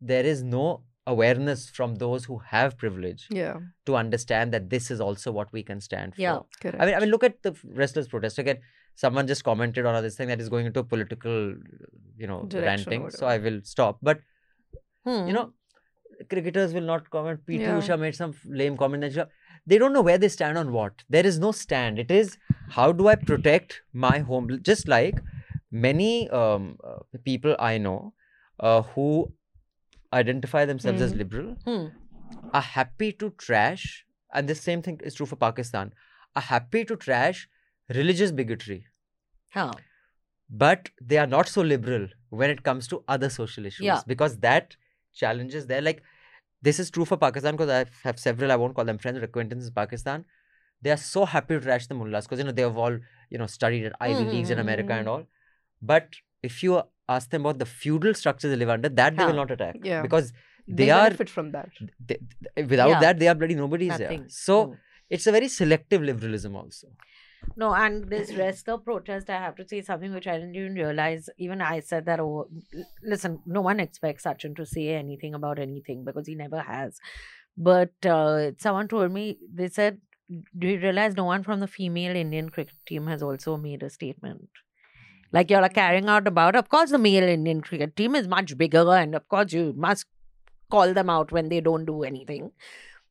there 0.00 0.24
is 0.24 0.42
no 0.42 0.82
awareness 1.06 1.68
from 1.68 1.94
those 1.96 2.24
who 2.24 2.38
have 2.38 2.76
privilege 2.78 3.26
yeah 3.30 3.56
to 3.86 3.96
understand 3.96 4.52
that 4.52 4.68
this 4.70 4.90
is 4.90 5.00
also 5.00 5.32
what 5.32 5.52
we 5.52 5.62
can 5.62 5.80
stand 5.80 6.14
for 6.14 6.22
Yeah. 6.22 6.38
correct 6.60 6.80
I 6.80 6.86
mean, 6.86 6.94
I 6.94 7.00
mean, 7.00 7.10
look 7.10 7.24
at 7.24 7.42
the 7.42 7.54
wrestlers' 7.64 8.08
protest 8.08 8.38
again. 8.38 8.58
Someone 8.94 9.26
just 9.26 9.42
commented 9.42 9.84
on 9.86 10.00
this 10.02 10.16
thing 10.16 10.28
that 10.28 10.40
is 10.40 10.48
going 10.48 10.66
into 10.66 10.80
a 10.80 10.84
political, 10.84 11.54
you 12.16 12.26
know, 12.26 12.42
Direction 12.42 12.64
ranting. 12.64 13.10
So 13.10 13.26
I 13.26 13.38
will 13.38 13.60
stop. 13.64 13.98
But 14.02 14.20
Hmm. 15.04 15.26
you 15.26 15.32
know, 15.32 15.52
cricketers 16.30 16.72
will 16.78 16.88
not 16.92 17.10
comment. 17.10 17.44
PT 17.46 17.62
Yeah. 17.62 17.78
Usha 17.80 17.98
made 17.98 18.14
some 18.14 18.34
lame 18.62 18.76
comment. 18.76 19.18
They 19.66 19.78
don't 19.78 19.92
know 19.92 20.02
where 20.02 20.18
they 20.18 20.28
stand 20.28 20.58
on 20.58 20.72
what. 20.72 21.02
There 21.08 21.26
is 21.26 21.38
no 21.38 21.52
stand. 21.52 21.98
It 21.98 22.10
is 22.10 22.36
how 22.78 22.92
do 22.92 23.08
I 23.08 23.16
protect 23.16 23.82
my 23.92 24.18
home? 24.20 24.50
Just 24.62 24.86
like 24.86 25.20
many 25.70 26.30
um, 26.30 26.76
uh, 26.84 26.98
people 27.24 27.56
I 27.58 27.78
know 27.78 28.14
uh, 28.60 28.82
who 28.82 29.32
identify 30.12 30.64
themselves 30.70 31.00
as 31.06 31.12
Mhm. 31.12 31.18
liberal 31.18 31.56
Hmm. 31.66 31.86
are 32.58 32.66
happy 32.76 33.12
to 33.12 33.30
trash, 33.46 33.84
and 34.32 34.48
the 34.48 34.54
same 34.54 34.82
thing 34.82 35.00
is 35.10 35.14
true 35.14 35.26
for 35.26 35.36
Pakistan, 35.36 35.92
are 36.36 36.42
happy 36.48 36.84
to 36.90 36.96
trash 36.96 37.48
religious 38.00 38.32
bigotry, 38.40 38.86
Huh. 39.56 39.72
but 40.64 40.90
they 41.00 41.18
are 41.18 41.26
not 41.26 41.48
so 41.48 41.62
liberal 41.62 42.08
when 42.30 42.50
it 42.50 42.62
comes 42.62 42.86
to 42.88 43.02
other 43.08 43.30
social 43.30 43.66
issues 43.66 43.86
Yeah. 43.86 44.02
because 44.06 44.38
that 44.40 44.76
challenges 45.12 45.66
there. 45.66 45.82
Like 45.82 46.02
this 46.62 46.78
is 46.78 46.90
true 46.90 47.04
for 47.04 47.16
Pakistan 47.16 47.56
because 47.56 47.70
I 47.70 47.84
have 48.08 48.18
several. 48.18 48.52
I 48.52 48.56
won't 48.56 48.74
call 48.74 48.84
them 48.84 48.98
friends, 48.98 49.18
but 49.18 49.24
acquaintances 49.28 49.68
in 49.68 49.74
Pakistan. 49.74 50.24
They 50.80 50.90
are 50.90 50.96
so 50.96 51.24
happy 51.24 51.54
to 51.54 51.60
trash 51.60 51.86
the 51.86 51.94
mullahs 51.94 52.26
because 52.26 52.38
you 52.38 52.44
know 52.44 52.52
they 52.52 52.62
have 52.62 52.76
all 52.76 52.98
you 53.30 53.38
know 53.38 53.46
studied 53.46 53.84
at 53.86 53.96
Ivy 54.00 54.24
Leagues 54.34 54.50
in 54.50 54.58
America 54.58 54.92
and 54.92 55.08
all. 55.08 55.26
But 55.80 56.16
if 56.42 56.62
you 56.62 56.82
ask 57.08 57.30
them 57.30 57.42
about 57.42 57.58
the 57.58 57.66
feudal 57.66 58.14
structures 58.14 58.50
they 58.50 58.56
live 58.56 58.68
under, 58.70 58.88
that 58.88 59.16
they 59.16 59.24
will 59.26 59.34
not 59.34 59.50
attack 59.50 59.76
Yeah. 59.82 60.02
because 60.02 60.32
They, 60.68 60.84
they, 60.84 60.90
are 60.90 61.04
benefit 61.10 61.28
from 61.30 61.52
that. 61.52 61.70
they, 62.06 62.18
without 62.56 62.88
Yeah. 62.90 63.00
that 63.00 63.18
they 63.18 63.28
are 63.28 63.34
bloody 63.34 63.54
nobody's 63.54 63.98
there. 63.98 64.24
So 64.28 64.66
Mm. 64.66 64.78
it's 65.10 65.26
a 65.26 65.32
very 65.32 65.48
selective 65.48 66.02
liberalism 66.02 66.54
also. 66.56 66.88
No, 67.56 67.74
and 67.74 68.08
this 68.08 68.30
Resta 68.32 68.82
protest, 68.84 69.28
I 69.28 69.38
have 69.38 69.56
to 69.56 69.66
say 69.68 69.80
something 69.82 70.12
which 70.14 70.28
I 70.28 70.34
didn't 70.38 70.54
even 70.54 70.74
realize. 70.74 71.28
Even 71.38 71.60
I 71.60 71.80
said 71.80 72.06
that, 72.06 72.20
oh, 72.20 72.48
listen, 73.02 73.40
no 73.46 73.60
one 73.60 73.80
expects 73.80 74.22
Sachin 74.24 74.54
to 74.56 74.64
say 74.64 74.90
anything 74.94 75.34
about 75.34 75.58
anything 75.58 76.04
because 76.04 76.28
he 76.28 76.36
never 76.36 76.60
has. 76.60 77.00
But 77.56 78.06
uh, 78.06 78.52
someone 78.58 78.86
told 78.86 79.10
me, 79.10 79.38
they 79.52 79.68
said, 79.68 80.00
do 80.56 80.68
you 80.68 80.78
realize 80.78 81.16
no 81.16 81.24
one 81.24 81.42
from 81.42 81.58
the 81.60 81.66
female 81.66 82.14
Indian 82.14 82.48
cricket 82.48 82.76
team 82.86 83.08
has 83.08 83.22
also 83.24 83.56
made 83.56 83.82
a 83.82 83.90
statement? 83.90 84.48
Like 85.32 85.50
you're 85.50 85.66
carrying 85.70 86.08
out 86.08 86.26
about, 86.28 86.56
of 86.56 86.68
course, 86.68 86.90
the 86.90 86.98
male 86.98 87.24
Indian 87.24 87.60
cricket 87.62 87.96
team 87.96 88.14
is 88.14 88.28
much 88.28 88.56
bigger, 88.58 88.86
and 88.94 89.14
of 89.14 89.28
course, 89.28 89.52
you 89.52 89.72
must 89.76 90.06
call 90.70 90.92
them 90.94 91.08
out 91.10 91.32
when 91.32 91.48
they 91.48 91.60
don't 91.60 91.84
do 91.86 92.02
anything. 92.02 92.52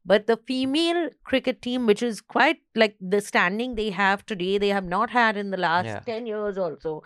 But 0.05 0.27
the 0.27 0.37
female 0.37 1.09
cricket 1.23 1.61
team, 1.61 1.85
which 1.85 2.01
is 2.03 2.21
quite 2.21 2.57
like 2.75 2.95
the 2.99 3.21
standing 3.21 3.75
they 3.75 3.89
have 3.91 4.25
today, 4.25 4.57
they 4.57 4.69
have 4.69 4.85
not 4.85 5.11
had 5.11 5.37
in 5.37 5.51
the 5.51 5.57
last 5.57 5.85
Yeah. 5.85 5.99
10 5.99 6.25
years 6.25 6.57
also. 6.57 7.03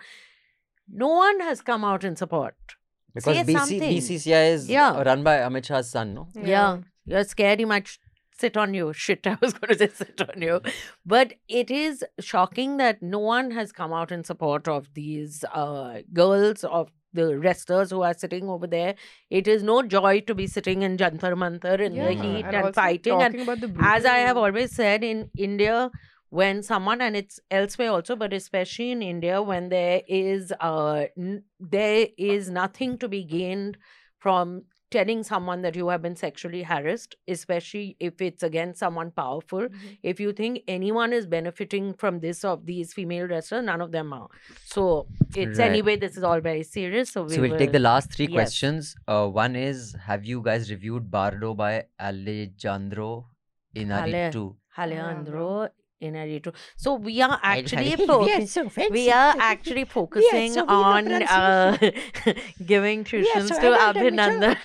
No 0.88 1.08
one 1.08 1.40
has 1.40 1.60
come 1.60 1.84
out 1.84 2.04
in 2.04 2.16
support. 2.16 2.54
Because 3.14 3.36
Say 3.36 3.44
BC, 3.44 3.58
something. 3.58 3.80
BCCI 3.80 4.50
is 4.52 4.68
Yeah. 4.70 5.02
run 5.02 5.22
by 5.22 5.36
Amit 5.38 5.64
Shah's 5.66 5.90
son, 5.90 6.14
no? 6.14 6.28
Yeah. 6.34 6.78
You're 7.04 7.24
scared 7.24 7.58
he 7.58 7.64
might 7.64 7.86
sh- 7.88 7.98
sit 8.38 8.56
on 8.56 8.74
you. 8.74 8.92
Shit, 9.04 9.26
I 9.26 9.36
was 9.40 9.52
going 9.52 9.76
to 9.76 9.78
say 9.78 9.88
sit 9.88 10.20
on 10.20 10.42
you. 10.42 10.60
But 11.04 11.34
it 11.48 11.70
is 11.70 12.04
shocking 12.20 12.76
that 12.78 13.02
no 13.02 13.18
one 13.18 13.50
has 13.50 13.72
come 13.72 13.92
out 13.92 14.12
in 14.12 14.24
support 14.24 14.68
of 14.68 14.92
these 14.94 15.44
uh, 15.52 16.00
girls, 16.12 16.64
of 16.64 16.90
the 17.12 17.38
wrestlers 17.38 17.90
who 17.90 18.02
are 18.02 18.14
sitting 18.14 18.48
over 18.48 18.66
there. 18.66 18.94
It 19.30 19.48
is 19.48 19.62
no 19.62 19.82
joy 19.82 20.20
to 20.20 20.34
be 20.34 20.46
sitting 20.46 20.82
in 20.82 20.96
Jantar 20.96 21.34
Mantar 21.34 21.80
in 21.80 21.94
the 21.94 22.12
heat 22.12 22.44
and 22.44 22.66
and, 22.66 22.74
fighting. 22.74 23.22
And 23.22 23.40
about 23.40 23.60
the 23.60 23.74
as 23.80 24.04
I 24.04 24.18
have 24.18 24.36
always 24.36 24.74
said, 24.74 25.02
in 25.02 25.30
India, 25.36 25.90
when 26.30 26.62
someone 26.62 27.00
and 27.00 27.16
it's 27.16 27.38
elsewhere 27.50 27.90
also 27.90 28.16
but 28.16 28.32
especially 28.32 28.90
in 28.90 29.00
india 29.00 29.40
when 29.40 29.68
there 29.68 30.02
is 30.08 30.52
uh 30.60 31.04
n- 31.16 31.44
there 31.60 32.08
is 32.18 32.50
nothing 32.50 32.98
to 32.98 33.08
be 33.08 33.22
gained 33.22 33.76
from 34.18 34.62
telling 34.96 35.22
someone 35.28 35.62
that 35.66 35.76
you 35.80 35.88
have 35.92 36.02
been 36.06 36.16
sexually 36.22 36.62
harassed 36.72 37.16
especially 37.36 37.86
if 38.10 38.22
it's 38.28 38.42
against 38.50 38.78
someone 38.84 39.10
powerful 39.22 39.66
if 40.12 40.20
you 40.24 40.32
think 40.42 40.60
anyone 40.76 41.12
is 41.20 41.26
benefiting 41.36 41.92
from 42.04 42.20
this 42.26 42.44
of 42.52 42.64
these 42.72 42.92
female 42.98 43.26
wrestlers 43.32 43.64
none 43.70 43.80
of 43.86 43.90
them 43.96 44.12
are 44.20 44.28
so 44.74 44.84
it's 45.44 45.58
Right. 45.58 45.70
anyway 45.70 45.96
this 46.04 46.16
is 46.22 46.24
all 46.32 46.40
very 46.50 46.62
serious 46.74 47.10
so 47.16 47.22
we 47.24 47.34
So 47.36 47.40
we'll 47.42 47.50
will, 47.56 47.58
take 47.64 47.72
the 47.78 47.84
last 47.90 48.12
three 48.16 48.26
Yes. 48.30 48.34
questions. 48.40 48.94
Uh, 49.14 49.26
one 49.38 49.54
is 49.62 49.94
Have 50.06 50.24
you 50.30 50.38
guys 50.46 50.70
reviewed 50.74 51.10
Bardo 51.10 51.54
by 51.54 51.72
Alejandro 52.08 53.10
Inarritu? 53.74 54.44
Alejandro 54.78 55.68
Inarritu. 56.02 56.54
So 56.76 56.94
we 56.94 57.20
are 57.22 57.38
actually 57.42 57.94
We 57.98 58.04
are 58.04 58.06
focus- 58.06 58.52
so 58.52 58.64
we 58.96 59.04
are 59.10 59.34
actually 59.38 59.84
focusing 59.98 60.52
so 60.52 60.64
on 60.68 61.10
uh, 61.10 61.76
giving 62.72 63.04
tuitions 63.04 63.48
so 63.48 63.60
to 63.60 63.74
adult 63.74 63.96
and 63.96 64.20
Abhinandan 64.20 64.56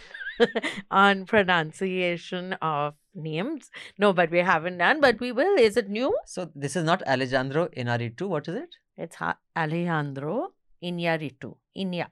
on 0.91 1.25
pronunciation 1.25 2.53
of 2.61 2.93
names. 3.15 3.69
No, 3.97 4.13
but 4.13 4.31
we 4.31 4.39
haven't 4.39 4.77
done, 4.77 5.01
but 5.01 5.19
we 5.19 5.31
will. 5.31 5.57
Is 5.57 5.77
it 5.77 5.89
new? 5.89 6.15
So 6.25 6.49
this 6.55 6.75
is 6.75 6.83
not 6.83 7.01
Alejandro 7.07 7.67
Inarritu. 7.69 8.27
What 8.27 8.47
is 8.47 8.55
it? 8.55 8.69
It's 8.97 9.15
ha- 9.15 9.37
Alejandro 9.55 10.53
Iñárritu. 10.83 11.55
Inya. 11.77 12.07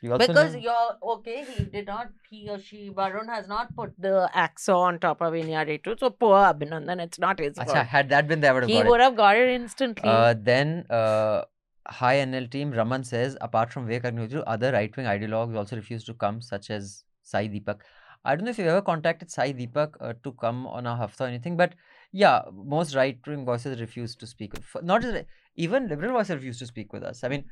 You 0.00 0.18
Because 0.18 0.54
know- 0.54 0.60
you're 0.60 1.12
okay, 1.14 1.44
he 1.44 1.64
did 1.64 1.86
not, 1.86 2.08
he 2.30 2.48
or 2.50 2.58
she, 2.58 2.90
Varun 2.90 3.26
has 3.28 3.48
not 3.48 3.74
put 3.74 3.92
the 3.98 4.30
axo 4.34 4.76
on 4.76 4.98
top 4.98 5.22
of 5.22 5.32
Iñárritu. 5.32 5.98
So 5.98 6.10
poor 6.10 6.36
Abhinandan, 6.36 7.00
it's 7.02 7.18
not 7.18 7.38
his 7.38 7.56
fault. 7.56 7.70
had 7.94 8.08
that 8.10 8.28
been 8.28 8.40
there, 8.40 8.50
I 8.50 8.54
would 8.54 8.62
have 8.64 8.70
He 8.70 8.82
would 8.82 9.00
it. 9.00 9.04
have 9.04 9.16
got 9.16 9.36
it 9.36 9.48
instantly. 9.48 10.08
Uh, 10.08 10.34
then, 10.38 10.84
uh, 10.90 11.42
hi 11.86 12.16
NL 12.16 12.50
team. 12.50 12.70
Raman 12.70 13.04
says, 13.04 13.36
apart 13.40 13.72
from 13.72 13.86
Vivek 13.86 14.02
Agnihotri, 14.02 14.42
other 14.46 14.72
right 14.72 14.96
wing 14.96 15.06
ideologues 15.06 15.56
also 15.56 15.76
refuse 15.76 16.04
to 16.04 16.14
come, 16.14 16.40
such 16.40 16.70
as 16.70 17.04
Sai 17.22 17.48
Deepak. 17.48 17.80
I 18.24 18.34
don't 18.34 18.44
know 18.44 18.50
if 18.50 18.58
you've 18.58 18.68
ever 18.68 18.82
contacted 18.82 19.30
Sai 19.30 19.52
Deepak 19.52 19.96
uh, 20.00 20.14
to 20.22 20.32
come 20.32 20.66
on 20.66 20.86
a 20.86 20.96
hafta 20.96 21.24
or 21.24 21.26
anything, 21.26 21.56
but 21.56 21.74
yeah, 22.12 22.42
most 22.52 22.94
right 22.94 23.18
wing 23.26 23.44
voices 23.44 23.80
refuse 23.80 24.14
to 24.16 24.26
speak. 24.26 24.52
With, 24.52 24.84
not 24.84 25.02
just 25.02 25.24
even 25.56 25.88
liberal 25.88 26.12
voices 26.12 26.36
refuse 26.36 26.58
to 26.60 26.66
speak 26.66 26.92
with 26.92 27.02
us. 27.02 27.22
I 27.24 27.28
mean, 27.28 27.44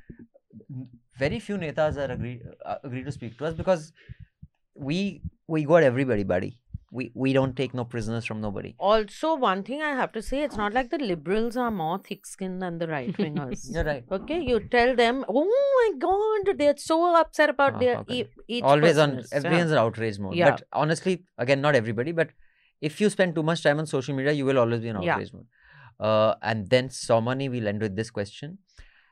very 1.19 1.39
few 1.39 1.59
netas 1.59 1.97
are 1.97 2.13
agree 2.13 2.41
uh, 2.65 2.77
agree 2.85 3.05
to 3.05 3.13
speak 3.13 3.39
to 3.39 3.47
us 3.47 3.55
because 3.55 3.93
we 4.75 5.23
we 5.47 5.65
got 5.65 5.83
everybody, 5.83 6.25
buddy. 6.25 6.59
We 6.99 7.05
we 7.15 7.33
don't 7.37 7.57
take 7.59 7.75
no 7.79 7.85
prisoners 7.93 8.27
from 8.31 8.41
nobody. 8.45 8.71
Also, 8.89 9.29
one 9.43 9.61
thing 9.69 9.81
I 9.89 9.91
have 10.01 10.11
to 10.17 10.23
say, 10.29 10.43
it's 10.47 10.59
not 10.63 10.75
like 10.79 10.91
the 10.95 10.99
liberals 11.11 11.57
are 11.57 11.71
more 11.71 11.99
thick 12.09 12.27
skinned 12.27 12.61
than 12.65 12.79
the 12.83 12.89
right 12.89 13.13
wingers. 13.23 13.63
You're 13.77 13.85
right. 13.85 14.05
Okay, 14.17 14.41
you 14.49 14.59
tell 14.75 14.95
them, 14.95 15.25
oh 15.37 15.45
my 15.79 15.99
god, 16.07 16.59
they're 16.59 16.77
so 16.77 16.99
upset 17.21 17.49
about 17.55 17.77
Ah, 17.77 17.79
their 17.85 17.97
okay. 18.01 18.29
e- 18.57 18.61
always 18.73 18.99
on 19.07 19.15
everyone's 19.41 19.71
yeah. 19.71 19.79
in 19.79 19.85
outrage 19.85 20.19
mode. 20.19 20.35
Yeah. 20.41 20.51
But 20.51 20.65
honestly, 20.83 21.15
again, 21.47 21.63
not 21.63 21.75
everybody, 21.75 22.13
but 22.13 22.29
if 22.91 23.01
you 23.01 23.09
spend 23.17 23.35
too 23.37 23.43
much 23.53 23.63
time 23.63 23.79
on 23.79 23.87
social 23.87 24.15
media, 24.15 24.33
you 24.33 24.45
will 24.45 24.59
always 24.59 24.81
be 24.81 24.89
in 24.89 25.01
Yeah. 25.01 25.15
outrage 25.15 25.33
mode. 25.33 25.47
Uh, 26.11 26.35
and 26.43 26.69
then 26.69 26.89
Somani, 26.91 27.49
we'll 27.51 27.69
end 27.69 27.81
with 27.81 27.97
this 28.03 28.11
question. 28.11 28.59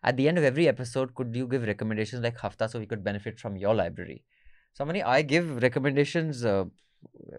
At 0.03 0.17
the 0.19 0.29
end 0.29 0.39
of 0.39 0.45
every 0.45 0.67
episode, 0.69 1.15
could 1.15 1.35
you 1.35 1.47
give 1.47 1.63
recommendations 1.73 2.23
like 2.23 2.37
Hafta 2.39 2.69
so 2.69 2.79
we 2.79 2.87
could 2.93 3.03
benefit 3.05 3.39
from 3.41 3.57
your 3.57 3.75
library? 3.75 4.25
Somani, 4.79 5.03
I 5.05 5.23
give 5.23 5.63
recommendations 5.63 6.45
uh, 6.45 6.65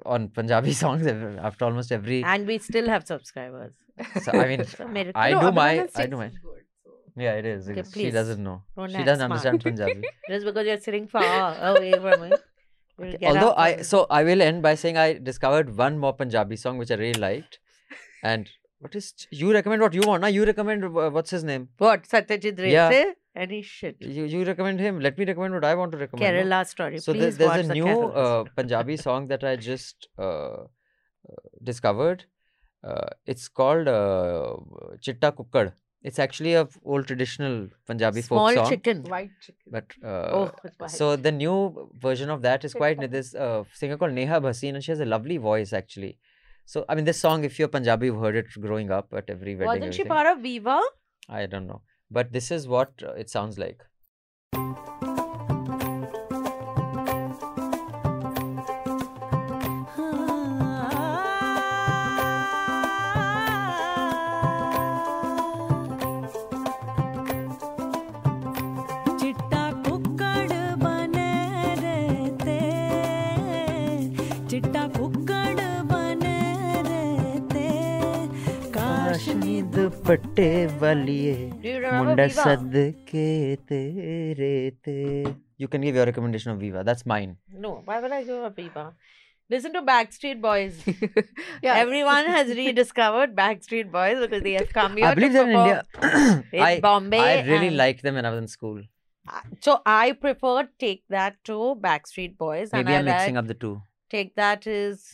on 0.06 0.30
Punjabi 0.30 0.74
songs 0.84 1.08
after 1.08 1.66
almost 1.66 1.92
every. 1.92 2.24
And 2.24 2.48
we 2.48 2.58
still 2.58 2.88
have 2.88 3.06
subscribers. 3.06 3.74
So, 4.24 4.32
I 4.32 4.48
mean. 4.48 4.66
I 5.16 5.32
No, 5.32 5.42
do 5.42 5.52
my. 5.52 5.88
I 5.96 6.06
do 6.06 6.18
my. 6.18 6.28
is 6.28 6.38
good, 6.38 7.24
Yeah, 7.24 7.34
it 7.34 7.46
is. 7.46 7.70
Okay, 7.70 7.84
she 7.94 8.12
doesn't 8.12 8.42
know. 8.44 8.64
Don't 8.76 8.90
she 8.90 9.04
doesn't 9.04 9.18
smart. 9.18 9.32
understand 9.32 9.62
Punjabi. 9.64 10.02
Just 10.30 10.46
because 10.46 10.66
you're 10.66 10.80
sitting 10.80 11.08
far 11.08 11.56
away 11.72 11.92
from 11.94 12.24
it. 12.24 12.42
Although 13.24 13.54
I 13.54 13.82
so 13.82 14.06
I 14.10 14.24
will 14.24 14.42
end 14.42 14.62
by 14.62 14.76
saying 14.76 14.98
I 14.98 15.14
discovered 15.14 15.76
one 15.76 15.98
more 15.98 16.14
Punjabi 16.14 16.56
song 16.56 16.78
which 16.78 16.92
I 16.92 16.96
really 16.96 17.20
liked, 17.20 17.60
and 18.24 18.50
what 18.80 18.96
is 18.96 19.14
you 19.32 19.54
recommend 19.54 19.82
what 19.82 19.94
you 19.94 20.02
want? 20.06 20.22
Now 20.22 20.28
you 20.28 20.46
recommend 20.46 20.84
uh, 20.86 21.10
what's 21.10 21.32
his 21.32 21.44
name? 21.44 21.70
What 21.78 22.04
Satyajit 22.08 22.60
Ray 22.60 22.72
Yeah. 22.74 22.90
Say? 23.36 23.42
Any 23.42 23.62
shit. 23.62 23.96
You 24.00 24.24
you 24.26 24.44
recommend 24.46 24.80
him. 24.80 25.00
Let 25.00 25.18
me 25.18 25.26
recommend 25.26 25.54
what 25.54 25.66
I 25.66 25.76
want 25.76 25.92
to 25.94 25.98
recommend. 25.98 26.36
no? 26.36 26.42
Kerala 26.44 26.66
story. 26.68 26.98
So 27.00 27.14
there- 27.14 27.22
Please 27.22 27.38
there's 27.38 27.50
watch 27.50 27.66
a 27.66 27.68
the 27.68 27.74
new 27.74 27.88
uh, 28.24 28.44
Punjabi 28.56 28.98
song 29.08 29.28
that 29.28 29.44
I 29.44 29.56
just 29.56 30.08
uh, 30.18 30.24
uh, 30.24 30.66
discovered. 31.64 32.26
Uh, 32.84 33.08
it's 33.26 33.48
called 33.48 33.88
uh, 33.88 34.56
Chitta 35.02 35.32
Kukkad. 35.32 35.74
It's 36.04 36.18
actually 36.18 36.56
a 36.56 36.68
old 36.84 37.06
traditional 37.06 37.68
Punjabi 37.86 38.22
Small 38.24 38.48
folk 38.48 38.56
song. 38.56 38.66
Small 38.66 38.70
chicken. 38.72 39.04
White 39.04 39.30
chicken. 39.40 39.62
But 39.76 39.86
uh, 40.04 40.30
Oh, 40.38 40.88
so 40.88 41.16
the 41.16 41.32
new 41.32 41.90
version 42.06 42.32
of 42.32 42.42
that 42.42 42.66
is 42.66 42.74
quite 42.74 42.98
ni- 42.98 43.06
this 43.06 43.36
uh, 43.36 43.64
singer 43.74 43.98
called 43.98 44.14
Neha 44.14 44.42
Bhasin, 44.42 44.74
and 44.74 44.84
she 44.84 44.92
has 44.92 45.00
a 45.00 45.06
lovely 45.06 45.38
voice 45.38 45.74
actually. 45.74 46.18
So 46.66 46.86
I 46.90 46.96
mean, 46.96 47.06
this 47.06 47.20
song, 47.20 47.44
if 47.44 47.60
you're 47.60 47.68
Punjabi, 47.68 48.08
you've 48.08 48.20
heard 48.20 48.36
it 48.36 48.48
growing 48.60 48.90
up 48.90 49.14
at 49.14 49.30
every 49.30 49.54
wedding. 49.56 49.68
Wasn't 49.68 49.94
she 49.94 50.02
everything. 50.02 50.08
part 50.08 50.26
of 50.34 50.40
Viva? 50.48 50.80
I 51.30 51.46
don't 51.46 51.68
know, 51.68 51.82
but 52.12 52.32
this 52.34 52.52
is 52.52 52.68
what 52.68 52.94
it 53.18 53.30
sounds 53.30 53.58
like. 53.58 53.84
दुपट्टे 80.11 80.49
वालिए 80.83 81.35
Do 81.65 81.69
you 81.69 81.81
remember 81.83 82.05
Munda 82.07 82.25
Viva? 82.29 82.45
सदके 82.45 83.27
तेरे 83.73 84.55
ते. 84.87 84.97
You 85.65 85.69
can 85.75 85.85
give 85.89 85.99
your 85.99 86.07
recommendation 86.09 86.53
of 86.53 86.59
Viva. 86.63 86.83
That's 86.89 87.07
mine. 87.13 87.37
No, 87.67 87.75
why 87.85 88.01
would 88.05 88.15
I 88.17 88.25
go 88.31 88.39
a 88.47 88.51
Viva? 88.57 88.87
Listen 89.55 89.73
to 89.77 89.83
Backstreet 89.89 90.41
Boys. 90.47 90.81
Yeah. 91.67 91.77
Everyone 91.83 92.27
has 92.37 92.49
rediscovered 92.61 93.37
Backstreet 93.37 93.93
Boys 93.93 94.19
because 94.25 94.43
they 94.47 94.55
have 94.55 94.73
come 94.79 94.97
here 95.01 95.07
I 95.11 95.15
believe 95.19 95.31
to 95.31 95.39
they're 95.39 95.51
in 95.51 95.59
India. 95.61 95.85
perform 95.93 96.43
in 96.53 96.63
I, 96.71 96.81
Bombay. 96.87 97.21
I 97.27 97.37
really 97.51 97.69
and- 97.69 97.77
liked 97.83 98.03
them 98.09 98.19
when 98.21 98.27
I 98.31 98.33
was 98.37 98.41
in 98.45 98.49
school. 98.55 98.81
So 99.69 99.77
I 99.93 100.13
prefer 100.25 100.57
Take 100.87 101.05
That 101.17 101.39
to 101.53 101.61
Backstreet 101.87 102.37
Boys. 102.37 102.71
and 102.73 102.85
Maybe 102.85 102.97
I 102.97 102.99
I'm 102.99 103.05
mixing 103.13 103.39
like 103.41 103.45
up 103.45 103.49
the 103.53 103.59
two. 103.67 103.73
Take 104.17 104.35
That 104.43 104.67
is 104.67 105.07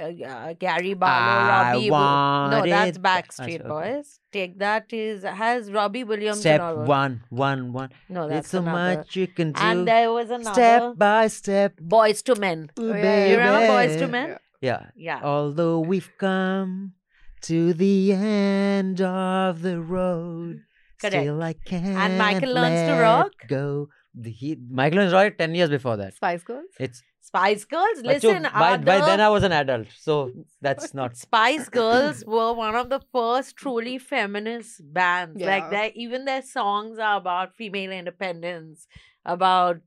uh, 0.00 0.24
uh, 0.26 0.52
Gary 0.54 0.94
Barlow, 0.94 1.48
Robbie. 1.74 1.88
Wi- 1.88 2.50
no, 2.50 2.66
that's 2.66 2.98
Backstreet 2.98 3.60
okay. 3.60 3.68
Boys. 3.68 4.20
Take 4.32 4.58
That 4.58 4.92
is 4.92 5.22
has 5.22 5.70
Robbie 5.70 6.04
Williams. 6.04 6.40
Step 6.40 6.60
and 6.60 6.86
one, 6.88 7.22
one, 7.30 7.72
one. 7.72 7.90
No, 8.08 8.22
There's 8.28 8.38
that's 8.38 8.48
so 8.50 8.58
another. 8.60 8.96
much 8.98 9.14
you 9.16 9.26
can 9.28 9.52
do. 9.52 9.60
And 9.62 9.86
there 9.86 10.10
was 10.12 10.30
another 10.30 10.52
Step 10.54 10.98
by 10.98 11.26
step. 11.28 11.76
Boyz 11.80 12.28
II 12.28 12.40
Men. 12.40 12.70
Ooh, 12.78 12.86
You 12.88 12.92
remember 12.92 13.66
Boys 13.68 13.96
to. 13.96 14.08
Men? 14.08 14.38
Yeah. 14.60 14.86
Yeah. 14.96 15.20
Although 15.22 15.80
we've 15.80 16.10
come 16.18 16.94
to 17.42 17.72
the 17.74 18.12
end 18.12 19.00
of 19.00 19.62
the 19.62 19.80
road, 19.80 20.60
Correct. 21.00 21.14
still 21.16 21.42
I 21.42 21.52
can't 21.52 21.86
And 21.98 22.18
Michael 22.18 22.54
Learns 22.54 22.88
to 22.88 23.00
Rock? 23.00 23.32
Go. 23.46 23.88
The, 24.14 24.30
he, 24.30 24.56
Michael 24.70 24.98
Learns 24.98 25.12
to 25.12 25.16
Rock 25.16 25.38
ten 25.38 25.54
years 25.54 25.70
before 25.70 25.96
that. 25.96 26.14
Spice 26.14 26.42
Girls. 26.44 26.66
It's 26.78 27.02
Spice 27.20 27.64
Girls. 27.64 28.02
but 28.04 28.22
so 28.22 28.28
Listen, 28.28 28.42
by, 28.52 28.76
by 28.76 29.00
then 29.00 29.20
I 29.20 29.28
was 29.28 29.42
an 29.42 29.52
adult, 29.52 29.88
so 29.98 30.30
that's 30.60 30.94
not. 30.94 31.16
Spice 31.26 31.68
Girls 31.68 32.24
were 32.24 32.52
one 32.52 32.76
of 32.76 32.90
the 32.90 33.00
first 33.12 33.56
truly 33.56 33.98
feminist 33.98 34.80
bands. 34.92 35.40
Yeah. 35.40 35.46
Like 35.46 35.70
their 35.70 35.90
even 35.94 36.26
their 36.26 36.42
songs 36.42 36.98
are 36.98 37.16
about 37.16 37.56
female 37.56 37.90
independence, 37.90 38.86
about 39.24 39.80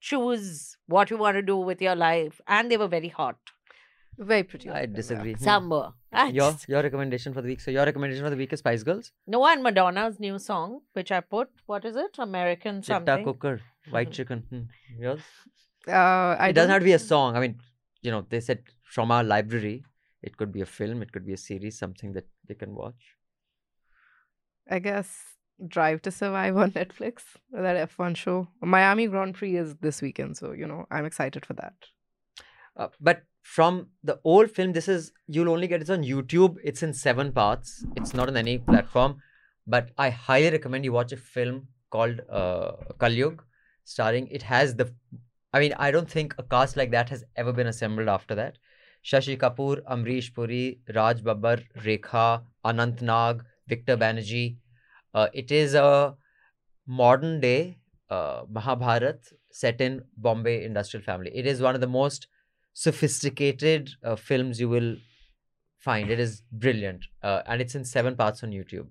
choose 0.00 0.76
what 0.86 1.10
you 1.10 1.16
want 1.16 1.36
to 1.36 1.42
do 1.42 1.56
with 1.56 1.80
your 1.80 1.94
life, 1.96 2.40
and 2.46 2.70
they 2.70 2.76
were 2.76 2.88
very 2.88 3.08
hot. 3.08 3.36
Very 4.18 4.42
pretty. 4.44 4.70
I 4.70 4.86
disagree. 4.86 5.34
Some 5.36 5.68
were. 5.70 5.92
Your 6.30 6.56
your 6.68 6.82
recommendation 6.82 7.34
for 7.34 7.42
the 7.42 7.48
week. 7.48 7.60
So 7.60 7.70
your 7.70 7.84
recommendation 7.84 8.24
for 8.24 8.30
the 8.30 8.36
week 8.36 8.52
is 8.52 8.60
Spice 8.60 8.82
Girls. 8.84 9.10
No, 9.26 9.44
and 9.46 9.62
Madonna's 9.62 10.20
new 10.20 10.38
song, 10.38 10.80
which 10.92 11.10
I 11.10 11.20
put, 11.20 11.48
what 11.66 11.84
is 11.84 11.96
it? 11.96 12.16
American 12.18 12.82
Chitta 12.82 12.94
something. 13.04 13.24
cooker, 13.24 13.60
white 13.90 14.12
chicken. 14.12 14.44
Hmm. 14.50 15.02
Yours? 15.02 15.20
Uh, 15.88 15.92
I 15.92 16.48
it 16.48 16.52
doesn't 16.52 16.68
don't- 16.68 16.74
have 16.74 16.80
to 16.82 16.84
be 16.84 16.92
a 16.92 16.98
song. 16.98 17.36
I 17.36 17.40
mean, 17.40 17.58
you 18.02 18.10
know, 18.10 18.24
they 18.28 18.40
said 18.40 18.62
from 18.84 19.10
our 19.10 19.24
library, 19.24 19.84
it 20.22 20.36
could 20.36 20.52
be 20.52 20.60
a 20.60 20.66
film, 20.66 21.02
it 21.02 21.10
could 21.12 21.26
be 21.26 21.32
a 21.32 21.36
series, 21.36 21.78
something 21.78 22.12
that 22.12 22.26
they 22.48 22.54
can 22.54 22.74
watch. 22.74 23.16
I 24.70 24.78
guess 24.78 25.08
Drive 25.68 26.02
to 26.02 26.10
Survive 26.10 26.56
on 26.56 26.70
Netflix. 26.80 27.22
That 27.52 27.88
F1 27.90 28.16
show. 28.16 28.48
Miami 28.60 29.06
Grand 29.08 29.34
Prix 29.34 29.56
is 29.56 29.74
this 29.76 30.00
weekend, 30.00 30.36
so 30.36 30.52
you 30.52 30.66
know 30.66 30.86
I'm 30.90 31.04
excited 31.04 31.44
for 31.44 31.54
that. 31.54 31.74
Uh, 32.76 32.88
but 33.00 33.22
from 33.44 33.88
the 34.02 34.18
old 34.24 34.50
film, 34.50 34.72
this 34.72 34.88
is 34.88 35.12
you'll 35.28 35.50
only 35.50 35.68
get 35.68 35.82
it 35.82 35.90
on 35.90 36.02
YouTube. 36.02 36.56
It's 36.64 36.82
in 36.82 36.94
seven 36.94 37.30
parts. 37.30 37.84
It's 37.94 38.14
not 38.14 38.28
on 38.28 38.38
any 38.38 38.58
platform. 38.58 39.18
But 39.66 39.90
I 39.98 40.10
highly 40.10 40.50
recommend 40.50 40.84
you 40.84 40.92
watch 40.92 41.12
a 41.12 41.16
film 41.16 41.68
called 41.90 42.20
uh, 42.30 42.72
Kalyug, 42.98 43.40
starring. 43.84 44.28
It 44.28 44.42
has 44.42 44.74
the. 44.76 44.92
I 45.52 45.60
mean, 45.60 45.74
I 45.78 45.90
don't 45.90 46.10
think 46.10 46.34
a 46.38 46.42
cast 46.42 46.76
like 46.76 46.90
that 46.92 47.10
has 47.10 47.22
ever 47.36 47.52
been 47.52 47.66
assembled 47.66 48.08
after 48.08 48.34
that. 48.34 48.58
Shashi 49.04 49.36
Kapoor, 49.38 49.82
Amrish 49.82 50.32
Puri, 50.34 50.80
Raj 50.94 51.22
Babbar, 51.22 51.62
Rekha, 51.84 52.42
Anant 52.64 53.02
Nag, 53.02 53.44
Victor 53.68 53.98
Banerjee. 53.98 54.56
Uh, 55.12 55.28
it 55.34 55.52
is 55.52 55.74
a 55.74 56.16
modern 56.86 57.40
day 57.40 57.76
uh, 58.08 58.44
Mahabharat 58.50 59.18
set 59.52 59.82
in 59.82 60.02
Bombay 60.16 60.64
industrial 60.64 61.04
family. 61.04 61.30
It 61.34 61.46
is 61.46 61.60
one 61.60 61.74
of 61.74 61.82
the 61.82 61.86
most 61.86 62.26
sophisticated 62.74 63.90
uh, 64.04 64.16
films 64.16 64.60
you 64.60 64.68
will 64.68 64.96
find. 65.78 66.10
It 66.10 66.20
is 66.20 66.42
brilliant, 66.52 67.06
uh, 67.22 67.42
and 67.46 67.62
it's 67.62 67.74
in 67.74 67.84
seven 67.84 68.16
parts 68.16 68.42
on 68.44 68.50
YouTube. 68.50 68.88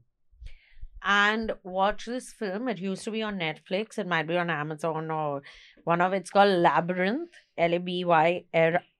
and 1.05 1.51
watch 1.63 2.05
this 2.05 2.31
film. 2.31 2.69
It 2.69 2.79
used 2.79 3.03
to 3.03 3.11
be 3.11 3.21
on 3.21 3.37
Netflix. 3.37 3.97
It 3.97 4.07
might 4.07 4.27
be 4.27 4.37
on 4.37 4.49
Amazon 4.49 5.11
or 5.11 5.41
one 5.83 5.99
of 6.01 6.13
it's 6.13 6.29
called 6.29 6.59
Labyrinth. 6.59 7.31
L 7.57 7.73
A 7.73 7.77
B 7.77 8.05
Y 8.05 8.45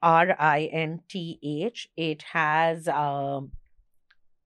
R 0.01 0.35
I 0.39 0.69
N 0.71 0.99
T 1.09 1.39
H. 1.43 1.89
It 1.97 2.23
has 2.33 2.87
um, 2.87 3.51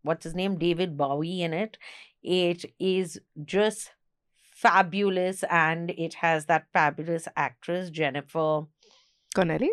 what's 0.04 0.24
his 0.24 0.36
name, 0.36 0.58
David 0.60 0.98
Bowie 0.98 1.42
in 1.42 1.54
it. 1.54 1.78
It 2.24 2.66
is 2.80 3.20
just 3.44 3.92
fabulous, 4.56 5.44
and 5.50 5.92
it 5.92 6.16
has 6.16 6.46
that 6.46 6.68
fabulous 6.74 7.28
actress 7.36 7.90
Jennifer 7.90 8.64
Connelly. 9.36 9.72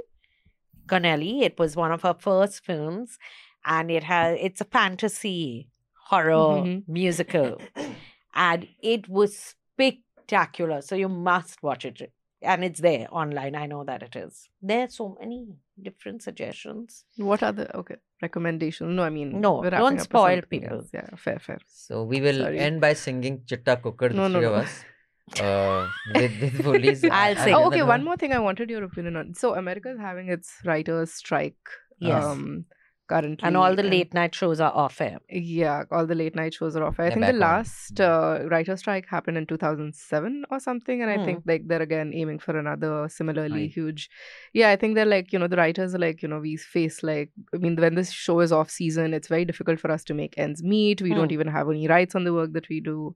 Connelly. 0.86 1.43
It 1.43 1.59
was 1.59 1.77
one 1.77 1.93
of 1.93 2.02
her 2.02 2.15
first 2.19 2.65
films, 2.65 3.19
and 3.65 3.90
it 3.90 4.05
has 4.05 4.39
it's 4.40 4.61
a 4.61 4.65
fantasy 4.65 5.69
horror 6.09 6.62
Mhm. 6.65 6.85
musical, 6.89 7.61
and 8.35 8.69
it 8.82 9.09
was 9.09 9.55
spectacular. 9.77 10.81
So 10.82 10.94
you 10.94 11.09
must 11.09 11.62
watch 11.62 11.85
it, 11.85 12.12
and 12.43 12.65
it's 12.65 12.81
there 12.81 13.06
online. 13.11 13.55
I 13.55 13.66
know 13.66 13.85
that 13.85 14.02
it 14.02 14.16
is. 14.16 14.48
There 14.61 14.85
are 14.85 14.89
so 14.89 15.16
many 15.20 15.47
different 15.81 16.23
suggestions. 16.23 17.05
What 17.16 17.43
are 17.43 17.52
the 17.52 17.74
okay 17.77 17.97
recommendations? 18.23 18.94
No, 18.97 19.02
I 19.02 19.11
mean 19.11 19.40
No, 19.40 19.62
don't 19.62 19.73
wrapping 19.73 19.86
up 19.86 19.93
with 19.93 20.05
spoil 20.05 20.36
something 20.40 20.61
people. 20.61 20.77
else. 20.78 20.90
Yeah, 20.93 21.09
fair, 21.16 21.39
fair. 21.39 21.59
So 21.66 22.02
we 22.05 22.20
will 22.20 22.40
Sorry. 22.44 22.59
end 22.59 22.81
by 22.81 22.93
singing 22.94 23.43
Chitta 23.47 23.77
Cooker, 23.82 24.09
the 24.11 24.15
No, 24.15 24.28
no, 24.28 24.39
three 24.39 24.43
no. 24.48 24.55
of 24.55 24.62
us. 24.65 24.85
Uh, 25.41 25.89
with, 26.15 26.41
with 26.41 26.63
police. 26.63 27.05
I'll 27.11 27.13
I- 27.13 27.35
sing. 27.35 27.55
I 27.55 27.57
Oh, 27.57 27.61
don't 27.63 27.67
okay. 27.69 27.79
know. 27.79 27.87
One 27.87 28.05
more 28.05 28.17
thing 28.17 28.33
I 28.33 28.39
wanted 28.39 28.71
your 28.71 28.85
opinion 28.85 29.17
on. 29.17 29.35
So 29.35 29.55
America 29.55 29.91
is 29.91 29.99
having 29.99 30.29
its 30.29 30.53
writers' 30.65 31.13
strike. 31.13 31.57
Yes. 31.99 32.23
Um, 32.25 32.67
currently, 33.09 33.47
And 33.47 33.57
all 33.57 33.75
the 33.75 33.83
and- 33.83 33.91
late 33.91 34.13
night 34.15 34.35
shows 34.35 34.61
are 34.61 34.73
off 34.73 35.01
air. 35.01 35.19
Yeah, 35.31 35.85
all 35.91 36.07
the 36.07 36.15
late 36.15 36.35
night 36.35 36.55
shows 36.55 36.77
are 36.77 36.85
off. 36.85 36.99
Air. 36.99 37.07
I 37.07 37.09
They're 37.11 37.15
think 37.19 37.27
the 37.27 37.39
last 37.39 38.01
uh, 38.01 38.41
writer 38.51 38.77
strike 38.77 39.07
happened 39.09 39.37
in 39.39 39.47
2007 39.47 40.45
or 40.51 40.61
something, 40.61 41.01
and 41.03 41.11
I 41.11 41.17
Hmm. 41.19 41.25
think 41.25 41.43
like 41.47 41.63
they're 41.69 41.83
again 41.83 42.13
aiming 42.15 42.39
for 42.39 42.59
another 42.59 43.09
similarly 43.09 43.63
Right. 43.63 43.71
huge. 43.71 44.11
Yeah, 44.53 44.71
I 44.71 44.77
think 44.77 44.95
they're 44.95 45.05
like 45.07 45.33
you 45.33 45.39
know 45.39 45.49
the 45.49 45.57
writers 45.57 45.95
are 45.95 45.99
like 45.99 46.23
you 46.23 46.29
know 46.29 46.41
we 46.41 46.57
face 46.57 47.03
like 47.03 47.31
I 47.55 47.59
mean 47.59 47.77
when 47.77 47.95
this 47.95 48.11
show 48.13 48.41
is 48.41 48.53
off 48.53 48.71
season, 48.71 49.15
it's 49.15 49.29
very 49.29 49.45
difficult 49.45 49.81
for 49.81 49.91
us 49.91 50.05
to 50.05 50.15
make 50.15 50.35
ends 50.37 50.63
meet. 50.63 51.01
We 51.03 51.11
don't 51.15 51.29
Hmm. 51.31 51.35
even 51.41 51.49
have 51.49 51.69
any 51.71 51.87
rights 51.89 52.15
on 52.15 52.25
the 52.25 52.33
work 52.35 52.53
that 52.55 52.69
we 52.69 52.81
do. 52.81 53.15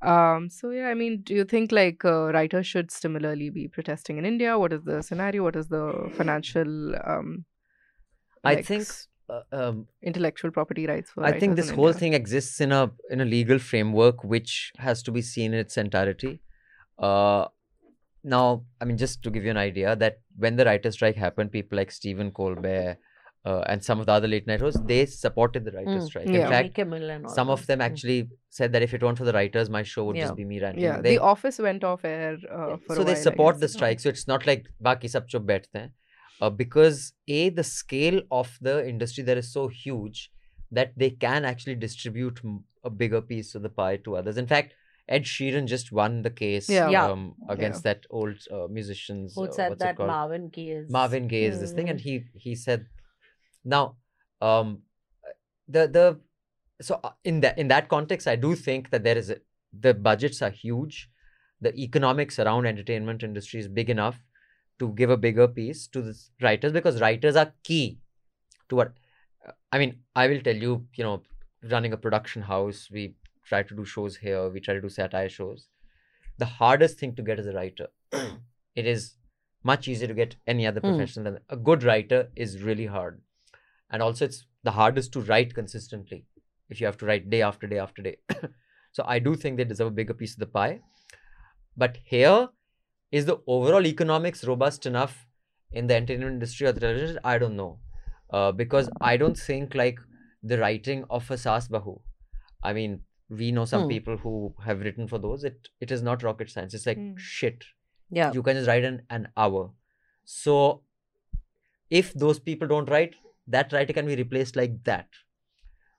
Um, 0.00 0.48
so 0.48 0.70
yeah, 0.70 0.88
I 0.88 0.94
mean, 0.94 1.22
do 1.22 1.34
you 1.34 1.44
think 1.44 1.72
like 1.72 2.04
uh, 2.04 2.32
writers 2.32 2.66
should 2.66 2.90
similarly 2.90 3.50
be 3.50 3.68
protesting 3.68 4.18
in 4.18 4.24
India? 4.24 4.58
What 4.58 4.72
is 4.72 4.82
the 4.84 5.02
scenario? 5.02 5.42
What 5.42 5.56
is 5.56 5.68
the 5.68 6.10
financial 6.16 6.94
um, 7.04 7.44
I 8.44 8.62
think. 8.62 8.88
Uh, 9.30 9.42
um, 9.52 9.86
intellectual 10.02 10.50
property 10.50 10.86
rights 10.86 11.10
for 11.10 11.22
I 11.22 11.38
think 11.38 11.56
this 11.56 11.68
in 11.68 11.74
whole 11.74 11.88
India? 11.88 12.00
thing 12.00 12.14
exists 12.14 12.62
in 12.62 12.72
a 12.72 12.90
in 13.10 13.20
a 13.20 13.26
legal 13.26 13.58
framework 13.58 14.24
which 14.24 14.72
has 14.78 15.02
to 15.02 15.12
be 15.12 15.20
seen 15.20 15.52
in 15.52 15.60
its 15.60 15.76
entirety. 15.76 16.40
Uh, 16.98 17.48
now, 18.24 18.64
I 18.80 18.86
mean, 18.86 18.96
just 18.96 19.22
to 19.24 19.30
give 19.30 19.44
you 19.44 19.50
an 19.50 19.58
idea, 19.58 19.94
that 19.96 20.20
when 20.36 20.56
the 20.56 20.64
writer 20.64 20.90
strike 20.90 21.16
happened, 21.16 21.52
people 21.52 21.76
like 21.76 21.90
Stephen 21.90 22.30
Colbert 22.30 22.96
uh, 23.48 23.62
and 23.72 23.84
some 23.88 23.98
of 24.02 24.06
the 24.08 24.14
other 24.18 24.28
late 24.32 24.46
night 24.50 24.62
hosts, 24.66 24.80
they 24.92 25.00
supported 25.24 25.62
the 25.66 25.72
writers' 25.76 26.04
Mm. 26.04 26.08
strike. 26.10 26.28
Yeah. 26.36 26.44
In 26.46 26.52
fact, 26.54 26.74
Kimmel 26.78 27.10
and 27.16 27.26
all 27.26 27.34
some 27.38 27.50
of 27.56 27.60
them 27.70 27.78
Mm. 27.80 27.86
actually 27.88 28.18
said 28.58 28.72
that 28.74 28.82
if 28.86 28.94
it 28.98 29.02
weren't 29.06 29.20
for 29.22 29.28
the 29.30 29.36
writers, 29.38 29.70
my 29.76 29.82
show 29.92 30.04
would 30.08 30.16
Yeah. 30.18 30.24
just 30.26 30.36
be 30.40 30.46
me 30.52 30.58
ranting. 30.64 30.84
Yeah, 30.88 31.00
They- 31.06 31.14
The 31.16 31.22
Office 31.32 31.58
went 31.68 31.84
off 31.90 32.04
air 32.16 32.32
uh, 32.58 32.76
for 32.86 32.94
so 32.96 33.02
a 33.02 33.04
they 33.04 33.12
while, 33.12 33.20
I 33.22 33.28
support 33.28 33.60
the 33.64 33.70
strike. 33.76 34.00
So 34.06 34.08
it's 34.14 34.26
not 34.32 34.46
like 34.50 34.66
baki 34.88 35.10
sab 35.14 35.28
chup 35.34 35.46
baithte 35.52 35.78
hain. 35.80 35.90
Uh, 36.40 36.50
because 36.64 36.98
a 37.36 37.40
the 37.60 37.64
scale 37.76 38.18
of 38.40 38.50
the 38.66 38.74
industry 38.94 39.24
there 39.28 39.38
is 39.44 39.48
so 39.58 39.62
huge 39.84 40.18
that 40.80 40.92
they 41.04 41.10
can 41.26 41.44
actually 41.52 41.74
distribute 41.86 42.38
m- 42.44 42.58
a 42.90 42.90
bigger 43.04 43.20
piece 43.30 43.54
of 43.56 43.62
the 43.68 43.72
pie 43.80 43.96
to 44.08 44.14
others. 44.20 44.36
In 44.44 44.46
fact, 44.52 44.74
Ed 45.16 45.24
Sheeran 45.32 45.66
just 45.72 45.90
won 45.98 46.20
the 46.26 46.30
case 46.42 46.68
Yeah. 46.68 46.90
Yeah. 46.94 47.06
um, 47.10 47.22
against 47.48 47.82
that 47.88 48.00
old 48.10 48.36
uh, 48.56 48.66
musicians. 48.78 49.34
Who 49.34 49.46
uh, 49.48 49.50
said 49.58 49.70
what's 49.70 49.82
that? 49.82 49.98
Marvin 49.98 50.48
Gaye 50.56 50.70
is 50.80 50.90
Marvin 50.98 51.26
Gaye 51.32 51.44
is 51.52 51.60
this 51.62 51.72
thing, 51.72 51.88
and 51.94 51.98
Mm. 51.98 52.02
he 52.08 52.14
he 52.46 52.54
said, 52.54 52.86
now, 53.64 53.96
um, 54.40 54.82
the 55.68 55.86
the 55.88 56.20
so 56.80 57.00
uh, 57.04 57.12
in 57.24 57.40
that 57.40 57.58
in 57.58 57.68
that 57.68 57.88
context, 57.88 58.26
I 58.28 58.36
do 58.36 58.54
think 58.54 58.90
that 58.90 59.04
there 59.04 59.18
is 59.18 59.30
a, 59.30 59.38
the 59.72 59.94
budgets 59.94 60.42
are 60.42 60.50
huge, 60.50 61.10
the 61.60 61.74
economics 61.76 62.38
around 62.38 62.66
entertainment 62.66 63.22
industry 63.22 63.60
is 63.60 63.68
big 63.68 63.90
enough 63.90 64.24
to 64.78 64.92
give 64.94 65.10
a 65.10 65.16
bigger 65.16 65.48
piece 65.48 65.86
to 65.88 66.02
the 66.02 66.18
writers 66.40 66.72
because 66.72 67.00
writers 67.00 67.36
are 67.36 67.52
key 67.64 68.00
to 68.68 68.76
what. 68.76 68.92
I 69.72 69.78
mean, 69.78 70.02
I 70.14 70.26
will 70.28 70.40
tell 70.40 70.56
you, 70.56 70.86
you 70.94 71.04
know, 71.04 71.22
running 71.70 71.92
a 71.92 71.96
production 71.96 72.42
house, 72.42 72.90
we 72.90 73.16
try 73.44 73.62
to 73.62 73.74
do 73.74 73.84
shows 73.84 74.16
here, 74.16 74.48
we 74.50 74.60
try 74.60 74.74
to 74.74 74.80
do 74.80 74.88
satire 74.88 75.28
shows. 75.28 75.68
The 76.38 76.46
hardest 76.46 76.98
thing 76.98 77.14
to 77.16 77.22
get 77.22 77.38
is 77.38 77.46
a 77.46 77.52
writer. 77.52 77.88
it 78.12 78.86
is 78.86 79.16
much 79.62 79.88
easier 79.88 80.08
to 80.08 80.14
get 80.14 80.36
any 80.46 80.66
other 80.66 80.80
Hmm. 80.82 80.88
profession 80.88 81.24
than 81.24 81.40
a 81.48 81.56
good 81.56 81.82
writer 81.82 82.30
is 82.36 82.62
really 82.62 82.86
hard. 82.86 83.22
And 83.90 84.02
also, 84.02 84.24
it's 84.24 84.46
the 84.62 84.70
hardest 84.72 85.12
to 85.14 85.20
write 85.22 85.54
consistently 85.54 86.26
if 86.68 86.80
you 86.80 86.86
have 86.86 86.98
to 86.98 87.06
write 87.06 87.30
day 87.30 87.42
after 87.42 87.66
day 87.66 87.78
after 87.78 88.02
day. 88.02 88.16
so, 88.92 89.04
I 89.06 89.18
do 89.18 89.34
think 89.34 89.56
they 89.56 89.64
deserve 89.64 89.88
a 89.88 89.98
bigger 90.02 90.14
piece 90.14 90.34
of 90.34 90.40
the 90.40 90.46
pie. 90.46 90.80
But 91.76 91.98
here, 92.04 92.48
is 93.10 93.24
the 93.26 93.38
overall 93.46 93.86
economics 93.86 94.44
robust 94.44 94.84
enough 94.86 95.26
in 95.72 95.86
the 95.86 95.94
entertainment 95.94 96.32
industry 96.32 96.66
or 96.66 96.72
the 96.72 96.80
television, 96.80 97.18
I 97.24 97.38
don't 97.38 97.56
know. 97.56 97.78
Uh, 98.30 98.52
because 98.52 98.90
I 99.00 99.16
don't 99.16 99.38
think 99.38 99.74
like 99.74 99.98
the 100.42 100.58
writing 100.58 101.04
of 101.08 101.30
a 101.30 101.38
Saas 101.38 101.68
Bahu. 101.68 102.00
I 102.62 102.72
mean, 102.74 103.00
we 103.30 103.50
know 103.52 103.64
some 103.64 103.82
Hmm. 103.82 103.88
people 103.88 104.16
who 104.18 104.54
have 104.64 104.80
written 104.80 105.08
for 105.08 105.18
those. 105.18 105.44
It 105.44 105.68
it 105.80 105.90
is 105.90 106.02
not 106.02 106.22
rocket 106.22 106.50
science. 106.50 106.74
It's 106.74 106.86
like 106.86 106.98
Hmm. 106.98 107.16
shit. 107.16 107.64
Yeah. 108.10 108.32
You 108.32 108.42
can 108.42 108.56
just 108.56 108.68
write 108.68 108.84
in 108.84 109.02
an 109.08 109.28
hour. 109.36 109.70
So 110.24 110.82
if 111.90 112.12
those 112.14 112.38
people 112.38 112.68
don't 112.68 112.90
write, 112.90 113.14
that 113.48 113.72
writer 113.72 113.92
can 113.92 114.06
be 114.06 114.16
replaced 114.16 114.56
like 114.56 114.84
that. 114.84 115.08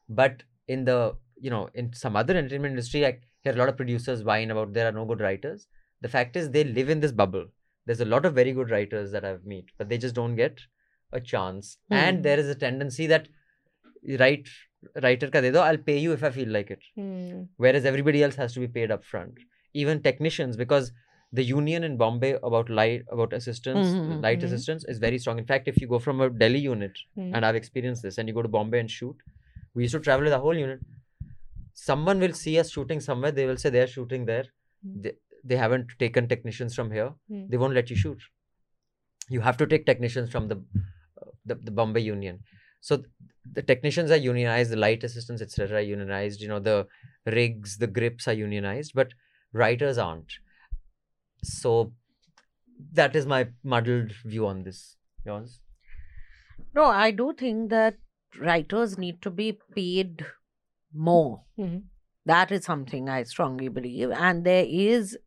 But 0.07 0.43
in 0.67 0.85
the 0.85 1.15
you 1.41 1.49
know, 1.49 1.69
in 1.73 1.93
some 1.93 2.15
other 2.15 2.35
entertainment 2.35 2.73
industry, 2.73 3.05
I 3.05 3.19
hear 3.41 3.53
a 3.53 3.57
lot 3.57 3.69
of 3.69 3.77
producers 3.77 4.23
whine 4.23 4.51
about 4.51 4.73
there 4.73 4.87
are 4.87 4.91
no 4.91 5.05
good 5.05 5.21
writers. 5.21 5.67
The 6.01 6.09
fact 6.09 6.35
is 6.35 6.49
they 6.49 6.63
live 6.63 6.89
in 6.89 6.99
this 6.99 7.11
bubble. 7.11 7.45
There's 7.85 8.01
a 8.01 8.05
lot 8.05 8.25
of 8.25 8.35
very 8.35 8.51
good 8.51 8.69
writers 8.69 9.11
that 9.11 9.25
I've 9.25 9.45
met, 9.45 9.65
but 9.77 9.89
they 9.89 9.97
just 9.97 10.15
don't 10.15 10.35
get 10.35 10.59
a 11.11 11.19
chance. 11.19 11.77
Hmm. 11.89 11.95
And 11.95 12.23
there 12.23 12.39
is 12.39 12.47
a 12.47 12.55
tendency 12.55 13.07
that 13.07 13.27
write 14.19 14.47
writer 15.01 15.29
ka 15.29 15.41
de 15.41 15.51
do, 15.51 15.59
I'll 15.59 15.77
pay 15.77 15.97
you 15.97 16.13
if 16.13 16.23
I 16.23 16.29
feel 16.29 16.49
like 16.49 16.71
it. 16.71 16.83
Hmm. 16.95 17.43
Whereas 17.57 17.85
everybody 17.85 18.23
else 18.23 18.35
has 18.35 18.53
to 18.53 18.59
be 18.59 18.67
paid 18.67 18.91
up 18.91 19.03
front. 19.03 19.33
Even 19.73 20.01
technicians, 20.01 20.57
because 20.57 20.91
the 21.31 21.43
union 21.43 21.83
in 21.83 21.95
Bombay 21.97 22.37
about 22.43 22.69
light 22.69 23.03
about 23.15 23.33
assistants, 23.33 23.89
Mhm, 23.89 24.21
light 24.23 24.39
mhm. 24.39 24.45
assistants 24.45 24.85
is 24.93 24.97
very 24.97 25.19
strong. 25.19 25.37
In 25.37 25.45
fact, 25.45 25.67
if 25.67 25.79
you 25.81 25.87
go 25.87 25.99
from 25.99 26.21
a 26.21 26.29
Delhi 26.29 26.59
unit, 26.59 26.97
Mhm. 27.17 27.35
and 27.35 27.45
I've 27.45 27.55
experienced 27.55 28.01
this, 28.03 28.17
and 28.17 28.27
you 28.27 28.33
go 28.33 28.41
to 28.41 28.47
Bombay 28.57 28.79
and 28.79 28.89
shoot, 28.89 29.15
we 29.75 29.83
used 29.83 29.93
to 29.97 29.99
travel 29.99 30.23
with 30.23 30.33
the 30.33 30.39
whole 30.39 30.57
unit. 30.57 30.79
Someone 31.73 32.19
will 32.19 32.33
see 32.33 32.57
us 32.59 32.71
shooting 32.71 32.99
somewhere, 32.99 33.31
they 33.31 33.45
will 33.45 33.57
say 33.57 33.69
they're 33.69 33.87
shooting 33.87 34.25
there. 34.25 34.45
They, 34.83 35.13
they 35.43 35.55
haven't 35.55 35.87
taken 35.99 36.27
technicians 36.27 36.75
from 36.75 36.91
here. 36.91 37.13
Hmm. 37.27 37.47
They 37.47 37.57
won't 37.57 37.73
let 37.73 37.89
you 37.89 37.95
shoot. 37.95 38.19
You 39.29 39.41
have 39.41 39.57
to 39.57 39.67
take 39.67 39.85
technicians 39.85 40.31
from 40.31 40.47
the 40.47 40.55
uh, 41.21 41.29
the, 41.45 41.55
the 41.55 41.71
Bombay 41.71 42.01
Union. 42.01 42.39
So 42.81 42.97
th- 42.97 43.07
the 43.53 43.61
technicians 43.61 44.09
are 44.11 44.17
unionized, 44.17 44.71
the 44.71 44.77
light 44.77 45.03
assistants, 45.03 45.41
etc., 45.41 45.77
are 45.77 45.81
unionized. 45.81 46.41
You 46.41 46.47
know, 46.47 46.59
the 46.59 46.87
rigs, 47.25 47.77
the 47.77 47.87
grips 47.87 48.27
are 48.27 48.33
unionized, 48.33 48.93
but 48.95 49.13
writers 49.53 49.97
aren't. 49.97 50.33
So 51.43 51.93
that 52.93 53.15
is 53.15 53.25
my 53.25 53.47
muddled 53.63 54.13
view 54.25 54.47
on 54.47 54.63
this. 54.63 54.97
Yours? 55.25 55.59
No, 56.73 56.85
I 56.85 57.11
do 57.11 57.33
think 57.37 57.69
that 57.69 57.95
writers 58.39 58.97
need 58.97 59.21
to 59.21 59.29
be 59.29 59.59
paid 59.75 60.25
more. 60.93 61.43
Mhm. 61.57 61.83
That 62.25 62.51
is 62.51 62.63
something 62.65 63.09
I 63.09 63.23
strongly 63.23 63.67
believe. 63.69 64.11
And 64.11 64.45
there 64.45 64.65
is 64.67 65.17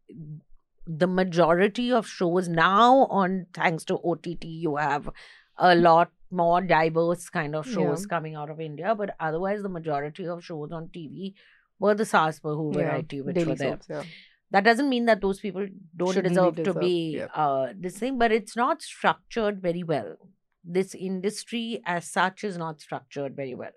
the 0.87 1.07
majority 1.07 1.93
of 1.93 2.07
shows 2.07 2.49
now 2.49 3.07
on 3.07 3.47
thanks 3.55 3.85
to 3.87 3.99
OTT, 4.05 4.49
you 4.49 4.77
have 4.77 5.09
a 5.57 5.75
lot 5.75 6.11
more 6.31 6.61
diverse 6.61 7.29
kind 7.31 7.55
of 7.55 7.67
shows 7.67 8.03
Yeah. 8.03 8.09
coming 8.09 8.35
out 8.35 8.51
of 8.51 8.61
India. 8.61 8.95
But 8.95 9.15
otherwise, 9.21 9.63
the 9.63 9.69
majority 9.69 10.27
of 10.27 10.43
shows 10.45 10.73
on 10.73 10.89
TV 10.89 11.35
were 11.79 11.95
the 11.95 12.05
Saas 12.07 12.41
Bahu 12.41 12.73
Yeah, 12.75 12.83
variety, 12.83 13.21
which 13.21 13.35
daily 13.37 13.51
were 13.53 13.57
there. 13.57 13.71
soaps, 13.73 13.89
yeah. 13.91 14.05
That 14.53 14.65
doesn't 14.65 14.89
mean 14.89 15.07
that 15.07 15.23
those 15.23 15.41
people 15.41 15.67
don't 15.97 16.13
Shouldn't 16.13 16.35
be 16.35 16.63
deserve 16.63 16.75
to 16.75 16.79
be 16.79 17.17
yeah. 17.17 17.25
uh, 17.35 17.73
this 17.77 17.99
thing, 17.99 18.19
but 18.19 18.31
it's 18.31 18.55
not 18.55 18.83
structured 18.83 19.63
very 19.63 19.83
well. 19.83 20.17
This 20.63 20.95
industry 20.95 21.83
as 21.87 22.09
such 22.09 22.45
is 22.45 22.59
not 22.59 22.81
structured 22.81 23.35
very 23.35 23.55
well. 23.55 23.73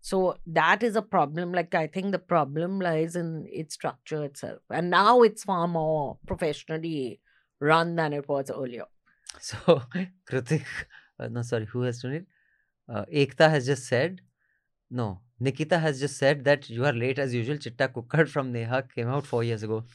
So 0.00 0.36
that 0.46 0.82
is 0.82 0.96
a 0.96 1.02
problem. 1.02 1.52
Like 1.52 1.74
I 1.74 1.88
think 1.88 2.12
the 2.12 2.20
problem 2.20 2.78
lies 2.78 3.16
in 3.16 3.46
its 3.50 3.74
structure 3.74 4.22
itself. 4.24 4.60
And 4.70 4.88
now 4.88 5.22
it's 5.22 5.44
far 5.44 5.66
more 5.66 6.18
professionally 6.26 7.20
run 7.60 7.96
than 7.96 8.12
it 8.12 8.28
was 8.28 8.50
earlier. 8.50 8.84
So 9.40 9.82
Kritik, 10.30 10.66
uh, 11.18 11.28
no, 11.28 11.42
sorry, 11.42 11.64
who 11.64 11.82
has 11.82 12.02
done 12.02 12.12
it? 12.12 12.26
Uh, 12.88 13.04
Ekta 13.12 13.50
has 13.50 13.66
just 13.66 13.86
said, 13.88 14.20
no, 14.94 15.20
Nikita 15.40 15.78
has 15.78 15.98
just 16.00 16.16
said 16.16 16.44
that 16.44 16.70
you 16.70 16.84
are 16.84 16.92
late 16.92 17.18
as 17.18 17.34
usual. 17.34 17.56
Chitta 17.56 17.88
Kukkad 17.88 18.28
from 18.28 18.52
Neha 18.52 18.84
came 18.94 19.08
out 19.08 19.26
four 19.26 19.42
years 19.42 19.64
ago. 19.64 19.82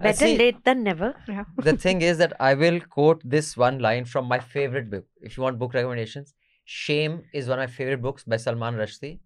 Better 0.00 0.26
see, 0.26 0.36
late 0.36 0.64
than 0.64 0.82
never. 0.82 1.14
the 1.58 1.76
thing 1.76 2.02
is 2.02 2.18
that 2.18 2.32
I 2.40 2.54
will 2.54 2.80
quote 2.80 3.22
this 3.24 3.56
one 3.56 3.78
line 3.78 4.04
from 4.04 4.26
my 4.26 4.40
favorite 4.40 4.90
book. 4.90 5.04
If 5.20 5.36
you 5.36 5.44
want 5.44 5.60
book 5.60 5.74
recommendations, 5.74 6.34
Shame 6.64 7.22
is 7.32 7.48
one 7.48 7.58
of 7.58 7.68
my 7.68 7.72
favorite 7.74 8.02
books 8.02 8.24
by 8.24 8.36
Salman 8.36 8.74
Rushdie. 8.74 9.20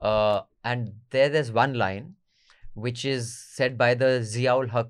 Uh, 0.00 0.42
and 0.64 0.92
there, 1.10 1.28
there's 1.28 1.52
one 1.52 1.74
line 1.74 2.14
which 2.74 3.04
is 3.04 3.36
said 3.54 3.76
by 3.76 3.94
the 3.94 4.20
Ziaul 4.32 4.70
Haq. 4.70 4.88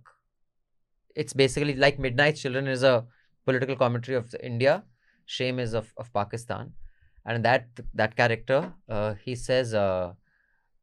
It's 1.14 1.32
basically 1.32 1.74
like 1.74 1.98
Midnight 1.98 2.36
Children 2.36 2.66
is 2.68 2.82
a 2.82 3.06
political 3.44 3.76
commentary 3.76 4.16
of 4.16 4.34
India. 4.40 4.84
Shame 5.26 5.58
is 5.58 5.74
of, 5.74 5.92
of 5.96 6.12
Pakistan. 6.12 6.72
And 7.26 7.44
that 7.44 7.66
that 7.94 8.16
character, 8.16 8.72
uh, 8.88 9.14
he 9.24 9.34
says, 9.34 9.74
uh, 9.74 10.12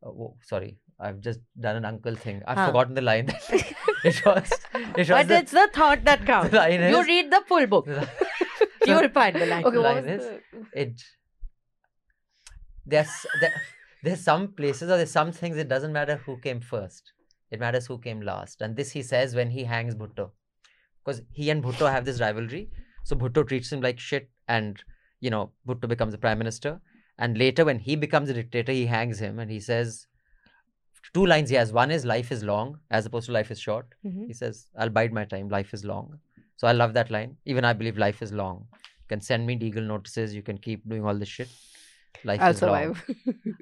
oh, 0.06 0.36
sorry, 0.44 0.78
I've 1.00 1.22
just 1.22 1.40
done 1.60 1.78
an 1.78 1.86
uncle 1.86 2.16
thing. 2.16 2.42
I've 2.46 2.58
Huh. 2.58 2.66
forgotten 2.68 2.96
the 2.96 3.02
line. 3.02 3.30
it 4.04 4.26
was, 4.26 4.52
it 4.74 4.98
was 4.98 5.08
But 5.10 5.28
the- 5.30 5.38
it's 5.38 5.52
the 5.52 5.70
thought 5.74 6.04
that 6.04 6.26
counts. 6.32 6.52
The 6.52 6.58
line 6.58 6.82
you 6.96 7.02
read 7.12 7.32
the 7.32 7.42
full 7.48 7.66
book. 7.68 7.88
you 7.88 8.96
will 8.96 9.10
find 9.10 9.36
the 9.44 9.46
line. 9.46 9.66
Okay, 9.66 9.78
what 9.78 9.84
line 9.96 10.06
was 10.06 10.22
is 10.22 10.42
it 10.74 11.02
there's 12.86 13.26
there, 13.40 13.54
there's 14.04 14.20
some 14.22 14.48
places 14.54 14.90
or 14.92 14.98
there's 14.98 15.12
some 15.12 15.32
things 15.32 15.58
it 15.58 15.70
doesn't 15.70 15.94
matter 15.94 16.18
who 16.26 16.38
came 16.38 16.60
first 16.60 17.14
it 17.52 17.60
matters 17.60 17.86
who 17.88 17.98
came 17.98 18.22
last 18.22 18.62
and 18.62 18.76
this 18.76 18.92
he 18.92 19.02
says 19.02 19.36
when 19.36 19.50
he 19.52 19.64
hangs 19.64 19.96
bhutto 19.96 20.32
because 21.04 21.22
he 21.32 21.50
and 21.50 21.64
bhutto 21.64 21.90
have 21.90 22.04
this 22.06 22.20
rivalry 22.20 22.70
so 23.04 23.16
bhutto 23.16 23.48
treats 23.48 23.72
him 23.72 23.80
like 23.82 24.00
shit 24.00 24.30
and 24.48 24.84
you 25.26 25.32
know 25.34 25.44
bhutto 25.68 25.88
becomes 25.94 26.14
the 26.18 26.24
prime 26.26 26.40
minister. 26.46 26.74
And 27.26 27.38
later 27.42 27.64
when 27.70 27.80
he 27.88 27.96
becomes 28.04 28.30
a 28.30 28.36
dictator 28.38 28.72
he 28.78 28.86
hangs 28.92 29.20
him 29.26 29.40
and 29.42 29.52
he 29.56 29.60
says 29.66 30.08
two 31.18 31.26
lines 31.32 31.50
he 31.54 31.56
has. 31.62 31.72
One 31.78 31.92
is 31.98 32.06
life 32.12 32.32
is 32.36 32.44
long 32.44 32.72
as 33.00 33.06
opposed 33.10 33.28
to 33.28 33.36
life 33.40 33.52
is 33.56 33.60
short. 33.68 33.88
Mhm. 34.06 34.24
he 34.30 34.34
says 34.40 34.62
i'll 34.78 34.94
bide 35.00 35.14
my 35.20 35.26
time. 35.36 35.50
Life 35.58 35.74
is 35.80 35.86
long. 35.92 36.08
So 36.64 36.68
i 36.72 36.74
love 36.82 36.94
that 37.00 37.12
line. 37.18 37.38
Even 37.54 37.70
i 37.72 37.74
believe 37.82 38.02
life 38.06 38.22
is 38.28 38.34
long. 38.42 38.66
You 38.82 39.08
can 39.14 39.22
send 39.30 39.46
me 39.52 39.58
legal 39.66 39.84
notices. 39.94 40.36
You 40.40 40.44
can 40.50 40.58
keep 40.68 40.88
doing 40.96 41.06
all 41.12 41.24
this 41.26 41.34
shit. 41.38 41.50
Life 42.32 42.42
I'll 42.48 42.58
is 42.58 42.62
long. 42.62 42.96
survive. 42.96 43.06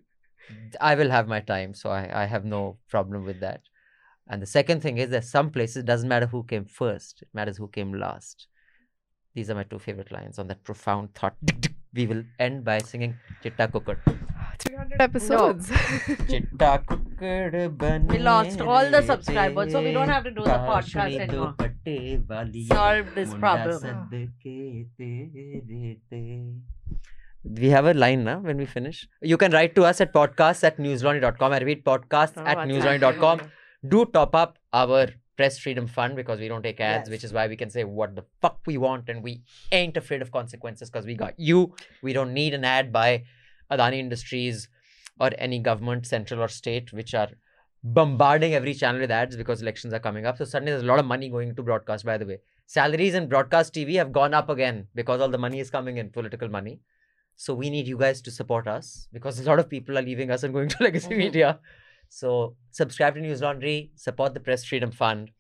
I 0.89 0.95
will 0.95 1.09
have 1.09 1.27
my 1.27 1.39
time, 1.39 1.73
so 1.73 1.89
I, 1.89 2.23
I 2.23 2.25
have 2.25 2.45
no 2.45 2.61
problem 2.89 3.23
with 3.25 3.39
that. 3.41 3.61
And 4.27 4.41
the 4.41 4.45
second 4.53 4.81
thing 4.81 4.97
is 4.97 5.09
that 5.09 5.25
some 5.25 5.49
places 5.55 5.77
it 5.77 5.85
doesn't 5.85 6.07
matter 6.09 6.27
who 6.33 6.43
came 6.43 6.65
first; 6.65 7.21
it 7.21 7.29
matters 7.39 7.57
who 7.57 7.67
came 7.77 7.93
last. 7.93 8.47
These 9.33 9.49
are 9.49 9.55
my 9.55 9.63
two 9.63 9.79
favorite 9.79 10.11
lines 10.11 10.39
on 10.39 10.47
that 10.47 10.63
profound 10.63 11.13
thought. 11.13 11.35
We 11.93 12.05
will 12.05 12.23
end 12.39 12.63
by 12.63 12.79
singing 12.79 13.15
Chitta 13.43 13.67
Kukkad. 13.67 13.97
300 14.59 15.01
episodes. 15.01 15.69
No. 15.69 15.77
Chitta 16.29 16.83
Kukkad 16.87 18.09
We 18.09 18.19
lost 18.19 18.61
all 18.61 18.89
the 18.89 19.01
subscribers, 19.01 19.71
so 19.71 19.81
we 19.81 19.93
don't 19.93 20.09
have 20.09 20.23
to 20.25 20.31
do 20.31 20.43
the 20.43 20.49
podcast 20.49 21.19
anymore. 21.19 21.55
Solve 22.67 23.15
this 23.15 23.33
problem. 23.33 24.09
we 27.43 27.69
have 27.69 27.85
a 27.85 27.93
line 27.93 28.23
now 28.23 28.39
when 28.39 28.57
we 28.57 28.65
finish. 28.65 29.07
You 29.21 29.37
can 29.37 29.51
write 29.51 29.75
to 29.75 29.85
us 29.85 30.01
at 30.01 30.13
podcasts 30.13 30.63
at 30.63 30.77
newslaundry.com. 30.77 31.53
I 31.53 31.57
repeat 31.59 31.85
podcasts 31.85 32.33
oh, 32.37 32.45
at 32.45 32.57
newslaundry.com. 32.57 33.41
Do 33.87 34.05
top 34.05 34.35
up 34.35 34.57
our 34.71 35.07
Press 35.37 35.57
Freedom 35.57 35.87
Fund 35.87 36.15
because 36.15 36.39
we 36.39 36.47
don't 36.47 36.63
take 36.63 36.79
ads, 36.79 37.07
Yes. 37.07 37.11
which 37.11 37.23
is 37.23 37.33
why 37.33 37.47
we 37.47 37.55
can 37.55 37.69
say 37.69 37.83
what 37.83 38.15
the 38.15 38.25
fuck 38.41 38.59
we 38.65 38.77
want 38.77 39.09
and 39.09 39.23
we 39.23 39.41
ain't 39.71 39.97
afraid 39.97 40.21
of 40.21 40.31
consequences 40.31 40.89
because 40.89 41.05
we 41.05 41.15
got 41.15 41.39
you. 41.39 41.73
We 42.01 42.13
don't 42.13 42.33
need 42.33 42.53
an 42.53 42.65
ad 42.65 42.91
by 42.91 43.23
Adani 43.71 43.99
Industries 43.99 44.67
or 45.19 45.31
any 45.37 45.59
government, 45.59 46.05
central 46.05 46.41
or 46.41 46.47
state, 46.47 46.91
which 46.91 47.13
are 47.13 47.29
bombarding 47.83 48.53
every 48.53 48.73
channel 48.73 49.01
with 49.01 49.11
ads 49.11 49.35
because 49.35 49.61
elections 49.61 49.93
are 49.93 49.99
coming 49.99 50.25
up. 50.25 50.37
So 50.37 50.45
suddenly 50.45 50.71
there's 50.71 50.83
a 50.83 50.87
lot 50.87 50.99
of 50.99 51.05
money 51.05 51.29
going 51.29 51.55
to 51.55 51.63
broadcast, 51.63 52.05
by 52.05 52.17
the 52.17 52.25
way. 52.25 52.39
Salaries 52.65 53.15
in 53.15 53.27
broadcast 53.27 53.73
TV 53.73 53.95
have 53.95 54.11
gone 54.11 54.33
up 54.33 54.49
again 54.49 54.87
because 54.95 55.21
all 55.21 55.29
the 55.29 55.37
money 55.37 55.59
is 55.59 55.69
coming 55.69 55.97
in, 55.97 56.09
political 56.09 56.49
money. 56.49 56.79
So 57.35 57.53
we 57.53 57.69
need 57.69 57.87
you 57.87 57.97
guys 57.97 58.21
to 58.23 58.31
support 58.31 58.67
us 58.67 59.07
because 59.11 59.39
a 59.39 59.43
lot 59.43 59.59
of 59.59 59.69
people 59.69 59.97
are 59.97 60.01
leaving 60.01 60.29
us 60.29 60.43
and 60.43 60.53
going 60.53 60.69
to 60.69 60.83
legacy 60.83 61.09
mm-hmm. 61.09 61.17
media. 61.17 61.59
So 62.13 62.57
subscribe 62.71 63.15
to 63.15 63.21
Newslaundry, 63.21 63.91
support 63.95 64.33
the 64.33 64.41
Press 64.41 64.65
Freedom 64.65 64.91
Fund. 64.91 65.31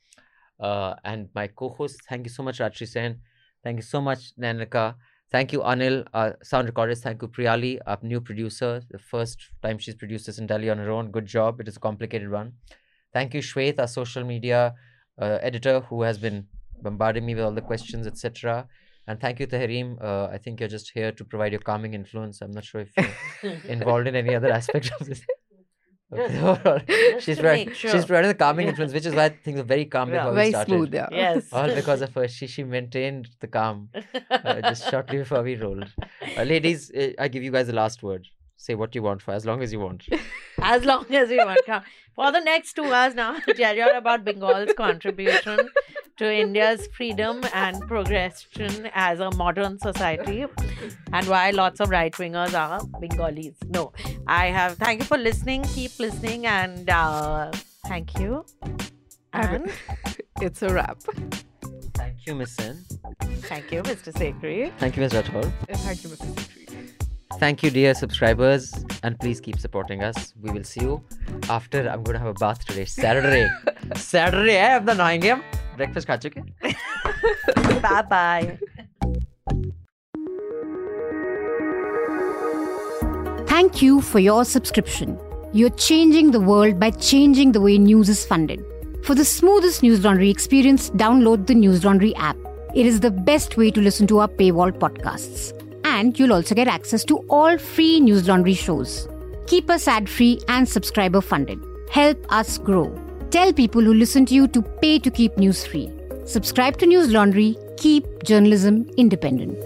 Uh, 0.57 0.95
and 1.03 1.27
my 1.35 1.47
co-host, 1.47 1.99
thank 2.07 2.25
you 2.25 2.31
so 2.31 2.43
much, 2.43 2.59
Rajyasree 2.59 2.87
Sen. 2.87 3.19
Thank 3.61 3.77
you 3.79 3.83
so 3.83 3.99
much, 3.99 4.31
Nainika. 4.39 4.95
Thank 5.31 5.51
you, 5.51 5.59
Anil, 5.59 6.07
our 6.13 6.37
sound 6.43 6.69
recordist. 6.69 7.03
Thank 7.03 7.21
you, 7.21 7.27
Priyali, 7.27 7.79
our 7.85 7.97
new 8.01 8.21
producer. 8.21 8.81
The 8.89 8.99
first 8.99 9.49
time 9.61 9.79
she's 9.79 9.95
produced 9.95 10.27
this 10.27 10.39
in 10.39 10.47
Delhi 10.47 10.69
on 10.69 10.77
her 10.77 10.89
own. 10.91 11.11
Good 11.11 11.25
job. 11.25 11.59
It 11.59 11.67
is 11.67 11.75
a 11.75 11.79
complicated 11.81 12.31
one. 12.31 12.53
Thank 13.11 13.33
you, 13.33 13.41
Shwet, 13.41 13.77
our 13.77 13.87
social 13.87 14.23
media 14.23 14.73
uh, 15.21 15.39
editor, 15.41 15.81
who 15.81 16.03
has 16.03 16.17
been 16.17 16.47
bombarding 16.81 17.25
me 17.25 17.35
with 17.35 17.43
all 17.43 17.51
the 17.51 17.61
questions, 17.61 18.07
etc. 18.07 18.65
And 19.07 19.19
thank 19.19 19.41
you, 19.41 19.47
Tehreem. 19.47 20.01
Uh, 20.01 20.27
I 20.31 20.37
think 20.37 20.61
you're 20.61 20.69
just 20.69 20.91
here 20.93 21.11
to 21.11 21.25
provide 21.25 21.51
your 21.51 21.61
calming 21.61 21.93
influence. 21.95 22.41
I'm 22.41 22.51
not 22.51 22.63
sure 22.63 22.81
if 22.81 22.91
you're 22.95 23.57
involved 23.67 24.07
in 24.07 24.15
any 24.15 24.35
other 24.35 24.51
aspect 24.51 24.89
of 24.99 25.07
this. 25.07 25.21
Just 26.15 27.25
she's 27.25 27.37
to 27.37 27.43
right. 27.43 27.75
sure. 27.75 27.91
She's 27.91 28.05
providing 28.05 28.29
the 28.29 28.35
calming 28.35 28.67
influence, 28.67 28.93
which 28.93 29.05
is 29.05 29.15
why 29.15 29.29
things 29.29 29.57
were 29.57 29.63
very 29.63 29.85
calm 29.85 30.09
Yeah. 30.09 30.19
before 30.19 30.33
Very 30.33 30.47
we 30.47 30.51
started. 30.51 30.71
smooth, 30.71 30.93
yeah. 30.93 31.07
Yes. 31.11 31.47
All 31.53 31.73
because 31.73 32.01
of 32.01 32.13
her. 32.15 32.27
She 32.27 32.47
she 32.47 32.63
maintained 32.63 33.29
the 33.39 33.47
calm 33.47 33.89
uh, 34.29 34.61
just 34.61 34.89
shortly 34.91 35.19
before 35.19 35.41
we 35.43 35.55
rolled. 35.55 35.87
Uh, 36.37 36.43
ladies, 36.43 36.91
uh, 36.91 37.11
I 37.17 37.27
give 37.29 37.43
you 37.43 37.51
guys 37.51 37.67
the 37.67 37.73
last 37.73 38.03
word. 38.03 38.27
Say 38.57 38.75
what 38.75 38.93
you 38.93 39.01
want 39.01 39.21
for 39.21 39.33
as 39.33 39.45
long 39.45 39.63
as 39.63 39.71
you 39.73 39.79
want. 39.79 40.07
As 40.61 40.85
long 40.85 41.05
as 41.15 41.29
we 41.29 41.37
want. 41.37 41.61
For 42.15 42.31
the 42.31 42.41
next 42.41 42.73
two 42.73 42.83
hours 42.85 43.15
now, 43.15 43.39
tell 43.55 43.75
you 43.75 43.89
about 43.97 44.23
Bengal's 44.23 44.73
contribution 44.73 45.57
to 46.21 46.31
India's 46.31 46.87
freedom 46.95 47.41
and 47.51 47.81
progression 47.87 48.87
as 48.93 49.19
a 49.19 49.31
modern 49.37 49.79
society 49.79 50.45
and 51.13 51.27
why 51.27 51.49
lots 51.49 51.79
of 51.79 51.89
right 51.89 52.13
wingers 52.13 52.53
are 52.53 52.79
Bengalis. 52.99 53.55
No, 53.69 53.91
I 54.27 54.45
have. 54.57 54.77
Thank 54.77 54.99
you 54.99 55.05
for 55.05 55.17
listening. 55.17 55.63
Keep 55.63 55.97
listening 55.97 56.45
and 56.45 56.87
uh, 56.87 57.49
thank 57.87 58.19
you. 58.19 58.45
And 59.33 59.71
it's 60.41 60.61
a 60.61 60.71
wrap. 60.71 60.99
Thank 61.95 62.27
you, 62.27 62.35
Miss 62.35 62.53
Sen. 62.53 62.77
Thank 63.49 63.71
you, 63.71 63.81
Mr. 63.81 64.13
Sekhri. 64.13 64.71
Thank 64.77 64.97
you, 64.97 65.01
Ms. 65.01 65.13
Rathore. 65.13 65.51
Thank 65.69 66.03
you, 66.03 66.09
Mr. 66.11 66.47
Thank 67.39 67.63
you, 67.63 67.71
dear 67.71 67.95
subscribers, 67.95 68.85
and 69.01 69.19
please 69.19 69.41
keep 69.41 69.57
supporting 69.57 70.03
us. 70.03 70.35
We 70.39 70.51
will 70.51 70.65
see 70.65 70.81
you 70.81 71.01
after. 71.49 71.89
I'm 71.89 72.03
going 72.03 72.13
to 72.13 72.19
have 72.19 72.27
a 72.27 72.33
bath 72.35 72.63
today, 72.63 72.85
Saturday. 72.85 73.49
Saturday, 73.95 74.57
eh? 74.57 74.75
I'm 74.75 74.85
the 74.85 74.93
9 74.93 75.19
game. 75.19 75.43
Breakfast, 75.77 76.07
खा 76.07 76.17
चुके 76.17 76.41
Bye 77.81 78.01
bye. 78.09 78.57
Thank 83.47 83.81
you 83.81 84.01
for 84.01 84.19
your 84.19 84.43
subscription. 84.45 85.17
You're 85.53 85.69
changing 85.69 86.31
the 86.31 86.39
world 86.39 86.79
by 86.79 86.91
changing 86.91 87.51
the 87.51 87.61
way 87.61 87.77
news 87.77 88.09
is 88.09 88.25
funded. 88.25 88.63
For 89.03 89.15
the 89.15 89.25
smoothest 89.25 89.81
Newslaundry 89.81 90.29
experience, 90.29 90.89
download 90.91 91.47
the 91.47 91.53
Newslaundry 91.53 92.13
app. 92.15 92.37
It 92.73 92.85
is 92.85 93.01
the 93.01 93.11
best 93.11 93.57
way 93.57 93.71
to 93.71 93.81
listen 93.81 94.07
to 94.07 94.19
our 94.19 94.27
paywall 94.27 94.71
podcasts. 94.71 95.51
And 95.83 96.17
you'll 96.17 96.33
also 96.33 96.55
get 96.55 96.67
access 96.67 97.03
to 97.05 97.17
all 97.29 97.57
free 97.57 97.99
Newslaundry 97.99 98.57
shows. 98.57 99.09
Keep 99.47 99.69
us 99.69 99.87
ad 99.87 100.07
free 100.07 100.39
and 100.47 100.69
subscriber 100.69 101.19
funded. 101.19 101.59
Help 101.89 102.31
us 102.31 102.57
grow. 102.57 103.00
Tell 103.31 103.53
people 103.53 103.81
who 103.81 103.93
listen 103.93 104.25
to 104.25 104.33
you 104.33 104.45
to 104.49 104.61
pay 104.61 104.99
to 104.99 105.09
keep 105.09 105.37
news 105.37 105.65
free. 105.65 105.89
Subscribe 106.25 106.77
to 106.79 106.85
Newslaundry. 106.85 107.55
Keep 107.77 108.23
journalism 108.23 108.89
independent. 108.97 109.57